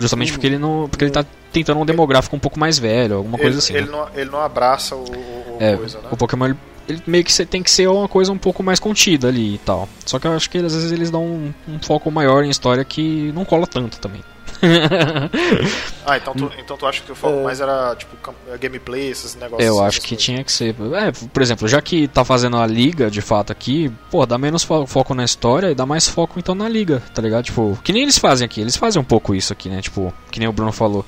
Justamente 0.00 0.32
porque 0.32 0.46
ele 0.46 0.58
não, 0.58 0.88
porque 0.88 1.04
ele 1.04 1.12
tá 1.12 1.24
tentando 1.52 1.80
um 1.80 1.86
demográfico 1.86 2.34
um 2.36 2.38
pouco 2.38 2.58
mais 2.58 2.78
velho, 2.78 3.16
alguma 3.16 3.36
ele, 3.36 3.42
coisa 3.42 3.58
assim. 3.58 3.74
ele 3.74 3.86
né? 3.86 3.92
não, 3.92 4.08
ele 4.14 4.30
não 4.30 4.40
abraça 4.40 4.94
o, 4.94 5.00
o- 5.02 5.56
É, 5.58 5.76
coisa, 5.76 5.98
né? 5.98 6.08
o 6.10 6.16
Pokémon 6.16 6.46
ele, 6.46 6.56
ele 6.88 7.02
meio 7.06 7.24
que 7.24 7.46
tem 7.46 7.62
que 7.62 7.70
ser 7.70 7.88
uma 7.88 8.08
coisa 8.08 8.30
um 8.32 8.38
pouco 8.38 8.62
mais 8.62 8.78
contida 8.78 9.28
ali 9.28 9.54
e 9.54 9.58
tal. 9.58 9.88
Só 10.06 10.18
que 10.18 10.26
eu 10.26 10.32
acho 10.32 10.48
que 10.48 10.58
às 10.58 10.74
vezes 10.74 10.92
eles 10.92 11.10
dão 11.10 11.24
um, 11.24 11.54
um 11.68 11.78
foco 11.80 12.10
maior 12.10 12.44
em 12.44 12.50
história 12.50 12.84
que 12.84 13.32
não 13.32 13.44
cola 13.44 13.66
tanto 13.66 13.98
também. 13.98 14.22
Ah, 16.06 16.16
então 16.16 16.32
tu, 16.34 16.50
então 16.58 16.76
tu 16.76 16.86
acha 16.86 17.02
que 17.02 17.12
o 17.12 17.14
foco 17.14 17.44
mais 17.44 17.60
era 17.60 17.94
tipo 17.96 18.16
cam- 18.16 18.32
gameplay, 18.58 19.08
esses 19.10 19.34
negócios? 19.34 19.66
Eu 19.66 19.74
essas 19.74 19.86
acho 19.88 20.00
que 20.00 20.08
coisas. 20.08 20.24
tinha 20.24 20.42
que 20.42 20.50
ser. 20.50 20.74
É, 20.94 21.12
por 21.32 21.42
exemplo, 21.42 21.68
já 21.68 21.82
que 21.82 22.08
tá 22.08 22.24
fazendo 22.24 22.56
a 22.56 22.66
liga 22.66 23.10
de 23.10 23.20
fato 23.20 23.52
aqui, 23.52 23.92
pô, 24.10 24.24
dá 24.24 24.38
menos 24.38 24.62
fo- 24.64 24.86
foco 24.86 25.14
na 25.14 25.24
história 25.24 25.70
e 25.70 25.74
dá 25.74 25.84
mais 25.84 26.08
foco 26.08 26.38
então 26.38 26.54
na 26.54 26.68
liga, 26.68 27.02
tá 27.14 27.20
ligado? 27.20 27.44
Tipo, 27.44 27.78
que 27.84 27.92
nem 27.92 28.02
eles 28.02 28.16
fazem 28.18 28.46
aqui, 28.46 28.60
eles 28.60 28.76
fazem 28.76 29.00
um 29.00 29.04
pouco 29.04 29.34
isso 29.34 29.52
aqui, 29.52 29.68
né? 29.68 29.82
Tipo, 29.82 30.12
que 30.30 30.40
nem 30.40 30.48
o 30.48 30.52
Bruno 30.52 30.72
falou. 30.72 31.04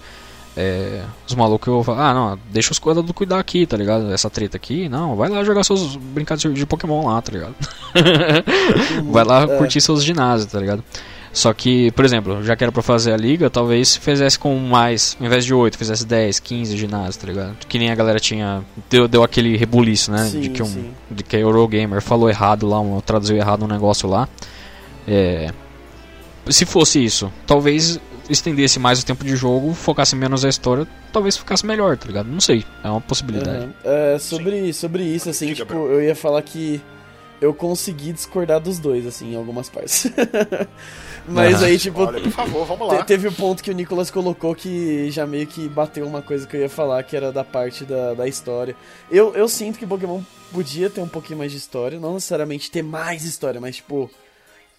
É, 0.56 1.02
os 1.26 1.34
malucos 1.34 1.68
eu 1.68 1.82
falo, 1.82 2.00
ah, 2.00 2.12
não, 2.12 2.38
deixa 2.50 2.72
os 2.72 2.78
cuidados 2.78 3.10
cuidar 3.12 3.38
aqui, 3.38 3.64
tá 3.66 3.76
ligado? 3.76 4.12
Essa 4.12 4.28
treta 4.28 4.56
aqui, 4.56 4.88
não, 4.88 5.14
vai 5.16 5.28
lá 5.30 5.42
jogar 5.44 5.62
seus 5.64 5.94
brincados 5.96 6.42
de 6.52 6.66
Pokémon 6.66 7.06
lá, 7.06 7.22
tá 7.22 7.32
ligado? 7.32 7.54
vai 9.10 9.24
lá 9.24 9.42
É. 9.44 9.56
curtir 9.58 9.80
seus 9.80 10.02
ginásios, 10.04 10.50
tá 10.50 10.58
ligado? 10.58 10.82
Só 11.32 11.52
que, 11.52 11.92
por 11.92 12.04
exemplo, 12.04 12.42
já 12.42 12.56
que 12.56 12.64
era 12.64 12.72
pra 12.72 12.82
fazer 12.82 13.12
a 13.12 13.16
liga, 13.16 13.48
talvez 13.48 13.96
fizesse 13.96 14.38
com 14.38 14.56
mais, 14.56 15.16
ao 15.20 15.26
invés 15.26 15.44
de 15.44 15.54
8, 15.54 15.78
fizesse 15.78 16.04
10, 16.04 16.40
15 16.40 16.76
ginásios, 16.76 17.16
tá 17.16 17.26
ligado? 17.26 17.56
Que 17.68 17.78
nem 17.78 17.90
a 17.90 17.94
galera 17.94 18.18
tinha. 18.18 18.64
Deu, 18.88 19.06
deu 19.06 19.22
aquele 19.22 19.56
rebuliço, 19.56 20.10
né? 20.10 20.26
Sim, 20.26 20.40
de 20.40 20.48
que 20.50 20.62
um. 20.62 20.66
sim. 20.66 20.90
De 21.10 21.22
que 21.22 21.36
a 21.36 21.38
Eurogamer 21.38 22.02
falou 22.02 22.28
errado 22.28 22.66
lá, 22.66 22.80
um, 22.80 23.00
traduziu 23.00 23.36
errado 23.36 23.64
um 23.64 23.68
negócio 23.68 24.08
lá. 24.08 24.28
É. 25.06 25.52
Se 26.48 26.66
fosse 26.66 27.04
isso, 27.04 27.32
talvez 27.46 28.00
estendesse 28.28 28.78
mais 28.78 29.00
o 29.00 29.06
tempo 29.06 29.24
de 29.24 29.36
jogo, 29.36 29.72
focasse 29.74 30.16
menos 30.16 30.44
a 30.44 30.48
história, 30.48 30.86
talvez 31.12 31.36
ficasse 31.36 31.64
melhor, 31.64 31.96
tá 31.96 32.06
ligado? 32.06 32.26
Não 32.26 32.40
sei, 32.40 32.64
é 32.82 32.88
uma 32.88 33.00
possibilidade. 33.00 33.64
Aham. 33.64 33.74
É, 33.84 34.18
sobre, 34.18 34.72
sobre 34.72 35.04
isso, 35.04 35.28
assim, 35.28 35.46
Diga, 35.46 35.64
tipo, 35.64 35.74
eu 35.74 36.02
ia 36.02 36.14
falar 36.14 36.40
que 36.42 36.80
eu 37.40 37.54
consegui 37.54 38.12
discordar 38.12 38.60
dos 38.60 38.78
dois, 38.78 39.06
assim, 39.06 39.32
em 39.32 39.36
algumas 39.36 39.68
partes. 39.68 40.06
Mas 41.32 41.62
aí, 41.62 41.78
tipo, 41.78 42.02
Olha, 42.02 42.20
por 42.20 42.30
favor, 42.32 42.66
vamos 42.66 42.88
te- 42.88 42.94
lá. 42.96 43.04
teve 43.04 43.28
o 43.28 43.32
ponto 43.32 43.62
que 43.62 43.70
o 43.70 43.74
Nicolas 43.74 44.10
colocou 44.10 44.54
que 44.54 45.10
já 45.10 45.26
meio 45.26 45.46
que 45.46 45.68
bateu 45.68 46.06
uma 46.06 46.20
coisa 46.22 46.46
que 46.46 46.56
eu 46.56 46.60
ia 46.60 46.68
falar, 46.68 47.02
que 47.02 47.16
era 47.16 47.30
da 47.32 47.44
parte 47.44 47.84
da, 47.84 48.14
da 48.14 48.26
história. 48.28 48.74
Eu, 49.10 49.34
eu 49.34 49.48
sinto 49.48 49.78
que 49.78 49.86
Pokémon 49.86 50.20
podia 50.52 50.90
ter 50.90 51.00
um 51.00 51.08
pouquinho 51.08 51.38
mais 51.38 51.52
de 51.52 51.58
história, 51.58 51.98
não 52.00 52.14
necessariamente 52.14 52.70
ter 52.70 52.82
mais 52.82 53.24
história, 53.24 53.60
mas, 53.60 53.76
tipo, 53.76 54.10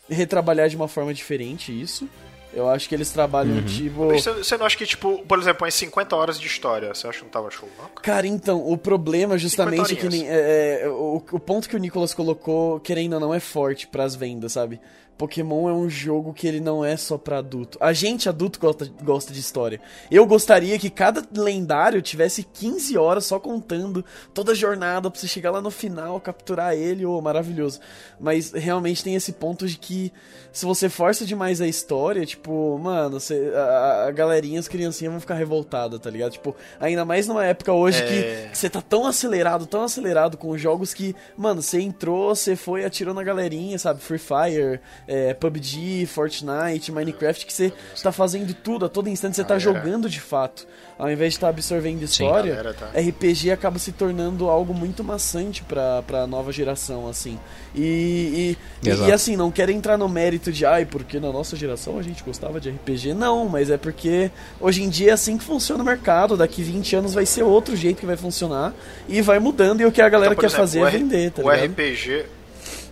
retrabalhar 0.09 0.67
de 0.69 0.75
uma 0.75 0.87
forma 0.87 1.13
diferente 1.13 1.71
isso. 1.79 2.07
Eu 2.53 2.69
acho 2.69 2.89
que 2.89 2.93
eles 2.93 3.09
trabalham, 3.11 3.55
Uhum. 3.55 3.63
tipo. 3.63 4.07
Você, 4.09 4.57
não 4.57 4.65
acha 4.65 4.75
que, 4.75 4.85
tipo, 4.85 5.19
por 5.25 5.39
exemplo, 5.39 5.65
em 5.65 5.71
50 5.71 6.13
horas 6.17 6.37
de 6.37 6.47
história, 6.47 6.93
você 6.93 7.07
acha 7.07 7.19
que 7.19 7.23
não 7.23 7.31
tava 7.31 7.49
show, 7.49 7.69
não? 7.79 7.87
Cara, 8.03 8.27
então, 8.27 8.61
o 8.69 8.77
problema 8.77 9.37
justamente 9.37 9.93
é 9.93 9.95
que 9.95 10.01
50 10.01 10.09
nem, 10.17 10.27
é, 10.27 10.81
é, 10.83 10.89
o, 10.89 11.23
o 11.31 11.39
ponto 11.39 11.69
que 11.69 11.77
o 11.77 11.79
Nicolas 11.79 12.13
colocou, 12.13 12.77
querendo 12.81 13.13
ou 13.13 13.19
não, 13.21 13.33
é 13.33 13.39
forte 13.39 13.87
pras 13.87 14.15
vendas, 14.15 14.51
sabe? 14.51 14.81
Pokémon 15.21 15.69
é 15.69 15.73
um 15.73 15.87
jogo 15.87 16.33
que 16.33 16.47
ele 16.47 16.59
não 16.59 16.83
é 16.83 16.97
só 16.97 17.15
pra 17.15 17.37
adulto. 17.37 17.77
A 17.79 17.93
gente, 17.93 18.27
adulto, 18.27 18.59
gosta, 18.59 18.91
gosta 19.03 19.31
de 19.31 19.39
história. 19.39 19.79
Eu 20.09 20.25
gostaria 20.25 20.79
que 20.79 20.89
cada 20.89 21.23
lendário 21.31 22.01
tivesse 22.01 22.41
15 22.41 22.97
horas 22.97 23.25
só 23.25 23.39
contando 23.39 24.03
toda 24.33 24.53
a 24.53 24.55
jornada 24.55 25.11
pra 25.11 25.19
você 25.19 25.27
chegar 25.27 25.51
lá 25.51 25.61
no 25.61 25.69
final, 25.69 26.19
capturar 26.19 26.73
ele, 26.73 27.05
ô, 27.05 27.21
maravilhoso. 27.21 27.79
Mas 28.19 28.51
realmente 28.51 29.03
tem 29.03 29.13
esse 29.13 29.31
ponto 29.31 29.67
de 29.67 29.77
que 29.77 30.11
se 30.51 30.65
você 30.65 30.89
força 30.89 31.23
demais 31.23 31.61
a 31.61 31.67
história, 31.67 32.25
tipo, 32.25 32.79
mano, 32.79 33.19
você, 33.19 33.53
a, 33.55 34.05
a 34.07 34.11
galerinha, 34.11 34.59
as 34.59 34.67
criancinhas 34.67 35.11
vão 35.13 35.21
ficar 35.21 35.35
revoltadas, 35.35 35.99
tá 35.99 36.09
ligado? 36.09 36.31
Tipo, 36.31 36.55
ainda 36.79 37.05
mais 37.05 37.27
numa 37.27 37.45
época 37.45 37.71
hoje 37.71 38.01
É. 38.01 38.07
que 38.07 38.49
que 38.49 38.57
você 38.57 38.69
tá 38.69 38.81
tão 38.81 39.05
acelerado, 39.05 39.67
tão 39.67 39.83
acelerado 39.83 40.35
com 40.35 40.57
jogos 40.57 40.95
que, 40.95 41.15
mano, 41.37 41.61
você 41.61 41.79
entrou, 41.79 42.33
você 42.33 42.55
foi, 42.55 42.83
atirou 42.83 43.13
na 43.13 43.23
galerinha, 43.23 43.77
sabe? 43.77 44.01
Free 44.01 44.17
Fire, 44.17 44.79
é, 45.13 45.33
PUBG, 45.33 46.05
Fortnite, 46.05 46.89
Minecraft, 46.91 47.45
que 47.45 47.51
você 47.51 47.73
tá 48.01 48.13
fazendo 48.13 48.53
tudo, 48.53 48.85
a 48.85 48.89
todo 48.89 49.09
instante 49.09 49.35
você 49.35 49.43
tá 49.43 49.55
Ah, 49.55 49.57
é. 49.57 49.59
jogando 49.59 50.09
de 50.09 50.21
fato. 50.21 50.65
Ao 50.97 51.09
invés 51.11 51.33
de 51.33 51.37
estar 51.37 51.49
absorvendo 51.49 52.03
história, 52.03 52.55
galera, 52.55 52.73
tá. 52.75 52.85
RPG 52.97 53.49
acaba 53.51 53.79
se 53.79 53.91
tornando 53.91 54.47
algo 54.47 54.71
muito 54.73 55.03
maçante 55.03 55.63
pra, 55.63 56.03
pra 56.03 56.27
nova 56.27 56.51
geração, 56.51 57.09
assim. 57.09 57.39
E, 57.75 58.55
e, 58.83 58.87
e, 58.87 59.07
e, 59.07 59.11
assim, 59.11 59.35
não 59.35 59.49
quero 59.51 59.71
entrar 59.71 59.97
no 59.97 60.07
mérito 60.07 60.51
de, 60.51 60.63
ai, 60.63 60.85
porque 60.85 61.19
na 61.19 61.31
nossa 61.31 61.55
geração 61.55 61.97
a 61.97 62.03
gente 62.03 62.23
gostava 62.23 62.61
de 62.61 62.69
RPG. 62.69 63.15
Não, 63.15 63.49
mas 63.49 63.69
é 63.71 63.77
porque 63.77 64.29
hoje 64.59 64.83
em 64.83 64.89
dia 64.89 65.09
é 65.09 65.13
assim 65.13 65.37
que 65.39 65.43
funciona 65.43 65.81
o 65.81 65.85
mercado. 65.85 66.37
Daqui 66.37 66.61
20 66.61 66.95
anos 66.97 67.13
vai 67.15 67.25
ser 67.25 67.41
outro 67.43 67.75
jeito 67.75 67.99
que 67.99 68.05
vai 68.05 68.15
funcionar 68.15 68.71
e 69.09 69.21
vai 69.23 69.39
mudando. 69.39 69.81
E 69.81 69.85
o 69.85 69.91
que 69.91 70.01
a 70.03 70.07
galera 70.09 70.33
Então, 70.33 70.41
quer 70.41 70.47
exemplo, 70.47 70.63
fazer 70.67 70.79
é 70.81 70.89
vender, 70.91 71.31
tá 71.31 71.41
o 71.43 71.51
ligado? 71.51 71.71
RPG. 71.71 72.25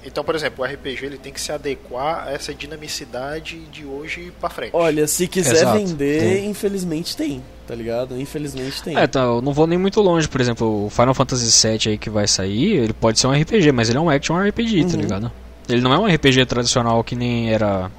Então, 0.06 0.24
por 0.24 0.34
exemplo, 0.34 0.64
o 0.64 0.68
RPG 0.68 1.06
ele 1.06 1.18
tem 1.18 1.32
que 1.34 1.42
se 1.42 1.52
adequar 1.52 2.28
a 2.28 2.32
essa 2.32 2.54
dinamicidade 2.54 3.60
de 3.72 3.86
hoje 3.86 4.32
pra 4.40 4.50
frente. 4.50 4.72
Olha, 4.74 5.06
se 5.08 5.28
quiser 5.28 5.52
Exato, 5.58 5.78
vender, 5.78 6.46
infelizmente 6.46 7.18
tem, 7.18 7.44
tá 7.68 7.76
ligado? 7.76 8.20
Infelizmente 8.20 8.82
tem. 8.82 8.98
É, 8.98 9.06
tá, 9.08 9.20
eu 9.22 9.42
não 9.42 9.52
vou 9.54 9.68
nem 9.68 9.78
muito 9.78 10.00
longe, 10.02 10.28
por 10.28 10.40
exemplo, 10.40 10.86
o 10.86 10.90
Final 10.90 11.14
Fantasy 11.14 11.68
VII 11.68 11.80
aí 11.92 11.98
que 11.98 12.10
vai 12.10 12.28
sair, 12.28 12.78
ele 12.78 12.94
pode 12.94 13.20
ser 13.20 13.28
um 13.28 13.32
RPG, 13.34 13.72
mas 13.74 13.90
ele 13.90 13.98
é 13.98 14.02
um 14.02 14.10
action 14.10 14.38
RPG, 14.38 14.86
tá 14.86 14.94
Uhum. 14.96 15.02
ligado? 15.02 15.32
Ele 15.68 15.82
não 15.82 15.94
é 15.94 16.00
um 16.00 16.06
RPG 16.08 16.46
tradicional 16.46 17.04
que 17.04 17.16
nem 17.16 17.52
era 17.54 17.92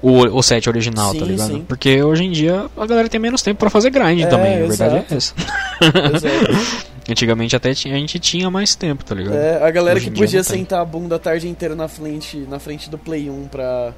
o, 0.00 0.20
o 0.38 0.42
set 0.42 0.68
original, 0.68 1.12
Sim, 1.12 1.18
tá 1.18 1.24
ligado? 1.26 1.48
sim. 1.48 1.64
Porque 1.66 2.02
hoje 2.02 2.24
em 2.24 2.30
dia 2.30 2.66
a 2.76 2.86
galera 2.86 3.08
tem 3.08 3.18
menos 3.20 3.42
tempo 3.42 3.58
pra 3.58 3.68
fazer 3.68 3.90
grind 3.90 4.20
É, 4.22 4.26
também, 4.26 4.62
a 4.62 4.66
verdade 4.66 4.94
é 5.10 5.16
essa. 5.16 5.34
Exato. 6.14 6.86
Antigamente 7.08 7.54
até 7.54 7.72
tinha, 7.74 7.94
a 7.94 7.98
gente 7.98 8.18
tinha 8.18 8.50
mais 8.50 8.74
tempo, 8.74 9.04
tá 9.04 9.14
ligado? 9.14 9.36
É, 9.36 9.62
a 9.62 9.70
galera 9.70 9.96
Hoje 9.98 10.10
que 10.10 10.16
podia 10.18 10.42
sentar 10.42 10.80
a 10.80 10.84
bunda 10.84 11.16
a 11.16 11.18
tarde 11.18 11.48
inteira 11.48 11.74
na 11.76 11.86
frente, 11.88 12.36
na 12.48 12.58
frente 12.58 12.90
do 12.90 12.98
Play 12.98 13.30
1 13.30 13.46
pra, 13.48 13.92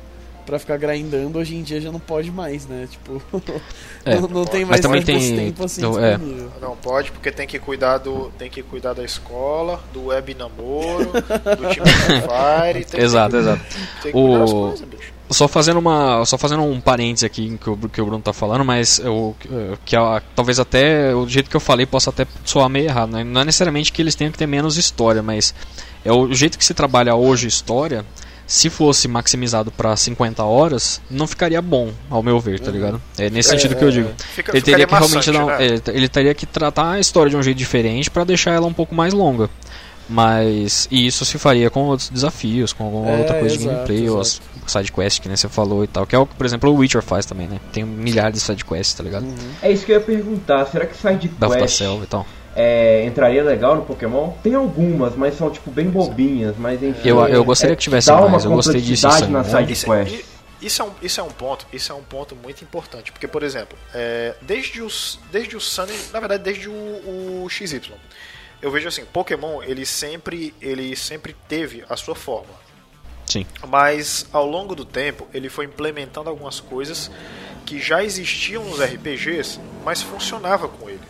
pra 0.44 0.59
ficar 0.59 0.76
grindando, 0.76 1.38
hoje 1.38 1.54
em 1.56 1.62
dia 1.62 1.80
já 1.80 1.90
não 1.90 2.00
pode 2.00 2.30
mais, 2.30 2.66
né? 2.66 2.86
Tipo, 2.90 3.22
É, 4.04 4.14
não, 4.20 4.28
não 4.28 4.44
tem 4.44 4.61
mas 4.61 4.70
mais 4.70 4.80
também 4.82 5.02
tanto 5.02 5.18
tem- 5.18 5.36
tempo 5.36 5.64
assim 5.64 5.80
então, 5.80 6.04
é. 6.04 6.18
Não 6.61 6.76
pode, 6.76 7.11
porque 7.11 7.30
tem 7.32 7.46
que 7.46 7.59
cuidar 7.59 7.98
do. 7.98 8.30
Tem 8.38 8.48
que 8.50 8.62
cuidar 8.62 8.92
da 8.92 9.02
escola, 9.04 9.80
do 9.92 10.06
web 10.06 10.34
namoro, 10.34 11.06
do 11.12 11.68
time 11.72 11.86
Fire. 12.22 12.84
Tem 12.84 13.00
Exato, 13.00 13.30
que, 13.30 13.36
exato. 13.38 13.62
Tem 14.02 14.12
que 14.12 14.12
cuidar 14.12 14.38
das 14.40 14.50
O- 14.52 14.68
coisas, 14.68 14.88
bicho. 14.88 15.17
Só 15.31 15.47
fazendo 15.47 15.79
uma, 15.79 16.24
só 16.24 16.39
fazendo 16.39 16.62
um 16.62 16.81
parênteses 16.81 17.24
aqui 17.24 17.59
que 17.62 17.68
o, 17.68 17.76
que 17.76 18.01
o 18.01 18.07
Bruno 18.07 18.22
tá 18.22 18.33
falando, 18.33 18.64
mas 18.64 18.99
eu, 18.99 19.37
que 19.85 19.95
a- 19.95 20.22
talvez 20.35 20.59
até 20.59 21.14
o 21.14 21.29
jeito 21.29 21.51
que 21.51 21.57
eu 21.57 21.61
falei 21.61 21.85
possa 21.85 22.09
até 22.11 22.26
soar 22.45 22.68
meio 22.70 22.87
errado. 22.87 23.11
Né? 23.12 23.24
Não 23.24 23.43
é 23.43 23.45
necessariamente 23.45 23.93
que 23.93 24.01
eles 24.01 24.14
tenham 24.14 24.33
que 24.33 24.39
ter 24.39 24.47
menos 24.47 24.79
história, 24.79 25.22
mas 25.22 25.55
é 26.05 26.11
o 26.11 26.33
jeito 26.33 26.57
que 26.57 26.64
se 26.64 26.72
trabalha 26.72 27.14
hoje 27.14 27.47
história. 27.47 28.05
Se 28.47 28.70
fosse 28.70 29.07
maximizado 29.07 29.70
pra 29.70 29.95
50 29.95 30.43
horas, 30.43 31.03
não 31.11 31.26
ficaria 31.26 31.61
bom, 31.61 31.93
ao 32.09 32.22
meu 32.22 32.41
ver, 32.41 32.59
tá 32.59 32.70
ligado? 32.70 32.99
É 33.18 33.29
nesse 33.29 33.51
É, 33.51 33.53
sentido 33.53 33.76
que 33.76 33.85
eu 33.85 33.91
digo. 33.91 34.09
Fica, 34.35 34.53
Ele 34.53 34.62
teria 34.62 34.87
que 34.87 34.95
realmente 34.95 35.31
maçante, 35.31 35.37
dar, 35.39 35.59
né? 35.59 35.66
é, 35.66 35.91
ele 35.95 36.09
teria 36.09 36.33
que 36.35 36.47
tratar 36.47 36.93
a 36.93 36.99
história 36.99 37.29
de 37.29 37.37
um 37.37 37.43
jeito 37.43 37.59
diferente 37.59 38.11
pra 38.11 38.24
deixar 38.24 38.53
ela 38.53 38.66
um 38.66 38.72
pouco 38.72 38.95
mais 38.95 39.12
longa. 39.12 39.51
Mas 40.09 40.88
e 40.90 41.06
isso 41.06 41.24
se 41.24 41.38
faria 41.38 41.68
com 41.70 41.80
outros 41.84 42.09
desafios, 42.09 42.72
com 42.72 42.84
alguma 42.84 43.11
É, 43.11 43.18
outra 43.18 43.38
coisa 43.38 43.56
de 43.56 43.62
exato, 43.62 43.76
gameplay, 43.76 44.09
ou 44.09 44.20
as 44.20 44.40
side 44.66 44.90
quest 44.92 45.20
que 45.20 45.28
nem 45.28 45.36
você 45.36 45.48
falou 45.48 45.84
e 45.84 45.86
tal, 45.86 46.06
que 46.06 46.14
é 46.14 46.18
o 46.18 46.26
que, 46.26 46.34
por 46.34 46.44
exemplo, 46.46 46.70
o 46.70 46.74
Witcher 46.76 47.02
faz 47.02 47.24
também, 47.26 47.46
né? 47.46 47.61
Tem 47.72 47.84
milhares 47.84 48.34
de 48.34 48.40
side 48.40 48.64
quests, 48.64 48.94
tá 48.94 49.02
ligado? 49.02 49.26
É 49.62 49.70
isso 49.70 49.84
que 49.84 49.92
eu 49.92 49.96
ia 49.98 50.04
perguntar. 50.04 50.64
Será 50.66 50.86
que 50.86 50.96
side 50.96 51.28
Belf 51.28 51.52
da 51.54 51.59
quest 51.61 51.76
selva 51.78 52.04
e 52.04 52.06
tal. 52.06 52.26
é, 52.56 53.04
entraria 53.06 53.42
legal 53.44 53.76
no 53.76 53.82
Pokémon? 53.82 54.30
Tem 54.42 54.54
algumas, 54.54 55.14
mas 55.14 55.36
são 55.36 55.50
tipo 55.50 55.70
bem 55.70 55.88
bobinhas, 55.90 56.54
mas 56.59 56.82
enfim. 56.82 57.09
Eu- 57.09 57.26
eu 57.28 57.44
gostaria 57.44 57.74
é, 57.74 57.76
que 57.76 57.82
tivesse 57.82 58.09
dá 58.09 58.14
mais, 58.20 58.44
uma 58.44 58.52
eu 58.52 58.56
gostei 58.56 58.80
disso 58.80 59.02
complexidade 59.06 59.32
na 59.32 59.44
Sun 59.44 59.59
side 59.59 59.72
Isso, 59.72 59.86
quest. 59.86 60.12
i- 60.12 60.66
isso 60.66 60.82
é, 60.82 60.84
um, 60.86 60.90
isso 61.02 61.20
é 61.20 61.22
um 61.22 61.28
ponto, 61.30 61.66
isso 61.72 61.92
é 61.92 61.94
um 61.94 62.02
ponto 62.02 62.34
muito 62.34 62.64
importante, 62.64 63.12
porque 63.12 63.28
por 63.28 63.42
exemplo, 63.42 63.78
é, 63.94 64.34
desde 64.42 64.82
os 64.82 65.18
desde 65.30 65.56
o 65.56 65.61
Sun, 65.61 65.86
na 66.12 66.18
verdade 66.18 66.42
desde 66.42 66.68
o, 66.68 66.72
o 66.72 67.46
XY, 67.48 67.92
eu 68.61 68.70
vejo 68.70 68.88
assim, 68.88 69.04
Pokémon 69.04 69.62
ele 69.62 69.84
sempre 69.86 70.54
ele 70.61 70.94
sempre 70.96 71.34
teve 71.48 71.84
a 71.88 71.96
sua 71.96 72.14
forma, 72.14 72.52
Sim. 73.26 73.46
mas 73.66 74.26
ao 74.32 74.46
longo 74.46 74.74
do 74.74 74.84
tempo 74.84 75.26
ele 75.32 75.48
foi 75.48 75.64
implementando 75.66 76.28
algumas 76.30 76.61
coisas 76.61 77.11
que 77.66 77.78
já 77.80 78.02
existiam 78.02 78.64
nos 78.64 78.80
RPGs, 78.80 79.61
mas 79.84 80.00
funcionava 80.02 80.68
com 80.68 80.88
ele. 80.88 81.02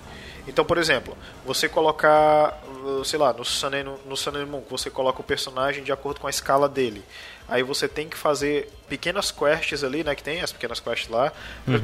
Então, 0.46 0.64
por 0.64 0.78
exemplo, 0.78 1.16
você 1.44 1.68
colocar, 1.68 2.58
uh, 2.82 3.04
sei 3.04 3.18
lá, 3.18 3.32
no 3.34 3.44
Sun 3.44 3.66
and, 3.68 3.84
no 4.06 4.16
Sun 4.16 4.30
and 4.30 4.46
Moon, 4.46 4.62
você 4.68 4.88
coloca 4.90 5.20
o 5.20 5.24
personagem 5.24 5.84
de 5.84 5.92
acordo 5.92 6.18
com 6.20 6.26
a 6.26 6.30
escala 6.30 6.66
dele. 6.68 7.04
Aí 7.46 7.62
você 7.62 7.86
tem 7.86 8.08
que 8.08 8.16
fazer 8.16 8.68
pequenas 8.88 9.30
quests 9.30 9.84
ali, 9.84 10.02
né, 10.02 10.14
que 10.14 10.22
tem 10.22 10.40
as 10.40 10.50
pequenas 10.50 10.80
quests 10.80 11.08
lá. 11.08 11.32
Aí, 11.66 11.74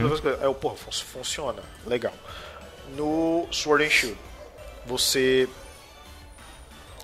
eu, 0.43 0.55
porra, 0.55 0.77
fun- 0.77 0.91
funciona, 0.91 1.63
legal. 1.87 2.15
No 2.97 3.47
Sword 3.51 3.85
and 3.85 3.91
Shield, 3.91 4.19
você 4.87 5.49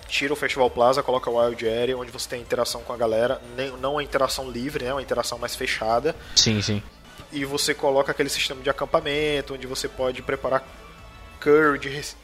tira 0.08 0.32
o 0.32 0.36
Festival 0.36 0.68
Plaza, 0.70 1.02
coloca 1.02 1.30
o 1.30 1.38
Wild 1.40 1.68
Area, 1.68 1.96
onde 1.96 2.10
você 2.10 2.28
tem 2.28 2.40
interação 2.40 2.82
com 2.82 2.92
a 2.92 2.96
galera, 2.96 3.40
nem, 3.56 3.70
não 3.78 3.92
uma 3.92 4.02
interação 4.02 4.50
livre, 4.50 4.84
né, 4.84 4.92
uma 4.92 5.02
interação 5.02 5.38
mais 5.38 5.54
fechada, 5.54 6.16
Sim, 6.34 6.60
sim. 6.60 6.82
e 7.32 7.44
você 7.44 7.72
coloca 7.74 8.10
aquele 8.10 8.28
sistema 8.28 8.60
de 8.60 8.68
acampamento, 8.68 9.54
onde 9.54 9.66
você 9.68 9.88
pode 9.88 10.20
preparar 10.20 10.64
curry 11.38 11.78
de 11.78 11.88
rec- 11.88 12.16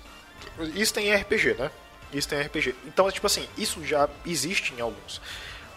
Isso 0.75 0.93
tem 0.93 1.09
em 1.09 1.15
RPG, 1.15 1.55
né? 1.55 1.71
Isso 2.13 2.29
tem 2.29 2.39
em 2.41 2.43
RPG. 2.43 2.75
Então, 2.87 3.11
tipo 3.11 3.27
assim, 3.27 3.49
isso 3.57 3.85
já 3.85 4.09
existe 4.27 4.75
em 4.75 4.81
alguns, 4.81 5.21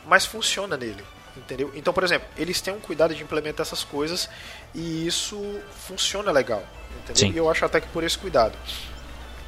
mas 0.07 0.25
funciona 0.25 0.75
nele, 0.75 1.03
entendeu? 1.37 1.71
Então, 1.75 1.93
por 1.93 2.03
exemplo, 2.03 2.27
eles 2.37 2.59
têm 2.59 2.73
um 2.73 2.79
cuidado 2.79 3.13
de 3.13 3.21
implementar 3.21 3.65
essas 3.67 3.83
coisas 3.83 4.27
e 4.73 5.05
isso 5.05 5.61
funciona 5.87 6.31
legal, 6.31 6.63
entendeu? 7.03 7.15
Sim. 7.15 7.31
E 7.33 7.37
eu 7.37 7.49
acho 7.51 7.63
até 7.65 7.79
que 7.79 7.87
por 7.89 8.03
esse 8.03 8.17
cuidado. 8.17 8.57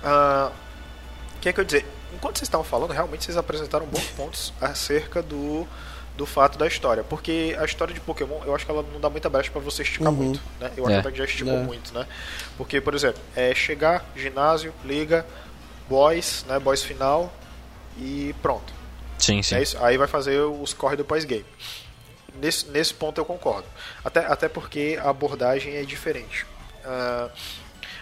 Ah, 0.04 0.52
o 1.38 1.40
que 1.40 1.50
é 1.50 1.54
que 1.54 1.60
eu 1.60 1.64
ia 1.64 1.66
dizer? 1.66 1.86
Enquanto 2.14 2.38
vocês 2.38 2.48
estavam 2.48 2.66
falando, 2.66 2.92
realmente 2.92 3.24
vocês 3.24 3.38
apresentaram 3.38 3.86
bons 3.86 4.06
pontos 4.18 4.54
acerca 4.62 5.22
do, 5.22 5.66
do 6.18 6.26
fato 6.26 6.58
da 6.58 6.68
história. 6.68 7.04
Porque 7.04 7.56
a 7.60 7.66
história 7.66 7.94
de 7.94 8.00
Pokémon, 8.00 8.40
eu 8.46 8.54
acho 8.56 8.66
que 8.66 8.72
ela 8.72 8.84
não 8.94 9.00
dá 9.00 9.10
muita 9.10 9.30
brecha 9.30 9.50
pra 9.52 9.62
você 9.62 9.82
esticar 9.84 10.10
Uhum. 10.10 10.14
muito. 10.16 10.42
Né? 10.60 10.72
Eu 10.78 10.90
É. 10.90 10.98
acho 10.98 11.10
que 11.12 11.18
já 11.18 11.26
esticou 11.26 11.54
É. 11.54 11.58
muito, 11.64 11.94
né? 11.94 12.06
Porque, 12.58 12.80
por 12.82 12.94
exemplo, 12.94 13.22
é 13.36 13.54
chegar, 13.56 14.06
ginásio, 14.16 14.74
liga, 14.84 15.26
boys, 15.90 16.46
né? 16.48 16.60
Boys 16.60 16.84
final 16.84 17.32
e 17.98 18.36
pronto. 18.42 18.72
Sim, 19.18 19.42
sim. 19.44 19.56
É 19.56 19.62
isso? 19.62 19.78
Aí 19.84 19.98
vai 19.98 20.08
fazer 20.08 20.40
os 20.40 20.74
corre 20.74 20.96
do 20.96 21.06
pós-game. 21.06 21.46
Nesse, 22.36 22.68
nesse 22.70 22.94
ponto 22.94 23.20
eu 23.20 23.26
concordo. 23.26 23.68
Até, 24.04 24.26
até 24.26 24.48
porque 24.50 24.98
a 25.04 25.10
abordagem 25.10 25.76
é 25.76 25.84
diferente. 25.84 26.46
Ah, 26.84 27.30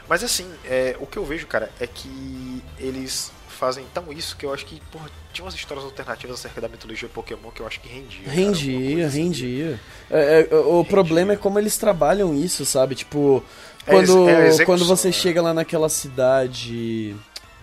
mas 0.09 0.23
assim, 0.23 0.51
é, 0.65 0.95
o 0.99 1.05
que 1.05 1.17
eu 1.17 1.23
vejo, 1.25 1.45
cara, 1.47 1.71
é 1.79 1.85
que 1.87 2.63
eles 2.79 3.31
fazem 3.47 3.85
tão 3.93 4.11
isso 4.13 4.35
que 4.37 4.45
eu 4.45 4.53
acho 4.53 4.65
que, 4.65 4.81
porra, 4.91 5.09
tinha 5.33 5.43
umas 5.45 5.53
histórias 5.53 5.85
alternativas 5.85 6.39
acerca 6.39 6.61
da 6.61 6.67
mitologia 6.69 7.09
Pokémon 7.09 7.51
que 7.51 7.61
eu 7.61 7.67
acho 7.67 7.79
que 7.81 7.89
rendia. 7.89 8.23
cara, 8.23 8.35
Rendia, 8.35 8.91
coisa 8.91 9.07
assim. 9.07 9.23
rendia. 9.23 9.79
É, 10.09 10.47
é, 10.49 10.55
o 10.55 10.83
problema 10.85 11.33
é 11.33 11.35
como 11.35 11.59
eles 11.59 11.77
trabalham 11.77 12.33
isso, 12.33 12.65
sabe? 12.65 12.95
Tipo, 12.95 13.43
É, 13.85 13.91
quando, 13.91 14.29
é 14.29 14.47
execução, 14.47 14.65
quando 14.65 14.85
você 14.85 15.07
né? 15.09 15.13
chega 15.13 15.41
lá 15.41 15.53
naquela 15.53 15.89
cidade 15.89 17.15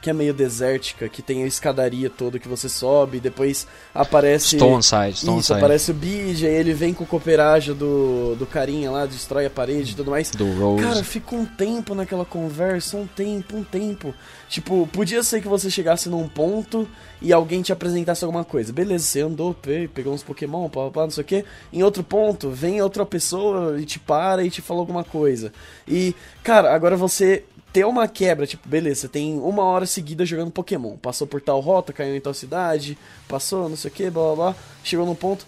que 0.07 0.11
é 0.11 0.13
meio 0.13 0.33
desértica, 0.33 1.09
que 1.09 1.21
tem 1.21 1.43
a 1.43 1.49
escadaria 1.49 2.09
toda 2.09 2.39
que 2.39 2.47
você 2.47 2.69
sobe, 2.69 3.19
depois 3.19 3.67
aparece. 3.93 4.57
Stone 4.57 4.81
Side, 4.81 5.11
Isso, 5.11 5.21
Stone 5.23 5.43
Side. 5.43 5.59
aparece 5.59 5.91
o 5.91 5.95
Bid, 5.95 6.47
aí 6.47 6.55
ele 6.55 6.73
vem 6.73 6.95
com 6.95 7.03
o 7.03 7.07
cooperágio 7.09 7.75
do, 7.75 8.37
do 8.37 8.47
carinha 8.47 8.89
lá, 8.89 9.05
destrói 9.05 9.47
a 9.47 9.51
parede 9.51 9.93
e 9.93 9.97
tudo 9.97 10.13
mais. 10.13 10.31
Do 10.31 10.49
Rose. 10.53 10.85
Cara, 10.85 11.03
fica 11.03 11.35
um 11.35 11.45
tempo 11.45 11.93
naquela 11.93 12.25
conversa, 12.25 12.97
um 12.97 13.05
tempo, 13.05 13.57
um 13.57 13.65
tempo. 13.65 14.15
Tipo, 14.49 14.89
podia 14.93 15.25
ser 15.25 15.41
que 15.43 15.49
você 15.49 15.69
chegasse 15.69 16.09
num 16.09 16.29
ponto 16.29 16.89
e 17.21 17.33
alguém 17.33 17.61
te 17.61 17.73
apresentasse 17.73 18.25
alguma 18.25 18.45
coisa. 18.45 18.73
Beleza, 18.73 19.05
você 19.07 19.23
andou, 19.23 19.55
pe- 19.55 19.89
pegou 19.89 20.15
uns 20.15 20.23
Pokémon, 20.23 20.69
pá, 20.69 20.89
pá, 20.89 21.03
não 21.03 21.11
sei 21.11 21.23
o 21.23 21.27
que. 21.27 21.45
Em 21.73 21.83
outro 21.83 22.05
ponto, 22.05 22.49
vem 22.51 22.81
outra 22.81 23.05
pessoa 23.05 23.81
e 23.81 23.85
te 23.85 23.99
para 23.99 24.45
e 24.45 24.51
te 24.51 24.63
fala 24.63 24.79
alguma 24.79 25.03
coisa. 25.03 25.53
E, 25.89 26.15
cara, 26.45 26.73
agora 26.73 26.97
você 26.97 27.43
ter 27.77 27.85
uma 27.85 28.09
quebra, 28.09 28.47
tipo, 28.47 28.67
beleza, 28.67 29.03
você 29.03 29.09
tem 29.09 29.39
uma 29.39 29.63
hora 29.63 29.85
seguida 29.85 30.25
jogando 30.25 30.51
Pokémon. 30.51 30.97
Passou 30.97 31.27
por 31.27 31.43
tal 31.43 31.61
rota, 31.61 31.93
caiu 31.93 32.17
em 32.17 32.21
tal 32.23 32.33
cidade, 32.33 32.97
passou, 33.29 33.69
não 33.69 33.77
sei 33.77 33.91
o 33.91 33.93
que, 33.95 34.09
blá 34.09 34.23
blá 34.23 34.35
blá. 34.35 34.55
Chegou 34.83 35.05
num 35.05 35.15
ponto, 35.15 35.47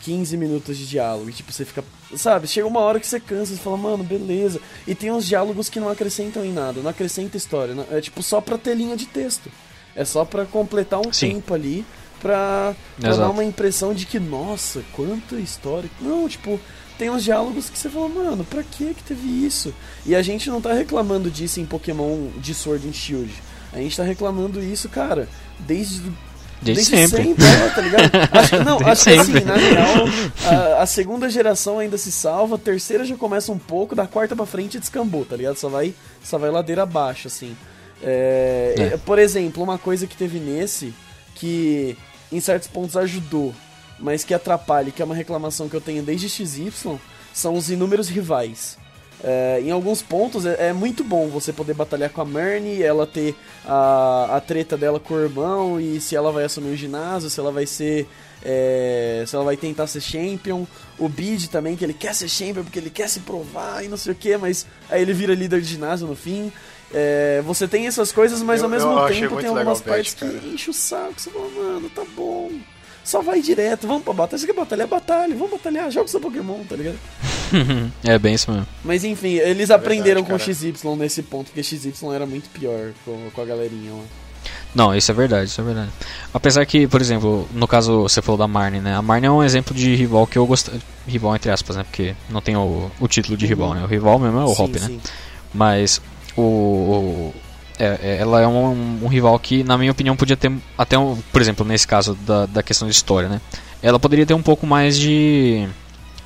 15 0.00 0.38
minutos 0.38 0.78
de 0.78 0.86
diálogo. 0.88 1.28
E 1.28 1.34
tipo, 1.34 1.52
você 1.52 1.66
fica. 1.66 1.84
Sabe, 2.16 2.46
chega 2.48 2.66
uma 2.66 2.80
hora 2.80 2.98
que 2.98 3.06
você 3.06 3.20
cansa 3.20 3.52
e 3.52 3.58
fala, 3.58 3.76
mano, 3.76 4.02
beleza. 4.02 4.58
E 4.86 4.94
tem 4.94 5.10
uns 5.12 5.26
diálogos 5.26 5.68
que 5.68 5.78
não 5.78 5.90
acrescentam 5.90 6.42
em 6.42 6.50
nada, 6.52 6.80
não 6.80 6.88
acrescenta 6.88 7.36
história. 7.36 7.74
não- 7.74 7.84
é 7.90 8.00
tipo 8.00 8.22
só 8.22 8.40
pra 8.40 8.56
ter 8.56 8.74
linha 8.74 8.96
de 8.96 9.04
texto. 9.04 9.50
É 9.94 10.02
só 10.02 10.24
pra 10.24 10.46
completar 10.46 11.00
um 11.06 11.12
Sim. 11.12 11.28
tempo 11.34 11.52
ali 11.52 11.84
pra, 12.22 12.74
pra 12.98 13.16
dar 13.16 13.28
uma 13.28 13.44
impressão 13.44 13.92
de 13.92 14.06
que, 14.06 14.18
nossa, 14.18 14.82
quanta 14.94 15.36
história. 15.36 15.90
Não, 16.00 16.26
tipo, 16.26 16.58
tem 16.98 17.10
uns 17.10 17.22
diálogos 17.24 17.68
que 17.70 17.78
você 17.78 17.88
fala, 17.90 18.08
mano, 18.08 18.44
pra 18.44 18.62
que 18.62 18.94
que 18.94 19.02
teve 19.02 19.26
isso? 19.46 19.72
E 20.04 20.14
a 20.14 20.22
gente 20.22 20.48
não 20.50 20.60
tá 20.60 20.72
reclamando 20.72 21.30
disso 21.30 21.60
em 21.60 21.66
Pokémon 21.66 22.28
de 22.38 22.54
Sword 22.54 22.88
and 22.88 22.92
Shield. 22.92 23.32
A 23.72 23.78
gente 23.78 23.96
tá 23.96 24.02
reclamando 24.02 24.62
isso, 24.62 24.88
cara, 24.88 25.28
desde 25.58 26.02
Desde 26.62 26.84
sempre. 26.84 27.32
é, 27.32 27.68
tá 27.68 27.80
ligado? 27.82 28.10
Acho, 28.32 28.64
não, 28.64 28.78
Desde 28.78 28.90
acho 28.90 29.04
que 29.04 29.10
assim, 29.10 29.32
sempre. 29.34 29.44
na 29.44 29.56
real, 29.56 30.04
a, 30.78 30.82
a 30.82 30.86
segunda 30.86 31.28
geração 31.28 31.78
ainda 31.78 31.98
se 31.98 32.10
salva, 32.10 32.54
a 32.54 32.58
terceira 32.58 33.04
já 33.04 33.14
começa 33.14 33.52
um 33.52 33.58
pouco, 33.58 33.94
da 33.94 34.06
quarta 34.06 34.34
pra 34.34 34.46
frente 34.46 34.78
descambou, 34.78 35.26
tá 35.26 35.36
ligado? 35.36 35.56
Só 35.56 35.68
vai, 35.68 35.94
só 36.24 36.38
vai 36.38 36.50
ladeira 36.50 36.82
abaixo, 36.84 37.28
assim. 37.28 37.54
É, 38.02 38.74
É. 38.78 38.82
é, 38.94 38.96
Por 38.96 39.18
exemplo, 39.18 39.62
uma 39.62 39.76
coisa 39.76 40.06
que 40.06 40.16
teve 40.16 40.38
nesse, 40.38 40.94
que 41.34 41.96
em 42.32 42.40
certos 42.40 42.68
pontos 42.68 42.96
ajudou, 42.96 43.54
mas 43.98 44.24
que 44.24 44.34
atrapalha, 44.34 44.90
que 44.90 45.00
é 45.00 45.04
uma 45.04 45.14
reclamação 45.14 45.68
que 45.68 45.74
eu 45.76 45.80
tenho 45.80 46.02
desde 46.02 46.28
XY, 46.28 46.70
são 47.32 47.54
os 47.54 47.70
inúmeros 47.70 48.08
rivais. 48.08 48.78
É, 49.24 49.60
em 49.64 49.70
alguns 49.70 50.02
pontos 50.02 50.44
é, 50.44 50.68
é 50.68 50.72
muito 50.74 51.02
bom 51.02 51.28
você 51.28 51.50
poder 51.50 51.72
batalhar 51.72 52.10
com 52.10 52.20
a 52.20 52.24
Marnie, 52.24 52.82
ela 52.82 53.06
ter 53.06 53.34
a, 53.64 54.36
a 54.36 54.40
treta 54.42 54.76
dela 54.76 55.00
com 55.00 55.14
o 55.14 55.20
irmão 55.22 55.80
e 55.80 55.98
se 56.02 56.14
ela 56.14 56.30
vai 56.30 56.44
assumir 56.44 56.70
o 56.72 56.76
ginásio, 56.76 57.30
se 57.30 57.40
ela 57.40 57.50
vai 57.50 57.64
ser. 57.66 58.06
é, 58.44 59.24
se 59.26 59.34
ela 59.34 59.44
vai 59.44 59.56
tentar 59.56 59.86
ser 59.86 60.00
champion. 60.02 60.66
O 60.98 61.08
Bid 61.08 61.48
também, 61.48 61.76
que 61.76 61.84
ele 61.84 61.94
quer 61.94 62.14
ser 62.14 62.28
champion 62.28 62.62
porque 62.62 62.78
ele 62.78 62.90
quer 62.90 63.08
se 63.08 63.20
provar 63.20 63.82
e 63.82 63.88
não 63.88 63.96
sei 63.96 64.12
o 64.12 64.14
que, 64.14 64.36
mas 64.36 64.66
aí 64.90 65.00
ele 65.00 65.14
vira 65.14 65.34
líder 65.34 65.60
de 65.62 65.66
ginásio 65.66 66.06
no 66.06 66.14
fim. 66.14 66.52
É, 66.92 67.42
você 67.44 67.66
tem 67.66 67.86
essas 67.86 68.12
coisas, 68.12 68.42
mas 68.42 68.60
Eu- 68.60 68.66
ao 68.66 68.70
mesmo 68.70 68.90
tempo 69.08 69.36
tem 69.40 69.46
algumas 69.48 69.80
partes 69.80 70.14
que 70.14 70.24
enche 70.46 70.70
o 70.70 70.74
saco. 70.74 71.14
Você 71.16 71.30
fala, 71.30 71.48
mano, 71.48 71.88
tá 71.90 72.04
bom. 72.14 72.50
Só 73.06 73.22
vai 73.22 73.40
direto, 73.40 73.86
vamos 73.86 74.02
pra 74.02 74.12
batalha. 74.12 74.36
Você 74.38 74.46
quer 74.46 74.52
batalhar? 74.52 74.88
Batalha, 74.88 75.32
vamos 75.36 75.52
batalhar, 75.52 75.88
joga 75.92 76.08
seu 76.08 76.18
Pokémon, 76.20 76.64
tá 76.68 76.74
ligado? 76.74 76.98
é 78.04 78.18
bem 78.18 78.34
isso 78.34 78.50
mesmo. 78.50 78.66
Mas 78.84 79.04
enfim, 79.04 79.34
eles 79.34 79.70
aprenderam 79.70 80.22
verdade, 80.24 80.40
com 80.40 80.44
cara. 80.44 80.74
XY 80.92 80.96
nesse 80.96 81.22
ponto, 81.22 81.46
porque 81.46 81.62
XY 81.62 81.92
era 82.12 82.26
muito 82.26 82.50
pior 82.50 82.90
com, 83.04 83.30
com 83.32 83.40
a 83.40 83.44
galerinha 83.44 83.92
lá. 83.92 84.02
Não, 84.74 84.92
isso 84.94 85.10
é 85.10 85.14
verdade, 85.14 85.48
isso 85.48 85.60
é 85.60 85.64
verdade. 85.64 85.90
Apesar 86.34 86.66
que, 86.66 86.86
por 86.88 87.00
exemplo, 87.00 87.48
no 87.54 87.66
caso 87.68 88.02
você 88.02 88.20
falou 88.20 88.36
da 88.38 88.48
Marnie, 88.48 88.80
né? 88.80 88.94
A 88.96 89.00
Marnie 89.02 89.28
é 89.28 89.30
um 89.30 89.42
exemplo 89.42 89.72
de 89.74 89.94
rival 89.94 90.26
que 90.26 90.36
eu 90.36 90.44
gosto. 90.44 90.72
Rival 91.06 91.34
entre 91.36 91.50
aspas, 91.50 91.76
né? 91.76 91.84
Porque 91.84 92.12
não 92.28 92.40
tem 92.40 92.56
o, 92.56 92.90
o 93.00 93.06
título 93.08 93.36
de 93.36 93.46
rival, 93.46 93.72
né? 93.74 93.84
O 93.84 93.86
rival 93.86 94.18
mesmo 94.18 94.40
é 94.40 94.44
o 94.44 94.54
Sim, 94.54 94.62
Hop, 94.64 94.70
né? 94.74 94.86
sim. 94.86 95.00
Mas 95.54 96.00
o. 96.36 96.42
o- 96.42 97.34
é- 97.78 97.98
é- 98.02 98.16
ela 98.20 98.40
é 98.40 98.46
um, 98.46 99.00
um 99.02 99.06
rival 99.08 99.38
que, 99.38 99.62
na 99.64 99.76
minha 99.78 99.92
opinião, 99.92 100.16
podia 100.16 100.36
ter 100.36 100.52
até 100.76 100.98
um. 100.98 101.16
Por 101.32 101.40
exemplo, 101.40 101.64
nesse 101.66 101.86
caso 101.86 102.14
da, 102.26 102.46
da 102.46 102.62
questão 102.62 102.86
de 102.88 102.94
história, 102.94 103.28
né? 103.28 103.40
Ela 103.82 103.98
poderia 103.98 104.24
ter 104.26 104.34
um 104.34 104.42
pouco 104.42 104.66
mais 104.66 104.98
de. 104.98 105.66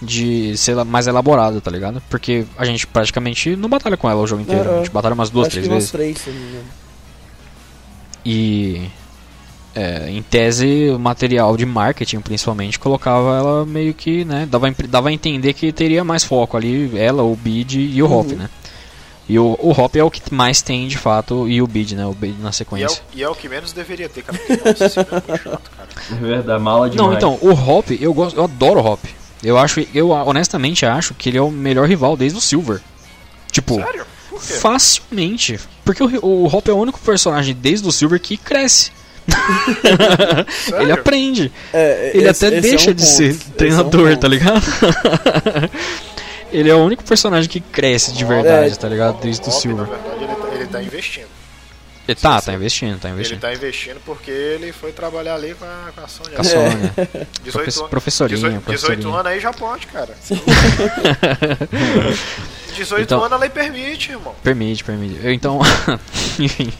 De 0.03 0.57
ser 0.57 0.83
mais 0.85 1.07
elaborada, 1.07 1.61
tá 1.61 1.71
ligado? 1.71 2.03
Porque 2.09 2.47
a 2.57 2.65
gente 2.65 2.87
praticamente 2.87 3.55
não 3.55 3.69
batalha 3.69 3.99
com 3.99 4.09
ela 4.09 4.21
o 4.23 4.27
jogo 4.27 4.41
inteiro. 4.41 4.67
É. 4.71 4.75
A 4.75 4.79
gente 4.79 4.91
batalha 4.91 5.13
umas 5.15 5.29
duas, 5.29 5.49
três 5.49 5.67
vezes. 5.67 5.91
três, 5.91 6.17
se 6.19 6.29
eu 6.31 6.35
não 6.35 6.41
me 6.41 6.49
engano. 6.49 6.65
E 8.25 8.89
é, 9.75 10.11
em 10.11 10.23
tese, 10.23 10.91
o 10.91 10.99
material 10.99 11.57
de 11.57 11.65
marketing, 11.67 12.21
principalmente, 12.21 12.79
colocava 12.79 13.37
ela 13.37 13.67
meio 13.67 13.95
que, 13.95 14.25
né, 14.25 14.47
dava, 14.51 14.71
dava 14.89 15.09
a 15.09 15.13
entender 15.13 15.53
que 15.53 15.71
teria 15.73 16.03
mais 16.03 16.25
foco 16.25 16.57
ali, 16.57 16.91
ela, 16.99 17.23
o 17.23 17.37
Bid 17.37 17.79
e 17.81 18.03
o 18.03 18.11
Hop, 18.11 18.31
Uhum. 18.31 18.37
né? 18.39 18.51
E 19.31 19.39
o, 19.39 19.57
o 19.61 19.71
Hop 19.71 19.95
é 19.95 20.03
o 20.03 20.11
que 20.11 20.21
mais 20.35 20.61
tem, 20.61 20.89
de 20.89 20.99
fato, 20.99 21.49
e 21.49 21.63
o 21.63 21.67
Bid, 21.67 21.95
né? 21.95 22.05
O 22.05 22.13
Bid 22.13 22.35
na 22.41 22.47
E 22.47 22.47
é, 22.47 22.49
o, 22.49 22.53
sequência. 22.53 23.03
e 23.15 23.23
é 23.23 23.29
o 23.29 23.35
que 23.35 23.49
menos 23.49 23.73
deveria 23.73 24.09
ter, 24.09 24.23
cara. 24.23 24.37
Porque, 24.39 24.69
nossa, 24.69 24.85
esse 24.87 24.95
filme 25.05 25.09
é 25.11 25.15
muito 25.31 25.43
chato, 25.45 25.71
cara. 25.77 25.89
É 26.11 26.15
verdade, 26.15 26.63
mala 26.63 26.91
demais. 26.91 27.11
Não, 27.11 27.17
então, 27.17 27.39
o 27.41 27.53
Hop, 27.53 27.91
eu 27.93 28.13
gosto, 28.13 28.37
eu 28.37 28.43
adoro 28.45 28.81
o 28.81 28.85
Hop. 28.93 29.05
Eu 29.43 29.57
acho, 29.57 29.87
eu 29.95 30.11
honestamente 30.11 30.85
acho 30.85 31.15
que 31.15 31.29
ele 31.29 31.39
é 31.39 31.43
o 31.43 31.51
melhor 31.51 31.89
rival 31.89 32.17
desde 32.17 32.37
o 32.39 32.41
Silver. 32.41 32.81
Tipo, 33.53 33.77
Sério? 33.77 34.05
Por 34.29 34.41
quê? 34.43 34.53
facilmente. 34.55 35.61
Porque 35.85 36.03
o, 36.03 36.11
o 36.23 36.47
Hop 36.47 36.67
é 36.69 36.73
o 36.73 36.77
único 36.77 36.99
personagem 36.99 37.55
desde 37.55 37.87
o 37.87 37.93
Silver 37.93 38.21
que 38.21 38.37
cresce. 38.37 38.91
Ele 40.81 40.93
aprende. 40.93 41.53
É, 41.73 42.11
Ele 42.15 42.29
esse- 42.29 42.45
até 42.47 42.57
esse 42.59 42.67
é 42.67 42.71
deixa 42.71 42.91
um 42.91 42.95
de 42.95 43.03
ponto. 43.05 43.15
ser 43.17 43.29
Esse 43.31 43.43
é 43.45 43.49
um 43.49 43.53
treinador, 43.57 44.17
tá 44.17 44.29
ligado? 44.29 44.61
ele 46.53 46.69
é 46.71 46.75
o 46.75 46.79
único 46.79 47.03
personagem 47.05 47.49
que 47.49 47.61
cresce 47.61 48.13
de 48.13 48.25
verdade, 48.25 48.73
É, 48.75 48.77
tá 48.77 48.89
ligado? 48.89 49.21
Desde 49.21 49.49
o 49.49 49.53
Silver. 49.53 49.87
Na 49.87 49.97
verdade, 49.97 50.25
ele 50.25 50.35
tá, 50.35 50.55
ele 50.55 50.67
tá 50.67 50.83
investindo. 50.83 51.29
Ele 52.09 52.15
tá, 52.21 52.41
tá 52.41 52.53
investindo, 52.55 52.99
tá 52.99 53.09
Ele 53.09 53.15
investindo. 53.19 53.41
tá 53.41 53.53
investindo 53.53 54.01
porque 54.05 54.31
ele 54.33 54.73
foi 54.73 54.91
trabalhar 54.91 55.35
ali 55.37 55.55
com 55.55 55.65
a, 55.65 55.93
com 55.95 56.01
a 56.05 56.09
Sônia. 56.09 56.33
Com 56.37 56.41
a 56.41 56.45
Sônia. 56.45 56.93
18 57.45 57.53
Profe- 57.53 57.79
anos- 57.79 57.91
professorinha, 57.91 58.37
18, 58.37 58.53
18 58.53 58.65
professorinha. 58.65 59.15
anos 59.15 59.27
aí 59.27 59.39
já 59.41 59.53
pode, 59.53 59.87
cara. 59.87 60.13
18 62.75 63.03
Então- 63.05 63.21
anos 63.21 63.33
a 63.33 63.37
lei 63.37 63.49
permite, 63.51 64.11
irmão. 64.11 64.35
Permite, 64.43 64.83
permite. 64.83 65.21
Eu, 65.25 65.33
então, 65.33 65.61
enfim. 66.39 66.73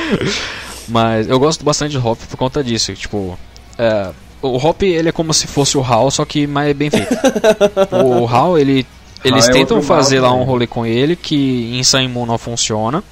Mas 0.88 1.28
eu 1.28 1.38
gosto 1.38 1.64
bastante 1.64 1.98
do 1.98 2.06
Hop 2.06 2.18
por 2.30 2.36
conta 2.36 2.62
disso. 2.62 2.94
Tipo, 2.94 3.38
é, 3.76 4.10
o 4.52 4.56
Hop 4.56 4.82
ele 4.82 5.08
é 5.08 5.12
como 5.12 5.32
se 5.34 5.46
fosse 5.46 5.76
o 5.78 5.82
HAL, 5.82 6.10
só 6.10 6.24
que 6.24 6.46
mais 6.46 6.74
bem 6.76 6.90
feito. 6.90 7.14
o 8.04 8.26
HAL, 8.26 8.58
ele, 8.58 8.86
eles 9.24 9.48
é 9.48 9.52
tentam 9.52 9.76
outro 9.78 9.88
mal 9.88 9.98
fazer 10.02 10.20
lá 10.20 10.28
um 10.30 10.32
também. 10.34 10.46
rolê 10.46 10.66
com 10.66 10.84
ele 10.86 11.16
que 11.16 11.76
em 11.78 11.82
Sun 11.84 12.00
e 12.00 12.08
Moon 12.08 12.26
não 12.26 12.38
funciona. 12.38 13.02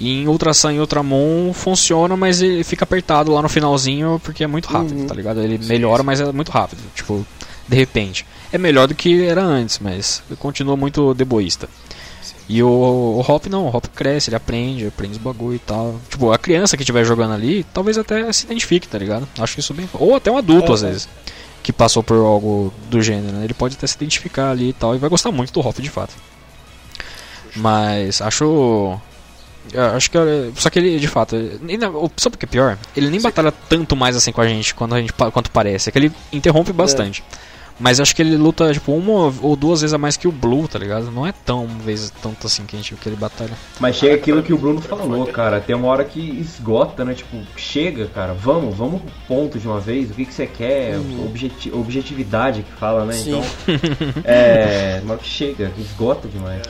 E 0.00 0.22
em 0.22 0.26
Ultra 0.28 0.52
Sun 0.52 0.72
e 0.72 0.80
Ultramon 0.80 1.52
funciona, 1.52 2.16
mas 2.16 2.42
ele 2.42 2.64
fica 2.64 2.82
apertado 2.84 3.30
lá 3.32 3.40
no 3.40 3.48
finalzinho 3.48 4.20
porque 4.24 4.42
é 4.42 4.46
muito 4.48 4.66
rápido, 4.68 4.98
Uhum. 4.98 5.06
tá 5.06 5.14
ligado? 5.14 5.40
Ele 5.40 5.58
melhora, 5.64 6.02
mas 6.02 6.20
é 6.20 6.32
muito 6.32 6.50
rápido. 6.50 6.80
Tipo, 6.94 7.24
de 7.68 7.76
repente. 7.76 8.26
É 8.52 8.58
melhor 8.58 8.88
do 8.88 8.94
que 8.94 9.24
era 9.24 9.42
antes, 9.42 9.78
mas 9.78 10.22
continua 10.38 10.76
muito 10.76 11.14
deboísta. 11.14 11.68
E 12.54 12.62
o, 12.62 12.68
o 12.68 13.20
Hop 13.26 13.46
não, 13.46 13.64
o 13.66 13.74
Hop 13.74 13.86
cresce, 13.94 14.28
ele 14.28 14.36
aprende, 14.36 14.86
aprende 14.86 15.12
os 15.12 15.18
bagulho 15.18 15.54
e 15.56 15.58
tal. 15.58 15.98
Tipo, 16.10 16.32
a 16.32 16.38
criança 16.38 16.76
que 16.76 16.82
estiver 16.82 17.02
jogando 17.02 17.32
ali, 17.32 17.64
talvez 17.72 17.96
até 17.96 18.30
se 18.30 18.44
identifique, 18.44 18.86
tá 18.86 18.98
ligado? 18.98 19.26
Acho 19.38 19.58
isso 19.58 19.72
bem. 19.72 19.88
Ou 19.94 20.14
até 20.16 20.30
um 20.30 20.36
adulto, 20.36 20.70
às 20.72 20.82
É. 20.82 20.88
vezes, 20.88 21.08
que 21.62 21.72
passou 21.72 22.02
por 22.02 22.16
algo 22.18 22.70
do 22.90 23.00
gênero, 23.00 23.32
né? 23.38 23.44
Ele 23.44 23.54
pode 23.54 23.76
até 23.76 23.86
se 23.86 23.94
identificar 23.96 24.50
ali 24.50 24.68
e 24.68 24.72
tal, 24.74 24.94
e 24.94 24.98
vai 24.98 25.08
gostar 25.08 25.32
muito 25.32 25.50
do 25.52 25.60
Hop 25.66 25.78
de 25.78 25.88
fato. 25.88 26.12
Mas 27.56 28.20
acho. 28.20 28.98
Acho 29.94 30.10
que. 30.10 30.18
é- 30.18 30.50
Só 30.56 30.68
que 30.70 30.78
ele, 30.78 30.98
de 30.98 31.08
fato. 31.08 31.36
ele 31.36 31.78
Sabe 32.16 32.36
o 32.36 32.38
que 32.38 32.44
é 32.44 32.48
pior? 32.48 32.78
Ele 32.96 33.08
nem 33.08 33.20
batalha 33.20 33.52
tanto 33.68 33.94
mais 33.96 34.16
assim 34.16 34.32
com 34.32 34.40
a 34.40 34.46
gente, 34.48 34.74
quando 34.74 34.94
a 34.94 35.00
gente 35.00 35.12
quanto 35.12 35.50
parece. 35.50 35.88
É 35.88 35.92
que 35.92 35.98
ele 35.98 36.12
interrompe 36.32 36.72
bastante. 36.72 37.22
Mas 37.80 37.98
acho 38.00 38.14
que 38.14 38.22
ele 38.22 38.36
luta, 38.36 38.72
tipo, 38.72 38.92
uma 38.92 39.32
ou 39.42 39.56
duas 39.56 39.80
vezes 39.80 39.92
a 39.94 39.98
mais 39.98 40.16
que 40.16 40.28
o 40.28 40.32
Blue, 40.32 40.68
tá 40.68 40.78
ligado? 40.78 41.10
Não 41.10 41.26
é 41.26 41.32
tão 41.32 41.66
vezes 41.66 42.12
tanto 42.22 42.46
assim 42.46 42.64
que 42.64 42.76
a 42.76 42.78
gente 42.78 42.94
que 42.94 43.08
ele 43.08 43.16
batalha. 43.16 43.52
Mas 43.80 43.96
chega 43.96 44.14
aquilo 44.14 44.42
que 44.42 44.52
o 44.52 44.58
Bruno 44.58 44.80
falou, 44.80 45.26
cara. 45.26 45.60
Tem 45.60 45.74
uma 45.74 45.88
hora 45.88 46.04
que 46.04 46.20
esgota, 46.20 47.04
né? 47.04 47.14
Tipo, 47.14 47.36
chega, 47.56 48.06
cara. 48.06 48.34
Vamos, 48.34 48.76
vamos 48.76 49.00
pro 49.02 49.10
ponto 49.26 49.58
de 49.58 49.66
uma 49.66 49.80
vez. 49.80 50.10
O 50.10 50.14
que, 50.14 50.24
que 50.24 50.32
você 50.34 50.46
quer? 50.46 50.96
Objeti- 51.24 51.72
objetividade 51.72 52.62
que 52.62 52.72
fala, 52.78 53.04
né? 53.04 53.14
Sim. 53.14 53.40
Então, 53.66 54.22
é. 54.24 55.00
Uma 55.02 55.14
hora 55.14 55.22
que 55.22 55.28
chega, 55.28 55.72
esgota 55.78 56.28
demais. 56.28 56.62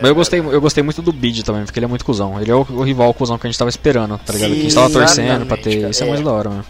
Mas 0.00 0.08
eu 0.08 0.14
gostei, 0.14 0.40
eu 0.40 0.60
gostei 0.60 0.82
muito 0.82 1.02
do 1.02 1.12
Bid 1.12 1.42
também, 1.44 1.64
porque 1.64 1.78
ele 1.78 1.84
é 1.86 1.88
muito 1.88 2.04
cuzão. 2.04 2.40
Ele 2.40 2.50
é 2.50 2.54
o, 2.54 2.66
o 2.70 2.82
rival 2.82 3.12
cuzão 3.12 3.38
que 3.38 3.46
a 3.46 3.50
gente 3.50 3.58
tava 3.58 3.68
esperando, 3.68 4.18
tá 4.24 4.32
ligado? 4.32 4.48
Sim, 4.50 4.54
que 4.54 4.60
a 4.60 4.62
gente 4.64 4.74
tava 4.74 4.90
torcendo 4.90 5.46
pra 5.46 5.56
ter. 5.56 5.76
cara. 5.80 5.90
Isso 5.90 6.04
é 6.04 6.08
mais 6.08 6.20
É. 6.20 6.24
da 6.24 6.32
hora, 6.32 6.48
mano. 6.50 6.64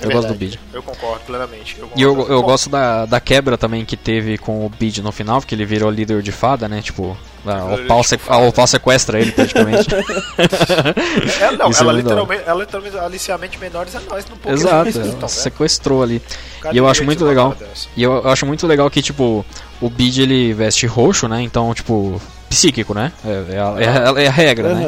É 0.00 0.06
Eu 0.06 0.10
gosto 0.10 0.28
do. 0.28 0.34
Bid. 0.34 0.60
Eu 0.72 0.82
concordo 0.82 1.20
plenamente. 1.24 1.76
Eu 1.78 1.90
E 1.96 2.02
eu, 2.02 2.10
concordo. 2.14 2.32
eu 2.32 2.42
gosto 2.42 2.68
da, 2.70 3.06
da 3.06 3.20
quebra 3.20 3.56
também 3.56 3.84
que 3.84 3.96
teve 3.96 4.36
com 4.38 4.64
o 4.66 4.68
Bid 4.68 5.00
no 5.02 5.10
final, 5.12 5.40
porque 5.40 5.54
ele 5.54 5.64
virou 5.64 5.90
líder 5.90 6.22
de 6.22 6.32
fada, 6.32 6.68
né? 6.68 6.82
Tipo, 6.82 7.16
a 7.46 7.64
Opal, 7.74 8.00
de 8.02 8.06
se, 8.08 8.20
a 8.28 8.36
Opal 8.38 8.66
sequestra 8.66 9.18
ele 9.20 9.32
praticamente. 9.32 9.88
Ela, 11.40 11.56
não, 11.56 11.66
é 11.66 11.70
ela, 11.78 11.86
hora. 11.88 11.96
literalmente, 11.96 12.42
ela 12.46 12.60
literalmente 12.60 12.98
aliciamente 12.98 13.58
menores 13.58 13.94
a 13.96 14.00
nós 14.00 14.24
no 14.26 14.36
Pokémon. 14.36 14.54
Exato, 14.54 14.88
Então, 14.90 15.02
ela 15.02 15.20
né? 15.22 15.28
sequestrou 15.28 16.02
ali. 16.02 16.22
O 16.64 16.72
E 16.72 16.76
eu 16.76 16.88
acho 16.88 17.04
muito 17.04 17.24
legal. 17.24 17.56
E 17.96 18.02
eu 18.02 18.28
acho 18.28 18.44
muito 18.46 18.66
legal 18.66 18.90
que, 18.90 19.00
tipo, 19.02 19.44
o 19.80 19.88
Bid 19.90 20.20
ele 20.22 20.52
veste 20.52 20.86
roxo, 20.86 21.28
né? 21.28 21.40
Então, 21.42 21.72
tipo, 21.74 22.20
psíquico, 22.48 22.94
né? 22.94 23.12
É, 23.24 23.54
é 23.54 23.58
a, 23.60 23.74
é 23.80 23.88
a- 23.88 24.22
é 24.22 24.26
a 24.26 24.30
regra, 24.30 24.74
né? 24.74 24.84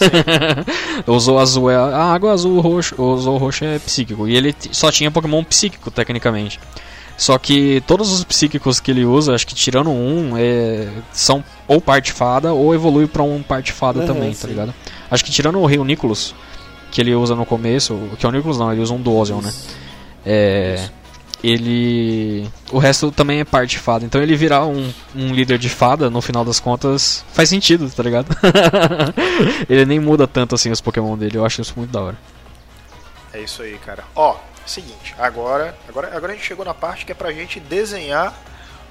Aham. 0.00 0.64
Usou 1.06 1.38
azul 1.38 1.70
é 1.70 1.76
a 1.76 2.12
água, 2.12 2.32
azul 2.32 2.60
roxo, 2.60 3.00
usou 3.00 3.36
roxo 3.38 3.64
é 3.64 3.78
psíquico. 3.78 4.26
E 4.28 4.36
ele 4.36 4.54
só 4.72 4.90
tinha 4.90 5.10
Pokémon 5.10 5.42
psíquico, 5.44 5.90
tecnicamente. 5.90 6.58
Só 7.16 7.38
que 7.38 7.82
todos 7.86 8.10
os 8.10 8.24
psíquicos 8.24 8.80
que 8.80 8.90
ele 8.90 9.04
usa, 9.04 9.34
acho 9.34 9.46
que 9.46 9.54
tirando 9.54 9.90
um, 9.90 10.32
é, 10.36 10.88
são 11.12 11.44
ou 11.68 11.80
parte 11.80 12.10
fada 12.12 12.52
ou 12.52 12.74
evolui 12.74 13.06
pra 13.06 13.22
um 13.22 13.42
parte 13.42 13.70
fada 13.72 14.00
Aham, 14.00 14.06
também, 14.06 14.34
sim. 14.34 14.42
tá 14.42 14.48
ligado? 14.48 14.74
Acho 15.10 15.24
que 15.24 15.30
tirando 15.30 15.58
o 15.58 15.66
Rei 15.66 15.78
Nicholas, 15.84 16.34
que 16.90 17.00
ele 17.00 17.14
usa 17.14 17.36
no 17.36 17.46
começo, 17.46 17.96
que 18.18 18.26
é 18.26 18.28
o 18.28 18.32
Nicholas 18.32 18.58
não, 18.58 18.72
ele 18.72 18.80
usa 18.80 18.92
um 18.94 19.00
Duosion, 19.00 19.40
né? 19.40 19.52
É, 20.24 20.88
ele. 21.42 22.48
O 22.70 22.78
resto 22.78 23.10
também 23.10 23.40
é 23.40 23.44
parte 23.44 23.78
fada. 23.78 24.04
Então 24.04 24.22
ele 24.22 24.36
virar 24.36 24.66
um, 24.66 24.92
um 25.14 25.34
líder 25.34 25.58
de 25.58 25.68
fada, 25.68 26.08
no 26.08 26.22
final 26.22 26.44
das 26.44 26.60
contas, 26.60 27.24
faz 27.32 27.48
sentido, 27.48 27.90
tá 27.90 28.02
ligado? 28.02 28.28
ele 29.68 29.84
nem 29.84 29.98
muda 29.98 30.26
tanto 30.26 30.54
assim 30.54 30.70
os 30.70 30.80
Pokémon 30.80 31.16
dele, 31.16 31.38
eu 31.38 31.44
acho 31.44 31.60
isso 31.60 31.74
muito 31.76 31.90
da 31.90 32.00
hora. 32.00 32.18
É 33.32 33.40
isso 33.40 33.62
aí, 33.62 33.78
cara. 33.78 34.04
Ó, 34.14 34.36
seguinte, 34.66 35.14
agora, 35.18 35.76
agora, 35.88 36.16
agora 36.16 36.32
a 36.32 36.36
gente 36.36 36.46
chegou 36.46 36.64
na 36.64 36.74
parte 36.74 37.04
que 37.04 37.12
é 37.12 37.14
pra 37.14 37.32
gente 37.32 37.58
desenhar 37.58 38.34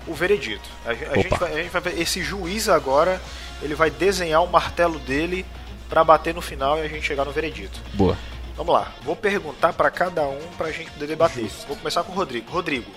o 0.08 0.14
veredito. 0.14 0.68
A, 0.86 0.90
a 0.90 1.16
gente 1.16 1.30
vai, 1.30 1.54
a 1.54 1.64
gente 1.64 1.70
vai 1.70 2.00
esse 2.00 2.22
juiz 2.22 2.68
agora, 2.68 3.22
ele 3.62 3.76
vai 3.76 3.90
desenhar 3.90 4.44
o 4.44 4.52
martelo 4.52 5.00
dele 5.00 5.46
pra 5.90 6.04
bater 6.04 6.34
no 6.34 6.42
final 6.42 6.78
e 6.80 6.82
a 6.82 6.88
gente 6.88 7.06
chegar 7.06 7.24
no 7.24 7.32
veredito. 7.32 7.80
Boa. 7.94 8.18
Vamos 8.56 8.74
lá, 8.74 8.92
vou 9.04 9.16
perguntar 9.16 9.74
pra 9.74 9.90
cada 9.90 10.28
um 10.28 10.40
pra 10.58 10.72
gente 10.72 10.92
poder 10.92 11.08
debater. 11.08 11.50
Vou 11.68 11.78
começar 11.78 12.04
com 12.04 12.12
o 12.12 12.16
Rodrigo. 12.16 12.52
Rodrigo, 12.52 12.92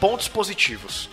pontos 0.00 0.28
positivos. 0.28 1.08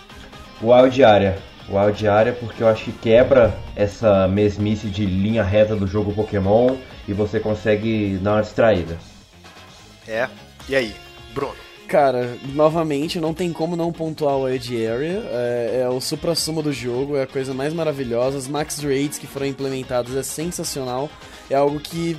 Wild 0.61 1.03
Area. 1.03 1.37
Wild 1.69 2.07
Area 2.07 2.33
porque 2.33 2.63
eu 2.63 2.67
acho 2.67 2.85
que 2.85 2.91
quebra 2.91 3.57
essa 3.75 4.27
mesmice 4.27 4.87
de 4.87 5.05
linha 5.05 5.43
reta 5.43 5.75
do 5.75 5.87
jogo 5.87 6.13
Pokémon 6.13 6.75
e 7.07 7.13
você 7.13 7.39
consegue 7.39 8.17
dar 8.21 8.33
uma 8.33 8.41
distraída. 8.41 8.97
É. 10.07 10.27
E 10.67 10.75
aí, 10.75 10.95
Bruno? 11.33 11.55
Cara, 11.87 12.37
novamente, 12.53 13.19
não 13.19 13.33
tem 13.33 13.51
como 13.51 13.75
não 13.75 13.91
pontuar 13.91 14.37
o 14.37 14.47
Edge 14.47 14.87
Area. 14.87 15.21
É, 15.29 15.81
é 15.83 15.89
o 15.89 15.99
supra-sumo 15.99 16.63
do 16.63 16.71
jogo, 16.71 17.17
é 17.17 17.23
a 17.23 17.27
coisa 17.27 17.53
mais 17.53 17.73
maravilhosa. 17.73 18.37
Os 18.37 18.47
max 18.47 18.79
rates 18.79 19.17
que 19.17 19.27
foram 19.27 19.45
implementados 19.45 20.15
é 20.15 20.23
sensacional. 20.23 21.09
É 21.49 21.55
algo 21.55 21.81
que, 21.81 22.17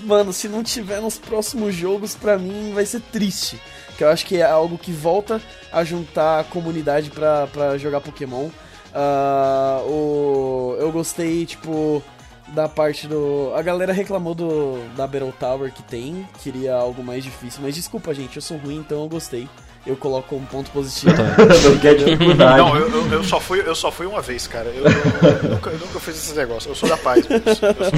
mano, 0.00 0.32
se 0.32 0.48
não 0.48 0.62
tiver 0.62 1.00
nos 1.00 1.18
próximos 1.18 1.74
jogos, 1.74 2.14
pra 2.14 2.38
mim 2.38 2.72
vai 2.74 2.86
ser 2.86 3.00
triste. 3.00 3.60
Que 3.96 4.04
eu 4.04 4.08
acho 4.08 4.26
que 4.26 4.38
é 4.38 4.42
algo 4.42 4.76
que 4.76 4.92
volta 4.92 5.40
a 5.72 5.84
juntar 5.84 6.40
a 6.40 6.44
comunidade 6.44 7.10
pra, 7.10 7.46
pra 7.46 7.78
jogar 7.78 8.00
Pokémon. 8.00 8.48
Ah, 8.92 9.82
o, 9.86 10.76
eu 10.78 10.90
gostei, 10.92 11.46
tipo, 11.46 12.02
da 12.48 12.68
parte 12.68 13.06
do. 13.06 13.52
A 13.54 13.62
galera 13.62 13.92
reclamou 13.92 14.34
do 14.34 14.78
da 14.96 15.06
Battle 15.06 15.32
Tower 15.32 15.72
que 15.72 15.82
tem, 15.82 16.28
queria 16.42 16.74
algo 16.74 17.02
mais 17.02 17.24
difícil, 17.24 17.60
mas 17.62 17.74
desculpa, 17.74 18.14
gente, 18.14 18.36
eu 18.36 18.42
sou 18.42 18.56
ruim, 18.56 18.76
então 18.76 19.02
eu 19.02 19.08
gostei. 19.08 19.48
Eu 19.86 19.96
coloco 19.96 20.28
como 20.28 20.46
ponto 20.46 20.70
positivo. 20.70 21.12
Não 21.14 21.78
quer 21.78 21.94
dificuldade. 21.96 22.56
Não, 22.58 22.74
eu, 22.76 22.88
eu, 22.90 23.12
eu 23.12 23.24
só 23.24 23.38
fui, 23.38 23.60
eu 23.60 23.74
só 23.74 23.92
fui 23.92 24.06
uma 24.06 24.22
vez, 24.22 24.46
cara. 24.46 24.70
Eu, 24.70 24.84
eu 24.84 25.50
nunca, 25.50 25.70
eu 25.70 25.78
nunca 25.78 26.00
fiz 26.00 26.16
esse 26.16 26.34
negócio. 26.34 26.70
Eu 26.70 26.74
sou 26.74 26.88
da 26.88 26.96
paz. 26.96 27.24
Eu 27.28 27.40
pra. 27.74 27.90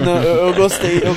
Não, 0.00 0.22
eu, 0.22 0.46
eu 0.48 0.54
gostei, 0.54 0.98
eu, 0.98 1.16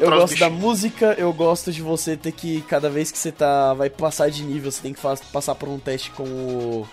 eu 0.00 0.10
gosto 0.10 0.38
da 0.38 0.50
música, 0.50 1.14
eu 1.18 1.32
gosto 1.32 1.72
de 1.72 1.80
você 1.80 2.14
ter 2.16 2.32
que, 2.32 2.60
cada 2.62 2.90
vez 2.90 3.10
que 3.10 3.16
você 3.18 3.32
tá. 3.32 3.72
vai 3.72 3.88
passar 3.88 4.30
de 4.30 4.42
nível, 4.42 4.70
você 4.70 4.82
tem 4.82 4.92
que 4.92 5.00
fa- 5.00 5.16
passar 5.32 5.54
por 5.54 5.68
um 5.68 5.78
teste 5.78 6.10
com 6.10 6.24
o. 6.24 6.88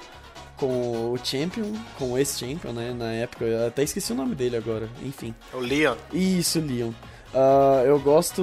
com 0.55 1.11
o 1.13 1.19
Champion, 1.21 1.73
com 1.97 2.17
esse 2.17 2.39
Champion, 2.39 2.71
né? 2.71 2.93
Na 2.97 3.11
época, 3.11 3.43
eu 3.43 3.67
até 3.67 3.83
esqueci 3.83 4.13
o 4.13 4.15
nome 4.15 4.33
dele 4.33 4.55
agora, 4.55 4.87
enfim. 5.03 5.35
O 5.53 5.59
Leon. 5.59 5.95
Isso, 6.13 6.59
Leon. 6.61 6.91
Ah, 7.33 7.83
eu 7.85 7.99
gosto. 7.99 8.41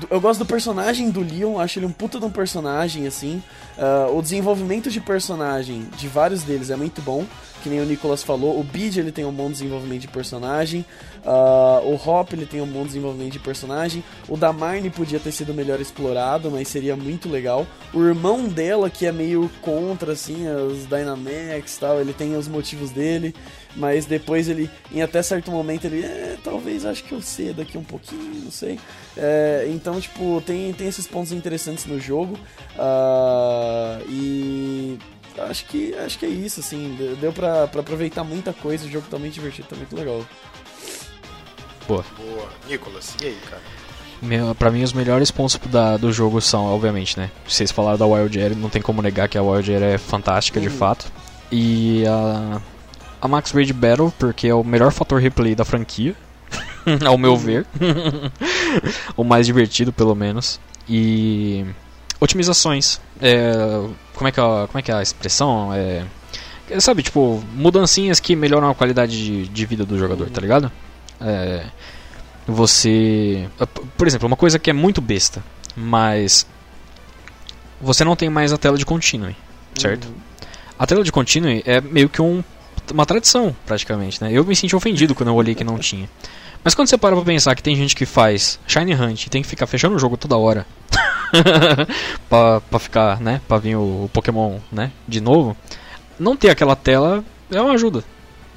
do- 0.00 0.08
eu 0.10 0.20
gosto 0.20 0.40
do 0.40 0.46
personagem 0.46 1.10
do 1.10 1.20
Leon, 1.20 1.58
acho 1.58 1.78
ele 1.78 1.86
um 1.86 1.92
puta 1.92 2.18
de 2.18 2.24
um 2.26 2.30
personagem, 2.30 3.06
assim. 3.06 3.42
Ah, 3.78 4.08
o 4.12 4.20
desenvolvimento 4.20 4.90
de 4.90 5.00
personagem 5.00 5.86
de 5.96 6.08
vários 6.08 6.42
deles 6.42 6.70
é 6.70 6.76
muito 6.76 7.00
bom. 7.02 7.24
que 7.62 7.70
nem 7.70 7.80
o 7.80 7.86
Nicolas 7.86 8.22
falou, 8.22 8.60
o 8.60 8.62
Bid 8.62 9.00
ele 9.00 9.10
tem 9.10 9.24
um 9.24 9.32
bom 9.32 9.50
desenvolvimento 9.50 10.02
de 10.02 10.08
personagem, 10.08 10.84
uh, 11.24 11.86
o 11.86 11.94
Hop 11.94 12.32
ele 12.32 12.46
tem 12.46 12.60
um 12.60 12.66
bom 12.66 12.84
desenvolvimento 12.84 13.32
de 13.32 13.38
personagem, 13.38 14.04
o 14.28 14.36
Damarne 14.36 14.90
podia 14.90 15.18
ter 15.18 15.32
sido 15.32 15.54
melhor 15.54 15.80
explorado, 15.80 16.50
mas 16.50 16.68
seria 16.68 16.96
muito 16.96 17.28
legal. 17.28 17.66
O 17.92 18.02
irmão 18.02 18.46
dela, 18.46 18.90
que 18.90 19.06
é 19.06 19.12
meio 19.12 19.50
contra, 19.60 20.12
assim, 20.12 20.46
os 20.48 20.86
Dynamax 20.86 21.76
e 21.76 21.80
tal, 21.80 22.00
ele 22.00 22.12
tem 22.12 22.36
os 22.36 22.48
motivos 22.48 22.90
dele, 22.90 23.34
mas 23.76 24.06
depois 24.06 24.48
ele, 24.48 24.70
em 24.92 25.02
até 25.02 25.22
certo 25.22 25.50
momento, 25.50 25.86
ele, 25.86 26.04
é, 26.04 26.36
talvez 26.42 26.84
acho 26.84 27.02
que 27.04 27.12
eu 27.12 27.20
sei 27.20 27.52
daqui 27.52 27.76
um 27.76 27.84
pouquinho, 27.84 28.42
não 28.44 28.50
sei. 28.50 28.78
É, 29.16 29.66
então, 29.68 30.00
tipo, 30.00 30.42
tem, 30.46 30.72
tem 30.72 30.86
esses 30.86 31.06
pontos 31.06 31.32
interessantes 31.32 31.86
no 31.86 31.98
jogo, 32.00 32.38
uh, 32.76 34.02
e 34.08 34.98
acho 35.38 35.66
que, 35.66 35.94
acho 35.96 36.18
que 36.18 36.26
é 36.26 36.28
isso, 36.28 36.60
assim. 36.60 36.96
Deu 37.20 37.32
pra, 37.32 37.66
pra 37.66 37.80
aproveitar 37.80 38.24
muita 38.24 38.52
coisa, 38.52 38.86
o 38.86 38.90
jogo 38.90 39.06
tá 39.10 39.18
muito 39.18 39.34
divertido, 39.34 39.68
tá 39.68 39.76
muito 39.76 39.94
legal. 39.96 40.24
Boa. 41.86 42.04
Boa. 42.16 42.48
Nicolas, 42.68 43.14
e 43.22 43.26
aí, 43.26 43.38
cara? 43.48 43.62
Meu, 44.22 44.54
pra 44.54 44.70
mim, 44.70 44.82
os 44.82 44.92
melhores 44.92 45.30
pontos 45.30 45.58
da, 45.66 45.96
do 45.96 46.10
jogo 46.12 46.40
são, 46.40 46.64
obviamente, 46.64 47.18
né? 47.18 47.30
Vocês 47.46 47.70
falaram 47.70 47.98
da 47.98 48.06
Wild 48.06 48.40
Air, 48.40 48.56
não 48.56 48.70
tem 48.70 48.80
como 48.80 49.02
negar 49.02 49.28
que 49.28 49.36
a 49.36 49.42
Wild 49.42 49.70
Air 49.70 49.82
é 49.82 49.98
fantástica, 49.98 50.58
uhum. 50.58 50.66
de 50.66 50.70
fato. 50.70 51.06
E 51.52 52.04
a, 52.06 52.60
a 53.20 53.28
Max 53.28 53.50
Raid 53.52 53.72
Battle, 53.72 54.12
porque 54.18 54.48
é 54.48 54.54
o 54.54 54.64
melhor 54.64 54.92
fator 54.92 55.20
replay 55.20 55.54
da 55.54 55.64
franquia, 55.64 56.14
ao 57.04 57.18
meu 57.18 57.32
uhum. 57.32 57.36
ver. 57.36 57.66
o 59.16 59.24
mais 59.24 59.46
divertido, 59.46 59.92
pelo 59.92 60.14
menos. 60.14 60.58
E 60.88 61.66
otimizações. 62.18 63.00
É, 63.20 63.52
como, 64.14 64.28
é 64.28 64.32
que 64.32 64.40
é, 64.40 64.42
como 64.42 64.78
é 64.78 64.82
que 64.82 64.90
é 64.90 64.94
a 64.94 65.02
expressão? 65.02 65.70
É, 65.74 66.04
sabe, 66.80 67.02
tipo, 67.02 67.42
mudancinhas 67.54 68.20
que 68.20 68.34
melhoram 68.34 68.70
a 68.70 68.74
qualidade 68.74 69.22
de, 69.22 69.48
de 69.48 69.66
vida 69.66 69.84
do 69.84 69.98
jogador, 69.98 70.30
tá 70.30 70.40
ligado? 70.40 70.72
É, 71.20 71.66
você. 72.46 73.48
Por 73.96 74.06
exemplo, 74.06 74.26
uma 74.26 74.36
coisa 74.36 74.58
que 74.58 74.70
é 74.70 74.72
muito 74.72 75.00
besta, 75.00 75.42
mas. 75.76 76.46
Você 77.80 78.04
não 78.04 78.16
tem 78.16 78.30
mais 78.30 78.52
a 78.52 78.58
tela 78.58 78.78
de 78.78 78.86
continue, 78.86 79.36
certo? 79.76 80.06
Uhum. 80.06 80.14
A 80.78 80.86
tela 80.86 81.04
de 81.04 81.12
continue 81.12 81.62
é 81.66 81.80
meio 81.80 82.08
que 82.08 82.22
um, 82.22 82.42
uma 82.92 83.04
tradição, 83.04 83.54
praticamente, 83.66 84.22
né? 84.22 84.30
Eu 84.32 84.44
me 84.44 84.56
senti 84.56 84.74
ofendido 84.74 85.14
quando 85.14 85.28
eu 85.28 85.34
olhei 85.34 85.54
que 85.54 85.64
não 85.64 85.78
tinha. 85.78 86.08
Mas 86.62 86.74
quando 86.74 86.88
você 86.88 86.96
para 86.96 87.14
pra 87.14 87.24
pensar 87.24 87.54
que 87.54 87.62
tem 87.62 87.76
gente 87.76 87.94
que 87.94 88.06
faz 88.06 88.58
Shiny 88.66 88.94
Hunt 88.94 89.26
e 89.26 89.30
tem 89.30 89.42
que 89.42 89.48
ficar 89.48 89.66
fechando 89.66 89.96
o 89.96 89.98
jogo 89.98 90.16
toda 90.16 90.36
hora 90.36 90.66
pra, 92.28 92.60
pra 92.62 92.78
ficar, 92.78 93.20
né? 93.20 93.42
Pra 93.46 93.58
vir 93.58 93.76
o, 93.76 94.04
o, 94.04 94.10
Pokémon, 94.10 94.58
né? 94.72 94.90
De 95.06 95.20
novo, 95.20 95.54
não 96.18 96.34
ter 96.34 96.48
aquela 96.48 96.74
tela 96.74 97.22
é 97.50 97.60
uma 97.60 97.74
ajuda, 97.74 98.02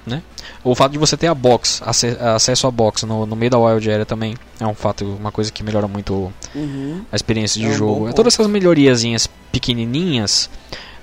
né? 0.08 0.24
O 0.64 0.74
fato 0.74 0.94
de 0.94 0.98
você 0.98 1.18
ter 1.18 1.28
a 1.28 1.36
box, 1.36 1.82
acesso 1.84 2.68
à 2.68 2.72
box 2.72 3.06
no, 3.06 3.26
no 3.26 3.36
meio 3.36 3.52
da 3.52 3.60
Wild 3.60 3.92
Area 3.92 4.06
também 4.06 4.36
é 4.60 4.66
um 4.66 4.74
fato, 4.74 5.06
uma 5.06 5.32
coisa 5.32 5.52
que 5.52 5.62
melhora 5.64 5.88
muito 5.88 6.32
uhum. 6.56 7.02
a 7.12 7.16
experiência 7.16 7.60
de 7.60 7.68
é 7.68 7.70
um 7.70 7.74
jogo. 7.74 8.10
É 8.10 8.14
todas 8.14 8.34
essas 8.34 8.48
melhoriazinhas 8.48 9.28
pequenininhas, 9.52 10.50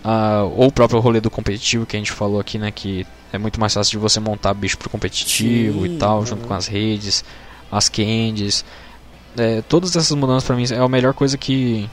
uh, 0.05 0.51
ou 0.57 0.69
o 0.69 0.73
próprio 0.73 0.99
rolê 1.01 1.21
do 1.21 1.31
competitivo 1.31 1.87
que 1.87 1.97
a 1.97 1.99
gente 1.99 2.13
falou 2.13 2.41
aqui, 2.41 2.59
né? 2.59 2.71
Que 2.71 3.07
é 3.33 3.39
muito 3.39 3.61
mais 3.61 3.75
fácil 3.75 3.93
de 3.93 3.99
você 3.99 4.19
montar 4.19 4.55
bicho 4.55 4.79
pro 4.79 4.89
competitivo 4.89 5.83
Sim, 5.83 5.95
e 5.95 5.99
tal, 5.99 6.25
junto 6.25 6.47
com 6.47 6.55
as 6.55 6.67
redes, 6.67 7.25
as 7.71 7.89
candies. 7.89 8.65
É, 9.37 9.63
todas 9.63 9.95
essas 9.97 10.17
mudanças 10.17 10.45
para 10.45 10.57
mim 10.57 10.65
é 10.71 10.79
a 10.79 10.89
melhor 10.89 11.13
coisa 11.13 11.37
que 11.37 11.89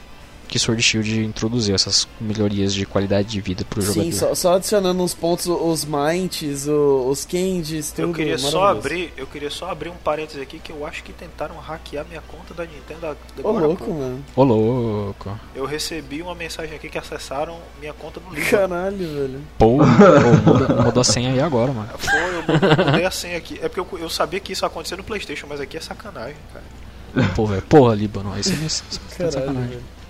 que 0.52 0.58
Sword 0.58 0.82
Shield 0.82 1.24
introduziu 1.24 1.74
essas 1.74 2.06
melhorias 2.20 2.74
de 2.74 2.84
qualidade 2.84 3.26
de 3.26 3.40
vida 3.40 3.64
pro 3.64 3.80
jogador. 3.80 4.04
Sim, 4.04 4.12
só, 4.12 4.34
só 4.34 4.56
adicionando 4.56 5.02
uns 5.02 5.14
pontos, 5.14 5.46
os 5.46 5.86
mints, 5.86 6.66
os 6.68 7.24
candies, 7.24 7.90
tudo. 7.90 8.08
Eu 8.08 8.12
queria 8.12 8.36
só 8.36 8.66
abrir, 8.66 9.14
eu 9.16 9.26
queria 9.26 9.48
só 9.48 9.70
abrir 9.70 9.88
um 9.88 9.94
parênteses 9.94 10.42
aqui 10.42 10.58
que 10.58 10.70
eu 10.70 10.84
acho 10.84 11.02
que 11.04 11.10
tentaram 11.10 11.56
hackear 11.56 12.04
minha 12.06 12.20
conta 12.20 12.52
da 12.52 12.66
Nintendo 12.66 13.16
Ô 13.42 13.50
louco, 13.50 13.94
mano. 13.94 14.22
Ô 14.36 14.44
louco. 14.44 15.40
Eu 15.54 15.64
recebi 15.64 16.20
uma 16.20 16.34
mensagem 16.34 16.76
aqui 16.76 16.90
que 16.90 16.98
acessaram 16.98 17.58
minha 17.80 17.94
conta 17.94 18.20
no 18.20 18.34
livro. 18.34 18.50
Caralho, 18.50 18.98
velho. 18.98 19.40
Pô, 19.56 19.78
muda 20.84 21.00
a 21.00 21.04
senha 21.04 21.30
aí 21.30 21.40
agora, 21.40 21.72
mano. 21.72 21.88
Foi, 21.96 22.20
eu 22.20 22.84
mudei 22.84 23.06
a 23.06 23.10
senha 23.10 23.38
aqui. 23.38 23.58
É 23.62 23.70
porque 23.70 23.80
eu, 23.80 24.00
eu 24.00 24.10
sabia 24.10 24.38
que 24.38 24.52
isso 24.52 24.66
ia 24.66 24.68
acontecer 24.68 24.96
no 24.96 25.02
Playstation, 25.02 25.46
mas 25.48 25.62
aqui 25.62 25.78
é 25.78 25.80
sacanagem, 25.80 26.36
cara. 26.52 27.28
Pô, 27.34 27.46
velho, 27.46 27.62
porra, 27.62 27.94
Líbano, 27.94 28.34
aí 28.34 28.44
você 28.44 28.54
me 28.54 28.68
sacanagem. 28.68 29.68
Velho. 29.68 30.01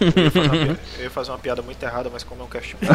Eu 0.00 0.22
ia, 0.22 0.30
piada, 0.32 0.56
eu 0.98 1.04
ia, 1.04 1.10
fazer 1.10 1.30
uma 1.30 1.38
piada 1.38 1.62
muito 1.62 1.82
errada, 1.82 2.10
mas 2.10 2.22
como 2.22 2.42
é 2.42 2.44
um 2.44 2.48
cast. 2.48 2.76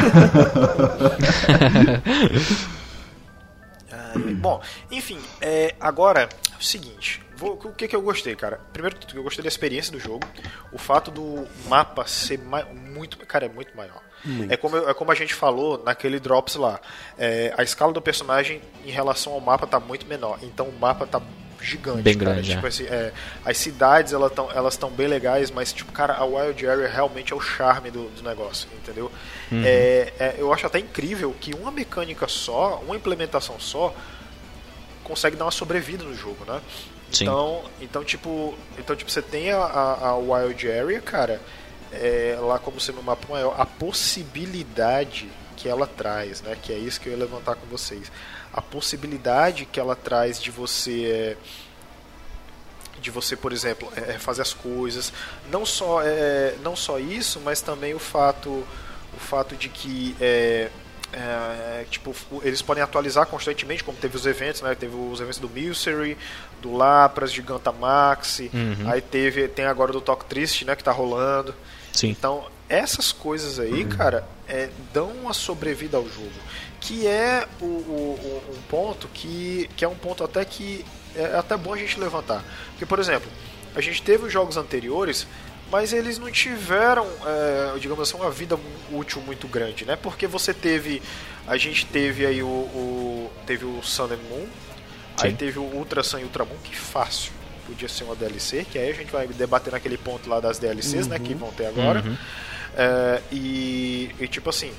bom, 4.40 4.62
enfim, 4.92 5.20
é, 5.42 5.76
agora, 5.80 6.30
é 6.54 6.58
o 6.60 6.64
seguinte. 6.64 7.22
Vou, 7.36 7.54
o 7.54 7.72
que, 7.72 7.88
que 7.88 7.96
eu 7.96 8.02
gostei, 8.02 8.36
cara? 8.36 8.60
Primeiro, 8.74 8.98
eu 9.14 9.24
gostei 9.24 9.44
da 9.44 9.48
experiência 9.48 9.92
do 9.92 10.00
jogo. 10.00 10.28
O 10.72 10.78
fato 10.80 11.12
do 11.12 11.48
mapa 11.68 12.08
ser 12.08 12.40
muito. 12.40 13.18
Cara, 13.28 13.46
é 13.46 13.50
muito 13.50 13.78
maior. 13.78 14.02
É, 14.50 14.58
como, 14.58 14.76
é 14.76 14.94
como 14.94 15.12
a 15.12 15.16
gente 15.16 15.34
falou 15.34 15.82
naquele 15.84 16.20
Drops 16.20 16.56
lá. 16.56 16.80
É, 17.18 17.54
a 17.56 17.64
escala 17.64 17.94
do 17.94 18.02
personagem 18.02 18.62
em 18.84 18.90
relação 18.90 19.34
ao 19.34 19.40
mapa 19.40 19.68
tá 19.68 19.80
muito 19.80 20.08
menor. 20.08 20.40
Então 20.42 20.68
o 20.68 20.80
mapa 20.80 21.06
tá 21.06 21.22
gigante. 21.62 22.02
Bem 22.02 22.18
cara. 22.18 22.32
grande. 22.32 22.50
Tipo, 22.52 22.66
é. 22.66 22.70
assim, 22.70 22.86
é, 22.86 23.14
as 23.46 23.58
cidades 23.58 24.14
elas 24.14 24.30
estão 24.32 24.52
elas 24.52 24.78
tão 24.78 24.90
bem 24.90 25.08
legais, 25.08 25.52
mas 25.52 25.74
tipo, 25.74 25.92
cara, 25.92 26.14
a 26.14 26.26
Wild 26.26 26.68
Area 26.68 26.88
realmente 26.88 27.34
é 27.34 27.36
o 27.36 27.40
charme 27.40 27.92
do, 27.92 28.10
do 28.10 28.24
negócio, 28.24 28.68
entendeu? 28.82 29.12
Uhum. 29.52 29.64
É, 29.66 30.14
é, 30.20 30.36
eu 30.38 30.52
acho 30.54 30.66
até 30.66 30.80
incrível 30.80 31.36
que 31.40 31.54
uma 31.54 31.72
mecânica 31.72 32.28
só, 32.28 32.82
uma 32.86 32.96
implementação 32.96 33.60
só, 33.60 33.94
consegue 35.04 35.36
dar 35.36 35.46
uma 35.46 35.52
sobrevida 35.52 36.04
no 36.04 36.16
jogo, 36.16 36.46
né? 36.46 36.62
Sim. 37.12 37.24
Então, 37.24 37.64
então 37.82 38.04
tipo, 38.04 38.58
então 38.78 38.96
tipo 38.96 39.10
você 39.10 39.22
tem 39.22 39.52
a, 39.52 39.60
a, 39.60 40.08
a 40.10 40.16
Wild 40.18 40.70
Area, 40.70 41.00
cara, 41.00 41.42
é, 41.92 42.38
lá 42.40 42.60
como 42.60 42.80
sendo 42.80 43.00
um 43.00 43.04
mapa 43.04 43.28
maior, 43.30 43.56
a 43.58 43.66
possibilidade 43.66 45.30
que 45.56 45.68
ela 45.68 45.88
traz, 45.88 46.42
né? 46.42 46.56
Que 46.62 46.74
é 46.74 46.78
isso 46.78 47.00
que 47.00 47.08
eu 47.08 47.14
ia 47.14 47.20
levantar 47.20 47.56
com 47.56 47.66
vocês 47.68 48.12
a 48.54 48.62
possibilidade 48.62 49.66
que 49.66 49.80
ela 49.80 49.96
traz 49.96 50.42
de 50.42 50.52
você 50.52 51.38
de 53.00 53.12
você 53.12 53.36
por 53.36 53.54
exemplo 53.54 53.92
é, 53.96 54.16
é, 54.16 54.20
fazer 54.20 54.42
as 54.42 54.54
coisas 54.54 55.14
não 55.52 55.66
só 55.66 56.02
é, 56.04 56.56
não 56.64 56.76
só 56.76 57.00
isso 57.00 57.40
mas 57.40 57.62
também 57.62 57.94
o 57.94 58.00
fato 58.00 58.50
o 58.50 59.20
fato 59.20 59.56
de 59.56 59.70
que 59.70 60.16
é, 60.20 60.70
é, 61.14 61.86
tipo, 61.90 62.14
eles 62.44 62.62
podem 62.62 62.84
atualizar 62.84 63.26
constantemente, 63.26 63.84
como 63.84 63.98
teve 63.98 64.16
os 64.16 64.26
eventos, 64.26 64.62
né? 64.62 64.76
Teve 64.76 64.96
os 64.96 65.20
eventos 65.22 65.40
do 65.40 65.50
Milcery, 65.50 66.18
do 66.62 66.76
Lapras, 66.76 67.32
Gigantamax, 67.32 68.40
uhum. 68.40 68.90
aí 68.90 69.02
teve, 69.02 69.48
tem 69.48 69.66
agora 69.66 69.92
do 69.92 70.02
Toque 70.02 70.26
Triste, 70.26 70.66
né? 70.66 70.76
Que 70.76 70.84
tá 70.84 70.92
rolando. 70.92 71.56
Sim. 71.94 72.10
Então, 72.10 72.46
essas 72.68 73.12
coisas 73.12 73.58
aí, 73.58 73.84
uhum. 73.84 73.90
cara, 73.90 74.28
é, 74.48 74.70
dão 74.94 75.10
uma 75.12 75.34
sobrevida 75.34 75.98
ao 75.98 76.04
jogo 76.04 76.30
que 76.80 77.08
é 77.08 77.48
o, 77.62 77.66
o, 77.66 78.44
um 78.56 78.62
ponto 78.70 79.08
que, 79.08 79.70
que 79.76 79.84
é 79.84 79.88
um 79.88 79.96
ponto 79.96 80.24
até 80.24 80.44
que 80.46 80.86
é 81.16 81.36
até 81.36 81.58
bom 81.58 81.74
a 81.74 81.78
gente 81.78 82.00
levantar. 82.00 82.44
Porque, 82.72 82.86
por 82.86 83.00
exemplo, 83.00 83.30
a 83.76 83.82
gente 83.82 84.02
teve 84.02 84.26
os 84.26 84.34
jogos 84.34 84.58
anteriores, 84.58 85.28
mas 85.72 85.92
eles 85.92 86.18
não 86.18 86.32
tiveram, 86.32 87.08
é, 87.26 87.80
digamos 87.80 88.08
assim, 88.08 88.22
uma 88.22 88.32
vida 88.32 88.58
útil 88.92 89.22
muito 89.22 89.48
grande, 89.48 89.86
né? 89.86 89.96
Porque 89.96 90.28
você 90.28 90.54
teve, 90.54 91.02
a 91.48 91.58
gente 91.58 91.86
teve 91.86 92.26
aí 92.26 92.42
o, 92.42 92.48
o 92.48 93.32
teve 93.46 93.66
o 93.66 93.82
Sun 93.84 94.06
and 94.06 94.20
Moon, 94.30 94.46
Sim. 95.18 95.28
aí 95.28 95.34
teve 95.34 95.60
o 95.60 95.64
Ultra 95.64 96.04
Sun 96.04 96.20
e 96.20 96.24
Ultra 96.24 96.46
Moon, 96.46 96.58
que 96.64 96.76
fácil 96.76 97.34
podia 97.66 97.90
ser 97.90 98.06
uma 98.06 98.16
DLC, 98.16 98.66
que 98.72 98.80
aí 98.80 98.90
a 98.90 98.94
gente 98.94 99.12
vai 99.12 99.28
debater 99.28 99.74
naquele 99.74 99.98
ponto 99.98 100.30
lá 100.30 100.40
das 100.40 100.58
DLCs, 100.58 101.04
uhum. 101.06 101.10
né, 101.10 101.20
que 101.20 101.34
uhum. 101.34 101.40
vão 101.40 101.52
ter 101.52 101.66
agora. 101.66 102.02
Uhum. 102.02 102.18
É, 102.78 103.22
e, 103.32 104.10
e 104.20 104.28
tipo 104.28 104.50
assim, 104.50 104.72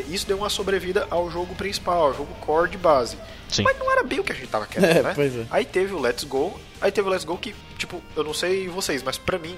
isso 0.00 0.26
deu 0.26 0.38
uma 0.38 0.48
sobrevida 0.48 1.06
ao 1.10 1.30
jogo 1.30 1.54
principal, 1.54 2.04
ao 2.04 2.14
jogo 2.14 2.34
core 2.40 2.70
de 2.70 2.78
base. 2.78 3.16
Sim. 3.48 3.62
Mas 3.62 3.78
não 3.78 3.90
era 3.90 4.02
bem 4.02 4.20
o 4.20 4.24
que 4.24 4.32
a 4.32 4.34
gente 4.34 4.48
tava 4.48 4.66
querendo, 4.66 4.96
é, 4.96 5.02
né? 5.02 5.14
É. 5.16 5.46
Aí 5.50 5.64
teve 5.64 5.92
o 5.92 6.00
Let's 6.00 6.24
Go, 6.24 6.58
aí 6.80 6.90
teve 6.90 7.08
o 7.08 7.10
Let's 7.10 7.24
Go 7.24 7.36
que, 7.36 7.54
tipo, 7.76 8.02
eu 8.16 8.24
não 8.24 8.32
sei 8.32 8.68
vocês, 8.68 9.02
mas 9.02 9.18
pra 9.18 9.38
mim, 9.38 9.56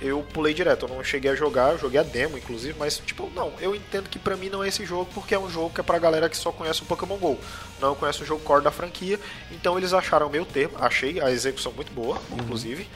eu 0.00 0.24
pulei 0.32 0.52
direto, 0.54 0.86
eu 0.86 0.88
não 0.88 1.02
cheguei 1.02 1.30
a 1.30 1.34
jogar, 1.34 1.72
eu 1.72 1.78
joguei 1.78 1.98
a 1.98 2.02
demo, 2.02 2.36
inclusive, 2.38 2.74
mas, 2.78 2.98
tipo, 3.04 3.30
não, 3.34 3.52
eu 3.60 3.74
entendo 3.74 4.08
que 4.08 4.18
pra 4.18 4.36
mim 4.36 4.48
não 4.48 4.62
é 4.62 4.68
esse 4.68 4.84
jogo, 4.84 5.08
porque 5.14 5.34
é 5.34 5.38
um 5.38 5.50
jogo 5.50 5.70
que 5.70 5.80
é 5.80 5.82
pra 5.82 5.98
galera 5.98 6.28
que 6.28 6.36
só 6.36 6.52
conhece 6.52 6.82
o 6.82 6.84
Pokémon 6.84 7.16
GO. 7.16 7.38
não 7.80 7.94
conhecem 7.94 8.22
o 8.22 8.26
jogo 8.26 8.42
core 8.42 8.62
da 8.62 8.70
franquia, 8.70 9.18
então 9.50 9.76
eles 9.78 9.92
acharam 9.92 10.26
o 10.26 10.30
meio 10.30 10.44
termo, 10.44 10.76
achei 10.78 11.20
a 11.20 11.30
execução 11.30 11.72
muito 11.72 11.92
boa, 11.92 12.20
inclusive, 12.32 12.88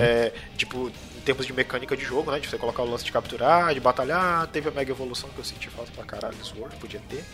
é, 0.00 0.32
tipo, 0.56 0.90
termos 1.22 1.46
de 1.46 1.52
mecânica 1.52 1.96
de 1.96 2.04
jogo, 2.04 2.30
né, 2.30 2.38
de 2.40 2.48
você 2.48 2.58
colocar 2.58 2.82
o 2.82 2.90
lance 2.90 3.04
de 3.04 3.12
capturar, 3.12 3.72
de 3.74 3.80
batalhar, 3.80 4.46
teve 4.48 4.68
a 4.68 4.72
mega 4.72 4.90
evolução 4.90 5.28
que 5.30 5.38
eu 5.38 5.44
senti 5.44 5.68
falta 5.70 5.90
pra 5.94 6.04
caralho 6.04 6.34
do 6.36 6.44
Sword, 6.44 6.74
podia 6.76 7.00
ter, 7.08 7.24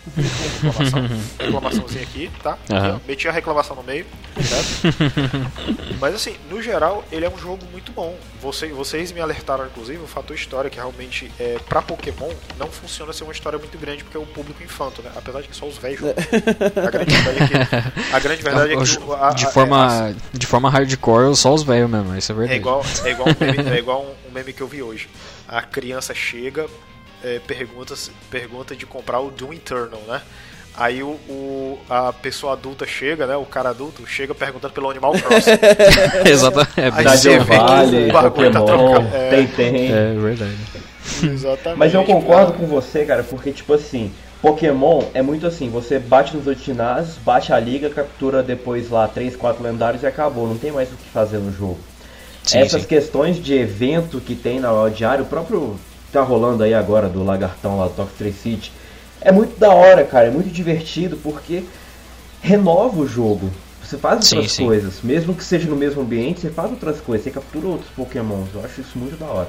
reclamação, 0.63 1.09
reclamaçãozinha 1.39 2.03
aqui, 2.03 2.31
tá, 2.43 2.53
aqui, 2.53 2.73
ó, 2.73 2.99
meti 3.07 3.29
a 3.29 3.33
reclamação 3.33 3.77
no 3.77 3.83
meio, 3.83 4.07
certo? 4.43 4.99
Mas 6.01 6.15
assim, 6.15 6.37
no 6.51 6.63
geral, 6.63 7.05
ele 7.11 7.25
é 7.25 7.31
um 7.31 7.39
jogo 7.39 7.65
muito 7.73 7.91
bom. 7.93 8.17
Você, 8.41 8.69
vocês 8.69 9.11
me 9.13 9.21
alertaram, 9.21 9.67
inclusive, 9.67 10.03
o 10.03 10.07
fator 10.07 10.35
história, 10.37 10.71
que 10.71 10.77
realmente, 10.77 11.31
é, 11.41 11.59
pra 11.69 11.83
Pokémon, 11.83 12.31
não 12.59 12.69
funciona 12.69 13.13
ser 13.13 13.25
uma 13.25 13.33
história 13.33 13.59
muito 13.59 13.77
grande, 13.79 14.05
porque 14.05 14.17
é 14.17 14.21
o 14.21 14.27
público 14.27 14.63
infanto, 14.63 15.03
né? 15.03 15.11
Apesar 15.17 15.41
de 15.43 15.49
que 15.49 15.57
só 15.57 15.67
os 15.67 15.77
velhos. 15.77 15.99
A 16.87 16.91
grande 16.91 17.13
verdade 17.17 17.43
é 17.43 17.47
que, 17.49 18.15
a 18.15 18.19
grande 18.21 18.43
verdade 18.43 18.73
é 18.73 18.77
que 18.77 18.99
o- 19.05 19.13
a- 19.15 19.31
de, 19.31 19.45
a- 19.47 19.51
forma, 19.51 20.09
é, 20.11 20.15
de 20.39 20.47
forma 20.47 20.71
hardcore, 20.71 21.35
só 21.37 21.53
os 21.53 21.63
velhos 21.63 21.91
mesmo, 21.91 22.17
isso 22.17 22.31
é 22.33 22.35
é 22.35 22.39
verdade. 22.39 22.59
igual, 22.61 22.85
é 23.05 23.11
igual, 23.11 23.29
um, 23.29 23.45
meme, 23.45 23.78
é 23.79 23.81
igual 23.81 24.03
um, 24.03 24.29
um 24.29 24.33
meme 24.33 24.53
que 24.53 24.61
eu 24.61 24.67
vi 24.69 24.83
hoje. 24.83 25.09
A 25.49 25.63
criança 25.63 26.15
chega, 26.15 26.67
é, 27.25 27.39
pergunta, 27.47 27.95
pergunta 28.31 28.77
de 28.77 28.85
comprar 28.87 29.21
o 29.21 29.31
Doom 29.31 29.55
Eternal, 29.55 30.01
né? 30.07 30.21
Aí 30.77 31.03
o, 31.03 31.09
o- 31.29 31.79
a 31.91 32.13
pessoa 32.13 32.53
adulta 32.53 32.87
chega, 32.87 33.27
né? 33.27 33.37
O 33.37 33.45
cara 33.45 33.71
adulto 33.71 34.07
chega 34.07 34.33
perguntando 34.35 34.73
pelo 34.75 34.89
Animal 34.91 35.13
Crossing. 35.13 35.51
Exatamente. 36.25 36.79
É, 36.79 36.91
Aí 36.93 37.05
você 37.19 37.37
isso. 37.37 37.45
vê 37.47 37.55
que 37.55 37.61
Vale, 37.65 38.09
o 38.09 38.13
bagulho 38.13 38.53
tá 38.53 38.61
Pokémon, 38.61 38.67
trocando. 38.93 39.17
É. 39.17 39.31
tem, 39.31 39.47
tem. 39.49 39.93
É 39.93 40.15
verdade. 40.15 40.57
Exatamente. 41.23 41.79
Mas 41.79 41.95
eu 41.95 42.05
concordo 42.05 42.53
com 42.53 42.67
você, 42.67 43.05
cara, 43.05 43.25
porque, 43.25 43.51
tipo 43.51 43.73
assim, 43.75 44.13
Pokémon 44.41 45.03
é 45.15 45.23
muito 45.23 45.47
assim, 45.47 45.69
você 45.69 45.99
bate 45.99 46.37
nos 46.37 46.47
outros 46.47 46.65
ginásios, 46.65 47.17
bate 47.19 47.53
a 47.53 47.59
liga, 47.59 47.91
captura 47.91 48.41
depois 48.43 48.89
lá 48.89 49.09
3, 49.09 49.35
4 49.35 49.63
lendários 49.63 50.03
e 50.03 50.07
acabou, 50.07 50.47
não 50.47 50.57
tem 50.59 50.71
mais 50.71 50.89
o 50.93 50.97
que 50.97 51.09
fazer 51.09 51.39
no 51.39 51.53
jogo. 51.53 51.79
Sim, 52.49 52.59
Essas 52.59 52.83
sim. 52.83 52.89
questões 52.89 53.43
de 53.43 53.55
evento 53.55 54.21
que 54.21 54.35
tem 54.35 54.59
na 54.59 54.73
hora 54.73 54.91
diário, 54.91 55.25
o 55.25 55.29
próprio 55.29 55.77
tá 56.11 56.23
rolando 56.23 56.63
aí 56.63 56.73
agora 56.73 57.09
do 57.09 57.23
Lagartão 57.23 57.79
lá 57.79 57.87
do 57.87 57.95
Toxic 57.95 58.17
Trade 58.17 58.37
City, 58.37 58.73
é 59.21 59.31
muito 59.31 59.59
da 59.59 59.71
hora, 59.71 60.05
cara, 60.05 60.29
é 60.29 60.31
muito 60.31 60.49
divertido 60.49 61.19
porque 61.19 61.63
renova 62.41 63.01
o 63.01 63.07
jogo. 63.07 63.51
Você 63.83 63.99
faz 63.99 64.33
outras 64.33 64.53
sim. 64.53 64.65
coisas, 64.65 65.01
mesmo 65.03 65.35
que 65.35 65.45
seja 65.45 65.69
no 65.69 65.77
mesmo 65.77 66.01
ambiente, 66.01 66.41
você 66.41 66.51
faz 66.51 66.71
outras 66.71 67.01
coisas, 67.01 67.25
você 67.25 67.31
captura 67.31 67.67
outros 67.67 67.91
Pokémons. 67.91 68.49
Eu 68.55 68.65
acho 68.65 68.81
isso 68.81 68.99
muito 68.99 69.19
da 69.19 69.27
hora. 69.27 69.49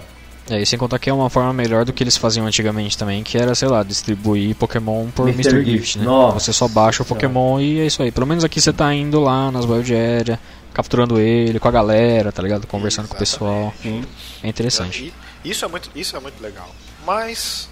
É, 0.49 0.59
e 0.59 0.65
sem 0.65 0.79
contar 0.79 0.97
que 0.97 1.09
é 1.09 1.13
uma 1.13 1.29
forma 1.29 1.53
melhor 1.53 1.85
do 1.85 1.93
que 1.93 2.03
eles 2.03 2.17
faziam 2.17 2.47
antigamente 2.47 2.97
também, 2.97 3.23
que 3.23 3.37
era, 3.37 3.53
sei 3.53 3.67
lá, 3.67 3.83
distribuir 3.83 4.55
Pokémon 4.55 5.05
por 5.13 5.29
Mr. 5.29 5.49
Mr. 5.49 5.65
Gift. 5.65 5.77
Gift, 5.77 5.99
né? 5.99 6.05
Nossa 6.05 6.39
você 6.39 6.53
só 6.53 6.67
baixa 6.67 7.03
o. 7.03 7.05
Pokémon 7.05 7.59
e 7.59 7.79
é 7.79 7.85
isso 7.85 8.01
aí. 8.01 8.11
Pelo 8.11 8.25
menos 8.25 8.43
aqui 8.43 8.59
você 8.59 8.73
tá 8.73 8.91
indo 8.93 9.19
lá 9.19 9.51
nas 9.51 9.65
Wild 9.65 9.93
Area, 9.93 10.39
capturando 10.73 11.19
ele 11.19 11.59
com 11.59 11.67
a 11.67 11.71
galera, 11.71 12.31
tá 12.31 12.41
ligado? 12.41 12.67
Conversando 12.67 13.07
com 13.07 13.15
o 13.15 13.17
pessoal. 13.17 13.73
Sim. 13.81 14.03
É 14.43 14.47
interessante. 14.47 15.13
E 15.43 15.49
Isso 15.49 15.65
é 15.65 15.67
muito, 15.67 15.89
isso 15.95 16.15
é 16.15 16.19
muito 16.19 16.41
legal. 16.41 16.73
Mas 17.05 17.69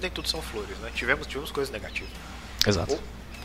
nem 0.00 0.10
tudo 0.10 0.28
são 0.28 0.40
flores, 0.40 0.76
né? 0.78 0.90
Tivemos, 0.94 1.26
tivemos 1.26 1.50
coisas 1.50 1.72
negativas. 1.72 2.10
Exato. 2.66 2.98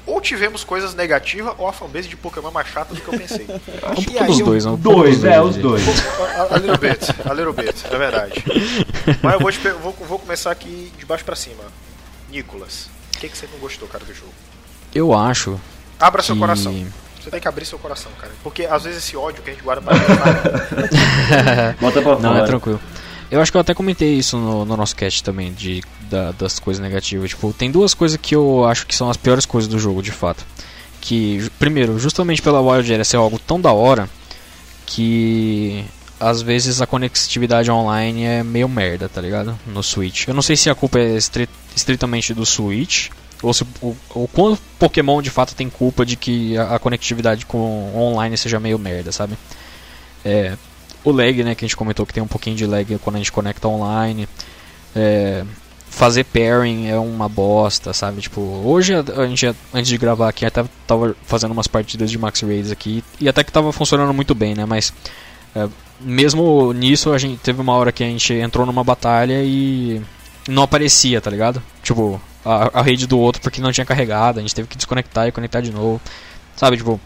Ou 0.05 0.19
tivemos 0.19 0.65
coisas 0.65 0.93
negativas, 0.93 1.55
ou 1.57 1.65
a 1.65 1.71
fanbase 1.71 2.09
de 2.09 2.17
Pokémon 2.17 2.49
é 2.49 2.51
mais 2.51 2.67
chata 2.67 2.93
do 2.93 2.99
que 2.99 3.07
eu 3.07 3.17
pensei. 3.17 3.47
Um 3.95 4.03
pouco 4.03 4.19
aí, 4.19 4.27
dos 4.27 4.39
dois, 4.39 4.65
né? 4.65 4.71
Um 4.71 4.77
pouco 4.77 4.99
Dois, 4.99 5.15
dos 5.15 5.25
é, 5.25 5.41
os 5.41 5.55
dois. 5.55 5.83
A, 6.19 6.55
a 6.55 6.57
little 6.57 6.77
bit, 6.77 7.15
a 7.29 7.33
little 7.33 7.53
bit, 7.53 7.85
é 7.89 7.97
verdade. 7.97 8.33
Mas 9.23 9.33
eu 9.33 9.39
vou, 9.39 9.51
te 9.51 9.59
vou, 9.59 9.93
vou 10.07 10.19
começar 10.19 10.51
aqui 10.51 10.91
de 10.97 11.05
baixo 11.05 11.23
pra 11.23 11.35
cima. 11.35 11.63
Nicolas, 12.29 12.89
o 13.15 13.19
que, 13.19 13.29
que 13.29 13.37
você 13.37 13.47
não 13.51 13.59
gostou, 13.59 13.87
cara, 13.87 14.03
do 14.03 14.13
jogo? 14.13 14.33
Eu 14.93 15.13
acho 15.13 15.59
Abra 15.99 16.21
seu 16.21 16.35
que... 16.35 16.41
coração. 16.41 16.85
Você 17.23 17.29
tem 17.31 17.39
que 17.39 17.47
abrir 17.47 17.65
seu 17.65 17.79
coração, 17.79 18.11
cara. 18.19 18.33
Porque 18.43 18.65
às 18.65 18.83
vezes 18.83 19.03
esse 19.03 19.15
ódio 19.15 19.41
que 19.41 19.49
a 19.49 19.53
gente 19.53 19.63
guarda 19.63 19.81
pra 19.81 19.93
Bota 21.79 22.01
pra 22.01 22.11
Não, 22.15 22.19
fora. 22.33 22.39
é 22.39 22.45
tranquilo. 22.45 22.79
Eu 23.31 23.41
acho 23.41 23.51
que 23.51 23.57
eu 23.57 23.61
até 23.61 23.73
comentei 23.73 24.13
isso 24.15 24.37
no, 24.37 24.65
no 24.65 24.77
nosso 24.77 24.95
cast 24.95 25.23
também, 25.23 25.51
de, 25.53 25.81
da- 26.09 26.31
das 26.33 26.59
coisas 26.59 26.81
negativas. 26.83 27.29
Tipo, 27.31 27.51
tem 27.53 27.71
duas 27.71 27.93
coisas 27.93 28.17
que 28.21 28.35
eu 28.35 28.65
acho 28.65 28.85
que 28.85 28.93
são 28.95 29.09
as 29.09 29.17
piores 29.17 29.45
coisas 29.45 29.67
do 29.69 29.79
jogo, 29.79 30.03
de 30.03 30.11
fato. 30.11 30.45
Que, 31.01 31.49
primeiro, 31.57 31.97
justamente 31.97 32.41
pela 32.41 32.61
Wild 32.61 32.91
Area 32.91 33.03
ser 33.03 33.17
algo 33.17 33.39
tão 33.39 33.59
da 33.59 33.71
hora, 33.71 34.07
que 34.85 35.83
às 36.19 36.41
vezes 36.41 36.81
a 36.81 36.85
conectividade 36.87 37.69
online 37.71 38.23
é 38.23 38.43
meio 38.43 38.69
merda, 38.69 39.09
tá 39.09 39.19
ligado? 39.19 39.57
No 39.65 39.81
Switch. 39.83 40.27
Eu 40.27 40.33
não 40.33 40.41
sei 40.41 40.55
se 40.55 40.69
a 40.69 40.75
culpa 40.75 40.99
é 40.99 41.15
estri- 41.17 41.49
estritamente 41.75 42.33
do 42.33 42.45
Switch, 42.45 43.09
ou 43.43 43.53
se 43.53 43.63
o, 43.81 43.95
quanto 44.31 44.59
Pokémon 44.79 45.21
de 45.21 45.29
fato 45.29 45.53
tem 45.53 45.69
culpa 45.69 46.05
de 46.05 46.15
que 46.15 46.57
a, 46.57 46.75
a 46.75 46.79
conectividade 46.79 47.45
com 47.45 47.91
online 47.95 48.37
seja 48.37 48.59
meio 48.59 48.79
merda, 48.79 49.11
sabe? 49.11 49.37
É, 50.23 50.57
o 51.03 51.11
lag, 51.11 51.43
né, 51.43 51.53
que 51.53 51.65
a 51.65 51.67
gente 51.67 51.75
comentou 51.75 52.05
que 52.05 52.13
tem 52.13 52.23
um 52.23 52.27
pouquinho 52.27 52.55
de 52.55 52.65
lag 52.65 52.97
quando 52.99 53.17
a 53.17 53.19
gente 53.19 53.31
conecta 53.31 53.67
online. 53.67 54.27
É, 54.95 55.43
fazer 55.89 56.23
pairing 56.23 56.87
é 56.87 56.97
uma 56.97 57.29
bosta, 57.29 57.93
sabe? 57.93 58.21
Tipo, 58.21 58.41
hoje 58.41 58.95
a, 58.95 59.03
a 59.21 59.27
gente, 59.27 59.45
antes 59.73 59.87
de 59.87 59.97
gravar 59.97 60.29
aqui, 60.29 60.45
até 60.45 60.63
tava 60.87 61.15
fazendo 61.23 61.51
umas 61.51 61.67
partidas 61.67 62.09
de 62.09 62.17
Max 62.17 62.41
Raids 62.41 62.71
aqui 62.71 63.03
e 63.19 63.29
até 63.29 63.43
que 63.43 63.51
tava 63.51 63.71
funcionando 63.71 64.13
muito 64.13 64.33
bem, 64.33 64.55
né? 64.55 64.65
Mas 64.65 64.93
é, 65.55 65.67
mesmo 65.99 66.73
nisso, 66.73 67.11
a 67.11 67.17
gente 67.17 67.37
teve 67.39 67.61
uma 67.61 67.73
hora 67.73 67.91
que 67.91 68.03
a 68.03 68.07
gente 68.07 68.33
entrou 68.33 68.65
numa 68.65 68.83
batalha 68.83 69.43
e 69.43 70.01
não 70.47 70.63
aparecia, 70.63 71.21
tá 71.21 71.29
ligado? 71.29 71.61
Tipo, 71.83 72.19
a, 72.45 72.79
a 72.79 72.81
rede 72.81 73.07
do 73.07 73.17
outro 73.17 73.41
porque 73.41 73.61
não 73.61 73.71
tinha 73.71 73.85
carregado, 73.85 74.39
a 74.39 74.41
gente 74.41 74.55
teve 74.55 74.67
que 74.67 74.77
desconectar 74.77 75.27
e 75.27 75.31
conectar 75.31 75.61
de 75.61 75.71
novo. 75.71 76.01
Sabe, 76.55 76.77
tipo, 76.77 76.99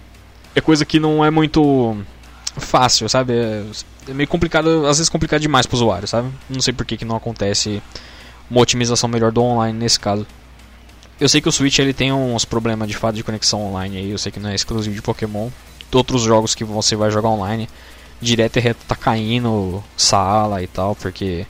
é 0.56 0.62
coisa 0.62 0.86
que 0.86 1.00
não 1.00 1.24
é 1.24 1.30
muito 1.30 1.98
fácil, 2.58 3.08
sabe? 3.08 3.34
É, 3.34 3.64
é 4.10 4.14
meio 4.14 4.28
complicado, 4.28 4.86
às 4.88 4.98
vezes 4.98 5.10
complicado 5.10 5.42
demais 5.42 5.66
pro 5.66 5.76
usuário, 5.76 6.08
sabe? 6.08 6.30
Não 6.50 6.62
sei 6.62 6.74
por 6.74 6.86
que, 6.86 6.98
que 6.98 7.06
não 7.06 7.16
acontece 7.16 7.82
uma 8.50 8.62
otimização 8.62 9.10
melhor 9.10 9.32
do 9.32 9.42
online 9.42 9.78
nesse 9.78 10.00
caso. 10.00 10.26
Eu 11.20 11.28
sei 11.28 11.42
que 11.42 11.50
o 11.50 11.52
Switch 11.52 11.80
ele 11.80 11.94
tem 11.94 12.12
uns 12.12 12.46
problemas 12.46 12.88
de 12.88 12.96
fato 12.96 13.16
de 13.16 13.24
conexão 13.24 13.62
online 13.62 13.98
aí, 13.98 14.12
eu 14.12 14.18
sei 14.18 14.32
que 14.32 14.40
não 14.40 14.50
é 14.50 14.56
exclusivo 14.56 14.96
de 14.96 15.02
Pokémon. 15.02 15.50
Outros 15.94 16.24
jogos 16.24 16.54
que 16.54 16.64
você 16.64 16.96
vai 16.96 17.10
jogar 17.10 17.30
online, 17.30 17.68
direto 18.22 18.58
e 18.58 18.60
reto 18.60 18.80
tá 18.88 18.96
caindo 18.96 19.84
sala 19.96 20.62
e 20.62 20.68
tal, 20.68 20.96
porque 20.96 21.46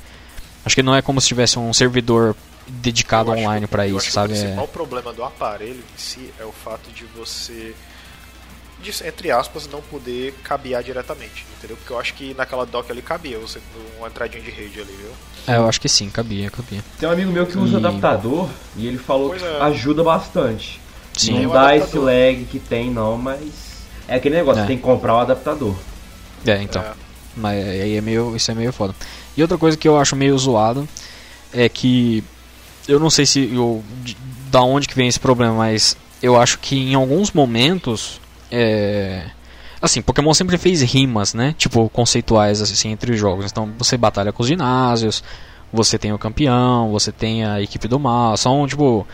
acho 0.66 0.76
que 0.76 0.84
não 0.84 0.96
é 0.96 1.02
como 1.02 1.20
se 1.20 1.28
tivesse 1.28 1.58
um 1.58 1.74
servidor 1.74 2.36
dedicado 2.68 3.32
Eu 3.34 3.38
online 3.40 3.68
eu 3.72 3.86
isso, 3.88 3.98
acho 3.98 4.12
sabe? 4.12 4.34
O 4.34 4.36
É- 4.36 4.40
principal 4.42 4.68
problema 4.68 5.14
do 5.14 5.24
aparelho 5.24 5.80
em 5.96 5.98
si 6.00 6.30
é 6.40 6.44
o 6.46 6.52
fato 6.52 6.90
de 6.92 7.06
você, 7.16 7.74
de, 8.82 8.92
entre 9.08 9.32
aspas, 9.32 9.68
não 9.68 9.82
poder 9.82 10.34
cabear 10.44 10.84
diretamente, 10.84 11.46
entendeu? 11.58 11.78
Porque 11.78 11.92
eu 11.94 12.00
acho 12.00 12.14
que 12.14 12.34
naquela 12.34 12.66
dock 12.66 12.92
ali 12.92 13.02
cabia 13.02 13.38
você 13.40 13.60
uma 13.98 14.08
entradinha 14.08 14.44
de 14.44 14.52
rede 14.52 14.80
ali, 14.82 14.92
viu? 14.92 15.12
É, 15.48 15.58
eu 15.58 15.68
acho 15.68 15.80
que 15.80 15.88
sim, 15.90 16.10
cabia, 16.10 16.50
cabia. 16.52 16.84
Tem 17.00 17.08
um 17.08 17.12
amigo 17.12 17.32
meu 17.32 17.46
que 17.48 17.58
usa 17.58 17.74
E- 17.74 17.78
adaptador 17.78 18.50
e 18.76 18.86
ele 18.86 18.98
falou 18.98 19.30
Pois 19.30 19.42
que 19.42 19.48
é. 19.48 19.62
ajuda 19.62 20.04
bastante. 20.04 20.80
Sim. 21.18 21.44
Não 21.46 21.52
dá 21.54 21.70
adaptador. 21.70 21.88
esse 21.88 21.98
lag 21.98 22.46
que 22.52 22.60
tem 22.60 22.92
não, 22.92 23.18
mas 23.18 23.50
é 24.08 24.16
aquele 24.16 24.36
negócio, 24.36 24.60
É. 24.60 24.64
você 24.64 24.68
tem 24.68 24.78
que 24.78 24.84
comprar 24.84 25.16
o 25.16 25.20
adaptador. 25.20 25.76
É, 26.46 26.62
então. 26.62 26.82
É. 26.82 26.92
Mas 27.36 27.66
aí 27.68 27.96
é 27.96 28.02
meio, 28.02 28.36
isso 28.36 28.52
é 28.52 28.54
meio 28.54 28.72
foda. 28.74 28.94
E 29.36 29.42
outra 29.42 29.58
coisa 29.58 29.78
que 29.78 29.88
eu 29.88 29.98
acho 29.98 30.16
meio 30.16 30.38
zoado 30.38 30.88
é 31.54 31.68
que 31.70 32.24
eu 32.88 33.00
não 33.00 33.10
sei 33.10 33.26
se 33.26 33.54
eu, 33.54 33.84
de- 34.04 34.18
da 34.52 34.62
onde 34.62 34.88
que 34.88 34.96
vem 34.96 35.08
esse 35.08 35.20
problema, 35.20 35.54
mas 35.54 35.98
eu 36.22 36.40
acho 36.40 36.60
que 36.60 36.76
em 36.76 36.96
alguns 36.96 37.32
momentos 37.32 38.20
é 38.52 39.24
assim, 39.82 40.02
Pokémon 40.02 40.34
sempre 40.34 40.58
fez 40.58 40.82
rimas, 40.82 41.34
né? 41.34 41.54
Tipo 41.58 41.88
conceituais 41.90 42.62
assim 42.62 42.90
entre 42.90 43.12
os 43.12 43.20
jogos. 43.20 43.46
Então 43.52 43.70
você 43.78 43.96
batalha 43.98 44.32
com 44.32 44.42
os 44.42 44.48
ginásios, 44.50 45.24
você 45.72 45.98
tem 45.98 46.12
o 46.14 46.18
campeão, 46.18 46.90
você 46.92 47.12
tem 47.12 47.46
a 47.46 47.62
equipe 47.62 47.88
do 47.88 48.00
mal, 48.00 48.36
são 48.38 48.66
tipo 48.68 49.06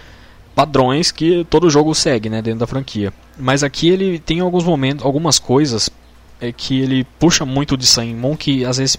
padrões 0.56 1.12
que 1.12 1.45
todo 1.50 1.70
jogo 1.70 1.95
segue, 1.95 2.30
né, 2.30 2.41
dentro 2.41 2.60
da 2.60 2.68
franquia. 2.68 3.12
Mas 3.38 3.64
aqui 3.64 3.90
ele 3.90 4.20
tem 4.20 4.40
alguns 4.40 4.64
momentos, 4.64 5.04
algumas 5.04 5.40
coisas 5.40 5.90
é 6.40 6.52
que 6.52 6.80
ele 6.80 7.04
puxa 7.20 7.44
muito 7.44 7.76
de 7.76 7.88
Saimon 7.88 8.36
que 8.38 8.64
às 8.64 8.78
vezes 8.78 8.98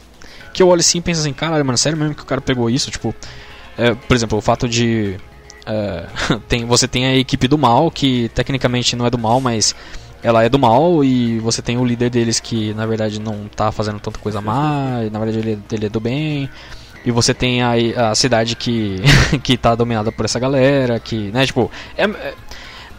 que 0.52 0.62
eu 0.62 0.68
olho 0.68 0.80
assim 0.80 0.98
e 0.98 1.00
penso 1.00 1.20
assim, 1.20 1.32
caralho, 1.32 1.64
mano, 1.64 1.78
sério 1.78 1.96
mesmo 1.98 2.14
que 2.14 2.22
o 2.22 2.26
cara 2.26 2.40
pegou 2.40 2.68
isso? 2.68 2.90
Tipo, 2.90 3.14
é, 3.78 3.94
por 3.94 4.14
exemplo, 4.14 4.38
o 4.38 4.40
fato 4.40 4.68
de 4.68 5.16
é, 5.66 6.06
tem, 6.48 6.64
você 6.64 6.86
tem 6.88 7.06
a 7.06 7.16
equipe 7.16 7.48
do 7.48 7.56
mal, 7.58 7.90
que 7.90 8.28
tecnicamente 8.34 8.94
não 8.96 9.06
é 9.06 9.10
do 9.10 9.18
mal, 9.18 9.40
mas 9.40 9.74
ela 10.22 10.42
é 10.42 10.48
do 10.48 10.58
mal, 10.58 11.04
e 11.04 11.38
você 11.40 11.60
tem 11.60 11.76
o 11.76 11.84
líder 11.84 12.08
deles 12.10 12.40
que 12.40 12.72
na 12.74 12.86
verdade 12.86 13.20
não 13.20 13.46
tá 13.54 13.70
fazendo 13.70 14.00
tanta 14.00 14.18
coisa 14.18 14.40
má, 14.40 15.02
e 15.06 15.10
na 15.10 15.18
verdade 15.18 15.38
ele, 15.38 15.62
ele 15.70 15.86
é 15.86 15.88
do 15.88 16.00
bem. 16.00 16.48
E 17.06 17.10
você 17.10 17.34
tem 17.34 17.60
a, 17.62 17.72
a 18.10 18.14
cidade 18.14 18.56
que, 18.56 18.96
que 19.44 19.58
tá 19.58 19.74
dominada 19.74 20.10
por 20.10 20.24
essa 20.24 20.38
galera, 20.40 20.98
que, 20.98 21.30
né, 21.30 21.44
tipo, 21.44 21.70
é- 21.98 22.04
é- 22.04 22.34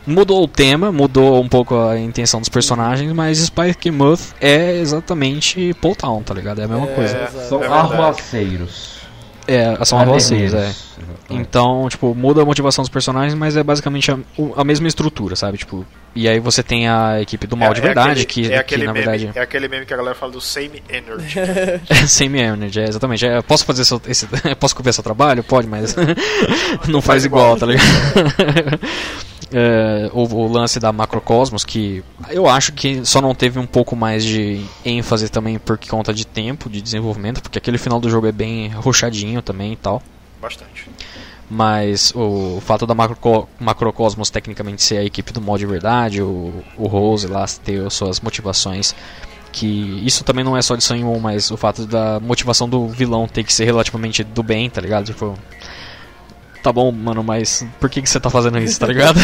mudou 0.06 0.44
o 0.44 0.48
tema, 0.48 0.92
mudou 0.92 1.42
um 1.42 1.50
pouco 1.50 1.76
a 1.76 2.00
intenção 2.00 2.40
dos 2.40 2.48
personagens, 2.50 3.12
mas 3.12 3.40
Spike 3.40 3.90
Muth 3.90 4.36
é 4.40 4.78
exatamente 4.78 5.74
Paul 5.82 5.96
Town, 5.96 6.22
tá 6.22 6.36
ligado? 6.36 6.62
É 6.62 6.66
a 6.66 6.68
mesma 6.68 6.86
É, 6.86 6.94
coisa. 6.94 7.28
São 7.50 7.64
é 7.64 7.68
arruaceiros. 7.68 8.95
É, 9.48 9.84
são 9.86 10.00
Ah, 10.00 10.20
6, 10.20 10.54
é. 10.54 10.72
Então, 11.30 11.88
tipo, 11.90 12.14
muda 12.16 12.42
a 12.42 12.46
motivação 12.46 12.82
dos 12.84 12.90
personagens, 12.90 13.34
mas 13.34 13.58
é 13.58 13.64
basicamente 13.64 14.12
a, 14.12 14.18
a 14.56 14.64
mesma 14.64 14.88
estrutura, 14.88 15.36
sabe? 15.36 15.58
Tipo, 15.58 15.86
e 16.16 16.28
aí 16.30 16.40
você 16.40 16.64
tem 16.64 16.88
a 16.88 17.20
equipe 17.22 17.46
do 17.46 17.58
mal 17.58 17.74
de 17.74 17.82
verdade, 17.82 18.22
aquele, 18.22 18.26
que, 18.26 18.46
é 18.46 18.50
que 18.50 18.56
aquele 18.56 18.86
na 18.86 18.94
meme, 18.94 19.06
verdade 19.06 19.38
É 19.38 19.42
aquele 19.42 19.68
meme 19.68 19.86
que 19.86 19.94
a 19.94 19.98
galera 19.98 20.16
fala 20.16 20.32
do 20.32 20.40
same 20.40 20.82
energy. 20.88 21.40
é 21.90 21.96
same 22.08 22.40
energy, 22.40 22.80
é, 22.80 22.88
exatamente. 22.88 23.26
É, 23.26 23.42
posso 23.42 23.66
fazer 23.66 23.84
seu, 23.86 24.02
esse, 24.08 24.28
posso 24.60 24.76
copiar 24.76 24.94
seu 24.94 25.04
trabalho? 25.04 25.44
Pode, 25.44 25.68
mas 25.68 25.96
não 26.88 27.02
faz 27.02 27.26
igual, 27.26 27.58
tá 27.58 27.66
ligado? 27.66 27.86
É, 29.57 30.10
o, 30.11 30.23
o 30.23 30.52
lance 30.52 30.82
da 30.82 30.91
Macrocosmos, 30.91 31.64
que 31.64 32.03
eu 32.30 32.45
acho 32.45 32.73
que 32.73 33.06
só 33.06 33.22
não 33.22 33.34
teve 33.34 33.57
um 33.57 33.65
pouco 33.65 33.95
mais 33.95 34.22
de 34.22 34.61
ênfase 34.84 35.30
também 35.30 35.57
por 35.57 35.77
conta 35.77 36.14
de 36.14 36.27
tempo 36.27 36.69
de 36.69 36.82
desenvolvimento, 36.82 37.41
porque 37.41 37.57
aquele 37.57 37.77
final 37.77 37.98
do 37.98 38.10
jogo 38.10 38.27
é 38.27 38.34
bem 38.34 38.68
ruchadinho 38.68 39.41
também 39.41 39.72
e 39.72 39.76
tal. 39.77 40.03
Bastante. 40.41 40.90
Mas 41.49 42.11
o 42.14 42.60
fato 42.60 42.86
da 42.86 42.94
Macro, 42.94 43.48
Macrocosmos 43.57 44.30
tecnicamente 44.30 44.84
ser 44.84 44.98
a 44.98 45.06
equipe 45.06 45.32
do 45.32 45.40
mod 45.40 45.57
de 45.57 45.65
verdade, 45.65 46.22
o, 46.22 46.53
o 46.77 46.88
Rose 46.88 47.26
lá 47.26 47.45
ter 47.64 47.86
as 47.86 47.94
suas 47.94 48.19
motivações, 48.19 48.94
que 49.53 50.02
isso 50.06 50.26
também 50.26 50.44
não 50.44 50.57
é 50.57 50.61
só 50.61 50.76
de 50.76 50.94
1, 50.94 51.19
mas 51.22 51.49
o 51.49 51.56
fato 51.56 51.86
da 51.86 52.19
motivação 52.19 52.68
do 52.68 52.90
vilão 52.90 53.26
ter 53.26 53.45
que 53.45 53.53
ser 53.53 53.64
relativamente 53.64 54.22
do 54.22 54.44
bem, 54.44 54.69
tá 54.69 54.82
ligado? 54.82 55.06
Tipo, 55.06 55.34
tá 56.66 56.74
bom, 56.74 56.92
mano, 56.92 57.24
mas 57.24 57.64
por 57.80 57.88
que, 57.92 58.02
que 58.02 58.10
você 58.10 58.20
tá 58.20 58.28
fazendo 58.28 58.58
isso, 58.58 58.80
tá 58.80 58.88
ligado? 58.88 59.20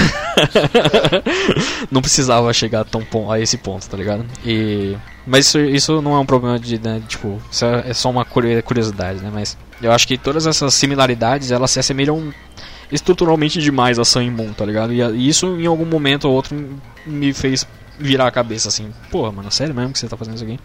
não 1.90 2.00
precisava 2.00 2.54
chegar 2.54 2.86
tão 2.86 3.02
a 3.32 3.40
esse 3.40 3.58
ponto, 3.58 3.90
tá 3.90 3.98
ligado? 3.98 4.24
E 4.46 4.96
mas 5.26 5.48
isso, 5.48 5.60
isso 5.60 6.02
não 6.04 6.16
é 6.16 6.20
um 6.20 6.26
problema 6.26 6.60
de, 6.60 6.78
né, 6.80 7.02
tipo, 7.08 7.42
isso 7.52 7.66
é, 7.66 7.90
é 7.90 7.94
só 7.96 8.12
uma 8.12 8.24
curio- 8.24 8.62
curiosidade, 8.62 9.22
né? 9.24 9.32
Mas 9.34 9.58
eu 9.82 9.92
acho 9.92 10.08
que 10.08 10.20
todas 10.20 10.46
essas 10.46 10.72
similaridades, 10.76 11.50
elas 11.52 11.72
se 11.72 11.80
assemelham 11.80 12.32
estruturalmente 12.92 13.60
demais 13.60 13.98
a 13.98 14.06
Sun 14.06 14.30
Moon, 14.30 14.54
tá 14.54 14.64
ligado? 14.64 14.94
E, 14.94 15.02
e 15.02 15.28
isso 15.28 15.48
em 15.60 15.66
algum 15.66 15.86
momento 15.86 16.26
ou 16.26 16.36
outro 16.36 16.56
me 17.08 17.34
fez 17.34 17.66
virar 17.98 18.28
a 18.28 18.32
cabeça 18.32 18.68
assim, 18.68 18.92
porra, 19.10 19.32
mano, 19.32 19.52
sério 19.52 19.74
mesmo 19.74 19.94
que 19.94 20.00
você 20.00 20.08
tá 20.08 20.16
fazendo 20.18 20.36
isso 20.36 20.44
aqui? 20.44 20.60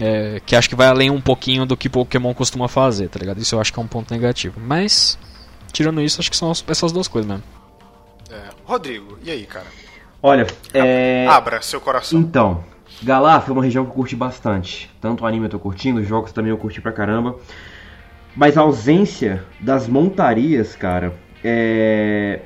É, 0.00 0.40
que 0.44 0.56
acho 0.56 0.68
que 0.68 0.74
vai 0.74 0.88
além 0.88 1.10
um 1.10 1.20
pouquinho 1.20 1.64
do 1.66 1.76
que 1.76 1.88
Pokémon 1.90 2.32
costuma 2.34 2.68
fazer, 2.68 3.08
tá 3.08 3.18
ligado? 3.18 3.38
Isso 3.38 3.54
eu 3.54 3.60
acho 3.60 3.72
que 3.72 3.78
é 3.78 3.82
um 3.82 3.86
ponto 3.86 4.12
negativo. 4.12 4.60
Mas, 4.60 5.16
tirando 5.74 6.00
isso, 6.00 6.20
acho 6.20 6.30
que 6.30 6.36
são 6.36 6.50
as- 6.50 6.64
essas 6.66 6.90
duas 6.92 7.06
coisas 7.08 7.30
mesmo. 7.30 7.44
É. 8.30 8.48
Rodrigo, 8.64 9.18
e 9.22 9.30
aí, 9.30 9.44
cara? 9.44 9.66
Olha, 10.22 10.46
é... 10.72 11.26
Abra 11.28 11.60
seu 11.60 11.80
coração. 11.80 12.18
Então, 12.18 12.64
Galar 13.02 13.40
foi 13.42 13.52
uma 13.52 13.62
região 13.62 13.84
que 13.84 13.90
eu 13.90 13.94
curti 13.94 14.16
bastante. 14.16 14.90
Tanto 15.00 15.24
o 15.24 15.26
anime 15.26 15.46
eu 15.46 15.50
tô 15.50 15.58
curtindo, 15.58 16.00
os 16.00 16.08
jogos 16.08 16.32
também 16.32 16.50
eu 16.50 16.56
curti 16.56 16.80
pra 16.80 16.92
caramba. 16.92 17.36
Mas 18.34 18.56
a 18.56 18.62
ausência 18.62 19.44
das 19.60 19.86
montarias, 19.86 20.74
cara, 20.74 21.12
é... 21.44 22.40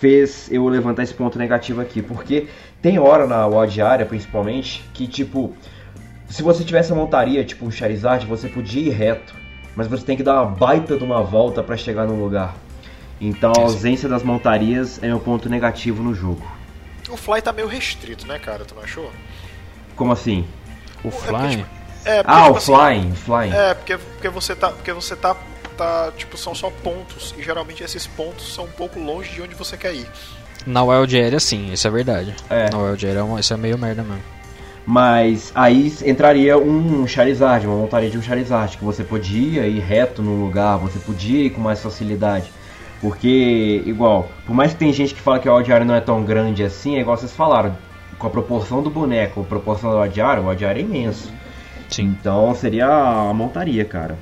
fez 0.00 0.50
eu 0.50 0.66
levantar 0.68 1.04
esse 1.04 1.14
ponto 1.14 1.38
negativo 1.38 1.80
aqui. 1.80 2.02
Porque 2.02 2.48
tem 2.82 2.98
hora 2.98 3.26
na 3.26 3.46
WOD 3.46 3.80
área, 3.80 4.04
principalmente, 4.06 4.84
que 4.92 5.06
tipo, 5.06 5.54
se 6.28 6.42
você 6.42 6.64
tivesse 6.64 6.90
a 6.92 6.94
montaria, 6.96 7.44
tipo 7.44 7.64
um 7.64 7.70
Charizard, 7.70 8.26
você 8.26 8.48
podia 8.48 8.82
ir 8.82 8.90
reto. 8.90 9.34
Mas 9.74 9.86
você 9.86 10.04
tem 10.04 10.16
que 10.16 10.22
dar 10.22 10.42
uma 10.42 10.46
baita 10.50 10.96
de 10.96 11.04
uma 11.04 11.22
volta 11.22 11.62
pra 11.62 11.76
chegar 11.76 12.06
no 12.06 12.22
lugar. 12.22 12.54
Então 13.20 13.52
a 13.56 13.60
ausência 13.62 14.08
das 14.08 14.22
montarias 14.22 15.02
é 15.02 15.14
um 15.14 15.18
ponto 15.18 15.48
negativo 15.48 16.02
no 16.02 16.14
jogo. 16.14 16.42
O 17.08 17.16
Fly 17.16 17.40
tá 17.42 17.52
meio 17.52 17.68
restrito, 17.68 18.26
né, 18.26 18.38
cara? 18.38 18.64
Tu 18.64 18.74
não 18.74 18.82
achou? 18.82 19.10
Como 19.96 20.12
assim? 20.12 20.46
O 21.04 21.10
porque, 21.10 21.26
Fly. 21.28 21.50
tipo, 21.56 21.68
É, 22.04 22.22
porque, 22.22 22.38
Ah, 22.38 22.42
tipo 22.42 22.52
o 22.52 22.56
assim, 22.56 22.74
flying, 22.74 23.14
flying. 23.14 23.52
É, 23.54 23.74
porque, 23.74 23.96
porque 23.98 24.28
você 24.28 24.54
tá. 24.56 24.70
Porque 24.70 24.92
você 24.92 25.14
tá. 25.16 25.36
tá. 25.76 26.12
Tipo, 26.16 26.36
são 26.36 26.54
só 26.54 26.70
pontos. 26.70 27.34
E 27.38 27.42
geralmente 27.42 27.82
esses 27.82 28.06
pontos 28.06 28.52
são 28.54 28.64
um 28.64 28.70
pouco 28.70 28.98
longe 28.98 29.30
de 29.30 29.42
onde 29.42 29.54
você 29.54 29.76
quer 29.76 29.94
ir. 29.94 30.06
Na 30.66 30.82
Wild 30.84 31.20
Area, 31.20 31.40
sim, 31.40 31.72
isso 31.72 31.86
é 31.86 31.90
verdade. 31.90 32.34
É. 32.48 32.70
Na 32.70 32.78
Wild 32.78 33.06
Area, 33.06 33.22
é 33.36 33.40
isso 33.40 33.52
é 33.52 33.56
meio 33.56 33.78
merda 33.78 34.02
mesmo. 34.02 34.22
Mas 34.86 35.52
aí 35.54 35.94
entraria 36.04 36.58
um 36.58 37.06
Charizard, 37.06 37.66
uma 37.66 37.76
montaria 37.76 38.10
de 38.10 38.18
um 38.18 38.22
Charizard, 38.22 38.76
que 38.76 38.84
você 38.84 39.04
podia 39.04 39.66
ir 39.66 39.78
reto 39.78 40.22
no 40.22 40.42
lugar, 40.42 40.76
você 40.76 40.98
podia 40.98 41.44
ir 41.44 41.50
com 41.50 41.60
mais 41.60 41.80
facilidade. 41.80 42.52
Porque, 43.00 43.82
igual, 43.84 44.28
por 44.46 44.54
mais 44.54 44.72
que 44.72 44.78
tem 44.78 44.92
gente 44.92 45.14
que 45.14 45.20
fala 45.20 45.38
que 45.38 45.48
o 45.48 45.52
Aldiário 45.52 45.86
não 45.86 45.94
é 45.94 46.00
tão 46.00 46.24
grande 46.24 46.62
assim, 46.62 46.96
é 46.96 47.00
igual 47.00 47.16
vocês 47.16 47.32
falaram, 47.32 47.76
com 48.18 48.26
a 48.26 48.30
proporção 48.30 48.82
do 48.82 48.90
boneco, 48.90 49.40
a 49.40 49.44
proporção 49.44 49.90
do 49.90 49.96
Aldiário, 49.98 50.44
o 50.44 50.48
Aldiário 50.48 50.80
é 50.80 50.84
imenso. 50.84 51.32
Sim. 51.88 52.04
Então 52.04 52.54
seria 52.54 52.86
a 52.86 53.34
montaria, 53.34 53.84
cara. 53.84 54.16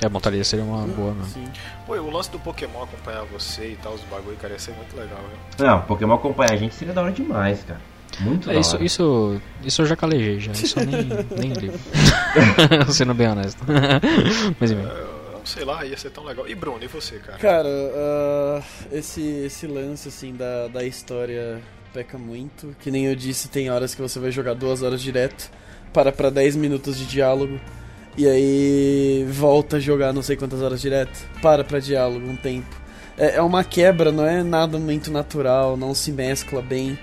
É, 0.00 0.06
a 0.06 0.08
montaria 0.08 0.44
seria 0.44 0.64
uma 0.64 0.86
boa 0.86 1.12
mesmo. 1.12 1.26
Sim. 1.26 1.44
Pô, 1.84 1.96
e 1.96 1.98
o 1.98 2.08
lance 2.10 2.30
do 2.30 2.38
Pokémon 2.38 2.84
acompanhar 2.84 3.24
você 3.24 3.72
e 3.72 3.76
tal, 3.82 3.94
os 3.94 4.02
bagulho, 4.02 4.36
cara, 4.36 4.52
ia 4.52 4.58
ser 4.58 4.72
muito 4.72 4.96
legal, 4.96 5.18
né? 5.18 5.36
Não, 5.58 5.80
Pokémon 5.82 6.14
acompanhar 6.14 6.52
a 6.52 6.56
gente 6.56 6.74
seria 6.74 6.94
da 6.94 7.02
hora 7.02 7.10
demais, 7.12 7.64
cara. 7.64 7.80
Muito 8.20 8.50
É, 8.50 8.58
isso, 8.58 8.82
isso, 8.82 9.40
isso 9.64 9.82
eu 9.82 9.86
já 9.86 9.96
calejei 9.96 10.40
já. 10.40 10.52
Isso 10.52 10.78
eu 10.80 10.86
nem, 10.86 11.08
nem 11.36 11.52
ligo. 11.52 11.78
Sendo 12.90 13.14
bem 13.14 13.28
honesto. 13.28 13.62
Mas 14.58 14.70
enfim. 14.70 14.82
Eu, 14.82 15.40
sei 15.44 15.64
lá, 15.64 15.84
ia 15.84 15.96
ser 15.96 16.10
tão 16.10 16.24
legal. 16.24 16.48
E 16.48 16.54
Bruno, 16.54 16.82
e 16.82 16.86
você, 16.86 17.18
cara? 17.18 17.38
Cara, 17.38 17.68
ah, 17.68 18.60
esse, 18.92 19.20
esse 19.20 19.66
lance 19.66 20.08
assim 20.08 20.34
da, 20.34 20.68
da 20.68 20.84
história 20.84 21.60
peca 21.92 22.18
muito. 22.18 22.74
Que 22.80 22.90
nem 22.90 23.06
eu 23.06 23.16
disse, 23.16 23.48
tem 23.48 23.70
horas 23.70 23.94
que 23.94 24.02
você 24.02 24.18
vai 24.18 24.30
jogar 24.30 24.54
duas 24.54 24.82
horas 24.82 25.00
direto, 25.00 25.50
para 25.92 26.12
pra 26.12 26.30
10 26.30 26.56
minutos 26.56 26.98
de 26.98 27.06
diálogo, 27.06 27.58
e 28.16 28.26
aí 28.26 29.26
volta 29.30 29.76
a 29.76 29.80
jogar 29.80 30.12
não 30.12 30.22
sei 30.22 30.36
quantas 30.36 30.60
horas 30.60 30.80
direto, 30.80 31.18
para 31.40 31.64
pra 31.64 31.78
diálogo 31.78 32.26
um 32.28 32.36
tempo. 32.36 32.76
É, 33.16 33.36
é 33.36 33.42
uma 33.42 33.64
quebra, 33.64 34.12
não 34.12 34.24
é 34.24 34.42
nada 34.42 34.78
muito 34.78 35.10
natural, 35.10 35.76
não 35.76 35.94
se 35.94 36.12
mescla 36.12 36.62
bem. 36.62 36.98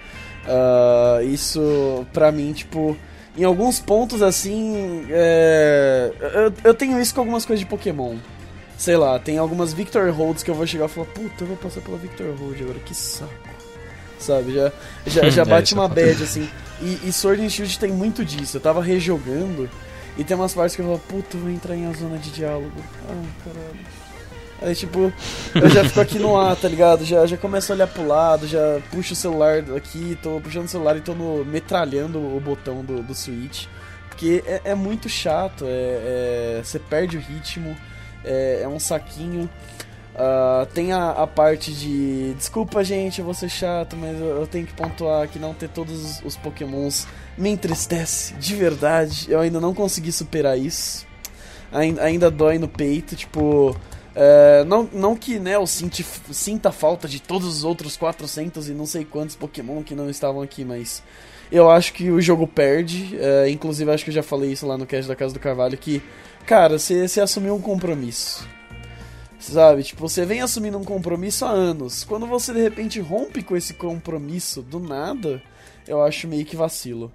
Ah, 0.48 1.20
isso, 1.24 2.06
pra 2.14 2.32
mim, 2.32 2.54
tipo. 2.54 2.98
Em 3.38 3.44
alguns 3.44 3.80
pontos, 3.80 4.22
assim. 4.22 5.06
é, 5.10 6.12
eu, 6.36 6.54
eu 6.64 6.74
tenho 6.74 7.00
isso 7.02 7.14
com 7.14 7.22
algumas 7.22 7.46
coisas 7.46 7.60
de 7.60 7.66
Pokémon. 7.66 8.16
Sei 8.78 8.96
lá, 8.98 9.18
tem 9.20 9.38
algumas 9.38 9.74
Victor 9.74 10.10
Holds 10.12 10.44
que 10.44 10.52
eu 10.52 10.56
vou 10.56 10.68
chegar 10.68 10.86
e 10.86 10.90
falar, 10.90 11.08
puta, 11.08 11.44
eu 11.44 11.48
vou 11.48 11.58
passar 11.58 11.82
pela 11.82 11.98
Victor 11.98 12.34
Hold 12.38 12.62
agora, 12.62 12.80
que 12.80 12.94
saco. 12.94 13.32
Sabe, 14.20 14.54
já, 14.54 14.72
já, 15.06 15.30
já 15.30 15.42
É, 15.42 15.46
bate 15.46 15.68
isso 15.68 15.76
uma 15.76 15.88
bad, 15.88 16.24
assim. 16.24 16.50
E, 16.82 17.00
e 17.04 17.12
Sword 17.12 17.44
and 17.44 17.50
Shield 17.50 17.78
tem 17.80 17.92
muito 17.92 18.24
disso. 18.26 18.58
Eu 18.58 18.62
tava 18.62 18.82
rejogando 18.82 19.70
e 20.18 20.24
tem 20.24 20.36
umas 20.36 20.54
partes 20.54 20.76
que 20.76 20.82
eu 20.82 20.86
falo, 20.86 21.00
puta, 21.00 21.38
eu 21.38 21.42
vou 21.42 21.50
entrar 21.50 21.76
em 21.76 21.86
a 21.88 21.94
zona 21.94 22.18
de 22.18 22.32
diálogo. 22.32 22.72
Ah, 23.10 23.24
caralho. 23.44 23.95
Aí, 24.62 24.74
tipo, 24.74 25.12
eu 25.54 25.70
já 25.70 25.84
fico 25.84 26.00
aqui 26.00 26.18
no 26.18 26.38
ar, 26.38 26.56
tá 26.56 26.68
ligado? 26.68 27.04
Já, 27.06 27.26
já 27.26 27.38
começo 27.38 27.72
a 27.72 27.76
olhar 27.76 27.88
pro 27.88 28.08
lado, 28.08 28.48
já 28.48 28.80
puxo 28.90 29.14
o 29.14 29.16
celular 29.16 29.64
aqui, 29.76 30.18
tô 30.24 30.40
puxando 30.42 30.66
o 30.66 30.70
celular 30.70 30.96
e 30.98 31.02
tô 31.02 31.14
no, 31.14 31.44
metralhando 31.46 32.20
o 32.20 32.40
botão 32.40 32.84
do, 32.84 33.04
do 33.04 33.14
Switch. 33.14 33.66
Porque 34.10 34.42
é, 34.48 34.62
é 34.72 34.76
muito 34.76 35.10
chato, 35.10 35.66
é, 35.68 36.58
é- 36.60 36.62
você 36.64 36.80
perde 36.80 37.18
o 37.18 37.20
ritmo, 37.20 37.76
é, 38.24 38.62
é 38.64 38.68
um 38.68 38.80
saquinho. 38.80 39.50
Ah, 40.18 40.66
tem 40.74 40.94
a, 40.94 41.10
a 41.12 41.28
parte 41.28 41.74
de. 41.74 42.34
Desculpa, 42.36 42.82
gente, 42.84 43.20
eu 43.20 43.26
vou 43.26 43.34
ser 43.34 43.50
chato, 43.50 43.98
mas 43.98 44.18
eu, 44.18 44.28
eu 44.40 44.48
tenho 44.48 44.66
que 44.66 44.74
pontuar 44.74 45.28
que 45.28 45.38
não 45.38 45.54
ter 45.54 45.68
todos 45.68 45.94
os, 46.02 46.22
os 46.24 46.38
Pokémons 46.38 47.06
me 47.38 47.50
entristece, 47.50 48.34
de 48.36 48.56
verdade. 48.56 49.26
Eu 49.30 49.42
ainda 49.42 49.60
não 49.60 49.74
consegui 49.74 50.14
superar 50.14 50.58
isso. 50.58 51.06
Ain- 51.74 52.00
ainda 52.00 52.32
dói 52.32 52.58
no 52.58 52.70
peito, 52.70 53.14
tipo. 53.18 53.76
É, 54.16 54.64
não, 54.64 54.90
não 54.94 55.16
que 55.16 55.38
né, 55.38 55.56
eu 55.56 55.68
sinti, 55.68 56.06
sinta 56.32 56.72
falta 56.72 57.08
de 57.08 57.22
todos 57.22 57.48
os 57.48 57.64
outros 57.66 57.98
400 57.98 58.70
e 58.70 58.74
não 58.74 58.86
sei 58.86 59.04
quantos 59.04 59.36
Pokémon 59.36 59.84
que 59.84 59.94
não 59.94 60.10
estavam 60.10 60.42
aqui, 60.42 60.64
mas 60.64 61.04
eu 61.52 61.70
acho 61.70 61.94
que 61.94 62.10
o 62.10 62.22
jogo 62.22 62.48
perde. 62.48 63.18
é, 63.20 63.50
inclusive, 63.50 63.92
acho 63.92 64.06
que 64.06 64.10
eu 64.10 64.16
já 64.16 64.24
falei 64.24 64.52
isso 64.54 64.66
lá 64.66 64.78
no 64.78 64.86
cast 64.86 65.08
da 65.08 65.16
Casa 65.16 65.34
do 65.34 65.40
Carvalho: 65.40 65.78
que, 65.78 66.02
cara, 66.46 66.80
você 66.80 67.22
assumiu 67.22 67.56
um 67.56 67.62
compromisso. 67.62 68.48
Sabe? 69.38 69.84
Tipo, 69.84 70.08
você 70.08 70.26
vem 70.26 70.42
assumindo 70.42 70.78
um 70.78 70.84
compromisso 70.84 71.46
há 71.46 71.50
anos. 71.50 72.04
Quando 72.04 72.26
você 72.26 72.52
de 72.54 72.62
repente 72.62 73.00
rompe 73.00 73.44
com 73.44 73.56
esse 73.56 73.76
compromisso 73.76 74.62
do 74.64 74.80
nada, 74.80 75.42
eu 75.88 76.02
acho 76.02 76.28
meio 76.28 76.46
que 76.46 76.56
vacilo. 76.56 77.12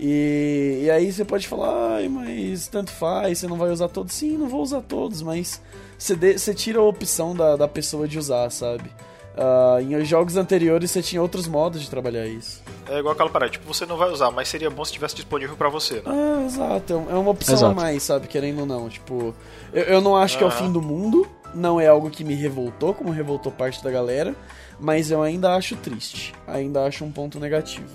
E, 0.00 0.82
e 0.84 0.90
aí 0.90 1.12
você 1.12 1.24
pode 1.24 1.46
falar, 1.46 1.96
ai, 1.96 2.08
mas 2.08 2.68
tanto 2.68 2.90
faz, 2.90 3.38
você 3.38 3.46
não 3.46 3.58
vai 3.58 3.70
usar 3.70 3.88
todos. 3.88 4.14
Sim, 4.14 4.38
não 4.38 4.48
vou 4.48 4.62
usar 4.62 4.80
todos, 4.80 5.20
mas 5.20 5.60
você, 6.04 6.14
de- 6.16 6.38
você 6.38 6.52
tira 6.54 6.78
a 6.78 6.82
opção 6.82 7.34
da, 7.34 7.56
da 7.56 7.66
pessoa 7.68 8.06
de 8.06 8.18
usar, 8.18 8.50
sabe? 8.50 8.90
Ah, 9.36 9.78
em 9.80 10.04
jogos 10.04 10.36
anteriores 10.36 10.90
você 10.90 11.02
tinha 11.02 11.20
outros 11.20 11.48
modos 11.48 11.80
de 11.82 11.90
trabalhar 11.90 12.26
isso. 12.26 12.62
É 12.88 12.98
igual 12.98 13.14
aquela 13.14 13.30
parada, 13.30 13.50
tipo, 13.50 13.66
você 13.66 13.84
não 13.86 13.96
vai 13.96 14.10
usar, 14.10 14.30
mas 14.30 14.48
seria 14.48 14.70
bom 14.70 14.84
se 14.84 14.92
tivesse 14.92 15.16
disponível 15.16 15.56
pra 15.56 15.68
você, 15.68 15.94
né? 15.94 16.02
Ah, 16.06 16.44
exato. 16.46 16.92
É 17.08 17.12
é 17.12 17.16
uma 17.16 17.30
opção 17.30 17.54
Exato. 17.54 17.72
a 17.72 17.74
mais, 17.74 18.02
sabe? 18.02 18.28
Querendo 18.28 18.60
ou 18.60 18.66
não. 18.66 18.88
Tipo, 18.88 19.34
eu, 19.72 19.82
eu 19.84 20.00
não 20.00 20.14
acho 20.16 20.36
que 20.38 20.44
é 20.44 20.46
o 20.46 20.50
fim 20.50 20.70
do 20.70 20.80
mundo. 20.82 21.26
Não 21.54 21.80
é 21.80 21.86
algo 21.86 22.10
que 22.10 22.22
me 22.24 22.34
revoltou, 22.34 22.92
como 22.94 23.10
revoltou 23.10 23.50
parte 23.50 23.82
da 23.82 23.90
galera. 23.90 24.36
Mas 24.78 25.10
eu 25.10 25.22
ainda 25.22 25.54
acho 25.56 25.74
triste. 25.76 26.32
Ainda 26.46 26.84
acho 26.84 27.04
um 27.04 27.10
ponto 27.10 27.40
negativo. 27.40 27.86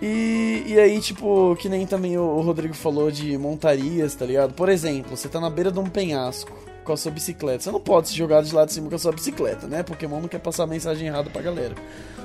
E, 0.00 0.64
e 0.66 0.78
aí, 0.78 1.00
tipo, 1.00 1.56
que 1.56 1.68
nem 1.68 1.86
também 1.86 2.16
o, 2.18 2.22
o 2.22 2.40
Rodrigo 2.40 2.74
falou 2.74 3.10
de 3.10 3.36
montarias, 3.38 4.14
tá 4.14 4.24
ligado? 4.26 4.52
Por 4.54 4.68
exemplo, 4.68 5.16
você 5.16 5.28
tá 5.28 5.40
na 5.40 5.50
beira 5.50 5.72
de 5.72 5.78
um 5.78 5.86
penhasco 5.86 6.52
com 6.88 6.94
a 6.94 6.96
sua 6.96 7.12
bicicleta. 7.12 7.62
Você 7.62 7.70
não 7.70 7.80
pode 7.80 8.08
se 8.08 8.16
jogar 8.16 8.42
de 8.42 8.54
lá 8.54 8.64
de 8.64 8.72
cima 8.72 8.88
com 8.88 8.96
a 8.96 8.98
sua 8.98 9.12
bicicleta, 9.12 9.66
né? 9.66 9.82
Pokémon 9.82 10.22
não 10.22 10.28
quer 10.28 10.40
passar 10.40 10.64
a 10.64 10.66
mensagem 10.66 11.06
errada 11.06 11.28
pra 11.28 11.42
galera. 11.42 11.74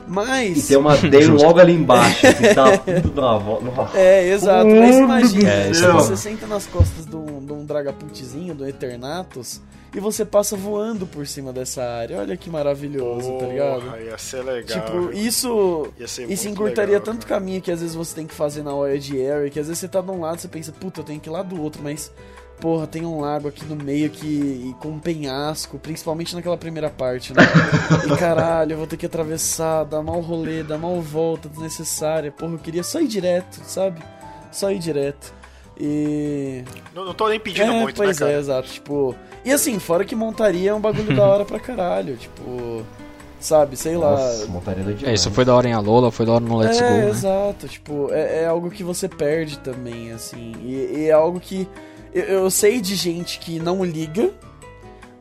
Mas. 0.08 0.58
E 0.58 0.68
tem 0.70 0.78
uma 0.78 0.96
Day 0.98 1.26
logo 1.28 1.60
ali 1.60 1.74
embaixo, 1.74 2.22
que 2.22 2.54
tá 2.56 2.78
tudo 2.78 3.22
na 3.22 3.38
volta. 3.38 3.98
É, 3.98 4.30
exato. 4.30 4.68
Mas 4.68 4.98
imagina, 4.98 5.50
É, 5.50 5.74
se 5.74 5.84
é 5.86 5.92
você 5.92 6.16
senta 6.16 6.48
nas 6.48 6.66
costas 6.66 7.06
de 7.06 7.16
um, 7.16 7.46
de 7.46 7.52
um 7.54 7.66
Dragapultzinho, 7.66 8.56
do 8.56 8.66
Eternatus, 8.68 9.62
e 9.94 10.00
você 10.00 10.26
passa 10.26 10.56
voando 10.56 11.06
por 11.06 11.28
cima 11.28 11.52
dessa 11.54 11.84
área. 11.84 12.20
Olha 12.20 12.36
que 12.36 12.50
maravilhoso, 12.50 13.38
tá 13.38 13.46
ligado? 13.46 13.82
Porra, 13.82 14.00
ia 14.00 14.18
ser 14.18 14.44
legal. 14.44 14.82
Tipo, 14.82 15.12
isso. 15.14 15.88
Ia 16.00 16.08
ser 16.08 16.30
Isso 16.32 16.48
encurtaria 16.50 16.96
legal, 17.00 17.14
tanto 17.14 17.28
cara. 17.28 17.40
caminho 17.40 17.62
que 17.62 17.72
às 17.72 17.82
vezes 17.82 17.96
você 17.96 18.16
tem 18.16 18.26
que 18.28 18.34
fazer 18.34 18.64
na 18.64 18.74
Wild 18.76 19.26
Area, 19.26 19.50
que 19.50 19.60
às 19.60 19.68
vezes 19.68 19.80
você 19.80 19.88
tá 19.88 20.02
de 20.02 20.12
um 20.12 20.22
lado 20.22 20.38
e 20.38 20.42
você 20.42 20.48
pensa, 20.48 20.72
puta, 20.72 21.02
eu 21.02 21.04
tenho 21.06 21.20
que 21.20 21.30
ir 21.30 21.32
lá 21.32 21.42
do 21.44 21.62
outro, 21.62 21.82
mas. 21.84 22.12
Porra, 22.60 22.88
tem 22.88 23.06
um 23.06 23.20
lago 23.20 23.50
aqui 23.50 23.66
no 23.66 23.76
meio 23.76 24.10
que 24.10 24.26
e 24.26 24.76
com 24.80 24.90
um 24.90 25.00
penhasco, 25.00 25.78
principalmente 25.78 26.34
naquela 26.34 26.58
primeira 26.58 26.90
parte, 26.90 27.34
né? 27.34 27.42
E 28.08 28.18
caralho, 28.18 28.74
eu 28.74 28.78
vou 28.78 28.88
ter 28.88 28.96
que 28.96 29.06
atravessar, 29.06 29.84
dar 29.84 30.02
mal 30.02 30.22
rolê, 30.22 30.64
dar 30.64 30.78
mal 30.78 31.02
volta 31.02 31.50
desnecessária. 31.50 32.32
Porra, 32.32 32.54
eu 32.54 32.60
queria 32.60 32.84
só 32.84 33.02
ir 33.02 33.08
direto, 33.08 33.62
sabe? 33.66 34.02
Só 34.52 34.72
ir 34.72 34.80
direto. 34.80 35.34
E. 35.80 36.64
Não, 36.94 37.04
não 37.04 37.14
tô 37.14 37.28
nem 37.28 37.40
pedindo 37.40 37.72
é, 37.72 37.82
muito, 37.82 38.00
né, 38.00 38.06
pois 38.06 38.20
cara? 38.20 38.32
é, 38.32 38.40
exato. 38.40 38.70
Tipo. 38.70 39.16
E 39.44 39.52
assim, 39.52 39.80
fora 39.80 40.06
que 40.06 40.16
montaria 40.16 40.72
é 40.72 40.74
um 40.74 40.80
bagulho 40.80 41.16
da 41.16 41.24
hora 41.24 41.46
pra 41.46 41.60
caralho. 41.60 42.16
Tipo. 42.16 42.84
Sabe, 43.40 43.76
sei 43.76 43.98
lá. 43.98 44.12
Nossa, 44.12 44.46
montaria 44.48 44.84
da 44.86 44.92
É, 44.92 44.94
demais. 44.94 45.20
isso 45.20 45.30
foi 45.32 45.44
da 45.44 45.54
hora 45.54 45.68
em 45.68 45.74
Alola, 45.74 46.10
foi 46.12 46.26
da 46.26 46.32
hora 46.32 46.46
no 46.46 46.58
Let's 46.58 46.80
é, 46.80 46.88
Go, 46.88 46.94
né? 46.94 47.10
exato. 47.10 47.68
Tipo, 47.68 48.08
é, 48.12 48.44
é 48.44 48.46
algo 48.46 48.72
que 48.72 48.84
você 48.84 49.10
perde 49.10 49.60
também, 49.60 50.14
assim. 50.14 50.54
E, 50.62 51.00
e 51.00 51.06
é 51.10 51.12
algo 51.12 51.40
que. 51.42 51.68
Eu, 52.14 52.24
eu 52.24 52.52
sei 52.52 52.80
de 52.82 52.96
gente 52.96 53.40
que 53.40 53.60
não 53.60 53.84
liga, 53.84 54.32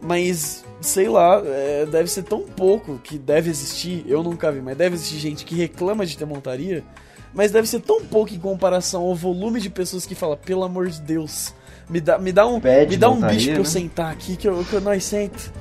mas. 0.01 0.64
Sei 0.81 1.09
lá, 1.09 1.40
é, 1.47 1.86
deve 1.86 2.10
ser 2.10 2.24
tão 2.24 2.43
pouco 2.43 2.98
que 3.05 3.16
deve 3.16 3.48
existir. 3.48 4.05
Eu 4.09 4.20
nunca 4.20 4.51
vi, 4.51 4.60
mas 4.60 4.77
deve 4.77 4.97
existir 4.97 5.19
gente 5.19 5.44
que 5.44 5.55
reclama 5.55 6.05
de 6.05 6.19
ter 6.19 6.24
montaria. 6.24 6.82
Mas 7.32 7.52
deve 7.52 7.69
ser 7.69 7.78
tão 7.81 8.05
pouco 8.05 8.35
em 8.35 8.39
comparação 8.39 9.02
ao 9.02 9.14
volume 9.14 9.60
de 9.60 9.70
pessoas 9.70 10.05
que 10.05 10.14
fala, 10.16 10.36
pelo 10.36 10.64
amor 10.64 10.89
de 10.90 11.01
Deus, 11.01 11.55
me 11.89 12.01
dá, 12.01 12.19
me 12.19 12.32
dá 12.32 12.47
um, 12.48 12.60
me 12.89 12.97
dá 12.97 13.09
um 13.09 13.14
montaria, 13.14 13.36
bicho 13.36 13.48
pra 13.51 13.59
eu 13.59 13.62
né? 13.62 13.70
sentar 13.70 14.12
aqui 14.12 14.36
que, 14.36 14.48
eu, 14.48 14.64
que 14.69 14.73
eu- 14.74 14.81
nós 14.81 15.05
sento. 15.05 15.52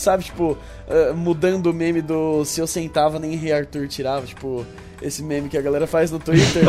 Sabe, 0.00 0.24
tipo, 0.24 0.58
eh, 0.88 1.12
mudando 1.12 1.66
o 1.66 1.72
meme 1.72 2.02
do 2.02 2.44
se 2.44 2.60
eu 2.60 2.66
sentava 2.66 3.18
nem 3.20 3.36
Rei 3.36 3.52
Arthur 3.52 3.86
tirava, 3.88 4.26
tipo, 4.26 4.66
esse 5.04 5.22
meme 5.22 5.48
que 5.48 5.58
a 5.58 5.60
galera 5.60 5.86
faz 5.86 6.10
no 6.10 6.18
Twitter, 6.18 6.62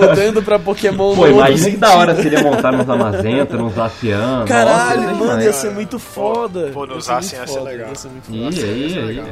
mudando 0.00 0.42
pra 0.42 0.58
Pokémon 0.58 1.14
Pô, 1.16 1.26
imagina 1.26 1.70
que 1.70 1.76
da 1.76 1.96
hora 1.96 2.14
se 2.14 2.28
ele 2.28 2.36
ia 2.36 2.42
montar 2.42 2.70
nos 2.72 2.88
Amazenta, 2.88 3.56
nos 3.56 3.74
Zacian. 3.74 4.44
Caralho, 4.46 5.02
nossa, 5.02 5.24
mano, 5.24 5.42
ia 5.42 5.52
ser 5.52 5.70
muito 5.70 5.98
foda. 5.98 6.70
Pô, 6.72 6.86
no 6.86 6.94
Ia 6.94 7.00
ser 7.00 7.06
Zacian 7.06 7.40
ia 7.40 7.46
ser 7.46 7.60
legal. 7.60 7.88
Ia 7.88 7.94
ser 7.96 8.08
muito 8.08 8.24
foda. 8.26 9.00
é 9.00 9.04
legal. 9.04 9.26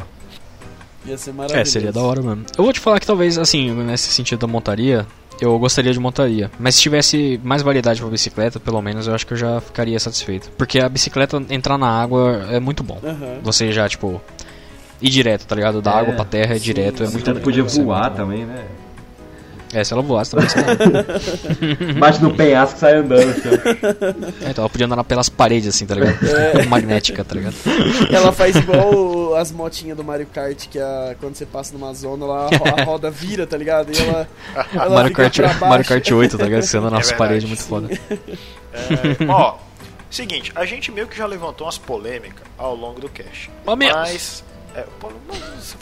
Ia 1.06 1.18
ser 1.18 1.32
maravilhoso. 1.32 1.68
É, 1.68 1.70
seria 1.70 1.92
da 1.92 2.00
hora 2.00 2.20
mesmo. 2.20 2.44
Eu 2.56 2.64
vou 2.64 2.72
te 2.72 2.80
falar 2.80 2.98
que 2.98 3.06
talvez, 3.06 3.38
assim, 3.38 3.72
nesse 3.72 4.12
sentido 4.12 4.40
da 4.40 4.46
montaria, 4.46 5.06
eu 5.40 5.56
gostaria 5.58 5.92
de 5.92 5.98
montaria. 6.00 6.50
Mas 6.58 6.74
se 6.76 6.82
tivesse 6.82 7.40
mais 7.42 7.62
variedade 7.62 8.00
pra 8.00 8.10
bicicleta, 8.10 8.60
pelo 8.60 8.80
menos, 8.82 9.06
eu 9.06 9.14
acho 9.14 9.26
que 9.26 9.32
eu 9.32 9.36
já 9.36 9.60
ficaria 9.60 9.98
satisfeito. 9.98 10.50
Porque 10.56 10.80
a 10.80 10.88
bicicleta 10.88 11.42
entrar 11.50 11.78
na 11.78 11.88
água 11.88 12.46
é 12.50 12.60
muito 12.60 12.82
bom. 12.82 12.98
Aham. 13.02 13.38
Você 13.42 13.72
já, 13.72 13.88
tipo, 13.88 14.20
ir 15.02 15.10
direto, 15.10 15.46
tá 15.46 15.54
ligado? 15.54 15.82
Da 15.82 15.90
É, 15.92 15.98
água 16.00 16.14
pra 16.14 16.24
terra 16.24 16.54
é 16.54 16.58
sim, 16.58 16.64
direto, 16.64 17.02
é 17.04 17.08
muito 17.08 17.34
bom. 17.34 17.40
podia 17.40 17.62
é 17.62 17.66
voar 17.66 18.10
também, 18.10 18.44
né? 18.46 18.64
É, 19.74 19.82
se 19.82 19.90
ela 19.94 20.02
voasse 20.02 20.30
também 20.32 20.46
seria. 20.50 20.76
Bate 21.98 22.22
no 22.22 22.34
penhasco 22.34 22.76
e 22.76 22.78
sai 22.80 22.96
andando. 22.96 23.30
Assim, 23.30 23.48
é, 24.44 24.50
então 24.50 24.64
ela 24.64 24.68
podia 24.68 24.84
andar 24.84 25.02
pelas 25.02 25.30
paredes, 25.30 25.66
assim, 25.74 25.86
tá 25.86 25.94
ligado? 25.94 26.18
É. 26.28 26.66
Magnética, 26.66 27.24
tá 27.24 27.34
ligado? 27.34 27.54
Ela 28.12 28.30
faz 28.32 28.54
igual 28.54 29.34
as 29.34 29.50
motinhas 29.50 29.96
do 29.96 30.04
Mario 30.04 30.26
Kart, 30.26 30.68
que 30.68 30.78
a, 30.78 31.16
quando 31.18 31.36
você 31.36 31.46
passa 31.46 31.72
numa 31.72 31.94
zona 31.94 32.26
lá, 32.26 32.48
a 32.52 32.56
ro- 32.56 32.80
a 32.80 32.84
roda 32.84 33.10
vira, 33.10 33.46
tá 33.46 33.56
ligado? 33.56 33.90
E 33.90 33.98
ela, 33.98 34.28
ela 34.74 34.94
Mario 34.94 35.08
fica 35.08 35.22
Kart, 35.22 35.36
pra 35.36 35.46
baixo. 35.48 35.66
Mario 35.66 35.84
Kart 35.86 36.10
8, 36.10 36.36
tá 36.36 36.44
ligado? 36.44 36.62
Você 36.64 36.76
anda 36.76 36.90
nas 36.90 37.08
verdade, 37.08 37.18
paredes 37.18 37.48
muito 37.48 37.62
foda. 37.62 37.88
É, 38.74 39.24
ó, 39.26 39.56
seguinte, 40.10 40.52
a 40.54 40.66
gente 40.66 40.92
meio 40.92 41.06
que 41.06 41.16
já 41.16 41.24
levantou 41.24 41.66
umas 41.66 41.78
polêmicas 41.78 42.42
ao 42.58 42.74
longo 42.76 43.00
do 43.00 43.08
cast. 43.08 43.50
Mas. 43.64 44.44
É, 44.74 44.86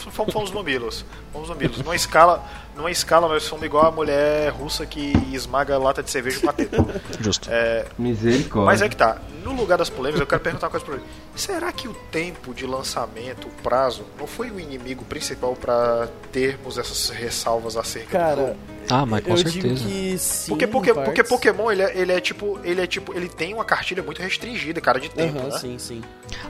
fomos, 0.09 0.51
mamilos. 0.51 1.05
Fomos 1.31 1.49
mamilos. 1.49 1.77
Numa 1.77 1.95
escala, 1.95 2.43
numa 2.75 2.89
escala, 2.91 3.27
nós 3.27 3.43
somos 3.43 3.65
igual 3.65 3.85
a 3.87 3.91
mulher 3.91 4.49
russa 4.51 4.85
que 4.85 5.13
esmaga 5.33 5.77
lata 5.77 6.01
de 6.01 6.09
cerveja 6.09 6.39
com 6.39 6.49
a 6.49 6.53
teta. 6.53 6.77
Justo. 7.19 7.49
É, 7.51 7.85
Misericórdia. 7.97 8.65
mas 8.65 8.81
é 8.81 8.89
que 8.89 8.95
tá. 8.95 9.17
No 9.43 9.53
lugar 9.53 9.77
das 9.77 9.89
polêmicas, 9.89 10.21
eu 10.21 10.27
quero 10.27 10.41
perguntar 10.41 10.67
uma 10.67 10.71
coisa 10.71 10.85
pra 10.85 10.95
ele. 10.95 11.03
Será 11.35 11.71
que 11.71 11.87
o 11.87 11.93
tempo 12.11 12.53
de 12.53 12.65
lançamento, 12.65 13.47
o 13.47 13.51
prazo, 13.63 14.03
não 14.19 14.27
foi 14.27 14.51
o 14.51 14.59
inimigo 14.59 15.03
principal 15.05 15.55
pra 15.55 16.07
termos 16.31 16.77
essas 16.77 17.09
ressalvas 17.09 17.75
acerca 17.75 18.07
do 18.09 18.11
Cara, 18.11 18.35
jogo? 18.35 18.55
Ah, 18.89 19.05
mas 19.05 19.23
com 19.23 19.31
eu 19.31 19.37
certeza. 19.37 19.67
digo 19.75 19.89
que 19.89 20.17
sim, 20.19 20.49
Porque, 20.49 20.67
porque, 20.67 20.93
porque. 20.93 21.23
Pokémon, 21.23 21.71
ele 21.71 21.81
é, 21.81 21.97
ele 21.97 22.11
é 22.11 22.19
tipo. 22.21 22.59
Ele 22.63 22.81
é 22.81 22.87
tipo. 22.87 23.13
Ele 23.15 23.27
tem 23.29 23.53
uma 23.53 23.65
cartilha 23.65 24.03
muito 24.03 24.21
restringida, 24.21 24.79
cara, 24.79 24.99
de 24.99 25.09
tempo, 25.09 25.39
Aham, 25.39 25.47
né? 25.49 25.57
sim, 25.57 25.77
sim. 25.79 26.01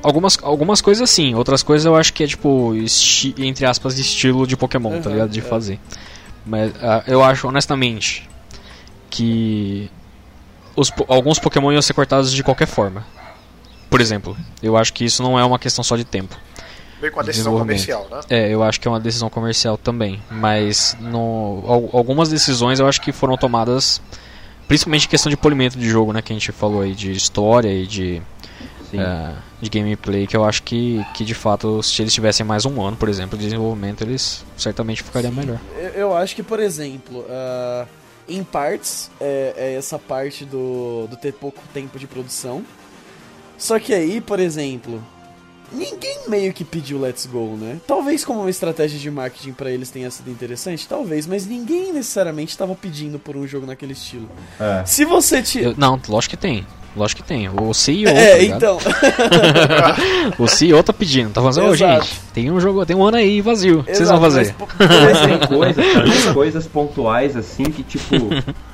Algumas, 0.04 0.38
algumas 0.42 0.82
coisas 0.82 1.10
sim, 1.10 1.34
outras 1.36 1.64
coisas 1.64 1.86
eu 1.86 1.96
acho 1.96 2.12
que 2.14 2.24
é 2.24 2.28
tipo, 2.28 2.74
esti- 2.76 3.34
entre 3.38 3.66
aspas, 3.66 3.98
estilo 3.98 4.46
de 4.46 4.58
Pokémon, 4.58 5.00
tá 5.02 5.08
Uhum, 5.10 5.16
ligado? 5.16 5.30
De 5.30 5.40
é. 5.40 5.44
fazer. 5.44 5.80
Mas 6.46 6.72
ah, 6.82 7.04
eu 7.08 7.24
acho, 7.24 7.48
honestamente, 7.48 8.28
que 9.10 9.90
os, 10.76 10.92
alguns 11.08 11.40
Pokémon 11.40 11.72
iam 11.72 11.82
ser 11.82 11.94
cortados 11.94 12.32
de 12.32 12.44
qualquer 12.44 12.68
forma. 12.68 13.06
Por 13.90 14.00
exemplo, 14.02 14.36
eu 14.64 14.78
acho 14.78 14.94
que 14.94 15.04
isso 15.06 15.22
não 15.22 15.38
é 15.38 15.44
uma 15.44 15.60
questão 15.60 15.84
só 15.84 15.96
de 15.98 16.06
tempo. 16.06 16.36
Meio 17.02 17.12
com 17.14 17.20
a 17.20 17.24
decisão 17.24 17.52
comercial, 17.58 18.08
né? 18.10 18.20
É, 18.30 18.50
eu 18.50 18.64
acho 18.64 18.80
que 18.80 18.88
é 18.88 18.92
uma 18.92 19.00
decisão 19.00 19.30
comercial 19.30 19.78
também. 19.78 20.22
Mas 20.30 20.96
no, 21.00 21.64
al- 21.68 21.90
algumas 21.94 22.30
decisões 22.30 22.80
eu 22.80 22.88
acho 22.88 23.02
que 23.02 23.12
foram 23.12 23.36
tomadas, 23.36 24.02
principalmente 24.68 25.08
em 25.08 25.10
questão 25.10 25.30
de 25.30 25.36
polimento 25.36 25.78
de 25.78 25.90
jogo, 25.90 26.14
né? 26.14 26.22
Que 26.22 26.32
a 26.32 26.36
gente 26.36 26.52
falou 26.52 26.82
aí 26.82 26.94
de 26.94 27.12
história 27.12 27.70
e 27.74 27.86
de. 27.88 28.22
É, 29.00 29.34
de 29.62 29.70
gameplay, 29.70 30.28
que 30.28 30.36
eu 30.36 30.44
acho 30.44 30.64
que, 30.64 31.06
que 31.14 31.24
de 31.24 31.34
fato, 31.34 31.82
se 31.84 32.02
eles 32.02 32.14
tivessem 32.14 32.46
mais 32.46 32.66
um 32.66 32.82
ano, 32.82 32.98
por 32.98 33.08
exemplo, 33.10 33.38
de 33.38 33.44
desenvolvimento, 33.46 34.02
eles 34.04 34.44
certamente 34.58 35.04
ficariam 35.04 35.32
melhor. 35.32 35.60
Eu, 35.78 35.90
eu 35.90 36.16
acho 36.16 36.36
que, 36.36 36.44
por 36.44 36.60
exemplo, 36.60 37.26
ah, 37.30 37.86
em 38.28 38.44
partes, 38.44 39.10
é, 39.20 39.54
é 39.58 39.74
essa 39.76 40.00
parte 40.00 40.46
do, 40.46 41.08
do 41.10 41.16
ter 41.18 41.34
pouco 41.34 41.60
tempo 41.74 41.98
de 42.00 42.08
produção. 42.08 42.64
Só 43.58 43.78
que 43.78 43.94
aí, 43.94 44.20
por 44.20 44.40
exemplo, 44.40 45.04
ninguém 45.72 46.28
meio 46.28 46.52
que 46.54 46.64
pediu 46.64 47.00
Let's 47.00 47.26
Go, 47.26 47.56
né? 47.58 47.80
Talvez 47.88 48.26
como 48.26 48.40
uma 48.42 48.50
estratégia 48.50 49.00
de 49.00 49.10
marketing 49.12 49.54
pra 49.54 49.70
eles 49.70 49.90
tenha 49.90 50.10
sido 50.10 50.30
interessante, 50.32 50.88
talvez, 50.88 51.28
mas 51.28 51.46
ninguém 51.46 51.94
necessariamente 51.94 52.52
estava 52.52 52.74
pedindo 52.76 53.20
por 53.20 53.36
um 53.38 53.46
jogo 53.48 53.66
naquele 53.66 53.94
estilo. 53.94 54.30
É. 54.60 54.84
Se 54.86 55.06
você 55.06 55.42
te. 55.42 55.60
Eu- 55.60 55.76
não, 55.78 56.00
lógico 56.08 56.32
que 56.32 56.38
tem. 56.38 56.66
Lógico 56.96 57.22
que 57.22 57.28
tem. 57.28 57.48
O 57.50 57.74
CEO, 57.74 58.06
tá 58.14 58.20
É, 58.20 58.40
ligado? 58.40 58.58
então. 58.58 58.78
O 60.38 60.48
CEO 60.48 60.84
tá 60.84 60.92
pedindo, 60.94 61.30
tá 61.32 61.42
falando, 61.42 61.58
ô 61.70 61.74
Exato. 61.74 62.04
gente, 62.06 62.20
tem 62.34 62.52
um 62.52 62.60
jogo, 62.60 62.86
tem 62.86 62.96
um 62.96 63.04
ano 63.04 63.18
aí 63.18 63.40
vazio. 63.42 63.80
O 63.80 63.84
que 63.84 63.90
vocês 63.96 64.02
Exato, 64.02 64.20
vão 64.20 64.30
fazer? 64.30 64.56
mas, 64.80 65.22
tem 65.22 65.40
coisas, 65.48 65.86
tem 66.24 66.34
coisas 66.34 66.68
pontuais 66.68 67.36
assim 67.36 67.64
que 67.64 67.84
tipo. 67.84 68.16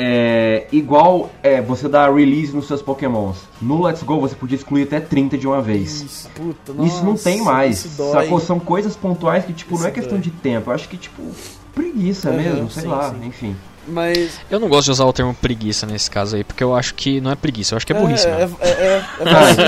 É, 0.00 0.68
igual 0.70 1.28
é, 1.42 1.60
você 1.60 1.88
dá 1.88 2.08
release 2.08 2.54
nos 2.54 2.68
seus 2.68 2.80
pokémons. 2.80 3.38
No 3.60 3.82
Let's 3.82 4.04
Go 4.04 4.20
você 4.20 4.36
podia 4.36 4.54
excluir 4.54 4.84
até 4.84 5.00
30 5.00 5.36
de 5.36 5.44
uma 5.44 5.60
vez. 5.60 6.02
Isso, 6.02 6.30
puta, 6.36 6.72
Isso 6.84 7.04
não 7.04 7.16
tem 7.16 7.38
nossa, 7.38 7.50
mais. 7.50 7.84
Isso. 7.84 8.12
Sacou? 8.12 8.38
São 8.38 8.60
coisas 8.60 8.94
pontuais 8.94 9.44
que, 9.44 9.52
tipo, 9.52 9.76
não 9.76 9.84
é 9.84 9.88
Isso 9.88 9.94
questão 9.94 10.12
dói. 10.18 10.22
de 10.22 10.30
tempo. 10.30 10.70
Eu 10.70 10.74
acho 10.74 10.88
que, 10.88 10.96
tipo, 10.96 11.20
preguiça 11.74 12.28
Aham, 12.28 12.36
mesmo, 12.38 12.70
sei 12.70 12.82
sim, 12.84 12.88
lá, 12.88 13.10
sim. 13.10 13.26
enfim. 13.26 13.56
Mas. 13.88 14.38
Eu 14.50 14.60
não 14.60 14.68
gosto 14.68 14.86
de 14.86 14.90
usar 14.92 15.04
o 15.04 15.12
termo 15.12 15.34
preguiça 15.34 15.86
nesse 15.86 16.10
caso 16.10 16.36
aí, 16.36 16.44
porque 16.44 16.62
eu 16.62 16.74
acho 16.76 16.94
que 16.94 17.20
não 17.20 17.30
é 17.30 17.34
preguiça, 17.36 17.74
eu 17.74 17.76
acho 17.76 17.86
que 17.86 17.92
é 17.92 17.98
burrice 17.98 18.26
é, 18.26 18.36
mesmo. 18.36 18.56
é, 18.60 18.68
é, 18.68 19.04
é 19.20 19.24
vazio. 19.24 19.64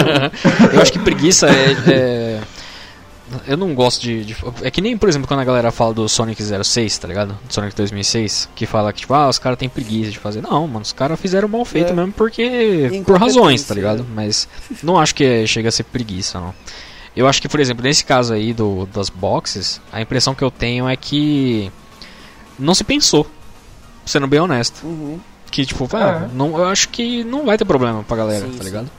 Eu 0.75 0.83
acho 0.83 0.93
que 0.93 0.99
preguiça 0.99 1.47
é. 1.49 1.73
é- 1.93 2.41
Eu 3.47 3.57
não 3.57 3.75
gosto 3.75 4.01
de, 4.03 4.25
de- 4.25 4.37
É 4.63 4.71
que 4.73 4.81
nem, 4.81 4.99
por 4.99 5.09
exemplo, 5.09 5.29
quando 5.29 5.39
a 5.41 5.45
galera 5.45 5.71
fala 5.71 5.95
do 5.95 6.09
Sonic 6.09 6.43
06, 6.43 6.99
tá 6.99 7.07
ligado? 7.07 7.39
Do 7.47 7.53
Sonic 7.55 7.77
2006, 7.77 8.49
que 8.57 8.67
fala 8.67 8.93
que, 8.93 9.01
tipo, 9.01 9.15
ah, 9.15 9.29
os 9.29 9.39
caras 9.39 9.57
têm 9.57 9.69
preguiça 9.69 10.11
de 10.11 10.19
fazer. 10.19 10.43
Não, 10.43 10.67
mano, 10.67 10.81
os 10.81 10.93
caras 10.93 11.19
fizeram 11.21 11.47
mal 11.49 11.65
feito 11.65 11.91
É. 11.91 11.95
mesmo 11.95 12.13
porque. 12.13 13.03
Por 13.07 13.19
razões, 13.19 13.63
tá 13.63 13.75
ligado? 13.75 14.01
né? 14.03 14.09
Mas 14.15 14.49
não 14.83 14.99
acho 14.99 15.15
que 15.15 15.25
é- 15.25 15.47
chega 15.47 15.69
a 15.69 15.73
ser 15.73 15.85
preguiça, 15.85 16.41
não. 16.41 16.53
Eu 17.17 17.27
acho 17.29 17.41
que, 17.43 17.49
por 17.49 17.59
exemplo, 17.61 17.83
nesse 17.85 18.05
caso 18.05 18.33
aí 18.33 18.53
do, 18.53 18.87
das 18.93 19.09
boxes, 19.11 19.81
a 19.93 20.01
impressão 20.01 20.35
que 20.35 20.43
eu 20.43 20.51
tenho 20.51 20.89
é 20.89 20.97
que. 20.97 21.71
Não 22.59 22.75
se 22.75 22.85
pensou. 22.85 23.27
Sendo 24.07 24.27
bem 24.27 24.41
honesto. 24.41 24.85
Uhum. 24.87 25.19
Que, 25.51 25.67
tipo, 25.67 25.89
ah, 25.95 26.29
É. 26.31 26.37
não, 26.37 26.57
eu 26.57 26.65
acho 26.67 26.89
que 26.91 27.25
não 27.25 27.45
vai 27.45 27.59
ter 27.59 27.65
problema 27.65 28.03
pra 28.05 28.17
galera, 28.17 28.47
Sim, 28.47 28.53
tá 28.53 28.59
sim. 28.59 28.65
ligado? 28.65 28.91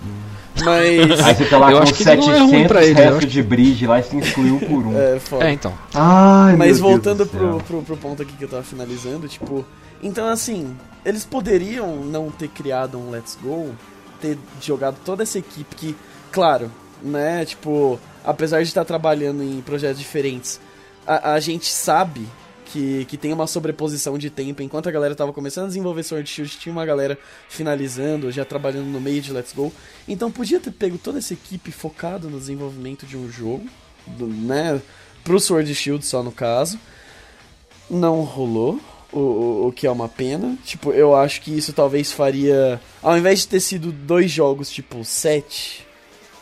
Mas. 0.64 1.20
Aí 1.26 1.36
você 1.36 1.46
tá 1.46 1.58
lá 1.58 1.72
Eu 1.72 1.78
com 1.78 1.84
acho 1.84 1.94
que 1.94 2.04
não 2.04 2.12
é 2.14 2.16
ruim 2.40 2.50
700 2.50 2.68
pra 2.68 2.84
eles, 2.84 2.98
eu 2.98 3.04
restos 3.04 3.18
acho 3.20 3.28
de 3.28 3.44
bridge 3.44 3.88
lá 3.88 4.00
e 4.00 4.04
você 4.04 4.18
excluiu 4.18 4.56
um 4.56 4.60
por 4.60 4.86
um. 4.88 4.98
É, 5.00 5.20
foda. 5.20 5.46
É, 5.48 5.52
então. 5.54 5.74
Ai, 5.94 6.56
Mas 6.58 6.80
meu 6.80 6.90
voltando 6.90 7.20
Deus 7.26 7.30
do 7.30 7.38
pro, 7.38 7.60
pro, 7.64 7.82
pro 7.84 7.98
ponto 7.98 8.22
aqui 8.22 8.34
que 8.34 8.44
eu 8.44 8.50
tava 8.50 8.64
finalizando, 8.64 9.28
tipo. 9.28 9.66
Então, 10.04 10.28
assim, 10.28 10.76
eles 11.06 11.24
poderiam 11.24 11.96
não 11.98 12.30
ter 12.32 12.48
criado 12.50 12.98
um 12.98 13.12
Let's 13.12 13.38
Go, 13.42 13.70
ter 14.20 14.38
jogado 14.60 14.98
toda 15.06 15.24
essa 15.24 15.38
equipe 15.40 15.76
que, 15.76 15.96
claro, 16.32 16.70
né, 17.02 17.46
tipo, 17.46 18.00
apesar 18.26 18.58
de 18.62 18.68
estar 18.68 18.84
trabalhando 18.84 19.44
em 19.44 19.62
projetos 19.62 20.00
diferentes, 20.00 20.60
a, 21.08 21.34
a 21.34 21.40
gente 21.40 21.68
sabe 21.70 22.28
que, 22.72 23.06
que 23.06 23.18
tem 23.18 23.34
uma 23.34 23.48
sobreposição 23.48 24.18
de 24.18 24.30
tempo. 24.30 24.62
Enquanto 24.62 24.88
a 24.88 24.92
galera 24.92 25.14
tava 25.14 25.34
começando 25.34 25.66
a 25.66 25.68
desenvolver 25.68 26.04
Sword 26.04 26.30
Shield, 26.30 26.58
tinha 26.58 26.72
uma 26.72 26.86
galera 26.86 27.18
finalizando, 27.50 28.32
já 28.32 28.46
trabalhando 28.46 28.88
no 28.88 29.02
meio 29.02 29.22
de 29.22 29.34
Let's 29.34 29.54
Go. 29.54 29.72
Então 30.08 30.32
podia 30.32 30.60
ter 30.60 30.72
pego 30.72 30.98
toda 30.98 31.20
essa 31.20 31.34
equipe 31.34 31.72
focado 31.72 32.30
no 32.30 32.40
desenvolvimento 32.40 33.06
de 33.06 33.18
um 33.18 33.30
jogo, 33.30 33.66
do, 34.08 34.26
né? 34.26 34.82
Pro 35.24 35.40
Sword 35.40 35.74
Shield 35.76 36.06
só 36.06 36.24
no 36.24 36.32
caso. 36.32 36.80
Não 37.90 38.22
rolou. 38.22 38.80
O, 39.12 39.20
o, 39.20 39.68
o 39.68 39.72
que 39.74 39.86
é 39.86 39.92
uma 39.92 40.08
pena. 40.08 40.58
Tipo, 40.64 40.94
eu 40.94 41.14
acho 41.14 41.42
que 41.42 41.52
isso 41.52 41.74
talvez 41.74 42.14
faria. 42.14 42.80
Ao 43.02 43.18
invés 43.18 43.40
de 43.42 43.50
ter 43.50 43.60
sido 43.60 43.92
dois 43.92 44.32
jogos, 44.32 44.72
tipo, 44.72 45.04
7, 45.04 45.86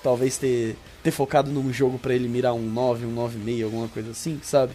talvez 0.03 0.37
ter, 0.37 0.77
ter 1.01 1.09
focado 1.09 1.49
num 1.49 1.73
jogo 1.73 1.97
pra 1.97 2.13
ele 2.13 2.27
mirar 2.27 2.53
um 2.53 2.61
9, 2.61 3.07
um 3.07 3.15
9,5, 3.15 3.63
alguma 3.63 3.87
coisa 3.87 4.11
assim, 4.11 4.39
sabe? 4.43 4.73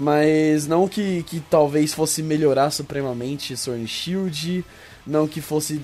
Mas 0.00 0.64
não 0.66 0.86
que, 0.86 1.24
que 1.24 1.40
talvez 1.50 1.92
fosse 1.92 2.22
melhorar 2.22 2.70
supremamente 2.70 3.56
Sword 3.56 3.82
and 3.82 3.86
Shield, 3.88 4.64
não 5.04 5.26
que 5.26 5.40
fosse 5.40 5.80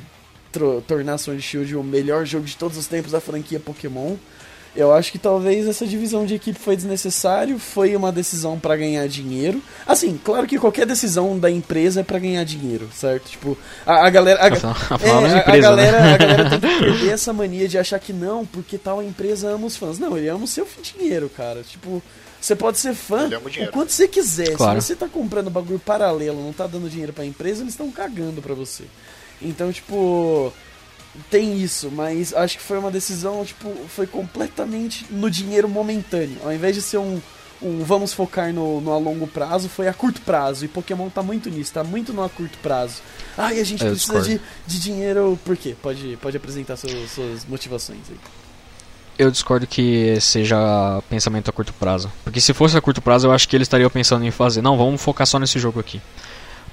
tornar 0.86 1.18
Sword 1.18 1.40
and 1.40 1.42
Shield 1.42 1.74
o 1.76 1.82
melhor 1.82 2.24
jogo 2.24 2.44
de 2.44 2.56
todos 2.56 2.78
os 2.78 2.86
tempos 2.86 3.10
da 3.10 3.20
franquia 3.20 3.58
Pokémon. 3.58 4.14
Eu 4.76 4.92
acho 4.92 5.12
que 5.12 5.18
talvez 5.18 5.68
essa 5.68 5.86
divisão 5.86 6.26
de 6.26 6.34
equipe 6.34 6.58
foi 6.58 6.74
desnecessário, 6.74 7.60
foi 7.60 7.94
uma 7.94 8.10
decisão 8.10 8.58
pra 8.58 8.76
ganhar 8.76 9.06
dinheiro. 9.08 9.62
Assim, 9.86 10.18
claro 10.24 10.48
que 10.48 10.58
qualquer 10.58 10.84
decisão 10.84 11.38
da 11.38 11.48
empresa 11.48 12.00
é 12.00 12.02
pra 12.02 12.18
ganhar 12.18 12.42
dinheiro, 12.44 12.88
certo? 12.92 13.28
Tipo, 13.30 13.56
a, 13.86 14.06
a 14.06 14.10
galera. 14.10 14.40
a- 14.42 14.46
Afinal, 14.48 14.76
é, 15.00 15.08
é 15.08 15.12
uma 15.12 15.28
a- 15.28 15.34
a, 15.34 15.38
empresa, 15.38 15.60
galera, 15.60 16.00
né? 16.00 16.14
a 16.14 16.16
galera 16.16 16.50
tem 16.50 16.60
que 16.60 16.66
perder 16.80 17.08
essa 17.12 17.32
mania 17.32 17.68
de 17.68 17.78
achar 17.78 18.00
que 18.00 18.12
não, 18.12 18.44
porque 18.44 18.76
tal 18.76 19.00
empresa 19.00 19.48
ama 19.50 19.66
os 19.66 19.76
fãs. 19.76 19.98
Não, 20.00 20.18
ele 20.18 20.28
ama 20.28 20.42
o 20.44 20.48
seu 20.48 20.66
dinheiro, 20.82 21.28
cara. 21.36 21.62
Tipo, 21.62 22.02
você 22.44 22.54
pode 22.54 22.78
ser 22.78 22.94
fã 22.94 23.26
ama 23.26 23.48
o 23.48 23.72
quanto 23.72 23.90
você 23.90 24.06
quiser. 24.06 24.54
Claro. 24.54 24.78
Se 24.80 24.88
você 24.88 24.96
tá 24.96 25.08
comprando 25.08 25.48
bagulho 25.48 25.78
paralelo, 25.78 26.44
não 26.44 26.52
tá 26.52 26.66
dando 26.66 26.90
dinheiro 26.90 27.12
pra 27.12 27.24
empresa, 27.24 27.62
eles 27.62 27.72
estão 27.72 27.90
cagando 27.90 28.42
pra 28.42 28.54
você. 28.54 28.84
Então, 29.40 29.72
tipo, 29.72 30.52
tem 31.30 31.58
isso, 31.58 31.90
mas 31.90 32.34
acho 32.34 32.58
que 32.58 32.62
foi 32.62 32.76
uma 32.78 32.90
decisão, 32.90 33.42
tipo, 33.46 33.72
foi 33.88 34.06
completamente 34.06 35.06
no 35.10 35.30
dinheiro 35.30 35.66
momentâneo. 35.70 36.36
Ao 36.44 36.52
invés 36.52 36.74
de 36.74 36.82
ser 36.82 36.98
um, 36.98 37.18
um 37.62 37.82
vamos 37.82 38.12
focar 38.12 38.52
no, 38.52 38.78
no 38.78 38.92
a 38.92 38.98
longo 38.98 39.26
prazo, 39.26 39.70
foi 39.70 39.88
a 39.88 39.94
curto 39.94 40.20
prazo. 40.20 40.66
E 40.66 40.68
Pokémon 40.68 41.08
tá 41.08 41.22
muito 41.22 41.48
nisso, 41.48 41.72
tá 41.72 41.82
muito 41.82 42.12
no 42.12 42.22
a 42.22 42.28
curto 42.28 42.58
prazo. 42.58 43.00
Ai, 43.38 43.58
a 43.58 43.64
gente 43.64 43.82
Eu 43.82 43.92
precisa 43.92 44.20
de, 44.20 44.38
de 44.66 44.78
dinheiro. 44.78 45.38
Por 45.46 45.56
quê? 45.56 45.74
Pode, 45.80 46.18
pode 46.20 46.36
apresentar 46.36 46.76
seus, 46.76 47.10
suas 47.10 47.46
motivações 47.46 48.02
aí. 48.10 48.43
Eu 49.18 49.30
discordo 49.30 49.66
que 49.66 50.18
seja 50.20 50.56
pensamento 51.08 51.48
a 51.48 51.52
curto 51.52 51.72
prazo. 51.72 52.10
Porque 52.24 52.40
se 52.40 52.52
fosse 52.52 52.76
a 52.76 52.80
curto 52.80 53.00
prazo, 53.00 53.26
eu 53.26 53.32
acho 53.32 53.48
que 53.48 53.56
eles 53.56 53.66
estariam 53.66 53.88
pensando 53.90 54.24
em 54.24 54.30
fazer. 54.30 54.60
Não, 54.60 54.76
vamos 54.76 55.00
focar 55.00 55.26
só 55.26 55.38
nesse 55.38 55.58
jogo 55.58 55.78
aqui. 55.78 56.00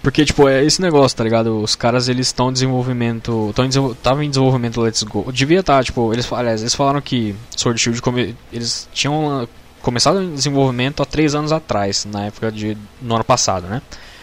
Porque, 0.02 0.26
tipo, 0.26 0.50
é 0.50 0.64
esse 0.66 0.82
negócio, 0.82 1.16
tá 1.16 1.24
ligado? 1.24 1.62
Os 1.62 1.76
caras, 1.76 2.10
eles 2.10 2.28
estão 2.28 2.50
em 2.50 2.54
desenvolvimento. 2.54 3.50
Estão 3.50 3.66
em, 3.66 4.30
desenvolvimento 4.30 4.82
Let's 4.82 5.04
Go. 5.04 5.32
Devia 5.32 5.60
estar, 5.60 5.84
tipo, 5.84 6.12
eles, 6.12 6.32
aliás, 6.34 6.62
eles 6.62 6.74
falaram 6.74 7.00
que 7.00 7.36
Sword 7.56 7.80
Shield, 7.80 8.02
come, 8.02 8.36
eles 8.52 8.90
tinham 8.92 9.42
ah, 9.42 9.48
começado 9.82 10.22
em 10.22 10.34
desenvolvimento 10.34 11.04
há 11.04 11.06
três 11.06 11.36
anos 11.36 11.52
atrás, 11.52 12.06
na 12.12 12.26
época 12.26 12.52
de. 12.52 12.76
no 13.00 13.14
ano 13.14 13.24
passado, 13.24 13.68
né? 13.68 13.82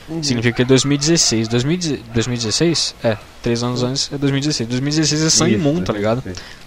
Uhum. 0.08 0.22
Significa 0.22 0.56
que 0.56 0.62
é 0.62 0.64
2016. 0.64 1.46
2010 1.46 2.00
2016? 2.12 2.94
É, 3.04 3.16
três 3.40 3.62
anos 3.62 3.84
antes 3.84 4.10
é 4.12 4.18
2016. 4.18 4.68
2016 4.68 5.22
é 5.22 5.30
Sun 5.30 5.46
Isso, 5.46 5.58
Moon, 5.58 5.82
tá 5.82 5.92
ligado? 5.92 6.24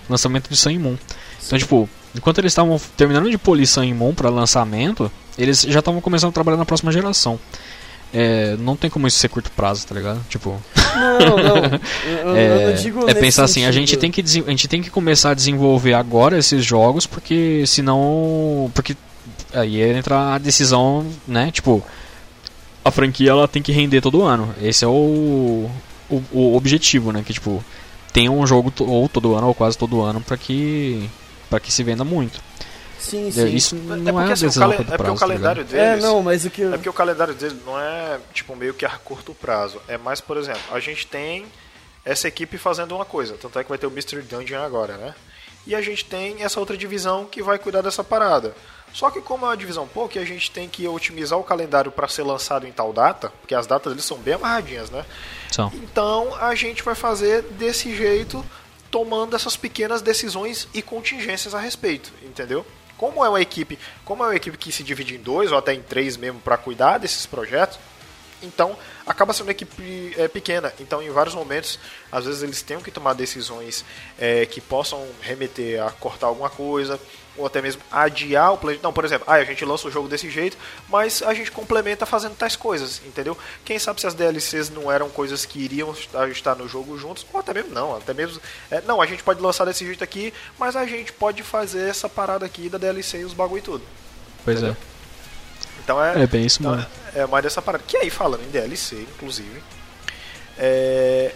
lançamento 0.10 0.49
de 0.49 0.56
Sun 0.56 0.80
Moon. 0.80 0.98
Então, 1.45 1.57
tipo, 1.57 1.89
enquanto 2.15 2.39
eles 2.39 2.51
estavam 2.51 2.80
terminando 2.95 3.30
de 3.30 3.38
polir 3.38 3.68
Sun 3.68 3.93
Moon 3.93 4.13
pra 4.13 4.30
lançamento, 4.30 5.11
eles 5.38 5.61
já 5.61 5.80
estavam 5.80 6.01
começando 6.01 6.30
a 6.30 6.34
trabalhar 6.34 6.57
na 6.57 6.65
próxima 6.65 6.91
geração. 6.91 7.39
É, 8.13 8.57
não 8.57 8.76
tem 8.76 8.89
como 8.89 9.07
isso 9.07 9.18
ser 9.18 9.30
curto 9.30 9.49
prazo, 9.51 9.88
tá 9.88 9.95
ligado? 9.95 10.22
Tipo, 10.27 10.61
Não, 10.95 11.38
não. 11.38 11.80
Eu, 12.05 12.27
eu 12.27 12.35
é, 12.35 12.65
não 12.68 12.81
digo 12.81 13.09
é 13.09 13.13
pensar 13.13 13.45
assim, 13.45 13.65
a 13.65 13.72
gente 13.72 13.95
tem 13.95 14.11
que 14.11 14.22
a 14.22 14.49
gente 14.49 14.68
tem 14.68 14.81
que 14.81 14.89
começar 14.89 15.31
a 15.31 15.34
desenvolver 15.34 15.93
agora 15.93 16.38
esses 16.38 16.63
jogos, 16.65 17.07
porque 17.07 17.63
senão, 17.65 18.69
porque 18.76 18.97
aí 19.53 19.81
entra 19.81 20.35
a 20.35 20.38
decisão, 20.38 21.05
né? 21.26 21.51
Tipo, 21.51 21.81
a 22.84 22.91
franquia 22.91 23.31
ela 23.31 23.47
tem 23.47 23.61
que 23.61 23.72
render 23.72 24.01
todo 24.01 24.23
ano. 24.23 24.53
Esse 24.61 24.84
é 24.84 24.88
o 24.88 25.69
o, 26.09 26.23
o 26.31 26.55
objetivo, 26.55 27.11
né? 27.13 27.23
Que 27.26 27.34
tipo, 27.34 27.63
tem 28.11 28.30
um 28.30 28.45
jogo 28.45 28.73
ou 28.80 29.07
todo 29.07 29.35
ano 29.35 29.47
ou 29.47 29.53
quase 29.53 29.77
todo 29.77 30.01
ano 30.01 30.19
pra 30.22 30.35
que 30.35 31.09
para 31.52 31.60
que 31.60 31.72
se 31.72 31.84
venda 31.84 32.03
muito. 32.03 32.41
Sim, 32.98 33.32
sim. 33.32 33.48
Isso 33.56 33.76
É 33.76 33.78
não 33.80 33.94
é, 33.95 33.98
porque, 33.98 34.11
uma 34.11 34.22
assim, 34.23 34.32
o, 34.45 34.48
decisão 34.48 34.64
a 34.64 34.65
calen- 34.72 34.78
curto 34.78 34.94
é 34.94 34.98
porque 34.98 35.03
prazo, 35.03 35.15
o 35.15 35.19
tá 35.19 35.28
calendário 35.28 35.61
É, 35.61 35.65
deles. 35.65 36.03
não, 36.03 36.23
mas 36.23 36.45
o 36.45 36.49
que. 36.49 36.64
É 36.64 36.69
porque 36.72 36.90
o 36.90 36.94
calendário 36.94 37.34
dele 37.34 37.60
não 37.65 37.80
é 37.80 38.19
tipo 38.34 38.56
meio 38.56 38.73
que 38.73 38.86
a 38.86 38.90
curto 38.91 39.34
prazo. 39.36 39.80
É 39.88 39.98
mais, 39.98 40.19
por 40.22 40.38
exemplo, 40.38 40.61
a 40.72 40.80
gente 40.80 41.06
tem 41.06 41.45
essa 42.06 42.28
equipe 42.28 42.57
fazendo 42.57 42.95
uma 42.95 43.06
coisa. 43.06 43.36
Tanto 43.40 43.60
é 43.60 43.64
que 43.64 43.69
vai 43.69 43.78
ter 43.78 43.86
o 43.88 43.91
Mystery 43.91 44.22
Dungeon 44.23 44.61
agora, 44.64 44.98
né? 44.98 45.14
E 45.68 45.76
a 45.76 45.82
gente 45.82 46.06
tem 46.06 46.41
essa 46.44 46.60
outra 46.60 46.76
divisão 46.78 47.26
que 47.26 47.44
vai 47.44 47.60
cuidar 47.60 47.82
dessa 47.82 48.03
parada. 48.03 48.56
Só 48.94 49.10
que 49.10 49.22
como 49.22 49.45
é 49.45 49.49
uma 49.49 49.57
divisão 49.57 49.88
pouco, 49.88 50.19
a 50.19 50.26
gente 50.26 50.52
tem 50.52 50.68
que 50.68 50.88
otimizar 50.88 51.40
o 51.40 51.44
calendário 51.44 51.91
para 51.91 52.07
ser 52.07 52.23
lançado 52.23 52.68
em 52.68 52.72
tal 52.72 52.91
data, 52.91 53.32
porque 53.41 53.56
as 53.56 53.65
datas 53.65 53.94
deles 53.94 54.03
são 54.06 54.18
bem 54.18 54.34
amarradinhas, 54.34 54.90
né? 54.90 55.06
São. 55.52 55.72
Então 55.76 56.36
a 56.41 56.53
gente 56.56 56.84
vai 56.84 56.94
fazer 56.95 57.41
desse 57.57 57.95
jeito, 57.95 58.44
tomando 58.91 59.35
essas 59.35 59.55
pequenas 59.55 60.01
decisões 60.01 60.68
e 60.73 60.81
contingências 60.81 61.55
a 61.55 61.59
respeito, 61.59 62.11
entendeu? 62.22 62.65
Como 62.97 63.26
é 63.26 63.30
uma 63.30 63.41
equipe, 63.41 63.80
como 64.05 64.23
é 64.23 64.27
uma 64.27 64.35
equipe 64.35 64.57
que 64.57 64.72
se 64.72 64.84
divide 64.84 65.15
em 65.15 65.19
dois 65.19 65.51
ou 65.51 65.57
até 65.57 65.73
em 65.73 65.81
três 65.81 66.18
mesmo 66.18 66.39
para 66.39 66.57
cuidar 66.57 66.99
desses 66.99 67.26
projetos, 67.26 67.80
então 68.43 68.77
acaba 69.05 69.34
sendo 69.34 69.47
uma 69.47 69.51
equipe 69.51 70.13
é, 70.18 70.27
pequena. 70.27 70.73
Então 70.80 71.01
em 71.01 71.09
vários 71.09 71.34
momentos, 71.34 71.80
às 72.11 72.26
vezes 72.26 72.43
eles 72.43 72.61
têm 72.61 72.80
que 72.80 72.91
tomar 72.91 73.13
decisões 73.13 73.85
é, 74.19 74.45
que 74.45 74.59
possam 74.59 75.07
remeter 75.22 75.81
a 75.81 75.91
cortar 75.91 76.27
alguma 76.27 76.49
coisa 76.49 76.99
ou 77.41 77.47
até 77.47 77.61
mesmo 77.61 77.81
adiar 77.91 78.53
o 78.53 78.57
play. 78.57 78.80
Não, 78.81 78.93
por 78.93 79.03
exemplo, 79.03 79.26
ah, 79.27 79.35
a 79.35 79.43
gente 79.43 79.65
lança 79.65 79.88
o 79.88 79.91
jogo 79.91 80.07
desse 80.07 80.30
jeito, 80.30 80.57
mas 80.88 81.22
a 81.22 81.34
gente 81.34 81.51
complementa 81.51 82.05
fazendo 82.05 82.35
tais 82.35 82.55
coisas, 82.55 83.01
entendeu? 83.05 83.38
Quem 83.65 83.80
sabe 83.80 83.99
se 83.99 84.07
as 84.07 84.13
DLCs 84.13 84.69
não 84.69 84.91
eram 84.91 85.09
coisas 85.09 85.45
que 85.45 85.59
iriam 85.59 85.93
estar 86.31 86.55
no 86.55 86.68
jogo 86.68 86.97
juntos, 86.97 87.26
ou 87.34 87.39
até 87.39 87.53
mesmo 87.53 87.73
não, 87.73 87.95
até 87.97 88.13
mesmo. 88.13 88.39
é, 88.69 88.81
não, 88.81 89.01
a 89.01 89.05
gente 89.05 89.23
pode 89.23 89.41
lançar 89.41 89.65
desse 89.65 89.85
jeito 89.85 90.03
aqui, 90.03 90.34
mas 90.57 90.76
a 90.76 90.85
gente 90.85 91.11
pode 91.11 91.43
fazer 91.43 91.89
essa 91.89 92.07
parada 92.07 92.45
aqui 92.45 92.69
da 92.69 92.77
DLC 92.77 93.19
e 93.19 93.26
os 93.26 93.34
bagulho 93.34 93.59
e 93.59 93.63
tudo. 93.63 93.84
Pois 94.45 94.61
é. 94.61 94.76
Então 95.84 96.03
é, 96.03 96.23
É 96.23 96.27
bem 96.27 96.45
isso 96.45 96.59
então, 96.61 96.76
mesmo. 96.76 96.88
é 97.15 97.26
mais 97.26 97.43
dessa 97.43 97.61
parada. 97.61 97.84
Que 97.88 97.97
aí, 97.97 98.09
falando 98.09 98.43
em 98.43 98.51
DLC, 98.51 98.95
inclusive, 99.15 99.61
é. 100.57 101.34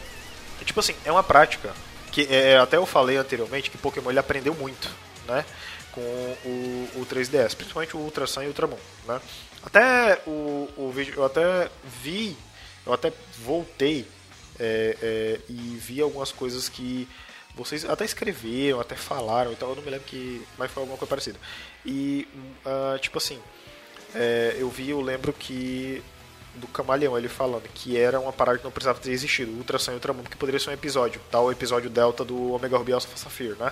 Tipo 0.64 0.80
assim, 0.80 0.95
é 1.03 1.11
uma 1.11 1.23
prática. 1.23 1.72
Que 2.11 2.27
é, 2.34 2.57
até 2.57 2.77
eu 2.77 2.86
falei 2.86 3.18
anteriormente 3.18 3.69
que 3.69 3.77
Pokémon 3.77 4.10
ele 4.10 4.19
aprendeu 4.19 4.53
muito, 4.56 4.90
né? 5.27 5.44
Com 5.96 6.02
o, 6.02 6.90
o 6.98 7.06
3DS, 7.06 7.56
principalmente 7.56 7.96
o 7.96 8.00
Ultra 8.00 8.28
Sun 8.28 8.44
e 8.44 8.46
o 8.46 8.50
Ultramon, 8.50 8.78
né? 9.08 9.22
Até 9.64 10.22
o, 10.28 10.70
o 10.78 10.92
vídeo, 10.94 11.14
eu 11.16 11.26
até 11.26 11.72
vi, 12.04 12.38
eu 12.86 12.94
até 12.94 13.12
voltei 13.40 14.06
é, 14.60 14.98
é, 15.02 15.40
e 15.50 15.78
vi 15.82 16.02
algumas 16.02 16.32
coisas 16.32 16.70
que 16.70 17.08
vocês 17.56 17.86
até 17.86 18.04
escreveram, 18.04 18.80
até 18.80 18.96
falaram, 18.96 19.52
então 19.54 19.70
eu 19.70 19.76
não 19.76 19.84
me 19.84 19.90
lembro 19.90 20.06
que, 20.06 20.46
mas 20.58 20.70
foi 20.70 20.84
alguma 20.84 20.98
coisa 20.98 21.10
parecida. 21.10 21.40
E, 21.86 22.28
ah, 22.66 22.98
tipo 23.00 23.18
assim, 23.18 23.40
é, 24.14 24.56
eu 24.60 24.70
vi, 24.70 24.90
eu 24.90 25.02
lembro 25.02 25.32
que 25.32 26.04
do 26.56 26.68
Camaleão 26.68 27.18
ele 27.18 27.28
falando 27.28 27.68
que 27.74 27.98
era 27.98 28.20
uma 28.20 28.32
parada 28.32 28.58
que 28.58 28.64
não 28.64 28.72
precisava 28.72 29.00
ter 29.00 29.12
existido, 29.12 29.52
Ultra 29.52 29.78
Sun 29.78 29.92
e 29.92 29.96
Ultramundo, 29.96 30.30
que 30.30 30.38
poderia 30.38 30.60
ser 30.60 30.70
um 30.70 30.74
episódio, 30.74 31.22
tal 31.32 31.52
episódio 31.52 31.90
Delta 31.90 32.24
do 32.24 32.54
Omega 32.54 32.78
Ruby 32.78 32.94
Alpha 32.94 33.18
Sapphire, 33.18 33.56
né? 33.60 33.72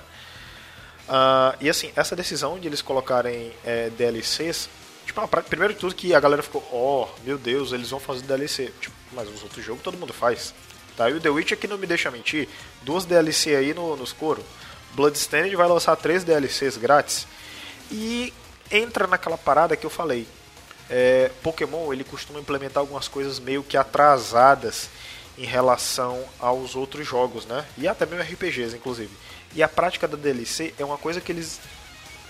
Ah, 1.08 1.56
e 1.60 1.70
assim, 1.70 1.92
essa 1.96 2.16
decisão 2.16 2.58
de 2.60 2.68
eles 2.68 2.82
colocarem 2.82 3.52
é, 3.66 3.90
DLCs, 3.90 4.70
tipo, 5.06 5.20
uma 5.20 5.28
prática- 5.28 5.50
primeiro 5.50 5.74
de 5.74 5.80
tudo 5.80 5.96
que 5.96 6.14
a 6.14 6.20
galera 6.20 6.42
ficou, 6.42 6.62
oh, 6.72 7.08
meu 7.24 7.38
Deus, 7.38 7.72
eles 7.72 7.90
vão 7.90 8.00
fazer 8.00 8.22
DLC. 8.24 8.72
Tipo, 8.80 8.96
mas 9.12 9.28
os 9.30 9.44
outros 9.44 9.64
jogos 9.64 9.84
todo 9.84 9.98
mundo 9.98 10.14
faz. 10.14 10.54
Tá? 10.96 11.10
E 11.10 11.14
o 11.14 11.20
The 11.20 11.30
Witcher 11.30 11.58
que 11.58 11.68
não 11.68 11.78
me 11.78 11.88
deixa 11.88 12.12
mentir, 12.12 12.48
duas 12.84 13.06
DLC 13.06 13.56
aí 13.56 13.74
no, 13.74 13.96
nos 13.96 14.14
coros. 14.14 14.46
Bloodstained 14.94 15.56
vai 15.56 15.68
lançar 15.68 15.96
três 15.96 16.24
DLCs 16.24 16.78
grátis. 16.78 17.28
E 17.92 18.34
entra 18.72 19.08
naquela 19.08 19.38
parada 19.38 19.76
que 19.76 19.86
eu 19.86 19.90
falei. 19.90 20.28
É, 20.90 21.32
Pokémon 21.42 21.92
ele 21.92 22.04
costuma 22.04 22.40
implementar 22.40 22.82
algumas 22.82 23.08
coisas 23.08 23.40
meio 23.40 23.64
que 23.64 23.76
atrasadas 23.78 24.90
em 25.38 25.46
relação 25.46 26.24
aos 26.40 26.76
outros 26.76 27.08
jogos, 27.08 27.46
né? 27.46 27.66
E 27.78 27.88
até 27.88 28.06
mesmo 28.06 28.22
RPGs, 28.24 28.76
inclusive. 28.76 29.10
E 29.56 29.62
a 29.62 29.68
prática 29.68 30.08
da 30.08 30.18
DLC 30.18 30.74
é 30.80 30.86
uma 30.86 30.98
coisa 30.98 31.22
que 31.22 31.32
eles 31.32 31.60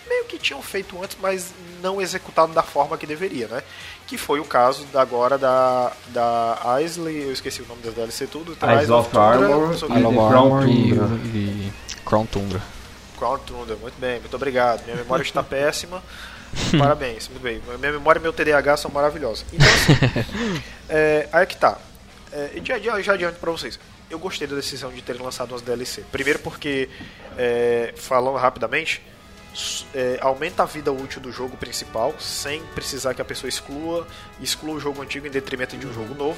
meio 0.07 0.25
que 0.25 0.37
tinham 0.37 0.61
feito 0.61 1.01
antes, 1.01 1.17
mas 1.21 1.53
não 1.81 2.01
executado 2.01 2.53
da 2.53 2.63
forma 2.63 2.97
que 2.97 3.05
deveria, 3.05 3.47
né? 3.47 3.63
Que 4.05 4.17
foi 4.17 4.39
o 4.39 4.45
caso 4.45 4.85
da, 4.85 5.01
agora 5.01 5.37
da, 5.37 5.91
da 6.09 6.81
Isley, 6.81 7.23
eu 7.23 7.31
esqueci 7.31 7.61
o 7.61 7.67
nome 7.67 7.81
das 7.81 7.93
DLC 7.93 8.27
tudo. 8.27 8.51
Então, 8.53 8.69
Eyes 8.69 8.89
of 8.89 9.09
of 9.83 9.93
The 9.93 10.01
Crown 10.29 10.55
Armor 10.55 10.69
e, 10.69 10.89
Tundra. 10.89 11.15
e 11.25 11.73
Crown 12.05 12.25
Tundra. 12.25 12.61
Crown 13.17 13.39
Tundra, 13.39 13.75
muito 13.77 13.99
bem, 13.99 14.19
muito 14.19 14.35
obrigado. 14.35 14.83
Minha 14.85 14.97
memória 14.97 15.23
está 15.23 15.41
péssima. 15.41 16.03
Parabéns, 16.77 17.27
muito 17.29 17.41
bem. 17.41 17.61
Minha 17.79 17.93
memória 17.93 18.19
e 18.19 18.21
meu 18.21 18.33
TDAH 18.33 18.77
são 18.77 18.91
maravilhosos. 18.91 19.45
Então, 19.51 19.67
assim, 19.67 20.61
é, 20.89 21.27
aí 21.31 21.43
é 21.43 21.45
que 21.45 21.57
tá. 21.57 21.77
É, 22.31 22.61
já, 22.63 22.77
já, 22.79 23.01
já 23.01 23.13
adianto 23.13 23.39
pra 23.39 23.51
vocês. 23.51 23.79
Eu 24.13 24.19
gostei 24.19 24.47
da 24.47 24.55
decisão 24.55 24.91
de 24.91 25.01
terem 25.01 25.23
lançado 25.23 25.53
umas 25.53 25.63
DLC. 25.63 26.03
Primeiro 26.11 26.37
porque, 26.37 26.87
é, 27.35 27.95
falando 27.97 28.37
rapidamente, 28.37 29.01
é, 29.91 30.19
aumenta 30.21 30.61
a 30.61 30.67
vida 30.67 30.91
útil 30.91 31.19
do 31.19 31.31
jogo 31.31 31.57
principal, 31.57 32.13
sem 32.19 32.63
precisar 32.75 33.15
que 33.15 33.23
a 33.23 33.25
pessoa 33.25 33.49
exclua, 33.49 34.07
exclua 34.39 34.75
o 34.75 34.79
jogo 34.79 35.01
antigo 35.01 35.25
em 35.25 35.31
detrimento 35.31 35.75
de 35.75 35.87
um 35.87 35.91
jogo 35.91 36.13
novo. 36.13 36.37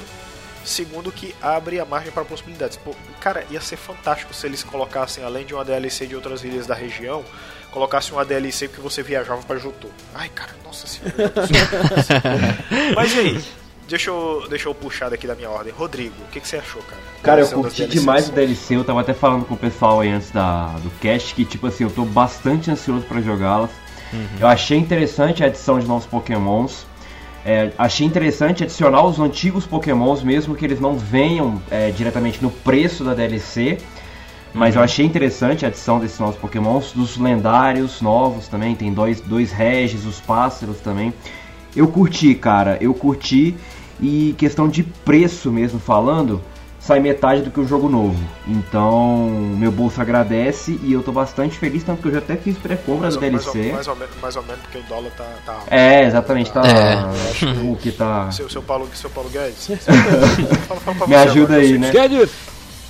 Segundo, 0.64 1.12
que 1.12 1.34
abre 1.40 1.78
a 1.78 1.84
margem 1.84 2.10
para 2.10 2.24
possibilidades. 2.24 2.78
Pô, 2.78 2.96
cara, 3.20 3.44
ia 3.50 3.60
ser 3.60 3.76
fantástico 3.76 4.32
se 4.32 4.46
eles 4.46 4.62
colocassem, 4.62 5.22
além 5.22 5.44
de 5.44 5.52
uma 5.52 5.62
DLC 5.62 6.06
de 6.06 6.16
outras 6.16 6.44
ilhas 6.44 6.66
da 6.66 6.74
região, 6.74 7.22
colocassem 7.72 8.14
uma 8.14 8.24
DLC 8.24 8.68
que 8.68 8.80
você 8.80 9.02
viajava 9.02 9.42
para 9.42 9.58
Jotô. 9.58 9.90
Ai, 10.14 10.30
cara, 10.30 10.52
nossa 10.64 10.86
senhora. 10.86 11.12
Mas 12.96 13.14
e 13.14 13.18
aí? 13.20 13.65
Deixa 13.88 14.10
eu, 14.10 14.44
deixa 14.48 14.68
eu 14.68 14.74
puxar 14.74 15.08
daqui 15.10 15.26
da 15.26 15.34
minha 15.34 15.48
ordem. 15.48 15.72
Rodrigo, 15.72 16.14
o 16.22 16.30
que, 16.30 16.40
que 16.40 16.48
você 16.48 16.56
achou, 16.56 16.82
cara? 16.82 17.00
Cara, 17.22 17.40
eu 17.40 17.44
das 17.44 17.54
curti 17.54 17.86
demais 17.86 18.28
o 18.28 18.32
DLC, 18.32 18.76
eu 18.76 18.84
tava 18.84 19.00
até 19.00 19.14
falando 19.14 19.44
com 19.44 19.54
o 19.54 19.56
pessoal 19.56 20.00
aí 20.00 20.10
antes 20.10 20.30
da, 20.30 20.68
do 20.82 20.90
cast 21.00 21.34
que, 21.34 21.44
tipo 21.44 21.66
assim, 21.66 21.84
eu 21.84 21.90
tô 21.90 22.04
bastante 22.04 22.70
ansioso 22.70 23.04
pra 23.06 23.20
jogá-las. 23.20 23.70
Eu 24.40 24.46
achei 24.46 24.78
interessante 24.78 25.42
a 25.42 25.46
adição 25.46 25.78
de 25.78 25.86
novos 25.86 26.06
pokémons. 26.06 26.86
É, 27.44 27.70
achei 27.78 28.06
interessante 28.06 28.64
adicionar 28.64 29.04
os 29.04 29.20
antigos 29.20 29.66
pokémons, 29.66 30.22
mesmo 30.22 30.56
que 30.56 30.64
eles 30.64 30.80
não 30.80 30.96
venham 30.96 31.60
é, 31.70 31.90
diretamente 31.90 32.42
no 32.42 32.50
preço 32.50 33.04
da 33.04 33.14
DLC. 33.14 33.78
Mas 34.54 34.74
eu 34.74 34.82
achei 34.82 35.04
interessante 35.04 35.64
a 35.64 35.68
adição 35.68 36.00
desses 36.00 36.18
novos 36.18 36.36
pokémons, 36.36 36.92
dos 36.92 37.18
lendários 37.18 38.00
novos 38.00 38.48
também, 38.48 38.74
tem 38.74 38.92
dois, 38.92 39.20
dois 39.20 39.52
regis, 39.52 40.06
os 40.06 40.18
pássaros 40.18 40.80
também. 40.80 41.12
Eu 41.74 41.88
curti, 41.88 42.34
cara, 42.34 42.78
eu 42.80 42.94
curti. 42.94 43.54
E 44.00 44.34
questão 44.36 44.68
de 44.68 44.82
preço 44.82 45.50
mesmo 45.50 45.78
falando, 45.80 46.40
sai 46.78 47.00
metade 47.00 47.42
do 47.42 47.50
que 47.50 47.58
o 47.60 47.66
jogo 47.66 47.88
novo. 47.88 48.16
Então, 48.46 49.28
meu 49.56 49.72
bolso 49.72 50.00
agradece 50.00 50.78
e 50.82 50.92
eu 50.92 51.02
tô 51.02 51.12
bastante 51.12 51.58
feliz, 51.58 51.82
tanto 51.82 52.02
que 52.02 52.08
eu 52.08 52.12
já 52.12 52.18
até 52.18 52.36
fiz 52.36 52.56
pré-compra 52.58 53.08
do 53.08 53.14
ou- 53.14 53.20
mais, 53.32 53.44
DLC. 53.44 53.58
ou, 53.68 53.72
mais, 53.74 53.88
ou 53.88 53.96
menos, 53.96 54.14
mais 54.20 54.36
ou 54.36 54.42
menos 54.42 54.60
porque 54.62 54.78
o 54.78 54.82
dólar 54.82 55.10
tá, 55.16 55.26
tá. 55.46 55.58
É, 55.68 56.04
exatamente, 56.04 56.52
tá. 56.52 56.62
É. 56.66 56.94
Acho 57.30 57.46
que 57.54 57.66
o 57.68 57.76
que 57.76 57.90
tá. 57.92 58.30
Seu, 58.30 58.48
seu, 58.50 58.62
Paulo, 58.62 58.88
seu 58.94 59.08
Paulo 59.10 59.30
Guedes? 59.30 59.66
Fala- 60.68 60.80
fala 60.80 60.96
pra 60.98 61.06
Me 61.06 61.14
ajuda 61.14 61.54
agora, 61.54 61.60
aí, 61.60 61.68
sei- 61.68 61.78
né? 61.78 62.28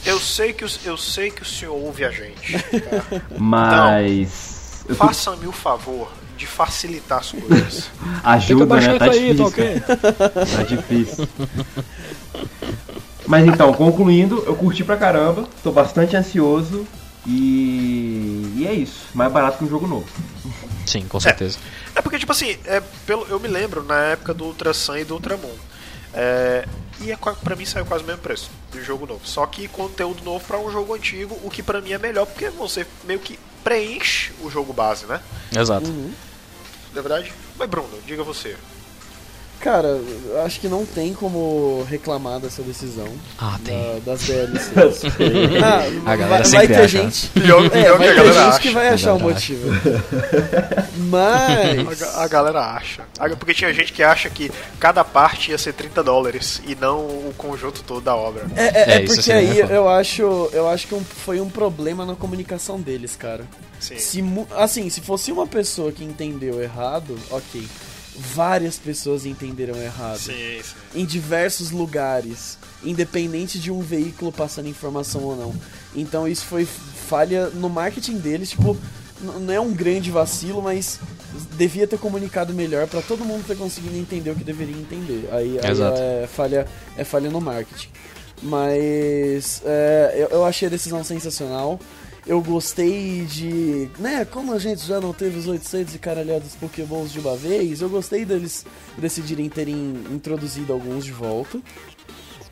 Eu 0.04 0.20
sei, 0.20 0.52
que 0.52 0.64
o, 0.64 0.68
eu 0.84 0.96
sei 0.96 1.30
que 1.32 1.42
o 1.42 1.44
senhor 1.44 1.74
ouve 1.74 2.04
a 2.04 2.10
gente. 2.10 2.52
tá? 2.80 3.20
Mas. 3.38 4.84
tô- 4.86 4.94
Faça-me 4.94 5.46
o 5.46 5.52
favor 5.52 6.08
de 6.36 6.46
facilitar 6.46 7.18
as 7.18 7.32
coisas. 7.32 7.90
Ajuda, 8.22 8.76
né? 8.76 8.98
Tá 8.98 9.08
difícil. 9.08 9.52
Tá 10.56 10.62
difícil. 10.62 11.28
Mas 13.26 13.46
então, 13.46 13.72
concluindo, 13.72 14.42
eu 14.46 14.54
curti 14.54 14.84
pra 14.84 14.96
caramba, 14.96 15.48
tô 15.62 15.72
bastante 15.72 16.16
ansioso 16.16 16.86
e. 17.26 18.52
E 18.56 18.66
é 18.66 18.72
isso. 18.72 19.06
Mais 19.14 19.32
barato 19.32 19.58
que 19.58 19.64
um 19.64 19.68
jogo 19.68 19.86
novo. 19.86 20.06
Sim, 20.86 21.06
com 21.08 21.18
certeza. 21.18 21.58
É 21.94 22.00
porque, 22.00 22.18
tipo 22.18 22.30
assim, 22.30 22.56
é, 22.64 22.80
pelo, 23.04 23.26
eu 23.28 23.40
me 23.40 23.48
lembro 23.48 23.82
na 23.82 23.98
época 24.04 24.32
do 24.32 24.44
Ultra 24.44 24.72
Sun 24.72 24.98
e 24.98 25.04
do 25.04 25.14
Ultramon. 25.14 25.54
É, 26.14 26.64
e 27.00 27.10
é, 27.10 27.16
pra 27.16 27.56
mim 27.56 27.66
saiu 27.66 27.84
quase 27.84 28.04
o 28.04 28.06
mesmo 28.06 28.22
preço 28.22 28.50
do 28.70 28.82
jogo 28.82 29.06
novo. 29.06 29.20
Só 29.24 29.44
que 29.46 29.66
conteúdo 29.68 30.22
novo 30.24 30.44
pra 30.46 30.58
um 30.58 30.70
jogo 30.70 30.94
antigo, 30.94 31.38
o 31.42 31.50
que 31.50 31.62
pra 31.62 31.80
mim 31.80 31.92
é 31.92 31.98
melhor, 31.98 32.26
porque 32.26 32.48
você 32.50 32.86
meio 33.04 33.18
que 33.18 33.38
preenche 33.66 34.32
o 34.42 34.48
jogo 34.48 34.72
base, 34.72 35.06
né? 35.06 35.20
Exato. 35.50 35.92
Na 36.94 37.02
verdade? 37.02 37.32
Mas 37.58 37.68
Bruno, 37.68 38.00
diga 38.06 38.22
você. 38.22 38.56
Cara, 39.60 39.88
eu 40.28 40.42
acho 40.44 40.60
que 40.60 40.68
não 40.68 40.84
tem 40.86 41.12
como 41.12 41.84
reclamar 41.88 42.38
dessa 42.38 42.62
decisão 42.62 43.08
Ah, 43.38 43.58
tem. 43.64 43.76
da- 44.04 44.12
das 44.12 44.20
DLCs. 44.22 45.02
ah, 45.64 45.78
A 45.78 46.00
vai, 46.04 46.16
galera 46.18 46.28
vai 46.28 46.44
sempre 46.44 46.66
ter 46.68 46.74
acha. 46.76 46.88
gente. 46.88 47.28
Pior, 47.30 47.64
É, 47.66 47.68
pior 47.70 47.92
que 47.92 47.98
vai 47.98 48.08
a 48.08 48.10
ter 48.12 48.14
galera 48.16 48.32
gente 48.34 48.48
acha. 48.48 48.58
que 48.60 48.70
vai 48.70 48.88
achar 48.88 49.14
o 49.14 49.18
galera 49.18 49.34
motivo. 49.34 49.68
A, 50.96 50.98
Mas. 50.98 51.98
ga- 51.98 52.22
a 52.22 52.28
galera 52.28 52.60
acha. 52.60 53.02
A- 53.18 53.28
Porque 53.30 53.54
tinha 53.54 53.72
gente 53.72 53.92
que 53.92 54.02
acha 54.02 54.28
que 54.30 54.50
cada 54.78 55.02
parte 55.04 55.50
ia 55.50 55.58
ser 55.58 55.72
30 55.72 56.02
dólares 56.02 56.60
e 56.66 56.74
não 56.74 56.98
o 57.00 57.34
conjunto 57.36 57.82
todo 57.82 58.00
da 58.02 58.14
obra. 58.14 58.46
É, 58.56 58.64
é- 58.64 58.66
é 58.66 58.96
É, 58.98 59.02
isso 59.04 59.14
porque 59.16 59.32
aí 59.32 59.58
é 59.60 59.62
foda. 59.62 59.74
eu 59.74 59.88
acho, 59.88 60.50
eu 60.52 60.68
acho 60.68 60.86
que 60.86 60.94
um- 60.94 61.04
foi 61.04 61.40
um 61.40 61.48
problema 61.48 62.04
na 62.06 62.14
comunicação 62.14 62.80
deles, 62.80 63.16
cara. 63.16 63.44
Sim. 63.80 63.98
Se, 63.98 64.24
assim, 64.56 64.88
se 64.90 65.00
fosse 65.00 65.30
uma 65.32 65.46
pessoa 65.46 65.92
que 65.92 66.02
entendeu 66.04 66.62
errado, 66.62 67.16
ok. 67.30 67.66
Várias 68.18 68.76
pessoas 68.76 69.26
entenderam 69.26 69.76
errado. 69.76 70.18
Sim, 70.18 70.60
sim. 70.62 70.74
Em 70.94 71.04
diversos 71.04 71.70
lugares. 71.70 72.58
Independente 72.84 73.58
de 73.58 73.70
um 73.70 73.80
veículo 73.80 74.32
passando 74.32 74.68
informação 74.68 75.22
ou 75.22 75.36
não. 75.36 75.54
Então 75.94 76.26
isso 76.26 76.44
foi 76.44 76.64
falha 76.64 77.48
no 77.50 77.68
marketing 77.68 78.18
deles, 78.18 78.50
tipo, 78.50 78.76
não 79.20 79.52
é 79.52 79.60
um 79.60 79.72
grande 79.72 80.10
vacilo, 80.10 80.60
mas 80.62 81.00
devia 81.56 81.86
ter 81.86 81.98
comunicado 81.98 82.52
melhor 82.52 82.86
pra 82.86 83.00
todo 83.00 83.24
mundo 83.24 83.46
ter 83.46 83.56
conseguido 83.56 83.96
entender 83.96 84.30
o 84.30 84.34
que 84.34 84.44
deveria 84.44 84.76
entender. 84.76 85.28
Aí, 85.32 85.58
aí 85.62 85.70
Exato. 85.70 85.98
é 85.98 86.26
falha 86.26 86.66
é 86.96 87.04
falha 87.04 87.30
no 87.30 87.40
marketing. 87.40 87.88
Mas 88.42 89.62
é, 89.64 90.14
eu, 90.16 90.38
eu 90.38 90.44
achei 90.44 90.68
a 90.68 90.70
decisão 90.70 91.02
sensacional. 91.02 91.80
Eu 92.26 92.42
gostei 92.42 93.24
de. 93.24 93.88
Né, 93.98 94.24
como 94.24 94.52
a 94.52 94.58
gente 94.58 94.84
já 94.84 95.00
não 95.00 95.12
teve 95.12 95.38
os 95.38 95.46
800 95.46 95.94
e 95.94 95.98
caralhados 95.98 96.56
pokémons 96.56 97.12
de 97.12 97.20
uma 97.20 97.36
vez, 97.36 97.80
eu 97.80 97.88
gostei 97.88 98.24
deles 98.24 98.66
decidirem 98.98 99.48
terem 99.48 99.94
introduzido 100.10 100.72
alguns 100.72 101.04
de 101.04 101.12
volta. 101.12 101.60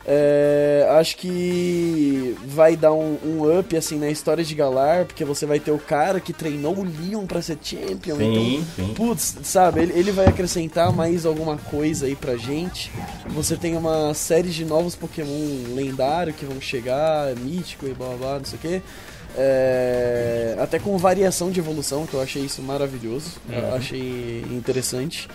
É, 0.07 0.87
acho 0.99 1.17
que 1.17 2.37
vai 2.45 2.75
dar 2.75 2.93
um, 2.93 3.17
um 3.25 3.59
up 3.59 3.75
assim 3.75 3.97
na 3.97 4.07
história 4.07 4.43
de 4.43 4.53
Galar, 4.53 5.05
porque 5.05 5.25
você 5.25 5.47
vai 5.47 5.59
ter 5.59 5.71
o 5.71 5.79
cara 5.79 6.19
que 6.19 6.31
treinou 6.31 6.77
o 6.77 6.83
Leon 6.83 7.25
pra 7.25 7.41
ser 7.41 7.57
champion. 7.61 8.17
Sim, 8.17 8.65
então, 8.75 8.85
sim. 8.85 8.93
Putz, 8.93 9.35
sabe, 9.43 9.81
ele, 9.81 9.93
ele 9.93 10.11
vai 10.11 10.27
acrescentar 10.27 10.93
mais 10.93 11.25
alguma 11.25 11.57
coisa 11.57 12.05
aí 12.05 12.15
pra 12.15 12.37
gente. 12.37 12.91
Você 13.29 13.57
tem 13.57 13.75
uma 13.75 14.13
série 14.13 14.49
de 14.49 14.63
novos 14.63 14.95
Pokémon 14.95 15.73
lendários 15.73 16.35
que 16.35 16.45
vão 16.45 16.61
chegar, 16.61 17.35
mítico 17.37 17.87
e 17.87 17.93
blá 17.93 18.09
blá 18.09 18.17
blá, 18.17 18.37
não 18.37 18.45
sei 18.45 18.59
o 18.59 18.61
que. 18.61 18.81
Até 20.61 20.79
com 20.79 20.97
variação 20.97 21.51
de 21.51 21.59
evolução, 21.59 22.05
que 22.05 22.13
eu 22.13 22.21
achei 22.21 22.43
isso 22.43 22.61
maravilhoso. 22.61 23.31
Eu 23.49 23.75
achei 23.75 24.45
interessante. 24.51 25.27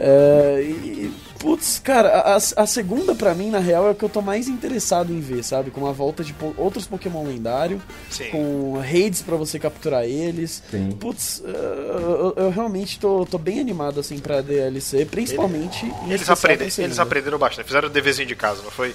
É, 0.00 0.60
e, 0.62 1.12
putz, 1.40 1.80
cara, 1.80 2.08
a, 2.20 2.36
a- 2.36 2.66
segunda 2.68 3.16
pra 3.16 3.34
mim, 3.34 3.50
na 3.50 3.58
real, 3.58 3.88
é 3.88 3.90
o 3.90 3.94
que 3.96 4.04
eu 4.04 4.08
tô 4.08 4.22
mais 4.22 4.46
interessado 4.46 5.12
em 5.12 5.18
ver, 5.18 5.42
sabe? 5.42 5.72
Com 5.72 5.88
a 5.88 5.92
volta 5.92 6.22
de 6.22 6.32
po- 6.32 6.54
outros 6.56 6.86
Pokémon 6.86 7.24
lendário, 7.26 7.82
Sim. 8.08 8.30
com 8.30 8.78
raids 8.78 9.22
pra 9.22 9.34
você 9.34 9.58
capturar 9.58 10.04
eles. 10.04 10.62
Sim. 10.70 10.92
Putz, 11.00 11.42
eu, 11.44 11.52
eu- 11.52 12.44
eu 12.44 12.50
realmente 12.50 13.00
tô, 13.00 13.26
tô 13.26 13.38
bem 13.38 13.58
animado, 13.58 13.98
assim, 13.98 14.20
pra 14.20 14.40
DLC, 14.40 15.04
principalmente 15.04 15.84
em 16.06 16.12
Eles, 16.12 16.30
aprendem, 16.30 16.68
eles 16.78 16.98
aprenderam 17.00 17.36
bastante. 17.38 17.66
Fizeram 17.66 17.88
o 17.88 17.90
deverzinho 17.90 18.28
de 18.28 18.36
casa, 18.36 18.62
não 18.62 18.70
foi? 18.70 18.94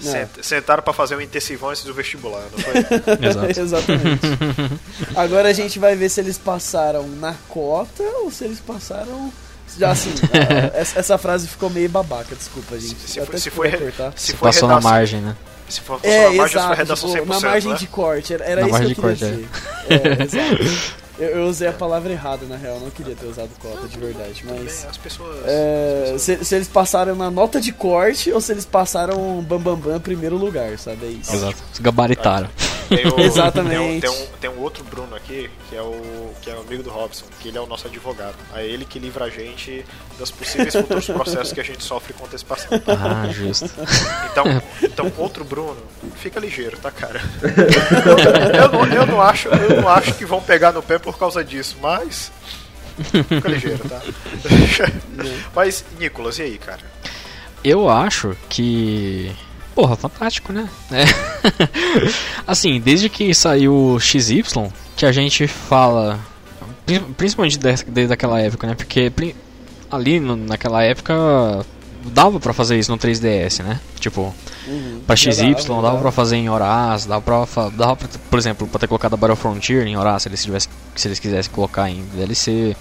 É. 0.00 0.10
Sent- 0.10 0.42
Sentaram 0.42 0.82
pra 0.82 0.92
fazer 0.92 1.16
um 1.16 1.20
intensivão 1.20 1.70
antes 1.70 1.84
do 1.84 1.94
vestibular, 1.94 2.42
não 2.52 2.58
foi? 2.58 2.74
Exato. 3.28 3.60
Exatamente. 3.60 4.26
Agora 5.14 5.48
a 5.48 5.52
gente 5.52 5.78
vai 5.78 5.94
ver 5.96 6.08
se 6.08 6.20
eles 6.20 6.36
passaram 6.38 7.06
na 7.08 7.34
cota 7.48 8.02
ou 8.22 8.30
se 8.30 8.44
eles 8.44 8.60
passaram. 8.60 9.32
Já 9.78 9.90
assim, 9.90 10.10
a- 10.32 10.76
essa, 10.78 10.98
essa 11.00 11.18
frase 11.18 11.48
ficou 11.48 11.68
meio 11.70 11.88
babaca, 11.88 12.34
desculpa, 12.36 12.78
gente. 12.78 12.94
Se, 13.00 13.08
se 13.08 13.20
Até 13.20 13.30
foi, 13.30 13.38
se, 13.40 13.50
foi, 13.50 13.70
cortar. 13.72 14.12
se 14.16 14.26
Se 14.26 14.32
foi 14.36 14.48
passou 14.48 14.68
na 14.68 14.74
redação- 14.74 14.90
margem, 14.92 15.20
né? 15.20 15.36
Se 15.68 15.80
for, 15.80 15.98
passou 16.00 16.10
É, 16.10 16.24
na 16.28 16.32
margem, 16.34 16.46
se 16.46 16.52
foi 16.52 16.60
exato. 16.60 16.74
redação 16.76 17.10
tipo, 17.10 17.24
100%, 17.24 17.28
na 17.28 17.40
margem 17.40 17.72
né? 17.72 17.78
de 17.78 17.86
corte, 17.86 18.34
era, 18.34 18.44
era 18.44 18.60
Na 18.60 18.66
isso 18.68 18.72
margem 18.78 18.94
que 18.94 19.00
eu 19.00 19.12
de 19.14 19.18
queria 19.18 19.36
corte, 19.36 19.48
dizer. 19.88 20.18
É, 20.20 20.22
exato. 20.22 20.94
Eu, 21.18 21.28
eu 21.28 21.44
usei 21.46 21.68
a 21.68 21.72
palavra 21.72 22.12
errada, 22.12 22.44
na 22.46 22.56
real, 22.56 22.80
não 22.80 22.90
queria 22.90 23.14
ter 23.14 23.26
usado 23.26 23.50
cota, 23.60 23.86
de 23.86 23.98
verdade, 23.98 24.42
mas... 24.44 24.56
Bem, 24.80 24.90
As 24.90 24.96
pessoas... 24.96 25.36
É, 25.46 26.02
as 26.06 26.10
pessoas- 26.10 26.22
se, 26.22 26.44
se 26.44 26.54
eles 26.56 26.68
passaram 26.68 27.14
na 27.14 27.30
nota 27.30 27.60
de 27.60 27.72
corte 27.72 28.32
ou 28.32 28.40
se 28.40 28.50
eles 28.52 28.64
passaram 28.64 29.40
bam 29.42 29.58
bam 29.60 29.76
bam 29.76 30.00
primeiro 30.00 30.36
lugar, 30.36 30.76
sabe? 30.78 31.06
É 31.06 31.08
isso. 31.10 31.32
Exato. 31.34 31.56
Se 31.72 31.80
gabaritaram. 31.80 32.48
Tem 32.88 33.06
o- 33.06 33.18
Exatamente. 33.22 34.00
Tem 34.00 34.10
um, 34.10 34.14
tem, 34.14 34.24
um, 34.24 34.26
tem 34.40 34.50
um 34.50 34.60
outro 34.60 34.82
Bruno 34.84 35.14
aqui, 35.14 35.48
que 35.70 35.76
é 35.76 35.80
o 35.82 36.30
que 36.42 36.50
é 36.50 36.54
o 36.54 36.60
amigo 36.60 36.82
do 36.82 36.90
Robson, 36.90 37.24
que 37.40 37.48
ele 37.48 37.56
é 37.56 37.60
o 37.60 37.66
nosso 37.66 37.86
advogado. 37.86 38.34
É 38.54 38.66
ele 38.66 38.84
que 38.84 38.98
livra 38.98 39.24
a 39.26 39.30
gente 39.30 39.84
dos 40.18 40.30
possíveis 40.30 40.74
futuros 40.74 41.06
processos 41.08 41.52
que 41.52 41.60
a 41.60 41.64
gente 41.64 41.82
sofre 41.82 42.12
com 42.12 42.24
antecipação. 42.26 42.68
Ah, 42.86 43.26
justo. 43.32 43.70
Então, 44.30 44.44
então 44.82 45.12
outro 45.16 45.44
Bruno, 45.44 45.76
fica 46.16 46.38
ligeiro, 46.40 46.76
tá, 46.78 46.90
cara? 46.90 47.20
Eu, 47.42 48.58
eu 48.64 48.68
não, 48.72 48.86
eu, 48.94 49.06
não 49.06 49.20
acho, 49.22 49.48
eu 49.48 49.80
não 49.80 49.88
acho 49.88 50.12
que 50.14 50.24
vão 50.26 50.42
pegar 50.42 50.72
no 50.72 50.82
pé 50.82 50.98
por 51.04 51.16
causa 51.18 51.44
disso, 51.44 51.76
mas. 51.80 52.32
Fica 53.28 53.48
ligeiro, 53.48 53.88
tá? 53.88 54.00
mas, 55.54 55.84
Nicolas, 55.98 56.38
e 56.38 56.42
aí, 56.42 56.58
cara? 56.58 56.80
Eu 57.62 57.88
acho 57.88 58.36
que. 58.48 59.30
Porra, 59.74 59.96
fantástico, 59.96 60.52
né? 60.52 60.68
É. 60.92 61.04
assim, 62.46 62.80
desde 62.80 63.08
que 63.08 63.34
saiu 63.34 63.74
o 63.74 64.00
XY, 64.00 64.42
que 64.96 65.04
a 65.06 65.12
gente 65.12 65.46
fala. 65.48 66.18
pri- 66.86 67.00
Principalmente 67.16 67.58
desde, 67.58 68.12
aquela 68.12 68.40
época, 68.40 68.66
né? 68.66 68.74
Porque 68.74 69.12
ali 69.90 70.20
naquela 70.20 70.82
época 70.82 71.14
dava 72.04 72.38
pra 72.38 72.52
fazer 72.52 72.78
isso 72.78 72.90
no 72.90 72.98
3DS, 72.98 73.62
né? 73.64 73.80
Tipo, 73.98 74.34
Uhum. 74.66 75.00
pra 75.06 75.14
Já 75.16 75.32
XY 75.32 75.54
dava, 75.68 75.82
dava, 75.82 75.98
pra 75.98 76.12
fazer 76.12 76.36
em 76.36 76.48
Horaz, 76.48 77.04
dava 77.06 77.20
pra, 77.22 77.44
fa- 77.46 77.68
dava 77.70 77.96
pra, 77.96 78.08
por 78.30 78.38
exemplo, 78.38 78.66
pra 78.66 78.78
ter 78.78 78.86
colocado 78.86 79.14
a 79.14 79.16
Battle 79.16 79.36
Frontier 79.36 79.86
em 79.86 79.96
Horaz, 79.96 80.22
se 80.22 80.28
eles, 80.28 80.42
tivessem, 80.42 80.70
se 80.96 81.08
eles 81.08 81.18
quisessem 81.18 81.52
colocar 81.52 81.88
em 81.88 82.04
DLC. 82.14 82.76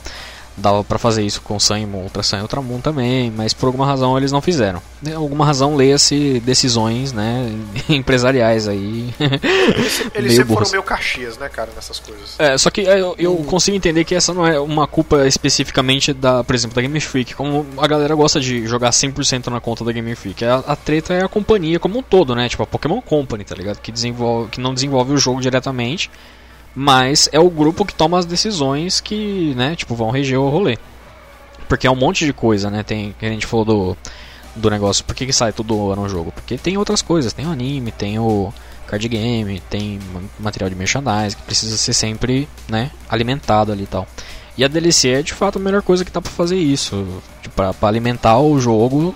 Dava 0.55 0.83
pra 0.83 0.99
fazer 0.99 1.23
isso 1.23 1.41
com 1.41 1.59
Sun 1.59 1.77
e 1.77 1.85
Moon, 1.85 2.03
Ultra 2.03 2.21
Sun 2.21 2.37
e 2.37 2.41
Ultramon 2.41 2.79
também, 2.79 3.31
mas 3.31 3.55
por 3.55 3.65
alguma 3.65 3.87
razão 3.87 4.15
eles 4.15 4.31
não 4.31 4.39
fizeram. 4.39 4.79
Né, 5.01 5.15
Alguma 5.15 5.43
razão 5.43 5.75
leia-se 5.75 6.39
decisões, 6.45 7.11
né, 7.11 7.51
empresariais 7.89 8.67
aí. 8.67 9.11
Eles, 9.19 9.99
eles 9.99 10.11
Meio 10.13 10.31
sempre 10.31 10.53
foram 10.53 10.69
meio 10.69 10.83
caxias, 10.83 11.39
né, 11.39 11.49
cara, 11.49 11.71
nessas 11.75 11.99
coisas. 11.99 12.35
É, 12.37 12.55
só 12.55 12.69
que 12.69 12.81
é, 12.81 13.01
eu, 13.01 13.15
eu 13.17 13.35
consigo 13.37 13.75
entender 13.75 14.03
que 14.03 14.13
essa 14.13 14.31
não 14.31 14.45
é 14.45 14.59
uma 14.59 14.85
culpa 14.85 15.25
especificamente 15.25 16.13
da, 16.13 16.43
por 16.43 16.53
exemplo, 16.53 16.75
da 16.75 16.83
Game 16.83 16.99
Freak. 16.99 17.33
Como 17.33 17.65
a 17.75 17.87
galera 17.87 18.13
gosta 18.13 18.39
de 18.39 18.67
jogar 18.67 18.91
100% 18.91 19.47
na 19.47 19.59
conta 19.59 19.83
da 19.83 19.91
Game 19.91 20.13
Freak. 20.13 20.45
A, 20.45 20.57
a 20.67 20.75
treta 20.75 21.15
é 21.15 21.23
a 21.23 21.27
companhia 21.27 21.79
como 21.79 21.97
um 21.97 22.03
todo, 22.03 22.35
né? 22.35 22.47
Tipo 22.47 22.61
a 22.61 22.67
Pokémon 22.67 23.01
Company, 23.01 23.43
tá 23.43 23.55
ligado? 23.55 23.79
Que, 23.79 23.91
desenvolve, 23.91 24.51
que 24.51 24.61
não 24.61 24.71
desenvolve 24.71 25.13
o 25.13 25.17
jogo 25.17 25.41
diretamente, 25.41 26.11
mas 26.75 27.29
é 27.31 27.39
o 27.39 27.49
grupo 27.49 27.85
que 27.85 27.93
toma 27.93 28.17
as 28.19 28.25
decisões 28.25 28.99
que, 28.99 29.53
né, 29.55 29.75
tipo, 29.75 29.95
vão 29.95 30.09
reger 30.11 30.39
o 30.39 30.49
rolê. 30.49 30.77
Porque 31.67 31.87
é 31.87 31.91
um 31.91 31.95
monte 31.95 32.25
de 32.25 32.33
coisa, 32.33 32.69
né? 32.69 32.83
Tem, 32.83 33.15
que 33.17 33.25
a 33.25 33.29
gente 33.29 33.45
falou 33.47 33.65
do, 33.65 33.97
do 34.55 34.69
negócio, 34.69 35.03
por 35.05 35.15
que, 35.15 35.25
que 35.25 35.33
sai 35.33 35.51
todo 35.53 35.91
ano 35.91 36.03
o 36.03 36.09
jogo? 36.09 36.31
Porque 36.31 36.57
tem 36.57 36.77
outras 36.77 37.01
coisas, 37.01 37.33
tem 37.33 37.45
o 37.47 37.51
anime, 37.51 37.91
tem 37.91 38.19
o 38.19 38.53
card 38.87 39.07
game, 39.07 39.59
tem 39.69 39.99
ma- 40.13 40.21
material 40.39 40.69
de 40.69 40.75
merchandising 40.75 41.37
que 41.37 41.43
precisa 41.43 41.77
ser 41.77 41.93
sempre, 41.93 42.47
né, 42.67 42.91
alimentado 43.09 43.71
ali 43.71 43.83
e 43.83 43.87
tal. 43.87 44.07
E 44.57 44.63
a 44.63 44.67
DLC 44.67 45.09
é 45.09 45.21
de 45.23 45.33
fato 45.33 45.57
a 45.57 45.61
melhor 45.61 45.81
coisa 45.81 46.05
que 46.05 46.11
dá 46.11 46.21
pra 46.21 46.31
fazer 46.31 46.57
isso, 46.57 47.07
tipo, 47.41 47.55
pra, 47.55 47.73
pra 47.73 47.89
alimentar 47.89 48.37
o 48.39 48.59
jogo 48.59 49.15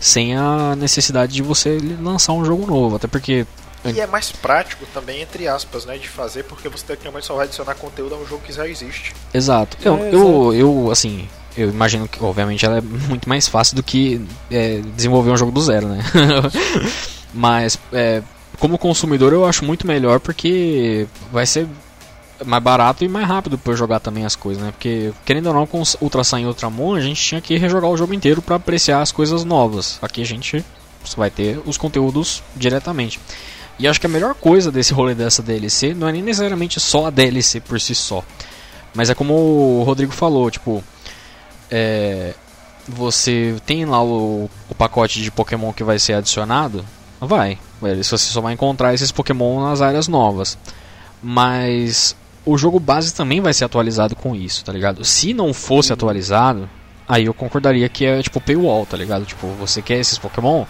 sem 0.00 0.34
a 0.36 0.74
necessidade 0.76 1.32
de 1.32 1.42
você 1.42 1.78
lançar 2.00 2.32
um 2.32 2.44
jogo 2.44 2.66
novo, 2.66 2.96
até 2.96 3.06
porque 3.06 3.46
E 3.84 4.00
é 4.00 4.06
mais 4.06 4.30
prático 4.30 4.86
também, 4.94 5.22
entre 5.22 5.48
aspas, 5.48 5.84
né, 5.84 5.98
de 5.98 6.08
fazer, 6.08 6.44
porque 6.44 6.68
você 6.68 6.84
tecnicamente 6.86 7.26
só 7.26 7.34
vai 7.34 7.46
adicionar 7.46 7.74
conteúdo 7.74 8.14
a 8.14 8.18
um 8.18 8.26
jogo 8.26 8.42
que 8.44 8.52
já 8.52 8.66
existe. 8.68 9.12
Exato. 9.34 9.76
Eu, 9.82 9.96
É, 9.96 10.14
eu, 10.14 10.54
eu, 10.54 10.90
assim, 10.90 11.28
eu 11.56 11.68
imagino 11.68 12.06
que, 12.06 12.22
obviamente, 12.22 12.64
ela 12.64 12.78
é 12.78 12.80
muito 12.80 13.28
mais 13.28 13.48
fácil 13.48 13.76
do 13.76 13.82
que 13.82 14.24
é, 14.50 14.80
desenvolver 14.94 15.30
um 15.30 15.36
jogo 15.36 15.52
do 15.52 15.60
zero, 15.60 15.88
né? 15.88 16.02
Mas, 17.34 17.78
é, 17.92 18.22
como 18.58 18.78
consumidor, 18.78 19.32
eu 19.32 19.44
acho 19.44 19.64
muito 19.64 19.86
melhor 19.86 20.20
porque 20.20 21.06
vai 21.32 21.46
ser 21.46 21.66
mais 22.44 22.62
barato 22.62 23.04
e 23.04 23.08
mais 23.08 23.26
rápido 23.26 23.58
pra 23.58 23.72
eu 23.72 23.76
jogar 23.76 24.00
também 24.00 24.24
as 24.24 24.36
coisas, 24.36 24.62
né? 24.62 24.70
Porque, 24.72 25.12
querendo 25.24 25.46
ou 25.46 25.54
não, 25.54 25.66
com 25.66 25.82
Ultra 26.00 26.24
Sun 26.24 26.38
e 26.38 26.46
Ultramon, 26.46 26.94
a 26.94 27.00
gente 27.00 27.22
tinha 27.22 27.40
que 27.40 27.56
rejogar 27.56 27.90
o 27.90 27.96
jogo 27.96 28.14
inteiro 28.14 28.42
pra 28.42 28.56
apreciar 28.56 29.00
as 29.00 29.12
coisas 29.12 29.44
novas. 29.44 29.98
Aqui 30.02 30.22
a 30.22 30.26
gente 30.26 30.64
vai 31.16 31.30
ter 31.30 31.60
os 31.66 31.76
conteúdos 31.76 32.42
diretamente. 32.56 33.20
E 33.78 33.88
acho 33.88 34.00
que 34.00 34.06
a 34.06 34.10
melhor 34.10 34.34
coisa 34.34 34.70
desse 34.70 34.92
rolê 34.92 35.14
dessa 35.14 35.42
DLC 35.42 35.94
não 35.94 36.08
é 36.08 36.12
nem 36.12 36.22
necessariamente 36.22 36.78
só 36.78 37.06
a 37.06 37.10
DLC 37.10 37.60
por 37.60 37.80
si 37.80 37.94
só. 37.94 38.22
Mas 38.94 39.10
é 39.10 39.14
como 39.14 39.34
o 39.34 39.82
Rodrigo 39.82 40.12
falou, 40.12 40.50
tipo, 40.50 40.84
é, 41.70 42.34
você 42.86 43.56
tem 43.64 43.84
lá 43.84 44.02
o, 44.02 44.50
o 44.68 44.74
pacote 44.74 45.22
de 45.22 45.30
Pokémon 45.30 45.72
que 45.72 45.82
vai 45.82 45.98
ser 45.98 46.14
adicionado, 46.14 46.84
vai, 47.20 47.58
você 47.80 48.18
só 48.18 48.40
vai 48.40 48.52
encontrar 48.52 48.92
esses 48.92 49.10
Pokémon 49.10 49.62
nas 49.62 49.80
áreas 49.80 50.08
novas. 50.08 50.58
Mas 51.22 52.16
o 52.44 52.58
jogo 52.58 52.80
base 52.80 53.14
também 53.14 53.40
vai 53.40 53.54
ser 53.54 53.64
atualizado 53.64 54.16
com 54.16 54.34
isso, 54.34 54.64
tá 54.64 54.72
ligado? 54.72 55.04
Se 55.04 55.32
não 55.32 55.54
fosse 55.54 55.92
atualizado, 55.92 56.68
aí 57.08 57.26
eu 57.26 57.34
concordaria 57.34 57.88
que 57.88 58.04
é 58.04 58.22
tipo 58.22 58.40
paywall, 58.40 58.84
tá 58.84 58.96
ligado? 58.96 59.24
Tipo, 59.24 59.46
você 59.58 59.80
quer 59.80 59.98
esses 59.98 60.18
Pokémon? 60.18 60.64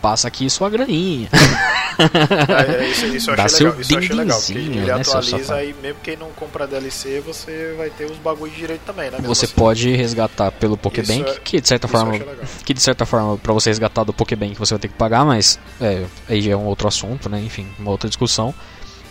Passa 0.00 0.28
aqui 0.28 0.48
sua 0.48 0.70
graninha. 0.70 1.28
É, 2.00 2.86
isso, 2.88 3.06
isso 3.06 3.30
eu 3.30 3.36
Dá 3.36 3.44
achei 3.44 3.58
seu 3.58 3.66
legal, 3.66 3.80
isso 3.82 3.92
eu 3.92 3.98
achei 3.98 4.16
legal, 4.16 4.38
porque 4.38 4.54
din-dinzinho, 4.54 4.82
ele 4.82 4.92
né, 4.92 5.00
atualiza 5.00 5.54
aí, 5.54 5.74
mesmo 5.82 5.98
quem 6.02 6.16
não 6.16 6.30
compra 6.30 6.66
DLC, 6.66 7.20
você 7.20 7.74
vai 7.76 7.90
ter 7.90 8.06
os 8.06 8.16
bagulho 8.16 8.50
de 8.50 8.56
direito 8.56 8.80
também, 8.86 9.10
né? 9.10 9.18
Você 9.22 9.44
assim. 9.44 9.54
pode 9.54 9.90
resgatar 9.94 10.50
pelo 10.52 10.78
Pokébank, 10.78 11.28
é- 11.28 11.40
que 11.40 11.60
de 11.60 11.68
certa 11.68 11.86
forma 11.86 12.18
que 12.64 12.72
de 12.72 12.80
certa 12.80 13.04
forma 13.04 13.36
para 13.36 13.52
você 13.52 13.68
resgatar 13.68 14.04
do 14.04 14.14
Pokébank 14.14 14.58
você 14.58 14.72
vai 14.72 14.80
ter 14.80 14.88
que 14.88 14.94
pagar, 14.94 15.26
mas 15.26 15.58
é, 15.78 16.04
aí 16.26 16.40
já 16.40 16.52
é 16.52 16.56
um 16.56 16.64
outro 16.64 16.88
assunto, 16.88 17.28
né? 17.28 17.38
Enfim, 17.42 17.66
uma 17.78 17.90
outra 17.90 18.08
discussão. 18.08 18.54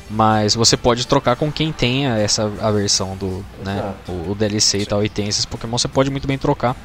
Mas 0.09 0.55
você 0.55 0.75
pode 0.75 1.05
trocar 1.05 1.35
com 1.35 1.51
quem 1.51 1.71
tenha 1.71 2.15
essa 2.17 2.51
a 2.59 2.71
versão 2.71 3.15
do, 3.15 3.45
né, 3.63 3.93
o, 4.07 4.31
o 4.31 4.35
DLC 4.35 4.79
e 4.79 4.85
tal 4.87 5.05
e 5.05 5.09
tem 5.09 5.27
esses 5.27 5.45
Pokémon, 5.45 5.77
você 5.77 5.87
pode 5.87 6.09
muito 6.09 6.27
bem 6.27 6.37
trocar. 6.37 6.75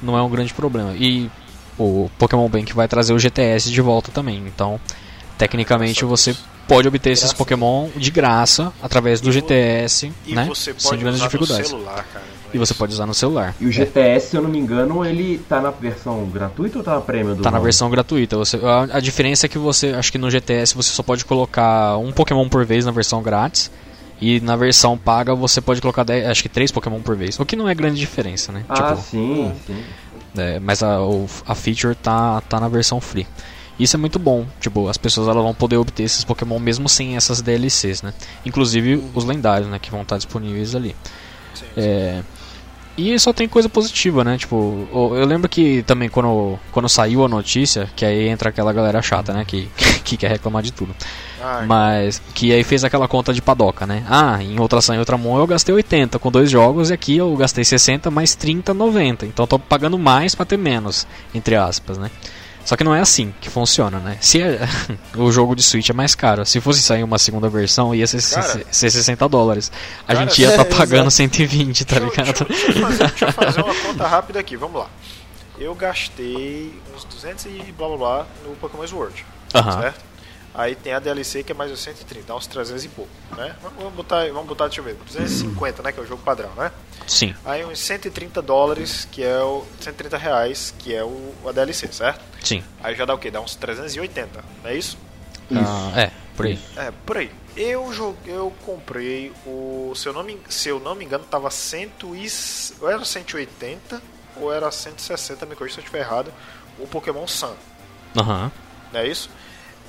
Não 0.00 0.16
é 0.16 0.22
um 0.22 0.30
grande 0.30 0.54
problema. 0.54 0.94
E 0.94 1.30
o 1.78 2.10
Pokémon 2.18 2.48
Bank 2.48 2.72
vai 2.72 2.86
trazer 2.88 3.12
o 3.12 3.18
GTS 3.18 3.70
de 3.70 3.80
volta 3.80 4.10
também. 4.12 4.42
Então, 4.46 4.78
tecnicamente 5.38 6.04
você 6.04 6.34
pode 6.66 6.88
obter 6.88 7.10
esses 7.10 7.32
Pokémon 7.32 7.88
de 7.96 8.10
graça 8.10 8.72
através 8.82 9.20
do 9.20 9.28
E 9.30 9.32
GTS, 9.32 10.12
E 10.26 10.34
né? 10.34 10.46
você 10.48 10.74
sem 10.78 10.98
grandes 10.98 11.20
usar 11.20 11.26
dificuldades. 11.26 11.70
no 11.70 11.78
celular, 11.78 12.06
cara. 12.12 12.24
é 12.52 12.56
E 12.56 12.58
você 12.58 12.72
pode 12.72 12.92
usar 12.92 13.04
no 13.06 13.12
celular. 13.14 13.54
E 13.60 13.66
o 13.66 13.72
GTS, 13.72 14.28
se 14.30 14.36
eu 14.36 14.42
não 14.42 14.48
me 14.48 14.58
engano, 14.58 15.04
ele 15.04 15.38
tá 15.48 15.60
na 15.60 15.70
versão 15.70 16.24
gratuita 16.26 16.78
ou 16.78 16.84
tá 16.84 16.94
na 16.94 17.00
prêmio 17.00 17.34
do 17.34 17.42
Tá 17.42 17.50
na 17.50 17.56
jogo? 17.58 17.64
versão 17.64 17.90
gratuita. 17.90 18.36
Você, 18.38 18.56
a, 18.62 18.96
a 18.96 19.00
diferença 19.00 19.44
é 19.46 19.48
que 19.48 19.58
você, 19.58 19.88
acho 19.88 20.10
que 20.10 20.16
no 20.18 20.30
GTS 20.30 20.74
você 20.74 20.90
só 20.90 21.02
pode 21.02 21.24
colocar 21.24 21.98
um 21.98 22.12
Pokémon 22.12 22.48
por 22.48 22.64
vez 22.64 22.84
na 22.86 22.92
versão 22.92 23.22
grátis. 23.22 23.70
E 24.20 24.40
na 24.40 24.54
versão 24.56 24.96
paga 24.96 25.34
você 25.34 25.60
pode 25.60 25.80
colocar 25.82 26.04
10, 26.04 26.28
acho 26.28 26.42
que 26.42 26.48
3 26.48 26.70
Pokémon 26.70 27.00
por 27.00 27.16
vez. 27.16 27.38
O 27.38 27.44
que 27.44 27.56
não 27.56 27.68
é 27.68 27.74
grande 27.74 27.98
diferença, 27.98 28.52
né? 28.52 28.64
Ah, 28.68 28.92
tipo, 28.94 29.02
sim, 29.10 29.52
sim. 29.66 29.76
É, 30.36 30.58
mas 30.60 30.82
a, 30.82 30.98
a 31.46 31.54
feature 31.54 31.94
tá, 31.94 32.40
tá 32.42 32.60
na 32.60 32.68
versão 32.68 33.00
free. 33.00 33.26
Isso 33.78 33.96
é 33.96 33.98
muito 33.98 34.18
bom. 34.18 34.46
Tipo, 34.60 34.88
as 34.88 34.96
pessoas 34.96 35.26
elas 35.28 35.42
vão 35.42 35.54
poder 35.54 35.76
obter 35.76 36.04
esses 36.04 36.24
Pokémon 36.24 36.58
mesmo 36.58 36.88
sem 36.88 37.16
essas 37.16 37.40
DLCs, 37.40 38.02
né? 38.02 38.14
Inclusive 38.46 39.02
os 39.14 39.24
lendários, 39.24 39.68
né? 39.68 39.78
Que 39.78 39.90
vão 39.90 40.02
estar 40.02 40.16
disponíveis 40.16 40.74
ali. 40.74 40.94
Sim, 41.54 41.64
sim. 41.66 41.72
É, 41.76 42.22
e 42.96 43.18
só 43.18 43.32
tem 43.32 43.48
coisa 43.48 43.68
positiva, 43.68 44.22
né? 44.22 44.38
Tipo, 44.38 44.86
eu 44.92 45.24
lembro 45.26 45.48
que 45.48 45.82
também 45.82 46.08
quando, 46.08 46.58
quando 46.70 46.88
saiu 46.88 47.24
a 47.24 47.28
notícia, 47.28 47.88
que 47.96 48.04
aí 48.04 48.28
entra 48.28 48.50
aquela 48.50 48.72
galera 48.72 49.02
chata, 49.02 49.32
né? 49.32 49.44
Que, 49.44 49.68
que 50.04 50.16
quer 50.16 50.30
reclamar 50.30 50.62
de 50.62 50.72
tudo. 50.72 50.94
Ai, 51.42 51.66
Mas 51.66 52.22
que 52.34 52.52
aí 52.52 52.62
fez 52.62 52.84
aquela 52.84 53.08
conta 53.08 53.32
de 53.32 53.42
padoca, 53.42 53.86
né? 53.86 54.04
Ah, 54.08 54.42
em 54.42 54.58
outra 54.60 54.78
ação 54.78 54.94
e 54.94 54.98
outra 54.98 55.18
mão 55.18 55.36
eu 55.38 55.46
gastei 55.46 55.74
80 55.74 56.18
com 56.18 56.30
dois 56.30 56.50
jogos 56.50 56.90
e 56.90 56.94
aqui 56.94 57.16
eu 57.16 57.34
gastei 57.36 57.64
60 57.64 58.10
mais 58.10 58.34
30, 58.34 58.72
90. 58.72 59.26
Então 59.26 59.42
eu 59.42 59.48
tô 59.48 59.58
pagando 59.58 59.98
mais 59.98 60.34
pra 60.34 60.46
ter 60.46 60.56
menos, 60.56 61.06
entre 61.34 61.56
aspas, 61.56 61.98
né? 61.98 62.10
Só 62.64 62.76
que 62.76 62.84
não 62.84 62.94
é 62.94 63.00
assim 63.00 63.34
que 63.40 63.50
funciona, 63.50 63.98
né? 63.98 64.16
Se 64.20 64.40
é- 64.40 64.60
o 65.16 65.30
jogo 65.30 65.54
de 65.54 65.62
Switch 65.62 65.90
é 65.90 65.92
mais 65.92 66.14
caro, 66.14 66.44
se 66.46 66.60
fosse 66.60 66.82
sair 66.82 67.02
uma 67.02 67.18
segunda 67.18 67.48
versão 67.48 67.94
ia 67.94 68.06
ser, 68.06 68.22
Cara. 68.34 68.64
ser 68.70 68.90
60 68.90 69.28
dólares. 69.28 69.70
A 70.08 70.14
Cara, 70.14 70.26
gente 70.26 70.40
ia 70.42 70.48
estar 70.48 70.62
é, 70.62 70.64
pagando 70.64 71.02
exato. 71.08 71.10
120, 71.10 71.84
tá 71.84 71.98
deixa, 71.98 72.22
ligado? 72.22 72.44
Deixa, 72.46 72.66
deixa 72.66 72.78
eu 72.78 72.82
fazer, 72.82 72.98
deixa 73.08 73.24
eu 73.26 73.32
fazer 73.34 73.60
uma 73.62 73.74
conta 73.74 74.06
rápida 74.06 74.40
aqui, 74.40 74.56
vamos 74.56 74.80
lá. 74.80 74.86
Eu 75.58 75.74
gastei 75.74 76.72
uns 76.96 77.04
200 77.04 77.46
e 77.46 77.72
blá 77.76 77.86
blá 77.88 77.96
blá 77.96 78.26
no 78.44 78.56
Pokémon 78.56 78.86
Sword, 78.86 79.24
Aham. 79.54 79.80
certo? 79.82 80.00
Aí 80.54 80.76
tem 80.76 80.92
a 80.92 81.00
DLC 81.00 81.42
que 81.42 81.50
é 81.50 81.54
mais 81.54 81.72
os 81.72 81.80
130, 81.80 82.26
dá 82.28 82.36
uns 82.36 82.46
300 82.46 82.84
e 82.84 82.88
pouco, 82.88 83.10
né? 83.36 83.56
Vamos- 83.60 83.92
botar, 83.94 84.24
vamos 84.28 84.46
botar, 84.46 84.66
deixa 84.66 84.80
eu 84.80 84.84
ver, 84.84 84.94
250, 84.94 85.82
né? 85.82 85.90
Que 85.90 85.98
é 85.98 86.02
o 86.02 86.06
jogo 86.06 86.22
padrão, 86.22 86.50
né? 86.56 86.70
Sim, 87.08 87.34
Aí 87.44 87.64
uns 87.64 87.80
130 87.80 88.40
dólares, 88.40 89.06
que 89.10 89.22
é 89.22 89.36
o 89.42 89.64
130 89.80 90.16
reais, 90.16 90.72
que 90.78 90.94
é 90.94 91.02
o 91.02 91.34
a 91.44 91.50
DLC, 91.52 91.88
certo? 91.92 92.20
sim. 92.40 92.62
Aí 92.82 92.94
já 92.94 93.04
dá 93.04 93.14
o 93.14 93.18
quê? 93.18 93.30
Dá 93.32 93.40
uns 93.40 93.56
380, 93.56 94.44
não 94.62 94.70
é 94.70 94.76
isso? 94.76 94.96
Ah, 95.54 95.92
é, 95.96 96.10
por 96.36 96.46
aí. 96.46 96.58
É, 96.76 96.92
por 97.04 97.16
aí. 97.18 97.30
Eu 97.56 97.92
joguei, 97.92 98.34
eu 98.34 98.52
comprei 98.64 99.32
o, 99.46 99.92
se 99.96 100.06
eu 100.08 100.12
não 100.12 100.22
me, 100.22 100.38
se 100.48 100.68
eu 100.68 100.78
não 100.80 100.94
me 100.94 101.04
engano, 101.04 101.24
tava 101.24 101.50
100 101.50 101.90
e, 102.14 102.28
ou 102.80 102.88
era 102.90 103.04
180 103.04 104.00
ou 104.36 104.52
era 104.52 104.70
160, 104.70 105.46
me 105.46 105.54
corrija 105.56 105.74
se 105.74 105.80
eu 105.80 105.84
estiver 105.84 106.00
errado, 106.00 106.32
o 106.78 106.86
Pokémon 106.86 107.26
Sun, 107.26 107.54
Aham. 108.16 108.50
não 108.92 109.00
é 109.00 109.06
isso? 109.08 109.28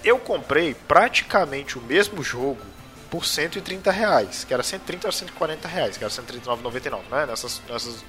Eu 0.05 0.19
comprei 0.19 0.75
praticamente 0.87 1.77
o 1.77 1.81
mesmo 1.81 2.23
jogo 2.23 2.61
por 3.09 3.25
130 3.25 3.91
reais, 3.91 4.43
que 4.43 4.53
era 4.53 4.61
130 4.61 5.07
ou 5.07 5.11
140 5.11 5.67
reais, 5.67 5.97
que 5.97 6.03
era 6.03 6.11
139,99, 6.13 7.01
né? 7.11 7.25
Nessas, 7.25 7.61
nessas... 7.67 8.05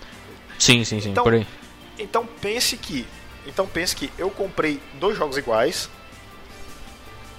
Sim, 0.59 0.85
sim, 0.85 1.01
sim, 1.01 1.10
Então- 1.10 1.24
por 1.24 1.35
aí. 1.35 1.47
Então 1.98 2.27
pense 2.27 2.77
que, 2.77 3.06
então 3.47 3.66
pense 3.66 3.97
que 3.97 4.12
eu 4.18 4.28
comprei 4.31 4.81
dois 5.01 5.16
jogos 5.16 5.39
iguais, 5.39 5.89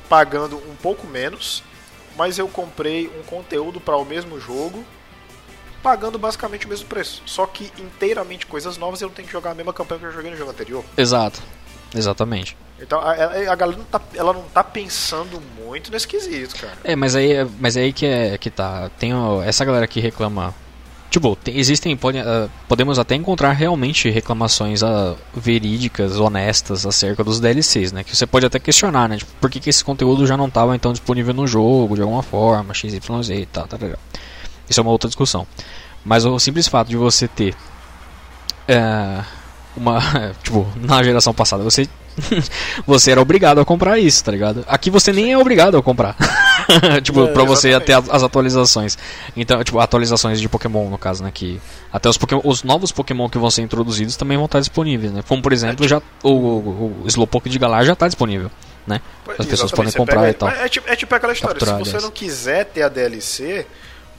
pagando 0.09 0.57
um 0.57 0.75
pouco 0.75 1.05
menos, 1.05 1.63
mas 2.15 2.39
eu 2.39 2.47
comprei 2.47 3.07
um 3.07 3.23
conteúdo 3.23 3.79
para 3.79 3.95
o 3.97 4.03
mesmo 4.03 4.39
jogo, 4.39 4.83
pagando 5.83 6.17
basicamente 6.17 6.65
o 6.65 6.69
mesmo 6.69 6.87
preço. 6.87 7.21
Só 7.27 7.45
que 7.45 7.71
inteiramente 7.77 8.47
coisas 8.47 8.77
novas 8.77 8.99
eu 9.01 9.09
não 9.09 9.15
tenho 9.15 9.27
que 9.27 9.31
jogar 9.31 9.51
a 9.51 9.55
mesma 9.55 9.73
campanha 9.73 9.99
que 9.99 10.05
eu 10.07 10.11
joguei 10.11 10.31
no 10.31 10.37
jogo 10.37 10.49
anterior. 10.49 10.83
Exato. 10.97 11.41
Exatamente. 11.95 12.57
Então 12.79 12.99
a, 12.99 13.11
a- 13.11 13.55
galera 13.55 13.77
não 13.77 13.85
tá, 13.85 13.99
ela 14.13 14.33
não 14.33 14.43
tá 14.43 14.63
pensando 14.63 15.41
muito 15.65 15.91
nesse 15.91 16.07
quesito, 16.07 16.55
cara. 16.57 16.77
É, 16.83 16.95
mas 16.95 17.15
aí, 17.15 17.33
mas 17.59 17.75
aí 17.75 17.91
que 17.91 18.05
é 18.05 18.37
que 18.37 18.49
tá. 18.51 18.89
Tem 18.99 19.13
ó, 19.15 19.41
essa 19.41 19.65
galera 19.65 19.87
que 19.87 19.99
reclama. 19.99 20.53
Tipo, 21.09 21.35
tem- 21.35 21.57
existem. 21.57 21.97
Pode, 21.97 22.19
ah, 22.19 22.47
podemos 22.67 22.99
até 22.99 23.15
encontrar 23.15 23.51
realmente 23.53 24.09
reclamações 24.11 24.83
ah, 24.83 25.15
verídicas, 25.33 26.19
honestas 26.19 26.85
acerca 26.85 27.23
dos 27.23 27.39
DLCs, 27.39 27.91
né? 27.91 28.03
Que 28.03 28.15
você 28.15 28.27
pode 28.27 28.45
até 28.45 28.59
questionar, 28.59 29.09
né? 29.09 29.17
Tipo, 29.17 29.31
por 29.41 29.49
que, 29.49 29.59
que 29.59 29.69
esse 29.71 29.83
conteúdo 29.83 30.27
já 30.27 30.37
não 30.37 30.47
estava 30.47 30.75
então 30.75 30.91
disponível 30.91 31.33
no 31.33 31.47
jogo 31.47 31.95
de 31.95 32.01
alguma 32.03 32.21
forma, 32.21 32.73
XYZ 32.75 32.99
e 33.31 33.45
tal, 33.47 33.65
tal, 33.67 33.79
tal. 33.79 33.89
Isso 34.69 34.79
é 34.79 34.83
uma 34.83 34.91
outra 34.91 35.07
discussão. 35.07 35.47
Mas 36.05 36.25
o 36.25 36.37
simples 36.37 36.67
fato 36.67 36.89
de 36.89 36.97
você 36.97 37.27
ter. 37.27 37.55
é, 38.67 39.23
uma. 39.77 39.99
Tipo, 40.43 40.67
na 40.77 41.01
geração 41.03 41.33
passada, 41.33 41.63
você. 41.63 41.87
você 42.87 43.11
era 43.11 43.21
obrigado 43.21 43.59
a 43.61 43.65
comprar 43.65 43.99
isso, 43.99 44.23
tá 44.23 44.31
ligado? 44.31 44.65
Aqui 44.67 44.89
você 44.89 45.13
nem 45.13 45.33
é 45.33 45.37
obrigado 45.37 45.77
a 45.77 45.83
comprar. 45.83 46.15
tipo, 47.03 47.23
É, 47.23 47.27
pra 47.31 47.43
você 47.43 47.69
exatamente. 47.69 48.05
ter 48.07 48.11
as, 48.15 48.23
atualizações. 48.23 48.97
Então, 49.35 49.63
tipo, 49.63 49.79
atualizações 49.79 50.41
de 50.41 50.49
Pokémon, 50.49 50.89
no 50.89 50.97
caso, 50.97 51.23
né? 51.23 51.29
Que 51.31 51.61
até 51.93 52.09
os, 52.09 52.17
Pokémon, 52.17 52.41
os 52.43 52.63
novos 52.63 52.91
Pokémon 52.91 53.29
que 53.29 53.37
vão 53.37 53.51
ser 53.51 53.61
introduzidos 53.61 54.15
também 54.15 54.35
vão 54.35 54.45
estar 54.47 54.59
disponíveis, 54.59 55.11
né? 55.11 55.21
Como, 55.27 55.43
por 55.43 55.53
exemplo, 55.53 55.87
já 55.87 56.01
o, 56.23 56.29
o, 56.31 57.01
o 57.03 57.07
Slowpoke 57.07 57.49
de 57.49 57.59
Galar 57.59 57.85
já 57.85 57.93
está 57.93 58.07
disponível, 58.07 58.49
né? 58.87 58.99
As 59.37 59.45
pessoas 59.45 59.71
Exatamente, 59.71 59.75
podem 59.75 59.91
você 59.91 59.97
comprar 59.99 60.21
pega- 60.21 60.29
e 60.31 60.33
tal. 60.33 60.49
É, 60.49 60.67
tipo, 60.69 60.89
é 60.89 60.95
tipo 60.95 61.13
aquela 61.13 61.33
história, 61.33 61.55
Capturar, 61.59 61.85
se 61.85 61.91
você 61.91 62.03
não 62.03 62.09
quiser 62.11 62.65
ter 62.65 62.81
a 62.81 62.89
DLC, 62.89 63.67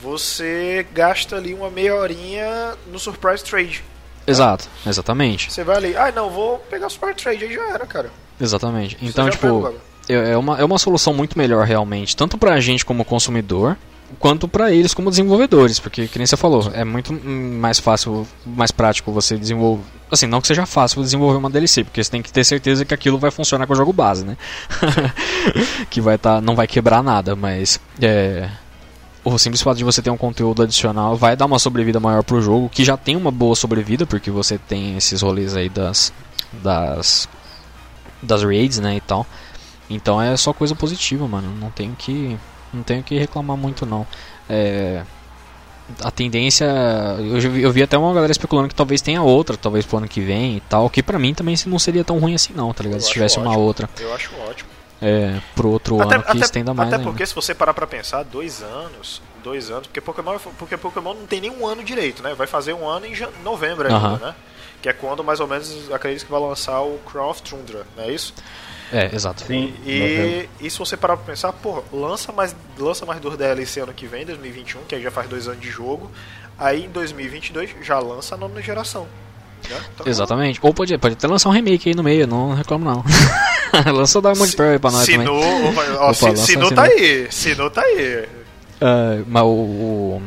você 0.01 0.86
gasta 0.94 1.35
ali 1.35 1.52
uma 1.52 1.68
meia 1.68 1.97
horinha 1.97 2.74
no 2.93 2.98
Surprise 3.01 3.43
Trade. 3.43 3.82
Exato, 4.29 4.69
exatamente. 4.87 5.53
Você 5.53 5.65
vai 5.65 5.77
ali, 5.77 5.97
ah 5.97 6.13
não, 6.13 6.31
vou 6.31 6.59
pegar 6.71 6.87
o 6.87 6.91
Surprise 6.91 7.17
Trade, 7.17 7.45
aí 7.45 7.55
já 7.55 7.69
era, 7.71 7.87
cara. 7.87 8.11
Exatamente. 8.41 8.97
Então, 9.03 9.29
tipo, 9.31 9.75
é 10.09 10.33
é 10.33 10.37
uma, 10.37 10.59
é 10.59 10.65
uma 10.65 10.79
solução 10.79 11.13
muito 11.13 11.37
melhor 11.37 11.67
realmente, 11.67 12.17
tanto 12.17 12.39
pra 12.39 12.61
gente 12.61 12.85
como 12.85 13.05
consumidor, 13.05 13.77
quanto 14.19 14.49
pra 14.49 14.73
eles 14.73 14.95
como 14.95 15.11
desenvolvedores, 15.11 15.79
porque, 15.79 16.07
que 16.07 16.19
nem 16.19 16.27
você 16.27 16.37
falou, 16.37 16.71
é 16.73 16.85
muito 16.85 17.13
mais 17.13 17.79
fácil, 17.79 18.27
mais 18.47 18.71
prático 18.71 19.13
você 19.13 19.37
desenvolver. 19.37 19.83
Assim, 20.11 20.27
não 20.27 20.41
que 20.41 20.47
seja 20.47 20.65
fácil 20.65 21.03
desenvolver 21.03 21.37
uma 21.37 21.51
DLC, 21.51 21.85
porque 21.85 22.03
você 22.03 22.11
tem 22.11 22.23
que 22.23 22.33
ter 22.33 22.43
certeza 22.45 22.85
que 22.85 22.95
aquilo 22.95 23.19
vai 23.19 23.31
funcionar 23.31 23.67
com 23.67 23.75
o 23.75 23.77
jogo 23.77 23.93
base, 23.93 24.25
né? 24.25 24.37
que 25.91 26.01
vai 26.01 26.17
tá, 26.17 26.41
não 26.41 26.55
vai 26.57 26.67
quebrar 26.67 27.03
nada, 27.03 27.37
mas 27.37 27.79
é, 28.01 28.49
o 29.35 29.39
simples 29.39 29.63
fato 29.63 29.77
de 29.79 29.85
você 29.85 30.01
ter 30.03 30.11
um 30.11 30.17
conteúdo 30.17 30.63
adicional 30.63 31.17
vai 31.17 31.37
dar 31.37 31.47
uma 31.47 31.59
sobrevida 31.59 31.99
maior 32.01 32.23
pro 32.23 32.41
jogo, 32.41 32.69
que 32.69 32.85
já 32.85 32.97
tem 32.97 33.17
uma 33.17 33.31
boa 33.31 33.55
sobrevida, 33.55 34.07
porque 34.07 34.31
você 34.31 34.59
tem 34.59 34.97
esses 34.97 35.23
rolês 35.23 35.55
aí 35.57 35.69
das 35.69 36.13
das 36.63 37.29
das 38.23 38.43
raids, 38.43 38.79
né, 38.79 38.97
e 38.97 39.01
tal. 39.01 39.27
Então 39.91 40.21
é 40.21 40.37
só 40.37 40.53
coisa 40.53 40.75
positiva, 40.75 41.27
mano. 41.29 41.55
Não 41.61 41.71
tenho 41.71 41.95
que 41.97 42.37
não 42.73 42.83
tenho 42.83 43.03
que 43.03 43.19
reclamar 43.19 43.57
muito 43.57 43.87
não. 43.87 44.07
É, 44.49 45.03
a 46.03 46.11
tendência, 46.11 46.67
eu, 47.19 47.41
vi- 47.51 47.63
eu 47.63 47.73
vi 47.73 47.83
até 47.83 47.97
uma 47.97 48.13
galera 48.13 48.31
especulando 48.31 48.69
que 48.69 48.75
talvez 48.75 49.01
tenha 49.01 49.23
outra, 49.23 49.57
talvez 49.57 49.87
pro 49.87 49.97
ano 49.99 50.09
que 50.09 50.21
vem 50.21 50.57
e 50.59 50.61
tal, 50.69 50.91
que 50.91 51.03
pra 51.03 51.19
mim 51.19 51.33
também 51.33 51.55
não 51.67 51.79
seria 51.79 52.05
tão 52.05 52.19
ruim 52.19 52.35
assim 52.35 52.53
não, 52.55 52.73
tá 52.75 52.83
ligado? 52.83 53.01
Eu 53.01 53.05
Se 53.07 53.11
tivesse 53.13 53.39
uma 53.39 53.49
ótimo. 53.51 53.63
outra 53.65 53.89
Eu 53.99 54.15
acho 54.15 54.31
ótimo. 54.49 54.69
É, 55.01 55.41
pro 55.55 55.70
outro 55.70 56.01
ano 56.01 56.23
que 56.23 56.39
estenda 56.39 56.75
mais 56.75 56.89
até 56.89 56.97
ainda. 56.97 57.11
porque 57.11 57.25
se 57.25 57.35
você 57.35 57.55
parar 57.55 57.75
pra 57.75 57.87
pensar, 57.87 58.23
dois 58.25 58.62
anos, 58.62 59.23
dois 59.43 59.70
anos, 59.70 59.87
porque 59.87 60.01
Pokémon, 60.01 60.39
porque 60.59 60.77
Pokémon 60.77 61.15
não 61.15 61.27
tem 61.27 61.41
nenhum 61.41 61.66
ano 61.66 61.83
direito, 61.85 62.23
né? 62.23 62.35
Vai 62.35 62.47
fazer 62.47 62.73
um 62.73 62.87
ano 62.87 63.07
em 63.07 63.15
novembro 63.43 63.87
ainda, 63.87 63.99
Aham. 63.99 64.19
né? 64.19 64.35
Que 64.83 64.89
é 64.89 64.93
quando 64.93 65.25
mais 65.25 65.41
ou 65.41 65.47
menos 65.47 65.91
acredito 65.93 66.25
que 66.25 66.31
vai 66.31 66.41
lançar 66.41 66.81
o 66.83 66.99
Crown 67.11 67.31
of 67.31 67.43
Tundra, 67.43 67.87
não 67.97 68.05
é 68.05 68.12
isso? 68.12 68.35
É, 68.93 69.15
exato. 69.15 69.45
Sim. 69.45 69.75
E, 69.85 70.49
e 70.61 70.70
se 70.70 70.79
você 70.79 70.97
parar 70.97 71.16
pra 71.16 71.27
pensar, 71.27 71.53
pô, 71.53 71.83
lança 71.93 72.33
mais, 72.33 72.57
lança 72.79 73.05
mais 73.05 73.20
dois 73.20 73.37
DLC 73.37 73.81
ano 73.81 73.93
que 73.93 74.07
vem, 74.07 74.25
2021, 74.25 74.85
que 74.85 74.95
aí 74.95 75.03
já 75.03 75.11
faz 75.11 75.29
dois 75.29 75.47
anos 75.47 75.61
de 75.61 75.69
jogo. 75.69 76.11
Aí 76.59 76.87
em 76.87 76.89
2022 76.89 77.70
já 77.83 77.99
lança 77.99 78.35
a 78.35 78.39
nona 78.39 78.62
geração. 78.62 79.07
Então, 79.95 80.07
Exatamente. 80.07 80.59
Ou 80.62 80.73
pode, 80.74 80.97
pode 80.99 81.15
até 81.15 81.27
lançar 81.27 81.49
um 81.49 81.53
remake 81.53 81.89
aí 81.89 81.95
no 81.95 82.03
meio, 82.03 82.27
não 82.27 82.55
reclamo 82.55 82.85
não. 82.85 83.05
Lança 83.95 84.19
o 84.19 84.23
Diamond 84.23 84.57
Pearl 84.57 84.73
aí 84.73 84.78
pra 84.78 84.90
nós 84.90 85.07
também. 85.07 85.20
Sinu, 85.27 85.35
ó, 85.35 85.69
Opa, 86.11 86.28
lança 86.28 86.36
Sinu 86.36 86.70
tá 86.74 86.82
aí, 86.85 87.27
Sinu 87.31 87.70
tá 87.70 87.82
aí. 87.82 88.24
Ah, 88.81 89.23
mas 89.27 89.43
o, 89.43 89.47
o- 89.49 90.23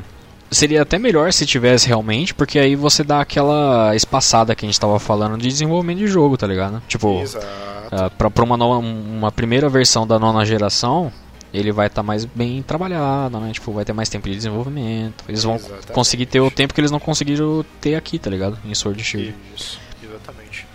seria 0.51 0.81
até 0.83 0.99
melhor 0.99 1.31
se 1.33 1.45
tivesse 1.45 1.87
realmente, 1.87 2.33
porque 2.33 2.59
aí 2.59 2.75
você 2.75 3.03
dá 3.03 3.19
aquela 3.21 3.95
espaçada 3.95 4.53
que 4.53 4.65
a 4.65 4.67
gente 4.67 4.79
tava 4.79 4.99
falando 4.99 5.37
de 5.37 5.47
desenvolvimento 5.47 5.97
de 5.99 6.07
jogo, 6.07 6.37
tá 6.37 6.45
ligado? 6.45 6.81
Tipo, 6.87 7.19
Exato. 7.21 7.47
ah, 7.91 8.09
pra, 8.15 8.29
pra 8.29 8.43
uma, 8.43 8.55
nova- 8.57 8.77
uma 8.85 9.31
primeira 9.31 9.67
versão 9.69 10.05
da 10.05 10.19
nona 10.19 10.45
geração, 10.45 11.11
ele 11.53 11.71
vai 11.71 11.87
estar 11.87 12.03
mais 12.03 12.25
bem 12.25 12.61
trabalhado, 12.61 13.39
né? 13.39 13.51
Tipo, 13.51 13.71
vai 13.73 13.83
ter 13.83 13.93
mais 13.93 14.09
tempo 14.09 14.27
de 14.29 14.35
desenvolvimento. 14.35 15.23
Eles 15.27 15.43
vão 15.43 15.55
Exatamente. 15.55 15.91
conseguir 15.91 16.25
ter 16.25 16.39
o 16.39 16.49
tempo 16.49 16.73
que 16.73 16.79
eles 16.79 16.91
não 16.91 16.99
conseguiram 16.99 17.65
ter 17.79 17.95
aqui, 17.95 18.17
tá 18.17 18.29
ligado? 18.29 18.57
Em 18.63 18.73
Sword 18.73 19.03
Shield. 19.03 19.35
Isso, 19.55 19.79
exatamente. 20.01 20.65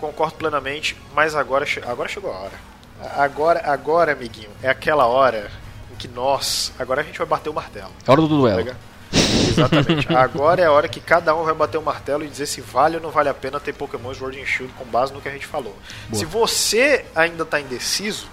Concordo 0.00 0.34
plenamente, 0.36 0.96
mas 1.14 1.34
agora, 1.34 1.66
agora 1.86 2.08
chegou 2.08 2.32
a 2.32 2.38
hora. 2.38 2.68
Agora, 3.16 3.62
agora, 3.64 4.12
amiguinho, 4.12 4.50
é 4.62 4.68
aquela 4.68 5.06
hora 5.06 5.50
em 5.92 5.96
que 5.96 6.08
nós, 6.08 6.72
agora 6.78 7.00
a 7.00 7.04
gente 7.04 7.18
vai 7.18 7.26
bater 7.26 7.50
o 7.50 7.54
martelo. 7.54 7.92
É 8.06 8.10
hora 8.10 8.20
do 8.20 8.28
tá 8.28 8.34
duelo. 8.34 8.58
ligado? 8.58 8.78
Exatamente. 9.12 10.12
Agora 10.14 10.62
é 10.62 10.66
a 10.66 10.72
hora 10.72 10.88
que 10.88 11.00
cada 11.00 11.34
um 11.34 11.44
vai 11.44 11.54
bater 11.54 11.78
o 11.78 11.82
martelo 11.82 12.24
e 12.24 12.28
dizer 12.28 12.46
se 12.46 12.60
vale 12.60 12.96
ou 12.96 13.02
não 13.02 13.10
vale 13.10 13.28
a 13.28 13.34
pena 13.34 13.58
ter 13.60 13.72
Pokémon 13.72 14.12
Sword 14.12 14.40
and 14.40 14.46
Shield 14.46 14.72
com 14.74 14.84
base 14.84 15.12
no 15.12 15.20
que 15.20 15.28
a 15.28 15.32
gente 15.32 15.46
falou. 15.46 15.76
Boa. 16.08 16.18
Se 16.18 16.24
você 16.24 17.04
ainda 17.14 17.44
tá 17.44 17.60
indeciso, 17.60 18.28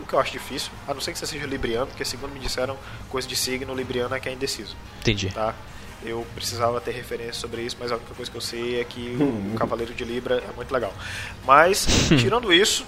o 0.00 0.06
que 0.06 0.12
eu 0.14 0.18
acho 0.20 0.32
difícil, 0.32 0.70
a 0.86 0.94
não 0.94 1.00
ser 1.00 1.12
que 1.12 1.18
você 1.18 1.26
seja 1.26 1.46
libriano, 1.46 1.86
porque 1.86 2.04
segundo 2.04 2.32
me 2.32 2.40
disseram, 2.40 2.76
coisa 3.08 3.26
de 3.28 3.36
signo 3.36 3.74
libriano 3.74 4.14
é 4.14 4.20
que 4.20 4.28
é 4.28 4.32
indeciso, 4.32 4.76
Entendi. 5.00 5.30
tá? 5.30 5.54
Eu 6.04 6.26
precisava 6.34 6.80
ter 6.80 6.90
referência 6.90 7.34
sobre 7.34 7.62
isso, 7.62 7.76
mas 7.78 7.92
a 7.92 7.96
única 7.96 8.12
coisa 8.14 8.28
que 8.30 8.36
eu 8.36 8.40
sei 8.40 8.80
é 8.80 8.84
que 8.84 9.16
o 9.54 9.56
Cavaleiro 9.56 9.94
de 9.94 10.04
Libra 10.04 10.36
é 10.36 10.56
muito 10.56 10.72
legal. 10.72 10.92
Mas, 11.46 11.86
tirando 12.18 12.52
isso, 12.52 12.84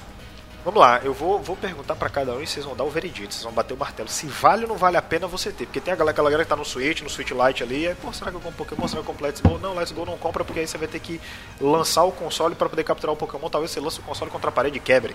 vamos 0.65 0.81
lá, 0.81 1.01
eu 1.05 1.13
vou, 1.13 1.41
vou 1.41 1.57
perguntar 1.57 1.95
pra 1.95 2.09
cada 2.09 2.33
um 2.33 2.43
e 2.43 2.47
vocês 2.47 2.65
vão 2.65 2.75
dar 2.75 2.85
o 2.85 2.91
veredito, 2.91 3.35
vocês 3.35 3.45
vão 3.45 3.53
bater 3.53 3.75
o 3.75 3.77
martelo. 3.77 4.09
Se 4.09 4.27
vale 4.27 4.63
ou 4.63 4.69
não 4.69 4.77
vale 4.77 4.97
a 4.97 5.03
pena 5.03 5.27
você 5.27 5.53
ter, 5.53 5.67
porque 5.67 5.81
tem 5.81 5.93
a 5.93 5.97
galera, 5.97 6.13
aquela 6.13 6.31
galera 6.31 6.45
que 6.45 6.49
tá 6.49 6.57
no 6.57 6.65
Switch, 6.65 7.03
no 7.03 7.11
Switch 7.11 7.31
Lite 7.31 7.63
ali, 7.63 7.83
e 7.83 7.89
aí, 7.89 7.95
pô, 7.95 8.13
será 8.13 8.31
que 8.31 8.37
eu 8.37 8.41
compro 8.41 8.65
Pokémon? 8.65 8.89
Será 8.89 9.03
que 9.03 9.09
eu 9.09 9.13
compro 9.13 9.27
Let's 9.27 9.41
Go? 9.41 9.59
Não, 9.59 9.75
Let's 9.75 9.93
Go 9.93 10.07
não 10.07 10.17
compra, 10.17 10.45
porque 10.45 10.61
aí 10.61 10.67
você 10.67 10.79
vai 10.79 10.89
ter 10.89 10.99
que 11.01 11.21
lançar 11.61 12.05
o 12.05 12.13
console 12.13 12.55
pra 12.55 12.69
poder 12.69 12.85
capturar 12.85 13.13
o 13.13 13.17
Pokémon, 13.17 13.51
talvez 13.51 13.71
você 13.71 13.81
lance 13.81 14.01
o 14.01 14.03
console 14.03 14.31
contra 14.31 14.49
a 14.49 14.53
parede 14.53 14.79
e 14.79 14.81
quebre. 14.81 15.15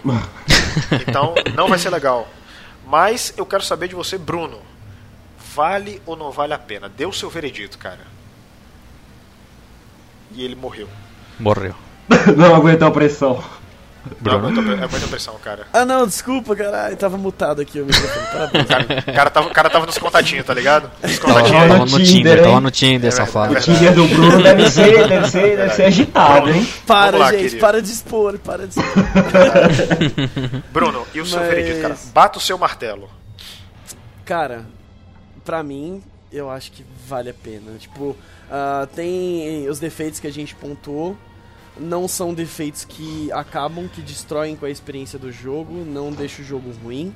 então, 1.08 1.34
não 1.56 1.68
vai 1.68 1.80
ser 1.80 1.90
legal. 1.90 2.28
Mas 2.86 3.34
eu 3.38 3.46
quero 3.46 3.64
saber 3.64 3.88
de 3.88 3.96
você, 3.96 4.18
Bruno. 4.18 4.60
Vale 5.56 6.02
ou 6.06 6.16
não 6.16 6.32
vale 6.32 6.54
a 6.54 6.60
pena? 6.60 6.88
Dê 6.88 7.06
o 7.06 7.12
seu 7.12 7.30
veredito, 7.30 7.78
cara. 7.78 8.06
E 10.32 10.44
ele 10.44 10.56
morreu. 10.56 10.88
Morreu. 11.40 11.74
Não 12.38 12.56
aguentou 12.56 12.88
a 12.88 12.92
pressão. 12.92 13.44
Não, 14.22 14.34
é, 14.34 14.38
muita, 14.38 14.60
é 14.62 14.88
muita 14.88 15.08
pressão, 15.08 15.36
cara. 15.44 15.68
Ah 15.74 15.86
não, 15.86 16.06
desculpa, 16.08 16.56
caralho, 16.56 16.96
tava 16.98 17.18
mutado 17.18 17.62
aqui 17.62 17.80
o 17.82 17.86
microfone. 17.86 18.26
Parabéns. 18.32 18.64
O 18.64 18.68
cara, 18.68 18.84
o 18.84 19.14
cara 19.14 19.30
tava, 19.30 19.48
o 19.48 19.52
cara 19.54 19.70
tava 19.70 19.86
nos 19.86 19.98
contatinhos, 19.98 20.46
tá 20.46 20.54
ligado? 20.54 20.90
Nos 21.02 21.20
Tava, 21.20 21.34
contatinhos. 21.34 21.62
tava 21.68 21.78
no 21.86 21.86
no 21.86 22.04
Tinder, 22.06 22.44
tava 22.44 22.62
no 22.62 22.72
Tinder, 22.72 23.08
É 23.08 23.12
safado. 23.12 23.54
O. 23.54 23.60
Tinder 23.60 23.94
do 23.94 24.08
Bruno 24.08 24.42
deve 24.44 24.70
ser, 24.70 25.08
deve 25.08 25.28
ser, 25.30 25.58
deve 25.58 25.74
ser 25.74 25.84
agitado, 25.86 26.50
hein? 26.50 26.68
Para, 26.86 27.18
lá, 27.18 27.32
gente, 27.32 27.42
querido. 27.44 27.60
para 27.60 27.82
de 27.82 27.92
expor, 27.92 28.38
para 28.40 28.68
de 28.68 28.80
expor. 28.80 29.04
Bruno, 30.72 31.06
e 31.14 31.22
o 31.22 31.26
seu 31.26 31.40
Mas- 31.40 31.50
veredito, 31.50 31.82
cara? 31.82 31.98
Bata 32.14 32.38
o 32.38 32.42
seu 32.42 32.58
martelo. 32.58 33.10
Cara, 34.26 34.66
pra 35.44 35.64
mim, 35.64 36.02
eu 36.32 36.50
acho 36.50 36.72
que 36.72 36.86
vale 37.08 37.30
a 37.30 37.34
pena. 37.34 37.72
Tipo, 37.80 38.16
ah, 38.52 38.88
tem 38.96 39.68
os 39.68 39.80
defeitos 39.80 40.20
que 40.20 40.28
a 40.28 40.32
gente 40.32 40.54
pontuou. 40.56 41.18
Não 41.80 42.08
são 42.08 42.34
defeitos 42.34 42.84
que 42.86 43.32
acabam, 43.32 43.88
que 43.88 44.02
destroem 44.02 44.56
com 44.56 44.66
a 44.66 44.70
experiência 44.70 45.18
do 45.18 45.32
jogo, 45.32 45.86
não 45.86 46.12
deixa 46.12 46.42
o 46.42 46.46
jogo 46.46 46.72
ruim. 46.84 47.14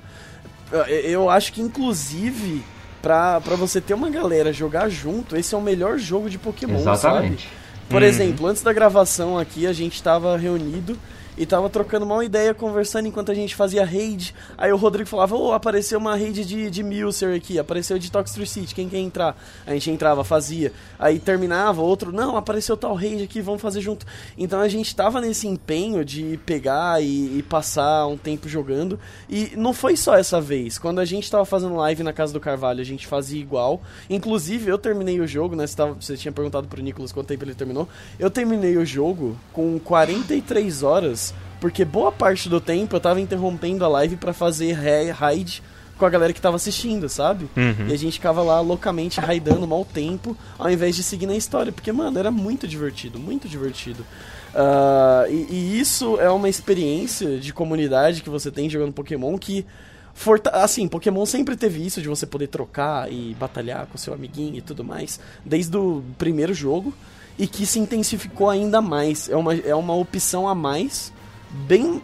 Eu 1.04 1.30
acho 1.30 1.54
que, 1.54 1.62
inclusive, 1.62 2.64
pra, 3.02 3.40
pra 3.42 3.56
você 3.56 3.80
ter 3.82 3.94
uma 3.94 4.10
galera 4.10 4.52
jogar 4.54 4.90
junto, 4.90 5.36
esse 5.36 5.54
é 5.54 5.58
o 5.58 5.62
melhor 5.62 5.98
jogo 6.00 6.30
de 6.30 6.38
Pokémon, 6.38 6.80
sabe? 6.84 6.92
Exatamente. 6.98 7.50
Por 7.90 8.02
Uhum. 8.02 8.08
exemplo, 8.08 8.48
antes 8.48 8.64
da 8.64 8.74
gravação 8.74 9.38
aqui, 9.38 9.68
a 9.68 9.74
gente 9.74 10.02
tava 10.02 10.36
reunido 10.38 10.98
e 11.38 11.46
tava 11.46 11.70
trocando 11.70 12.06
uma 12.06 12.24
ideia, 12.24 12.54
conversando 12.54 13.08
enquanto 13.08 13.32
a 13.32 13.36
gente 13.36 13.56
fazia 13.56 13.86
raid. 13.86 14.34
Aí 14.58 14.72
o 14.72 14.78
Rodrigo 14.78 15.10
falava, 15.10 15.36
ô, 15.36 15.50
oh, 15.50 15.54
apareceu 15.54 16.00
uma 16.00 16.16
raid 16.16 16.46
de, 16.46 16.70
de 16.70 16.84
Milser 16.84 17.36
aqui, 17.36 17.58
apareceu 17.60 17.98
de 17.98 18.12
Toxic 18.12 18.46
City, 18.46 18.76
quem 18.76 18.90
quer 18.90 19.00
entrar? 19.00 19.38
A 19.66 19.74
gente 19.74 19.90
entrava, 19.92 20.24
fazia. 20.24 20.72
Aí 20.98 21.20
terminava, 21.20 21.82
outro, 21.82 22.12
não, 22.12 22.38
apareceu 22.38 22.78
tal 22.78 22.94
raid 22.96 23.24
aqui, 23.24 23.42
vamos 23.42 23.62
fazer 23.62 23.82
junto. 23.82 24.06
Então 24.38 24.60
a 24.60 24.68
gente 24.68 24.96
tava 24.96 25.20
nesse 25.20 25.48
empenho 25.48 26.06
de 26.06 26.40
pegar 26.46 27.02
e, 27.02 27.40
e 27.40 27.44
passar 27.44 28.08
um 28.08 28.18
tempo 28.18 28.48
jogando. 28.48 29.00
E 29.30 29.54
não 29.56 29.74
foi 29.74 29.98
só 29.98 30.16
essa 30.16 30.40
vez. 30.40 30.78
Quando 30.78 31.00
a 31.00 31.06
gente 31.06 31.30
tava 31.30 31.46
fazendo 31.46 31.76
live 31.76 32.04
na 32.04 32.14
casa 32.14 32.34
do 32.34 32.40
Carvalho, 32.40 32.82
a 32.82 32.86
gente 32.86 33.08
fazia 33.08 33.40
igual. 33.40 33.82
Inclusive, 34.10 34.70
eu 34.70 34.78
terminei 34.78 35.20
o 35.20 35.28
jogo, 35.28 35.56
né? 35.56 35.66
Você, 35.66 35.76
tava, 35.76 35.94
você 35.94 36.18
tinha 36.18 36.32
perguntado 36.32 36.68
pro 36.68 36.82
Nicolas 36.82 37.12
quanto 37.12 37.28
tempo 37.28 37.44
ele 37.44 37.56
terminou. 37.56 37.88
Eu 38.20 38.30
terminei 38.30 38.78
o 38.78 38.86
jogo 38.86 39.38
com 39.52 39.80
43 39.80 40.84
horas, 40.84 41.33
porque 41.64 41.86
boa 41.86 42.12
parte 42.12 42.50
do 42.50 42.60
tempo 42.60 42.94
eu 42.94 43.00
tava 43.00 43.22
interrompendo 43.22 43.86
a 43.86 43.88
live 43.88 44.18
para 44.18 44.34
fazer 44.34 44.74
raid 44.74 45.64
com 45.98 46.06
a 46.06 46.10
galera 46.10 46.34
que 46.34 46.42
tava 46.42 46.58
assistindo, 46.58 47.08
sabe? 47.08 47.48
Uhum. 47.56 47.88
E 47.88 47.94
a 47.94 47.98
gente 47.98 48.16
ficava 48.16 48.44
lá 48.44 48.60
loucamente 48.60 49.22
raidando 49.22 49.66
mal 49.66 49.86
tempo, 49.86 50.36
ao 50.60 50.70
invés 50.70 50.94
de 50.94 51.02
seguir 51.04 51.26
na 51.26 51.38
história, 51.38 51.72
porque, 51.72 51.90
mano, 51.94 52.20
era 52.20 52.30
muito 52.30 52.68
divertido, 52.68 53.18
muito 53.18 53.48
divertido. 53.48 54.06
Uh, 54.54 55.32
e, 55.32 55.48
e, 55.50 55.80
isso 55.80 56.20
é 56.20 56.30
uma 56.30 56.50
experiência 56.50 57.38
de 57.38 57.54
comunidade 57.54 58.24
que 58.24 58.30
você 58.30 58.52
tem 58.52 58.70
jogando 58.70 58.92
Pokémon 58.92 59.38
que. 59.38 59.66
Forta 60.14 60.50
assim, 60.50 60.86
Pokémon 60.86 61.26
sempre 61.26 61.56
teve 61.56 61.84
isso 61.84 62.02
de 62.02 62.10
você 62.10 62.26
poder 62.26 62.48
trocar 62.48 63.10
e 63.10 63.34
batalhar 63.40 63.88
com 63.88 63.98
seu 63.98 64.14
amiguinho 64.14 64.58
e 64.58 64.62
tudo 64.62 64.84
mais, 64.84 65.18
desde 65.46 65.78
o 65.78 66.04
primeiro 66.18 66.54
jogo, 66.54 66.94
e 67.40 67.48
que 67.48 67.66
se 67.66 67.80
intensificou 67.80 68.50
ainda 68.50 68.82
mais. 68.82 69.30
É 69.30 69.38
uma, 69.38 69.56
é 69.56 69.74
uma 69.74 69.96
opção 69.96 70.46
a 70.46 70.54
mais, 70.54 71.13
bem, 71.54 72.02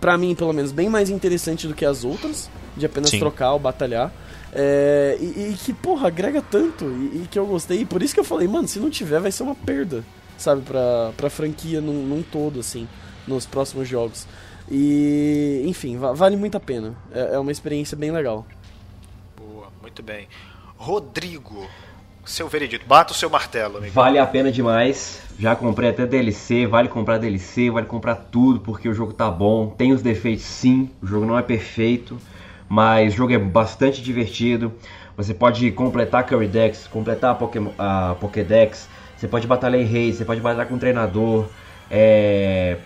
pra 0.00 0.18
mim 0.18 0.34
pelo 0.34 0.52
menos, 0.52 0.72
bem 0.72 0.88
mais 0.88 1.10
interessante 1.10 1.66
do 1.66 1.74
que 1.74 1.84
as 1.84 2.04
outras, 2.04 2.50
de 2.76 2.84
apenas 2.86 3.10
Sim. 3.10 3.18
trocar 3.18 3.52
ou 3.52 3.58
batalhar. 3.58 4.12
É, 4.52 5.18
e, 5.20 5.52
e, 5.52 5.56
que, 5.62 5.72
porra, 5.72 6.08
agrega 6.08 6.42
tanto, 6.42 6.84
e, 6.84 7.22
e 7.22 7.28
que 7.30 7.38
eu 7.38 7.46
gostei, 7.46 7.80
e 7.80 7.84
por 7.84 8.02
isso 8.02 8.14
que 8.14 8.20
eu 8.20 8.24
falei, 8.24 8.48
mano, 8.48 8.66
se 8.66 8.78
não 8.78 8.88
tiver 8.88 9.20
vai 9.20 9.30
ser 9.30 9.42
uma 9.42 9.54
perda 9.54 10.02
sabe, 10.38 10.62
pra, 10.62 11.12
pra 11.16 11.30
franquia 11.30 11.80
num, 11.80 12.06
num 12.06 12.22
todo, 12.22 12.60
assim, 12.60 12.86
nos 13.26 13.46
próximos 13.46 13.88
jogos. 13.88 14.26
E, 14.70 15.62
enfim, 15.64 15.96
vale 15.96 16.36
muito 16.36 16.56
a 16.56 16.60
pena. 16.60 16.94
É, 17.12 17.34
é 17.34 17.38
uma 17.38 17.52
experiência 17.52 17.96
bem 17.96 18.10
legal. 18.10 18.46
Boa, 19.36 19.68
muito 19.80 20.02
bem. 20.02 20.28
Rodrigo, 20.76 21.68
seu 22.26 22.48
veredito, 22.48 22.84
bata 22.86 23.12
o 23.12 23.16
seu 23.16 23.30
martelo, 23.30 23.78
amigo. 23.78 23.92
Vale 23.92 24.18
a 24.18 24.26
pena 24.26 24.50
demais. 24.50 25.22
Já 25.38 25.54
comprei 25.54 25.90
até 25.90 26.06
DLC, 26.06 26.66
vale 26.66 26.88
comprar 26.88 27.18
DLC, 27.18 27.70
vale 27.70 27.86
comprar 27.86 28.14
tudo 28.14 28.60
porque 28.60 28.88
o 28.88 28.94
jogo 28.94 29.12
tá 29.12 29.30
bom. 29.30 29.68
Tem 29.68 29.92
os 29.92 30.02
defeitos 30.02 30.44
sim, 30.44 30.90
o 31.02 31.06
jogo 31.06 31.26
não 31.26 31.38
é 31.38 31.42
perfeito, 31.42 32.18
mas 32.68 33.14
o 33.14 33.16
jogo 33.16 33.32
é 33.32 33.38
bastante 33.38 34.02
divertido. 34.02 34.72
Você 35.16 35.32
pode 35.32 35.70
completar 35.72 36.26
Curry 36.26 36.48
Dex, 36.48 36.86
completar 36.86 37.32
a, 37.32 37.34
Pokémon, 37.34 37.70
a 37.78 38.16
Pokédex, 38.20 38.88
você 39.16 39.26
pode 39.26 39.46
batalhar 39.46 39.80
em 39.80 39.84
rei, 39.84 40.12
você 40.12 40.24
pode 40.24 40.40
batalhar 40.40 40.66
com 40.66 40.74
um 40.74 40.78
treinador, 40.78 41.46
é, 41.90 42.76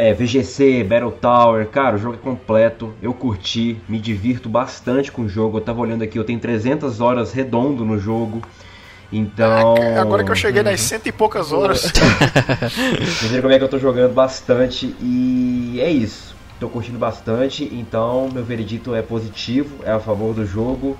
é, 0.00 0.14
VGC, 0.14 0.82
Battle 0.82 1.12
Tower, 1.12 1.66
cara, 1.68 1.96
o 1.96 1.98
jogo 1.98 2.14
é 2.14 2.18
completo, 2.18 2.94
eu 3.02 3.12
curti, 3.12 3.78
me 3.86 3.98
divirto 3.98 4.48
bastante 4.48 5.12
com 5.12 5.22
o 5.22 5.28
jogo, 5.28 5.58
eu 5.58 5.60
tava 5.60 5.78
olhando 5.78 6.02
aqui, 6.02 6.18
eu 6.18 6.24
tenho 6.24 6.40
300 6.40 7.02
horas 7.02 7.34
redondo 7.34 7.84
no 7.84 7.98
jogo, 7.98 8.40
então... 9.12 9.74
Ah, 9.76 10.00
agora 10.00 10.24
que 10.24 10.30
eu 10.30 10.34
cheguei 10.34 10.62
nas 10.62 10.80
cento 10.80 11.06
e 11.06 11.12
poucas 11.12 11.52
horas... 11.52 11.92
Vocês 13.20 13.42
como 13.42 13.52
é 13.52 13.58
que 13.58 13.64
eu 13.64 13.68
tô 13.68 13.78
jogando 13.78 14.14
bastante 14.14 14.96
e 15.02 15.78
é 15.82 15.90
isso, 15.90 16.34
tô 16.58 16.70
curtindo 16.70 16.98
bastante, 16.98 17.64
então 17.70 18.30
meu 18.32 18.42
veredito 18.42 18.94
é 18.94 19.02
positivo, 19.02 19.84
é 19.84 19.90
a 19.90 20.00
favor 20.00 20.34
do 20.34 20.46
jogo 20.46 20.96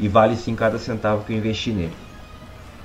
e 0.00 0.08
vale 0.08 0.34
sim 0.34 0.56
cada 0.56 0.76
centavo 0.76 1.24
que 1.24 1.32
eu 1.32 1.36
investi 1.36 1.70
nele. 1.70 1.94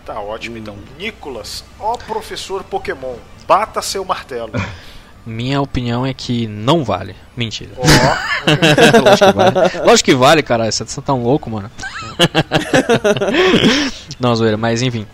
Tá 0.05 0.19
ótimo, 0.19 0.59
então. 0.59 0.77
Nicolas, 0.99 1.63
ó 1.79 1.97
professor 1.97 2.63
Pokémon, 2.63 3.15
bata 3.47 3.81
seu 3.81 4.05
martelo. 4.05 4.51
Minha 5.25 5.59
opinião 5.59 6.05
é 6.05 6.13
que 6.13 6.45
não 6.45 6.83
vale. 6.83 7.15
Mentira. 7.35 7.71
Oh. 7.77 7.81
Lógico 9.01 9.25
que 9.25 9.33
vale. 9.33 9.53
Lógico 9.83 10.05
que 10.05 10.15
vale, 10.15 10.43
cara. 10.43 10.71
Você 10.71 10.85
tá 10.85 11.01
tão 11.01 11.23
louco, 11.23 11.49
mano. 11.49 11.71
não, 14.19 14.35
zoeira, 14.35 14.55
mas 14.55 14.83
enfim. 14.83 15.07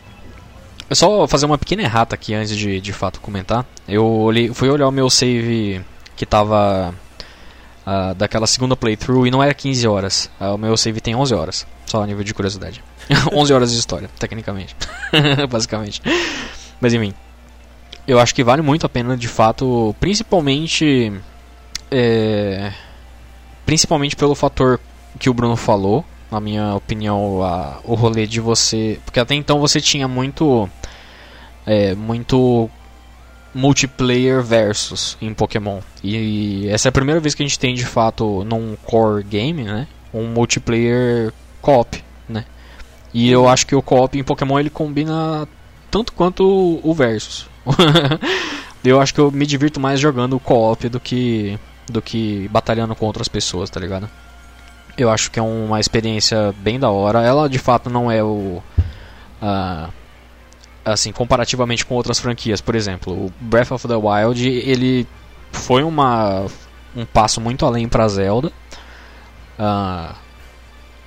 É 0.89 0.95
só 0.95 1.25
fazer 1.27 1.45
uma 1.45 1.57
pequena 1.57 1.83
errata 1.83 2.15
aqui 2.15 2.33
antes 2.33 2.55
de 2.57 2.81
de 2.81 2.91
fato 2.91 3.21
comentar. 3.21 3.65
Eu 3.88 4.05
olhei, 4.05 4.53
fui 4.53 4.69
olhar 4.69 4.88
o 4.89 4.91
meu 4.91 5.09
save 5.09 5.81
que 6.17 6.25
tava 6.25 6.93
uh, 7.88 8.13
daquela 8.15 8.45
segunda 8.45 8.75
playthrough 8.75 9.25
e 9.25 9.31
não 9.31 9.41
era 9.41 9.53
15 9.53 9.88
horas. 9.88 10.29
Uh, 10.39 10.55
o 10.55 10.57
meu 10.57 10.75
save 10.75 10.99
tem 10.99 11.15
11 11.15 11.33
horas. 11.33 11.67
Só 11.85 12.03
a 12.03 12.05
nível 12.05 12.25
de 12.25 12.33
curiosidade. 12.33 12.83
11 13.31 13.53
horas 13.53 13.71
de 13.71 13.79
história, 13.79 14.09
tecnicamente. 14.19 14.75
Basicamente. 15.49 16.01
Mas 16.81 16.93
enfim. 16.93 17.13
Eu 18.07 18.19
acho 18.19 18.34
que 18.34 18.44
vale 18.44 18.61
muito 18.61 18.86
a 18.86 18.90
pena, 18.90 19.15
de 19.15 19.28
fato, 19.28 19.95
principalmente. 19.99 21.11
É, 21.90 22.72
principalmente 23.65 24.15
pelo 24.15 24.36
fator 24.36 24.80
que 25.19 25.30
o 25.30 25.34
Bruno 25.34 25.56
falou. 25.56 26.06
Na 26.30 26.40
minha 26.40 26.76
opinião, 26.76 27.44
a, 27.44 27.80
o 27.84 27.94
rolê 27.94 28.26
de 28.26 28.40
você. 28.40 28.99
Porque 29.06 29.19
até 29.19 29.36
então 29.36 29.60
você 29.60 29.80
tinha 29.80 30.07
muito. 30.07 30.69
É, 31.65 31.94
muito 31.94 32.69
multiplayer 33.53 34.41
versus 34.41 35.18
em 35.22 35.34
Pokémon. 35.34 35.82
E 36.03 36.68
essa 36.69 36.88
é 36.88 36.90
a 36.90 36.94
primeira 36.94 37.19
vez 37.19 37.36
que 37.36 37.44
a 37.44 37.45
gente 37.45 37.60
tem 37.60 37.76
de 37.76 37.86
fato 37.86 38.44
num 38.45 38.76
core 38.84 39.23
game, 39.23 39.64
né? 39.64 39.88
Um 40.14 40.28
multiplayer 40.28 41.34
co-op, 41.61 42.02
né? 42.28 42.45
E 43.14 43.30
eu 43.30 43.48
acho 43.48 43.68
que 43.68 43.76
o 43.76 43.82
co-op 43.82 44.18
em 44.18 44.23
Pokémon 44.23 44.60
ele 44.60 44.69
combina 44.69 45.48
tanto 45.90 46.14
quanto 46.14 46.80
o, 46.82 46.94
versus. 46.94 47.48
eu 48.83 48.99
acho 48.99 49.13
que 49.13 49.19
eu 49.19 49.31
me 49.31 49.45
divirto 49.45 49.79
mais 49.79 49.99
jogando 49.99 50.39
co-op 50.39 50.89
do 50.89 50.99
que 50.99 51.59
do 51.88 52.01
que 52.01 52.47
batalhando 52.49 52.95
com 52.95 53.05
outras 53.05 53.27
pessoas, 53.27 53.69
tá 53.69 53.79
ligado? 53.79 54.09
Eu 54.97 55.09
acho 55.09 55.29
que 55.31 55.39
é 55.39 55.41
uma 55.41 55.79
experiência 55.79 56.53
bem 56.59 56.79
da 56.79 56.89
hora. 56.89 57.21
Ela 57.21 57.49
de 57.49 57.59
fato 57.59 57.89
não 57.89 58.11
é 58.11 58.23
o 58.23 58.61
uh, 59.41 59.91
assim 60.85 61.11
comparativamente 61.11 61.85
com 61.85 61.95
outras 61.95 62.19
franquias, 62.19 62.61
por 62.61 62.75
exemplo, 62.75 63.13
o 63.13 63.33
Breath 63.39 63.71
of 63.71 63.88
the 63.88 63.95
Wild 63.95 64.47
ele 64.47 65.07
foi 65.51 65.83
uma 65.83 66.45
um 66.95 67.05
passo 67.05 67.39
muito 67.39 67.65
além 67.65 67.88
para 67.88 68.07
Zelda. 68.07 68.51
Uh, 69.59 70.15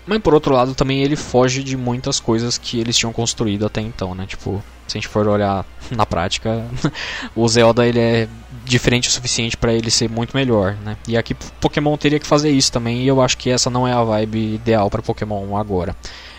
mas 0.06 0.20
por 0.20 0.35
outro 0.35 0.52
lado 0.52 0.74
também 0.74 1.02
ele 1.02 1.16
foge 1.16 1.62
de 1.62 1.76
muitas 1.76 2.20
coisas 2.20 2.59
que 2.59 2.78
eles 2.78 2.97
tinham 2.97 3.12
construído 3.12 3.66
até 3.66 3.81
então, 3.81 4.14
né? 4.14 4.26
Tipo, 4.26 4.62
se 4.86 4.97
a 4.97 5.01
gente 5.01 5.09
for 5.09 5.26
olhar 5.26 5.64
na 5.90 6.05
prática, 6.05 6.64
o 7.35 7.47
Zelda 7.48 7.86
ele 7.86 8.01
é 8.01 8.28
diferente 8.64 9.09
o 9.09 9.12
suficiente 9.12 9.56
para 9.56 9.72
ele 9.72 9.90
ser 9.90 10.09
muito 10.09 10.36
melhor, 10.36 10.76
né? 10.85 10.97
E 11.09 11.16
aqui 11.16 11.35
Pokémon 11.60 11.97
teria 11.97 12.18
que 12.18 12.26
fazer 12.26 12.51
isso 12.51 12.72
também, 12.72 13.02
e 13.02 13.09
eu 13.09 13.20
acho 13.20 13.36
que 13.36 13.51
essa 13.51 13.70
não 13.70 13.86
é 13.86 13.93
a 13.93 14.02
vibe 14.02 14.55
ideal 14.55 14.90
para 14.90 15.02
Pokémon 15.02 15.56
agora. 15.56 15.97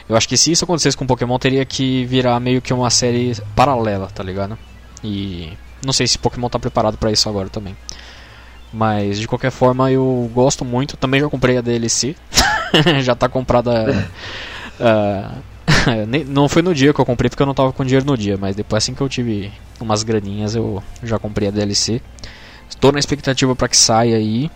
Eu 0.07 0.15
acho 0.15 0.27
que 0.29 0.37
se 0.37 0.51
isso 0.51 0.63
acontecesse 0.63 0.95
com 0.95 1.07
Pokémon 1.07 1.37
teria 1.39 1.65
que 1.65 2.05
virar 2.05 2.39
meio 2.39 2.61
que 2.61 2.73
uma 2.73 2.89
série 2.91 3.35
paralela, 3.55 4.07
tá 4.07 4.23
ligado? 4.23 4.57
E 5.03 5.53
não 5.83 5.93
sei 5.93 6.07
se 6.07 6.17
Pokémon 6.17 6.49
tá 6.49 6.59
preparado 6.59 6.97
para 6.97 7.11
isso 7.11 7.27
agora 7.27 7.49
também. 7.49 7.75
Mas 8.71 9.19
de 9.19 9.27
qualquer 9.27 9.51
forma 9.51 9.91
eu 9.91 10.29
gosto 10.33 10.63
muito, 10.63 10.97
também 10.97 11.21
já 11.21 11.29
comprei 11.29 11.57
a 11.57 11.61
DLC. 11.61 12.15
já 13.01 13.15
tá 13.15 13.27
comprada. 13.29 14.09
Uh, 15.85 16.05
não 16.27 16.47
foi 16.47 16.61
no 16.61 16.73
dia 16.73 16.93
que 16.93 16.99
eu 16.99 17.05
comprei 17.05 17.29
porque 17.29 17.41
eu 17.41 17.47
não 17.47 17.53
tava 17.53 17.71
com 17.71 17.83
dinheiro 17.83 18.05
no 18.05 18.17
dia, 18.17 18.37
mas 18.37 18.55
depois 18.55 18.83
assim 18.83 18.93
que 18.93 19.01
eu 19.01 19.09
tive 19.09 19.51
umas 19.79 20.03
graninhas 20.03 20.55
eu 20.55 20.81
já 21.03 21.17
comprei 21.17 21.47
a 21.47 21.51
DLC. 21.51 22.01
Estou 22.69 22.91
na 22.91 22.99
expectativa 22.99 23.55
para 23.55 23.67
que 23.67 23.77
saia 23.77 24.17
aí. 24.17 24.49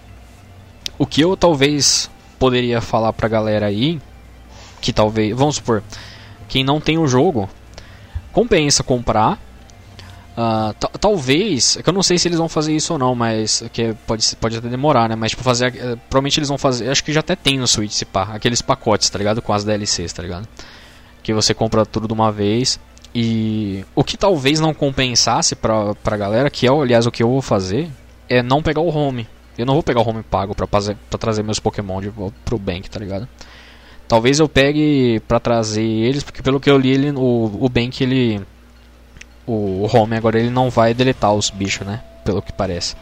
O 0.97 1.05
que 1.05 1.21
eu 1.21 1.37
talvez 1.37 2.09
poderia 2.37 2.81
falar 2.81 3.13
pra 3.13 3.27
galera 3.27 3.65
aí, 3.65 3.99
que 4.81 4.91
talvez, 4.91 5.35
vamos 5.35 5.55
supor, 5.55 5.83
quem 6.47 6.63
não 6.63 6.79
tem 6.79 6.97
o 6.97 7.07
jogo, 7.07 7.49
compensa 8.31 8.83
comprar 8.83 9.39
Uh, 10.37 10.73
talvez, 10.99 11.77
é 11.77 11.83
que 11.83 11.89
eu 11.89 11.93
não 11.93 12.03
sei 12.03 12.17
se 12.17 12.27
eles 12.27 12.37
vão 12.37 12.47
fazer 12.47 12.73
isso 12.73 12.93
ou 12.93 12.99
não, 12.99 13.13
mas 13.13 13.63
que 13.73 13.93
pode, 14.07 14.35
pode 14.37 14.57
até 14.57 14.69
demorar, 14.69 15.09
né? 15.09 15.15
Mas 15.15 15.31
tipo, 15.31 15.43
fazer. 15.43 15.73
Uh, 15.73 15.99
provavelmente 16.09 16.39
eles 16.39 16.49
vão 16.49 16.57
fazer. 16.57 16.89
Acho 16.89 17.03
que 17.03 17.11
já 17.11 17.19
até 17.19 17.35
tem 17.35 17.57
no 17.57 17.67
Switch 17.67 17.91
esse 17.91 18.05
pá, 18.05 18.29
aqueles 18.33 18.61
pacotes, 18.61 19.09
tá 19.09 19.17
ligado? 19.17 19.41
Com 19.41 19.51
as 19.51 19.63
DLCs, 19.63 20.13
tá 20.13 20.23
ligado? 20.23 20.47
Que 21.21 21.33
você 21.33 21.53
compra 21.53 21.85
tudo 21.85 22.07
de 22.07 22.13
uma 22.13 22.31
vez. 22.31 22.79
E 23.13 23.83
o 23.95 24.03
que 24.03 24.15
talvez 24.15 24.59
não 24.59 24.73
compensasse 24.73 25.55
pra, 25.55 25.95
pra 25.95 26.15
galera, 26.15 26.49
que 26.49 26.67
é 26.67 26.69
aliás 26.69 27.05
o 27.05 27.11
que 27.11 27.23
eu 27.23 27.29
vou 27.29 27.41
fazer, 27.41 27.89
é 28.29 28.41
não 28.43 28.61
pegar 28.61 28.81
o 28.81 28.95
home. 28.95 29.27
Eu 29.57 29.65
não 29.65 29.73
vou 29.73 29.83
pegar 29.83 29.99
o 29.99 30.07
home 30.07 30.23
pago 30.23 30.55
pra, 30.55 30.67
fazer, 30.67 30.95
pra 31.09 31.19
trazer 31.19 31.43
meus 31.43 31.59
Pokémon 31.59 31.99
de, 31.99 32.13
pro 32.45 32.57
Bank, 32.57 32.89
tá 32.89 32.99
ligado? 32.99 33.27
Talvez 34.07 34.39
eu 34.39 34.47
pegue 34.47 35.21
pra 35.27 35.39
trazer 35.39 35.83
eles, 35.83 36.23
porque 36.23 36.41
pelo 36.41 36.59
que 36.59 36.69
eu 36.69 36.77
li, 36.77 36.91
ele, 36.91 37.11
o, 37.11 37.57
o 37.59 37.67
Bank 37.67 38.01
ele 38.01 38.41
o 39.49 39.89
home 39.91 40.15
agora 40.15 40.39
ele 40.39 40.49
não 40.49 40.69
vai 40.69 40.93
deletar 40.93 41.33
os 41.33 41.49
bichos, 41.49 41.85
né? 41.85 42.01
Pelo 42.23 42.41
que 42.41 42.51
parece. 42.53 42.95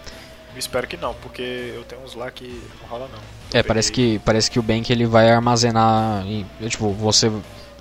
espero 0.55 0.87
que 0.87 0.95
não, 0.95 1.13
porque 1.15 1.73
eu 1.75 1.83
tenho 1.83 2.01
uns 2.03 2.15
lá 2.15 2.31
que 2.31 2.61
não 2.81 2.89
rola 2.89 3.09
não. 3.11 3.19
É, 3.53 3.63
parece 3.63 3.91
que, 3.91 4.19
parece 4.19 4.49
que 4.49 4.59
o 4.59 4.63
Bank 4.63 4.91
ele 4.91 5.05
vai 5.05 5.29
armazenar. 5.29 6.25
Em, 6.25 6.45
tipo, 6.67 6.91
você 6.91 7.31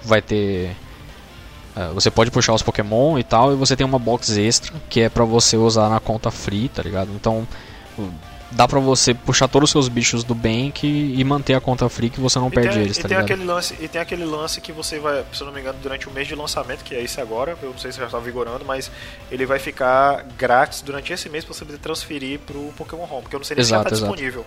vai 0.02 0.20
ter. 0.20 0.76
é, 1.76 1.88
você 1.94 2.10
pode 2.10 2.30
puxar 2.30 2.54
os 2.54 2.62
Pokémon 2.62 3.18
e 3.18 3.24
tal, 3.24 3.52
e 3.52 3.56
você 3.56 3.76
tem 3.76 3.86
uma 3.86 3.98
box 3.98 4.36
extra 4.36 4.72
que 4.88 5.00
é 5.00 5.08
pra 5.08 5.24
você 5.24 5.56
usar 5.56 5.88
na 5.88 6.00
conta 6.00 6.30
free, 6.30 6.68
tá 6.68 6.82
ligado? 6.82 7.10
Então 7.14 7.46
dá 8.50 8.66
pra 8.68 8.80
você 8.80 9.12
puxar 9.14 9.48
todos 9.48 9.68
os 9.68 9.72
seus 9.72 9.88
bichos 9.88 10.24
do 10.24 10.34
Bank 10.34 10.86
e 10.86 11.24
manter 11.24 11.54
a 11.54 11.60
conta 11.60 11.88
free 11.88 12.10
que 12.10 12.20
você 12.20 12.38
não 12.38 12.50
E 12.50 12.50
perde 12.50 12.78
tem, 12.78 12.80
eles, 12.80 12.98
e 12.98 13.00
tá 13.00 13.08
tem 13.08 13.16
ligado? 13.18 13.32
aquele 13.32 13.44
lance 13.44 13.74
E 13.80 13.88
tem 13.88 14.00
aquele 14.00 14.24
lance 14.24 14.60
que 14.60 14.72
você 14.72 14.98
vai, 14.98 15.24
se 15.32 15.40
eu 15.42 15.46
não 15.46 15.54
me 15.54 15.60
engano, 15.60 15.78
durante 15.82 16.08
o 16.08 16.12
mês 16.12 16.28
de 16.28 16.34
lançamento, 16.34 16.84
que 16.84 16.94
é 16.94 17.02
esse 17.02 17.20
agora, 17.20 17.56
eu 17.62 17.70
não 17.70 17.78
sei 17.78 17.92
se 17.92 17.98
já 17.98 18.06
está 18.06 18.18
vigorando, 18.18 18.64
mas 18.64 18.90
ele 19.30 19.46
vai 19.46 19.58
ficar 19.58 20.24
grátis 20.38 20.80
durante 20.82 21.12
esse 21.12 21.28
mês 21.28 21.44
pra 21.44 21.54
você 21.54 21.64
poder 21.64 21.78
transferir 21.78 22.38
pro 22.40 22.72
Pokémon 22.76 23.04
Home, 23.10 23.22
porque 23.22 23.36
eu 23.36 23.40
não 23.40 23.44
sei 23.44 23.56
nem 23.56 23.64
se 23.64 23.70
já 23.70 23.76
Exato, 23.76 23.82
tá 23.82 23.90
exato. 23.90 24.16
disponível. 24.16 24.46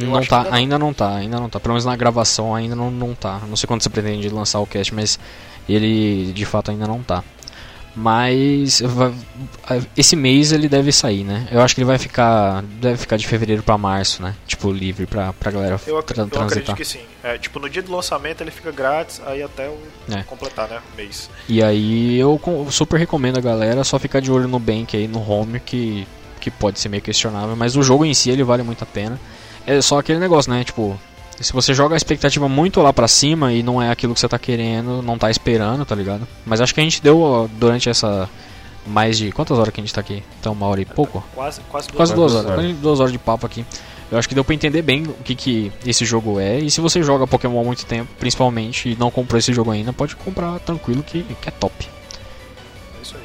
Eu 0.00 0.10
Não 0.10 0.24
tá, 0.24 0.48
ainda 0.50 0.54
ainda 0.54 0.78
não 0.78 0.94
tá, 0.94 1.16
ainda 1.16 1.40
não 1.40 1.48
tá. 1.50 1.58
Pelo 1.58 1.74
menos 1.74 1.84
na 1.84 1.96
gravação 1.96 2.54
ainda 2.54 2.76
não, 2.76 2.90
não 2.90 3.14
tá. 3.14 3.40
Não 3.48 3.56
sei 3.56 3.66
quando 3.66 3.82
você 3.82 3.90
pretende 3.90 4.28
lançar 4.28 4.60
o 4.60 4.66
cast, 4.66 4.94
mas 4.94 5.18
ele 5.68 6.32
de 6.32 6.44
fato 6.44 6.70
ainda 6.70 6.86
não 6.86 7.02
tá. 7.02 7.24
Mas 8.00 8.80
esse 9.96 10.14
mês 10.14 10.52
ele 10.52 10.68
deve 10.68 10.92
sair, 10.92 11.24
né? 11.24 11.48
Eu 11.50 11.60
acho 11.60 11.74
que 11.74 11.80
ele 11.80 11.86
vai 11.86 11.98
ficar. 11.98 12.62
Deve 12.80 12.96
ficar 12.96 13.16
de 13.16 13.26
fevereiro 13.26 13.62
pra 13.62 13.76
março, 13.76 14.22
né? 14.22 14.34
Tipo, 14.46 14.70
livre 14.70 15.04
pra, 15.04 15.32
pra 15.32 15.50
galera 15.50 15.80
Eu, 15.86 15.98
ac- 15.98 16.06
tra- 16.14 16.22
eu 16.22 16.26
acredito 16.26 16.38
transitar. 16.48 16.76
que 16.76 16.84
sim. 16.84 17.00
É, 17.22 17.36
tipo, 17.38 17.58
no 17.58 17.68
dia 17.68 17.82
do 17.82 17.90
lançamento 17.92 18.40
ele 18.40 18.50
fica 18.52 18.70
grátis, 18.70 19.20
aí 19.26 19.42
até 19.42 19.68
o 19.68 19.78
É. 20.10 20.22
completar, 20.22 20.68
né? 20.68 20.78
O 20.92 20.96
mês. 20.96 21.28
E 21.48 21.62
aí 21.62 22.16
eu 22.18 22.40
super 22.70 22.98
recomendo 22.98 23.38
a 23.38 23.40
galera 23.40 23.82
só 23.82 23.98
ficar 23.98 24.20
de 24.20 24.30
olho 24.30 24.46
no 24.46 24.58
Bank 24.60 24.96
aí, 24.96 25.08
no 25.08 25.20
home, 25.28 25.58
que, 25.60 26.06
que 26.40 26.50
pode 26.50 26.78
ser 26.78 26.88
meio 26.88 27.02
questionável, 27.02 27.56
mas 27.56 27.76
o 27.76 27.82
jogo 27.82 28.04
em 28.04 28.14
si 28.14 28.30
ele 28.30 28.44
vale 28.44 28.62
muito 28.62 28.82
a 28.84 28.86
pena. 28.86 29.18
É 29.66 29.80
só 29.82 29.98
aquele 29.98 30.18
negócio, 30.20 30.52
né? 30.52 30.62
Tipo, 30.62 30.98
se 31.44 31.52
você 31.52 31.72
joga 31.72 31.94
a 31.94 31.96
expectativa 31.96 32.48
muito 32.48 32.80
lá 32.80 32.92
pra 32.92 33.06
cima 33.06 33.52
e 33.52 33.62
não 33.62 33.80
é 33.80 33.90
aquilo 33.90 34.14
que 34.14 34.20
você 34.20 34.28
tá 34.28 34.38
querendo, 34.38 35.02
não 35.02 35.16
tá 35.16 35.30
esperando, 35.30 35.84
tá 35.84 35.94
ligado? 35.94 36.26
Mas 36.44 36.60
acho 36.60 36.74
que 36.74 36.80
a 36.80 36.82
gente 36.82 37.02
deu 37.02 37.48
durante 37.54 37.88
essa. 37.88 38.28
Mais 38.86 39.18
de. 39.18 39.30
Quantas 39.32 39.58
horas 39.58 39.72
que 39.72 39.80
a 39.80 39.84
gente 39.84 39.92
tá 39.92 40.00
aqui? 40.00 40.22
Então, 40.40 40.52
uma 40.52 40.66
hora 40.66 40.80
e 40.80 40.84
pouco? 40.84 41.22
Quase, 41.34 41.60
quase 41.68 41.88
duas 41.88 41.96
Quase 41.96 42.14
duas 42.14 42.34
horas. 42.34 42.46
horas. 42.46 42.60
Quase 42.60 42.72
duas 42.74 43.00
horas 43.00 43.12
de 43.12 43.18
papo 43.18 43.44
aqui. 43.46 43.64
Eu 44.10 44.18
acho 44.18 44.26
que 44.26 44.34
deu 44.34 44.42
pra 44.42 44.54
entender 44.54 44.80
bem 44.80 45.02
o 45.02 45.12
que, 45.22 45.34
que 45.34 45.72
esse 45.84 46.04
jogo 46.06 46.40
é. 46.40 46.58
E 46.58 46.70
se 46.70 46.80
você 46.80 47.02
joga 47.02 47.26
Pokémon 47.26 47.60
há 47.60 47.64
muito 47.64 47.84
tempo, 47.84 48.10
principalmente, 48.18 48.90
e 48.90 48.96
não 48.96 49.10
comprou 49.10 49.38
esse 49.38 49.52
jogo 49.52 49.70
ainda, 49.70 49.92
pode 49.92 50.16
comprar 50.16 50.58
tranquilo 50.60 51.02
que, 51.02 51.22
que 51.22 51.48
é 51.48 51.52
top. 51.52 51.86
É 52.98 53.02
isso 53.02 53.14
aí. 53.16 53.22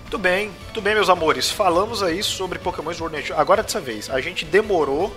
Muito 0.00 0.18
bem, 0.18 0.50
muito 0.64 0.82
bem, 0.82 0.94
meus 0.96 1.08
amores. 1.08 1.48
Falamos 1.50 2.02
aí 2.02 2.22
sobre 2.24 2.58
Pokémon 2.58 2.92
Sword. 2.92 3.32
Agora 3.34 3.62
dessa 3.62 3.80
vez, 3.80 4.10
a 4.10 4.20
gente 4.20 4.44
demorou 4.44 5.14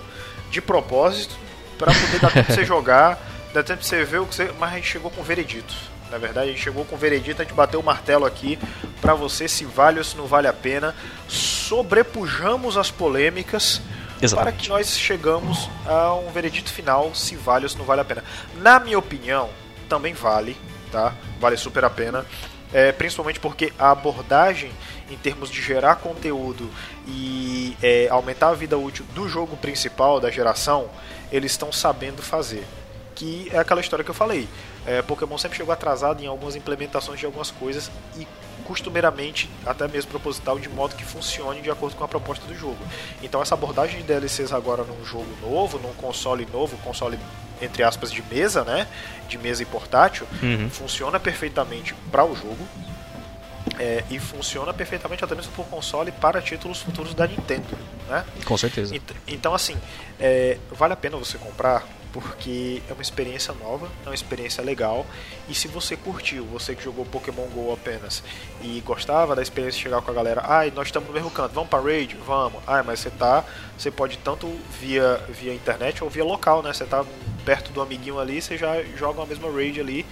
de 0.52 0.62
propósito 0.62 1.36
pra 1.84 1.94
poder 1.94 2.20
dar 2.20 2.32
tempo 2.32 2.46
pra 2.46 2.56
você 2.56 2.66
jogar, 2.66 3.20
dar 3.54 3.64
tempo 3.64 3.80
pra 3.80 3.88
você 3.88 4.04
ver 4.04 4.20
o 4.20 4.26
que 4.26 4.36
você. 4.36 4.52
Mas 4.60 4.74
a 4.74 4.76
gente 4.76 4.88
chegou 4.88 5.12
com 5.12 5.22
o 5.22 5.24
veredito. 5.24 5.74
Na 6.12 6.18
verdade, 6.18 6.50
a 6.50 6.52
gente 6.52 6.62
chegou 6.62 6.86
com 6.86 6.96
o 6.96 6.98
veredito, 6.98 7.42
a 7.42 7.46
gente 7.46 7.56
bateu 7.56 7.80
o 7.80 7.84
martelo 7.84 8.26
aqui 8.26 8.60
pra 9.02 9.16
você 9.16 9.48
se 9.48 9.66
vale 9.66 9.98
ou 9.98 10.04
se 10.04 10.16
não 10.16 10.28
vale 10.28 10.48
a 10.48 10.54
pena. 10.54 10.94
Sobrepujamos 11.28 12.78
as 12.78 12.92
polêmicas 12.92 13.82
para 14.18 14.26
Exatamente. 14.26 14.58
que 14.64 14.70
nós 14.70 14.98
chegamos 14.98 15.70
a 15.86 16.14
um 16.14 16.32
veredito 16.32 16.72
final 16.72 17.14
se 17.16 17.36
vale 17.36 17.66
ou 17.66 17.70
se 17.70 17.78
não 17.78 17.86
vale 17.86 18.02
a 18.02 18.06
pena. 18.06 18.24
Na 18.62 18.80
minha 18.80 18.98
opinião, 19.00 19.50
também 19.90 20.14
vale, 20.14 20.56
tá? 20.92 21.14
Vale 21.40 21.58
super 21.58 21.84
a 21.84 21.90
pena. 21.90 22.26
É, 22.72 22.92
principalmente 22.92 23.40
porque 23.40 23.74
a 23.78 23.92
abordagem 23.92 24.72
em 25.10 25.18
termos 25.18 25.50
de 25.50 25.62
gerar 25.62 25.96
conteúdo 25.96 26.70
e 27.08 27.78
é, 27.82 28.08
aumentar 28.10 28.50
a 28.50 28.54
vida 28.54 28.78
útil 28.78 29.06
do 29.14 29.28
jogo 29.28 29.56
principal 29.58 30.20
da 30.20 30.32
geração, 30.32 30.90
eles 31.34 31.52
estão 31.52 31.72
sabendo 31.72 32.22
fazer. 32.22 32.64
Que 33.16 33.48
é 33.52 33.58
aquela 33.60 33.82
história 33.82 34.04
que 34.06 34.10
eu 34.10 34.16
falei. 34.16 34.48
É, 34.88 35.02
Pokémon 35.02 35.38
sempre 35.38 35.58
chegou 35.58 35.72
atrasado 35.74 36.24
em 36.24 36.28
algumas 36.28 36.56
implementações 36.56 37.20
de 37.20 37.26
algumas 37.26 37.52
coisas 37.52 37.92
e 38.18 38.26
costumeiramente, 38.64 39.50
até 39.66 39.88
mesmo 39.88 40.10
proposital, 40.10 40.58
de 40.58 40.68
modo 40.70 40.96
que 40.96 41.04
funcione 41.04 41.62
de 41.62 41.70
acordo 41.70 41.96
com 41.96 42.04
a 42.04 42.08
proposta 42.08 42.46
do 42.48 42.56
jogo. 42.56 42.78
Então 43.22 43.42
essa 43.42 43.54
abordagem 43.56 43.98
de 43.98 44.04
DLCs 44.04 44.52
agora 44.54 44.84
num 44.84 45.06
jogo 45.06 45.28
novo, 45.42 45.78
num 45.80 45.94
console 45.94 46.48
novo, 46.52 46.78
console 46.78 47.20
entre 47.62 47.84
aspas 47.84 48.12
de 48.12 48.22
mesa, 48.24 48.64
né, 48.64 48.88
de 49.30 49.38
mesa 49.38 49.62
e 49.62 49.66
portátil, 49.66 50.26
Uhum. 50.42 50.70
funciona 50.70 51.20
perfeitamente 51.20 51.94
para 52.12 52.26
o 52.26 52.36
jogo. 52.36 52.68
É, 53.80 54.04
e 54.10 54.20
funciona 54.20 54.74
perfeitamente 54.74 55.24
até 55.24 55.34
mesmo 55.36 55.52
por 55.54 55.66
console 55.68 56.12
para 56.12 56.42
títulos 56.42 56.82
futuros 56.82 57.14
da 57.14 57.26
Nintendo, 57.28 57.78
né? 58.10 58.26
Com 58.46 58.58
certeza. 58.58 58.96
Ent- 58.96 59.16
Então, 59.28 59.54
assim, 59.54 59.76
é, 60.20 60.58
vale 60.72 60.94
a 60.94 60.98
pena 60.98 61.18
você 61.18 61.38
comprar 61.38 61.84
porque 62.12 62.80
é 62.88 62.94
uma 62.94 63.02
experiência 63.02 63.52
nova, 63.56 63.90
é 64.06 64.10
uma 64.10 64.14
experiência 64.14 64.64
legal. 64.64 65.04
E 65.50 65.56
se 65.56 65.68
você 65.68 65.98
curtiu, 65.98 66.46
você 66.46 66.76
que 66.76 66.84
jogou 66.84 67.04
Pokémon 67.06 67.48
GO 67.48 67.74
apenas 67.74 68.24
e 68.62 68.80
gostava 68.82 69.36
da 69.36 69.42
experiência 69.42 69.78
de 69.80 69.84
chegar 69.86 70.00
com 70.04 70.12
a 70.12 70.14
galera, 70.14 70.44
ai, 70.46 70.72
nós 70.76 70.90
estamos 70.90 71.08
no 71.10 71.14
mesmo 71.16 71.32
canto, 71.32 71.54
vamos 71.56 71.72
para 71.72 71.82
raid? 71.84 72.16
Vamos. 72.24 72.62
Ai, 72.68 72.84
mas 72.84 73.00
você 73.00 73.10
tá, 73.10 73.44
você 73.76 73.90
pode 73.90 74.20
tanto 74.20 74.48
via 74.80 75.18
via 75.28 75.56
internet 75.56 76.04
ou 76.04 76.10
via 76.12 76.24
local, 76.24 76.62
né? 76.62 76.72
Você 76.72 76.86
tá 76.86 77.04
perto 77.44 77.72
do 77.74 77.82
amiguinho 77.82 78.20
ali, 78.20 78.40
você 78.40 78.60
já 78.60 78.84
joga 78.96 79.24
a 79.24 79.26
mesma 79.26 79.52
raid 79.52 79.80
ali. 79.82 80.06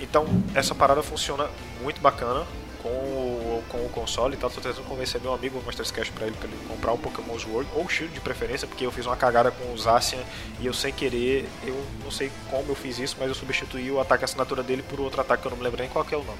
Então, 0.00 0.24
essa 0.54 0.74
parada 0.74 1.02
funciona 1.02 1.46
muito 1.82 2.00
bacana 2.00 2.46
com 2.82 2.88
o, 2.88 3.62
com 3.68 3.78
o 3.78 3.88
console 3.90 4.34
e 4.34 4.36
tal. 4.36 4.50
Tô 4.50 4.60
tentando 4.60 4.84
convencer 4.86 5.20
meu 5.20 5.32
amigo, 5.34 5.54
vou 5.56 5.64
mostrar 5.64 5.82
esse 5.84 5.92
cash 5.92 6.10
pra 6.10 6.26
ele, 6.26 6.36
pra 6.36 6.48
ele 6.48 6.56
comprar 6.68 6.92
o 6.92 6.98
Pokémon 6.98 7.38
Sword 7.38 7.68
ou 7.74 7.88
Shield 7.88 8.12
de 8.14 8.20
preferência, 8.20 8.66
porque 8.66 8.84
eu 8.86 8.90
fiz 8.92 9.06
uma 9.06 9.16
cagada 9.16 9.50
com 9.50 9.72
o 9.72 9.78
Zacian 9.78 10.18
e 10.60 10.66
eu 10.66 10.72
sem 10.74 10.92
querer, 10.92 11.48
eu 11.64 11.76
não 12.04 12.10
sei 12.10 12.30
como 12.50 12.64
eu 12.68 12.74
fiz 12.74 12.98
isso, 12.98 13.16
mas 13.18 13.28
eu 13.28 13.34
substituí 13.34 13.90
o 13.90 14.00
ataque 14.00 14.24
assinatura 14.24 14.62
dele 14.62 14.82
por 14.88 15.00
outro 15.00 15.20
ataque 15.20 15.42
que 15.42 15.46
eu 15.48 15.50
não 15.50 15.58
me 15.58 15.64
lembro 15.64 15.80
nem 15.80 15.88
qual 15.88 16.04
que 16.04 16.14
é 16.14 16.18
o 16.18 16.22
nome. 16.24 16.38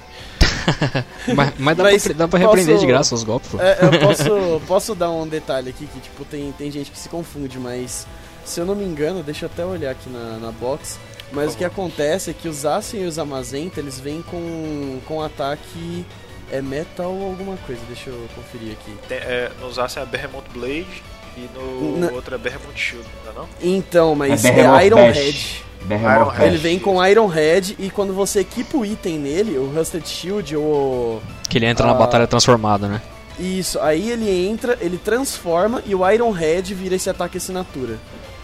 Mas, 1.35 1.53
mas 1.57 1.77
dá, 1.77 1.83
Mas 1.83 2.03
pra, 2.03 2.13
dá 2.13 2.27
pra 2.27 2.39
posso- 2.39 2.49
repreender 2.55 2.77
de 2.79 2.85
graça 2.85 3.15
os 3.15 3.23
golpes, 3.23 3.49
pô. 3.49 3.59
É, 3.59 3.77
eu 3.81 3.91
posso, 4.01 4.61
posso 4.67 4.95
dar 4.95 5.09
um 5.09 5.27
detalhe 5.27 5.69
aqui 5.69 5.87
que, 5.87 5.99
tipo, 5.99 6.23
tem, 6.25 6.51
tem 6.51 6.69
gente 6.71 6.91
que 6.91 6.97
se 6.99 7.09
confunde, 7.09 7.57
mas 7.59 8.05
se 8.45 8.59
eu 8.59 8.65
não 8.65 8.75
me 8.75 8.83
engano, 8.85 9.23
deixa 9.23 9.45
eu 9.45 9.49
até 9.51 9.65
olhar 9.65 9.91
aqui 9.91 10.09
na, 10.09 10.37
na 10.37 10.51
box. 10.51 10.99
Mas 11.31 11.53
o 11.53 11.57
que 11.57 11.63
acontece 11.63 12.29
é 12.31 12.33
que 12.33 12.47
os 12.49 12.57
Zacian 12.57 13.01
e 13.01 13.05
os 13.05 13.17
Amazenta, 13.17 13.79
eles 13.79 13.99
vêm 13.99 14.21
com, 14.21 14.99
com 15.07 15.21
ataque 15.21 16.05
é 16.51 16.61
metal 16.61 17.11
ou 17.13 17.27
alguma 17.27 17.55
coisa, 17.65 17.81
deixa 17.87 18.09
eu 18.09 18.27
conferir 18.35 18.73
aqui. 18.73 18.93
Tem, 19.07 19.17
é, 19.17 19.51
no 19.59 19.71
Zacian 19.71 20.03
é 20.03 20.05
Behemoth 20.05 20.45
Blade 20.53 21.03
e 21.37 21.49
no 21.55 21.97
Na- 21.97 22.11
outro 22.11 22.35
é 22.35 22.37
Behemoth 22.37 22.75
Shield, 22.75 23.07
não 23.25 23.31
é 23.31 23.35
não? 23.35 23.49
Então, 23.61 24.15
mas 24.15 24.43
É 24.45 24.59
é, 24.59 24.85
Iron 24.85 24.97
Bash. 24.97 25.15
Head. 25.17 25.63
Iron. 25.89 26.45
Ele 26.45 26.57
vem 26.57 26.77
com 26.77 27.03
Iron 27.03 27.25
Head 27.27 27.75
e 27.79 27.89
quando 27.89 28.13
você 28.13 28.41
equipa 28.41 28.77
o 28.77 28.85
item 28.85 29.17
nele, 29.17 29.57
o 29.57 29.71
Rusted 29.73 30.07
Shield 30.07 30.55
ou 30.55 31.21
Que 31.49 31.57
ele 31.57 31.65
entra 31.65 31.87
na 31.87 31.93
Ah. 31.93 31.95
batalha 31.95 32.27
transformado, 32.27 32.87
né? 32.87 33.01
Isso, 33.39 33.79
aí 33.79 34.11
ele 34.11 34.29
entra, 34.47 34.77
ele 34.79 34.99
transforma 34.99 35.81
e 35.85 35.95
o 35.95 36.07
Iron 36.07 36.29
Head 36.31 36.73
vira 36.75 36.93
esse 36.95 37.09
ataque 37.09 37.37
assinatura. 37.37 37.97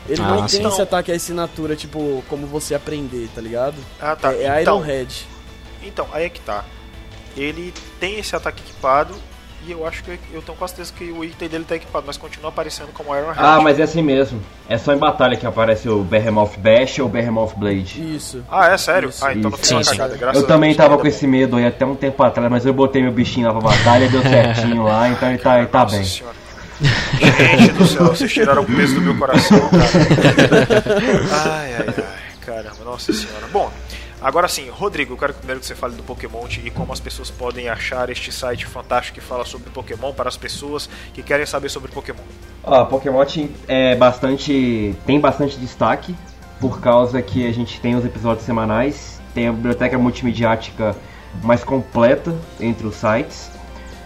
Ele 0.10 0.20
Ah, 0.22 0.30
não 0.36 0.48
sim. 0.48 0.58
tem 0.60 0.68
esse 0.68 0.82
ataque 0.82 1.12
assinatura, 1.12 1.76
tipo, 1.76 2.24
como 2.30 2.48
você 2.48 2.74
aprender, 2.74 3.28
tá 3.36 3.42
ligado? 3.42 3.76
Ah, 4.02 4.16
tá. 4.16 4.34
É, 4.34 4.44
é 4.44 4.62
então, 4.62 4.78
Iron 4.78 4.86
Head. 4.88 5.28
Então, 5.84 6.08
aí 6.12 6.26
é 6.26 6.30
que 6.30 6.40
tá. 6.40 6.66
Ele 7.38 7.74
tem 8.00 8.20
esse 8.20 8.36
ataque 8.36 8.62
equipado 8.64 9.14
e 9.66 9.72
eu 9.72 9.86
acho 9.86 10.04
que 10.04 10.12
eu, 10.12 10.18
eu 10.34 10.42
tenho 10.42 10.58
quase 10.58 10.76
certeza 10.76 10.94
que 10.98 11.12
o 11.12 11.24
item 11.24 11.48
dele 11.50 11.66
tá 11.68 11.76
equipado, 11.76 12.06
mas 12.08 12.16
continua 12.18 12.50
aparecendo 12.50 12.90
como 12.94 13.16
Iron 13.16 13.28
Head. 13.28 13.40
Ah, 13.40 13.60
mas 13.62 13.80
é 13.80 13.84
assim 13.84 14.02
mesmo. 14.02 14.42
É 14.70 14.78
só 14.78 14.94
em 14.94 14.98
batalha 14.98 15.36
que 15.36 15.46
aparece 15.46 15.88
o 15.90 16.04
Behemoth 16.04 16.58
Bash 16.58 17.00
ou 17.00 17.08
Behemoth 17.10 17.54
Blade. 17.56 18.16
Isso. 18.16 18.44
Ah, 18.50 18.68
é 18.70 18.78
sério? 18.78 19.10
Isso, 19.10 19.26
ah, 19.26 19.34
então 19.34 19.52
não 19.52 19.58
uma 19.58 19.84
sim. 19.84 19.92
cagada, 19.92 20.16
graças 20.18 20.42
Eu 20.42 20.46
a 20.46 20.48
também 20.48 20.70
Deus, 20.70 20.78
tava 20.78 20.96
com 20.98 21.04
bom. 21.04 21.10
esse 21.10 21.28
medo 21.28 21.58
aí 21.58 21.66
até 21.66 21.86
um 21.86 21.96
tempo 21.96 22.22
atrás, 22.24 22.50
mas 22.50 22.66
eu 22.66 22.74
botei 22.74 23.02
meu 23.02 23.12
bichinho 23.12 23.48
lá 23.48 23.54
pra 23.54 23.62
batalha 23.70 24.06
e 24.06 24.10
deu 24.10 24.22
certinho 24.28 24.84
lá, 24.84 25.10
então 25.10 25.30
ele 25.30 25.38
tá, 25.38 25.58
ele 25.60 25.68
tá 25.68 25.84
Nossa 25.84 25.96
bem. 25.98 26.06
senhora. 26.06 26.36
Gente 27.60 27.74
do 27.74 27.88
céu, 27.88 28.06
vocês 28.06 28.32
tiraram 28.32 28.62
o 28.62 28.66
peso 28.66 28.96
do 28.96 29.02
meu 29.02 29.18
coração, 29.18 29.60
cara. 29.70 29.90
Ai, 31.60 31.74
ai, 31.74 31.86
ai, 31.98 32.04
caramba, 32.46 32.84
nossa 32.86 33.12
senhora. 33.12 33.48
Bom, 33.52 33.72
agora 34.22 34.48
sim, 34.48 34.70
Rodrigo, 34.70 35.14
eu 35.14 35.18
quero 35.18 35.34
primeiro 35.34 35.60
que 35.60 35.66
você 35.66 35.76
fale 35.76 35.96
do 35.96 36.04
Pokémon 36.04 36.46
e 36.64 36.70
como 36.72 36.92
as 36.94 37.00
pessoas 37.00 37.30
podem 37.30 37.70
achar 37.70 38.10
este 38.10 38.32
site 38.32 38.66
fantástico 38.66 39.20
que 39.20 39.26
fala 39.26 39.46
sobre 39.46 39.70
Pokémon 39.70 40.14
para 40.14 40.30
as 40.30 40.38
pessoas 40.38 40.90
que 41.14 41.22
querem 41.22 41.46
saber 41.46 41.70
sobre 41.70 41.92
Pokémon. 41.92 42.24
Ó, 42.64 42.86
Pokémon 42.86 43.24
é 43.68 43.96
bastante. 43.96 44.96
tem 45.06 45.20
bastante 45.20 45.58
destaque, 45.58 46.16
por 46.60 46.82
causa 46.82 47.22
que 47.22 47.48
a 47.48 47.52
gente 47.52 47.80
tem 47.80 47.96
os 47.96 48.04
episódios 48.04 48.46
semanais, 48.46 49.22
tem 49.34 49.48
a 49.48 49.52
biblioteca 49.52 49.98
multimediática 49.98 50.96
mais 51.44 51.64
completa 51.64 52.36
entre 52.60 52.88
os 52.88 52.96
sites. 52.96 53.52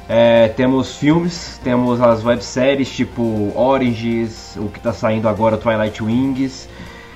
É, 0.09 0.49
temos 0.49 0.97
filmes, 0.97 1.59
temos 1.63 2.01
as 2.01 2.23
webséries 2.23 2.89
tipo 2.89 3.53
Oranges, 3.55 4.57
o 4.57 4.67
que 4.67 4.77
está 4.77 4.91
saindo 4.91 5.29
agora, 5.29 5.57
Twilight 5.57 6.03
Wings. 6.03 6.67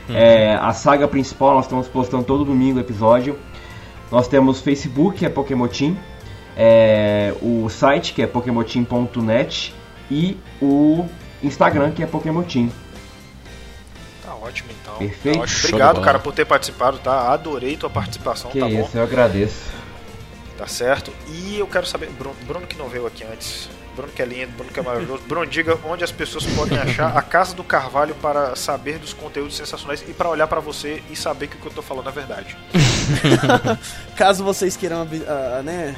É, 0.10 0.54
a 0.56 0.72
saga 0.74 1.08
principal, 1.08 1.56
nós 1.56 1.66
estamos 1.66 1.88
postando 1.88 2.24
todo 2.24 2.46
domingo 2.46 2.78
o 2.78 2.82
episódio. 2.82 3.40
Nós 4.12 4.28
temos 4.28 4.62
Facebook, 4.62 5.20
que 5.20 5.26
é 5.26 5.30
Pokémon 5.30 5.68
Team, 5.68 5.98
é, 6.56 7.34
o 7.42 7.68
site, 7.70 8.14
que 8.14 8.22
é 8.22 8.28
pokémoteam.net, 8.28 9.74
e 10.10 10.38
o 10.62 11.06
Instagram, 11.44 11.92
que 11.92 12.04
é 12.04 12.06
Pokémotim. 12.06 12.72
Tá 14.24 14.36
ótimo 14.36 14.70
então. 14.82 14.98
Perfeito. 14.98 15.38
Tá 15.38 15.44
ótimo. 15.44 15.60
Obrigado, 15.66 16.02
cara, 16.02 16.20
por 16.20 16.34
ter 16.34 16.46
participado, 16.46 17.00
tá? 17.00 17.32
Adorei 17.34 17.76
tua 17.76 17.90
participação, 17.90 18.52
Que 18.52 18.60
tá 18.60 18.70
isso, 18.70 18.92
bom? 18.94 19.00
eu 19.00 19.04
agradeço. 19.04 19.72
Tá 20.58 20.68
certo. 20.68 21.12
E 21.28 21.60
eu 21.60 21.68
quero 21.68 21.86
saber, 21.86 22.10
Bruno, 22.12 22.36
Bruno 22.48 22.66
que 22.68 22.78
não 22.78 22.88
veio 22.88 23.06
aqui 23.06 23.24
antes. 23.24 23.70
Bruno 23.96 24.12
que 24.12 24.22
é 24.22 24.26
lindo, 24.26 24.52
Bruno 24.52 24.72
que 24.72 24.80
é 24.80 24.84
maravilhoso. 24.84 25.24
Bruno, 25.28 25.46
diga 25.46 25.78
onde 25.86 26.04
as 26.04 26.12
pessoas 26.12 26.46
podem 26.46 26.78
achar 26.78 27.16
a 27.18 27.22
Casa 27.22 27.56
do 27.56 27.64
Carvalho 27.64 28.14
para 28.16 28.56
saber 28.56 29.00
dos 29.00 29.14
conteúdos 29.14 29.56
sensacionais 29.56 30.04
e 30.08 30.14
para 30.14 30.30
olhar 30.30 30.48
pra 30.48 30.60
você 30.60 31.02
e 31.10 31.16
saber 31.16 31.48
que 31.48 31.56
o 31.56 31.60
que 31.60 31.68
eu 31.68 31.72
tô 31.72 31.82
falando 31.82 32.10
é 32.10 32.12
verdade. 32.12 32.58
Caso 34.16 34.44
vocês 34.44 34.76
queiram 34.76 35.08
ah, 35.28 35.62
né, 35.64 35.96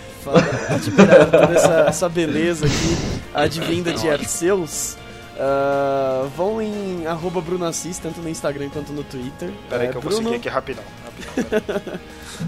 admirar 0.69 1.25
toda 1.25 1.53
essa, 1.53 1.85
essa 1.87 2.09
beleza 2.09 2.65
aqui, 2.65 3.21
advinda 3.33 3.93
de 3.93 4.09
Arceus, 4.09 4.97
ah, 5.39 6.27
vão 6.35 6.61
em 6.61 7.05
arroba 7.05 7.41
Bruno 7.41 7.65
Assis, 7.65 7.97
tanto 7.99 8.19
no 8.21 8.29
Instagram 8.29 8.69
quanto 8.69 8.91
no 8.93 9.03
Twitter. 9.03 9.51
Pera 9.69 9.83
aí 9.83 9.87
É, 9.89 9.91
que 9.91 9.97
eu 9.97 10.01
Bruno, 10.01 10.23
seguir 10.23 10.35
aqui 10.35 10.49
rapidão. 10.49 10.83
rapidão. 11.03 11.61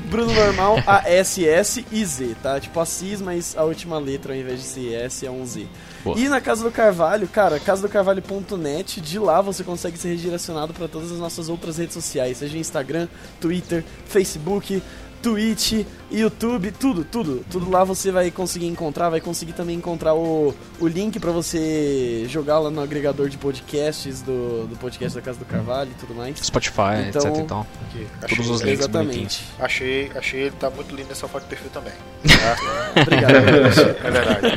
Bruno 0.10 0.32
normal, 0.34 0.78
A-S-S 0.86 1.86
e 1.92 2.06
Z, 2.06 2.36
tá? 2.44 2.60
Tipo 2.60 2.80
Assis, 2.80 3.22
mas 3.22 3.56
a 3.58 3.64
última 3.64 3.98
letra 3.98 4.34
ao 4.34 4.40
invés 4.40 4.60
de 4.60 4.66
ser 4.66 4.94
S 4.94 5.26
é 5.26 5.32
um 5.32 5.46
Z. 5.46 5.66
Boa. 6.04 6.18
E 6.18 6.30
na 6.30 6.40
Casa 6.40 6.64
do 6.64 6.72
Carvalho, 6.72 7.28
cara, 7.28 7.60
casadocarvalho.net, 7.60 9.02
de 9.02 9.20
lá 9.20 9.42
você 9.42 9.64
consegue 9.64 9.98
ser 9.98 10.10
redirecionado 10.10 10.74
para 10.74 10.88
todas 10.88 11.12
as 11.12 11.18
nossas 11.18 11.50
outras 11.50 11.78
redes 11.78 11.94
sociais, 11.94 12.38
seja 12.38 12.58
Instagram, 12.58 13.08
Twitter, 13.42 13.84
Facebook, 14.06 14.82
Twitch, 15.22 15.86
YouTube, 16.12 16.72
tudo, 16.72 17.04
tudo. 17.04 17.46
Tudo 17.52 17.70
lá 17.70 17.84
você 17.84 18.12
vai 18.12 18.32
conseguir 18.32 18.68
encontrar, 18.68 19.10
vai 19.10 19.20
conseguir 19.22 19.54
também 19.54 19.76
encontrar 19.76 20.14
o, 20.14 20.54
o 20.80 20.88
link 20.88 21.20
para 21.20 21.32
você 21.32 22.26
jogar 22.28 22.60
lá 22.60 22.70
no 22.72 22.82
agregador 22.82 23.30
de 23.30 23.38
podcasts 23.38 24.22
do, 24.22 24.66
do 24.68 24.76
podcast 24.78 25.16
da 25.18 25.22
Casa 25.22 25.38
do 25.40 25.46
Carvalho 25.46 25.92
e 25.92 26.00
tudo 26.00 26.16
mais. 26.16 26.38
Spotify, 26.40 27.08
Então- 27.10 27.22
etc 27.22 27.44
e 27.44 27.48
tal. 27.48 27.68
Aqui, 27.90 28.08
achei, 28.22 28.38
Todos 28.38 28.52
os 28.52 28.62
links 28.62 28.80
Exatamente. 28.80 29.16
bonitinhos. 29.18 29.42
achei, 29.60 30.12
achei 30.16 30.40
ele 30.42 30.56
tá 30.60 30.70
muito 30.70 30.96
lindo 30.96 31.10
nessa 31.10 31.28
foto 31.28 31.44
de 31.44 31.50
perfil 31.50 31.70
também. 31.72 31.94
Tá? 32.40 33.02
Obrigado. 33.02 33.36
É 33.36 34.12
verdade. 34.12 34.48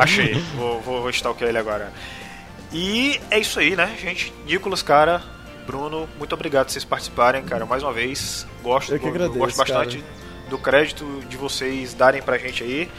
Achei. 0.00 0.34
Vou, 0.56 0.80
vou, 0.80 1.00
vou 1.02 1.10
stalkear 1.10 1.48
ele 1.50 1.58
agora. 1.58 1.92
E 2.72 3.20
é 3.30 3.38
isso 3.38 3.58
aí, 3.60 3.76
né, 3.76 3.94
gente? 4.00 4.32
Nicolas, 4.46 4.82
cara, 4.82 5.22
Bruno, 5.66 6.08
muito 6.18 6.32
obrigado 6.34 6.66
por 6.66 6.72
vocês 6.72 6.84
participarem, 6.84 7.42
cara, 7.44 7.66
mais 7.66 7.82
uma 7.82 7.92
vez. 7.92 8.46
Gosto, 8.62 8.92
Eu 8.94 9.00
que 9.00 9.08
agradeço, 9.08 9.38
gosto 9.38 9.56
bastante 9.56 10.04
do 10.48 10.56
crédito 10.58 11.04
de 11.28 11.36
vocês 11.36 11.92
darem 11.92 12.22
pra 12.22 12.38
gente 12.38 12.62
aí. 12.62 12.90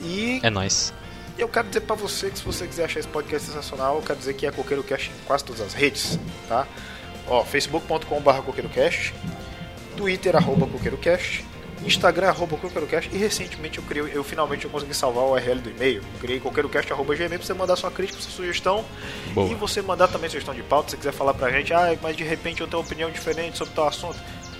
E 0.00 0.40
É 0.42 0.48
nóis. 0.50 0.92
eu 1.36 1.48
quero 1.48 1.66
dizer 1.68 1.80
pra 1.80 1.96
você 1.96 2.30
que 2.30 2.38
se 2.38 2.44
você 2.44 2.66
quiser 2.66 2.84
achar 2.84 3.00
esse 3.00 3.08
podcast 3.08 3.48
sensacional, 3.48 3.96
eu 3.96 4.02
quero 4.02 4.18
dizer 4.18 4.34
que 4.34 4.46
é 4.46 4.50
Coqueiro 4.52 4.82
Cast 4.82 5.10
em 5.10 5.24
quase 5.26 5.44
todas 5.44 5.60
as 5.60 5.74
redes, 5.74 6.18
tá? 6.48 6.66
Ó, 7.26 7.44
facebook.com.br 7.44 8.40
coqueirocast, 8.44 9.14
twitter, 9.96 10.36
arroba 10.36 10.66
coqueirocast, 10.66 11.44
instagram, 11.86 12.28
arroba 12.28 12.56
coqueirocast, 12.56 13.10
e 13.12 13.18
recentemente 13.18 13.78
eu 13.78 13.84
criei, 13.84 14.10
eu 14.14 14.22
finalmente 14.24 14.64
eu 14.64 14.70
consegui 14.70 14.94
salvar 14.94 15.24
o 15.24 15.32
URL 15.32 15.60
do 15.60 15.70
e-mail, 15.70 16.02
criei 16.20 16.40
coqueirocast, 16.40 16.92
arroba 16.92 17.14
gmail, 17.14 17.38
pra 17.38 17.46
você 17.46 17.54
mandar 17.54 17.76
sua 17.76 17.90
crítica, 17.90 18.20
sua 18.20 18.30
sugestão, 18.30 18.84
Boa. 19.34 19.50
e 19.50 19.54
você 19.54 19.82
mandar 19.82 20.08
também 20.08 20.28
sugestão 20.28 20.54
de 20.54 20.62
pauta, 20.62 20.90
se 20.90 20.90
você 20.92 20.96
quiser 20.98 21.12
falar 21.12 21.34
pra 21.34 21.50
gente, 21.50 21.72
ah, 21.72 21.96
mas 22.02 22.16
de 22.16 22.24
repente 22.24 22.60
eu 22.60 22.66
tenho 22.66 22.80
uma 22.80 22.86
opinião 22.86 23.10
diferente 23.10 23.58
sobre 23.58 23.74
tal 23.74 23.88
assunto, 23.88 24.18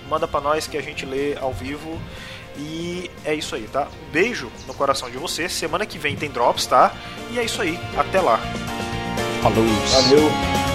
manda 0.09 0.29
pra 0.29 0.41
nós 0.41 0.67
que 0.67 0.77
a 0.77 0.83
gente 0.83 1.07
lê 1.07 1.37
ao 1.39 1.53
vivo. 1.53 2.01
E 2.59 3.11
é 3.25 3.35
isso 3.35 3.55
aí, 3.55 3.63
tá? 3.63 3.89
Um 4.09 4.11
beijo 4.13 4.51
no 4.67 4.75
coração 4.75 5.11
de 5.11 5.17
você. 5.17 5.49
Semana 5.49 5.87
que 5.87 5.97
vem 5.99 6.15
tem 6.15 6.31
drops, 6.31 6.67
tá? 6.67 6.95
E 7.31 7.39
é 7.39 7.45
isso 7.45 7.63
aí. 7.63 7.79
Até 7.97 8.21
lá. 8.21 8.39
Falou. 9.41 9.65
Valeu. 9.65 10.72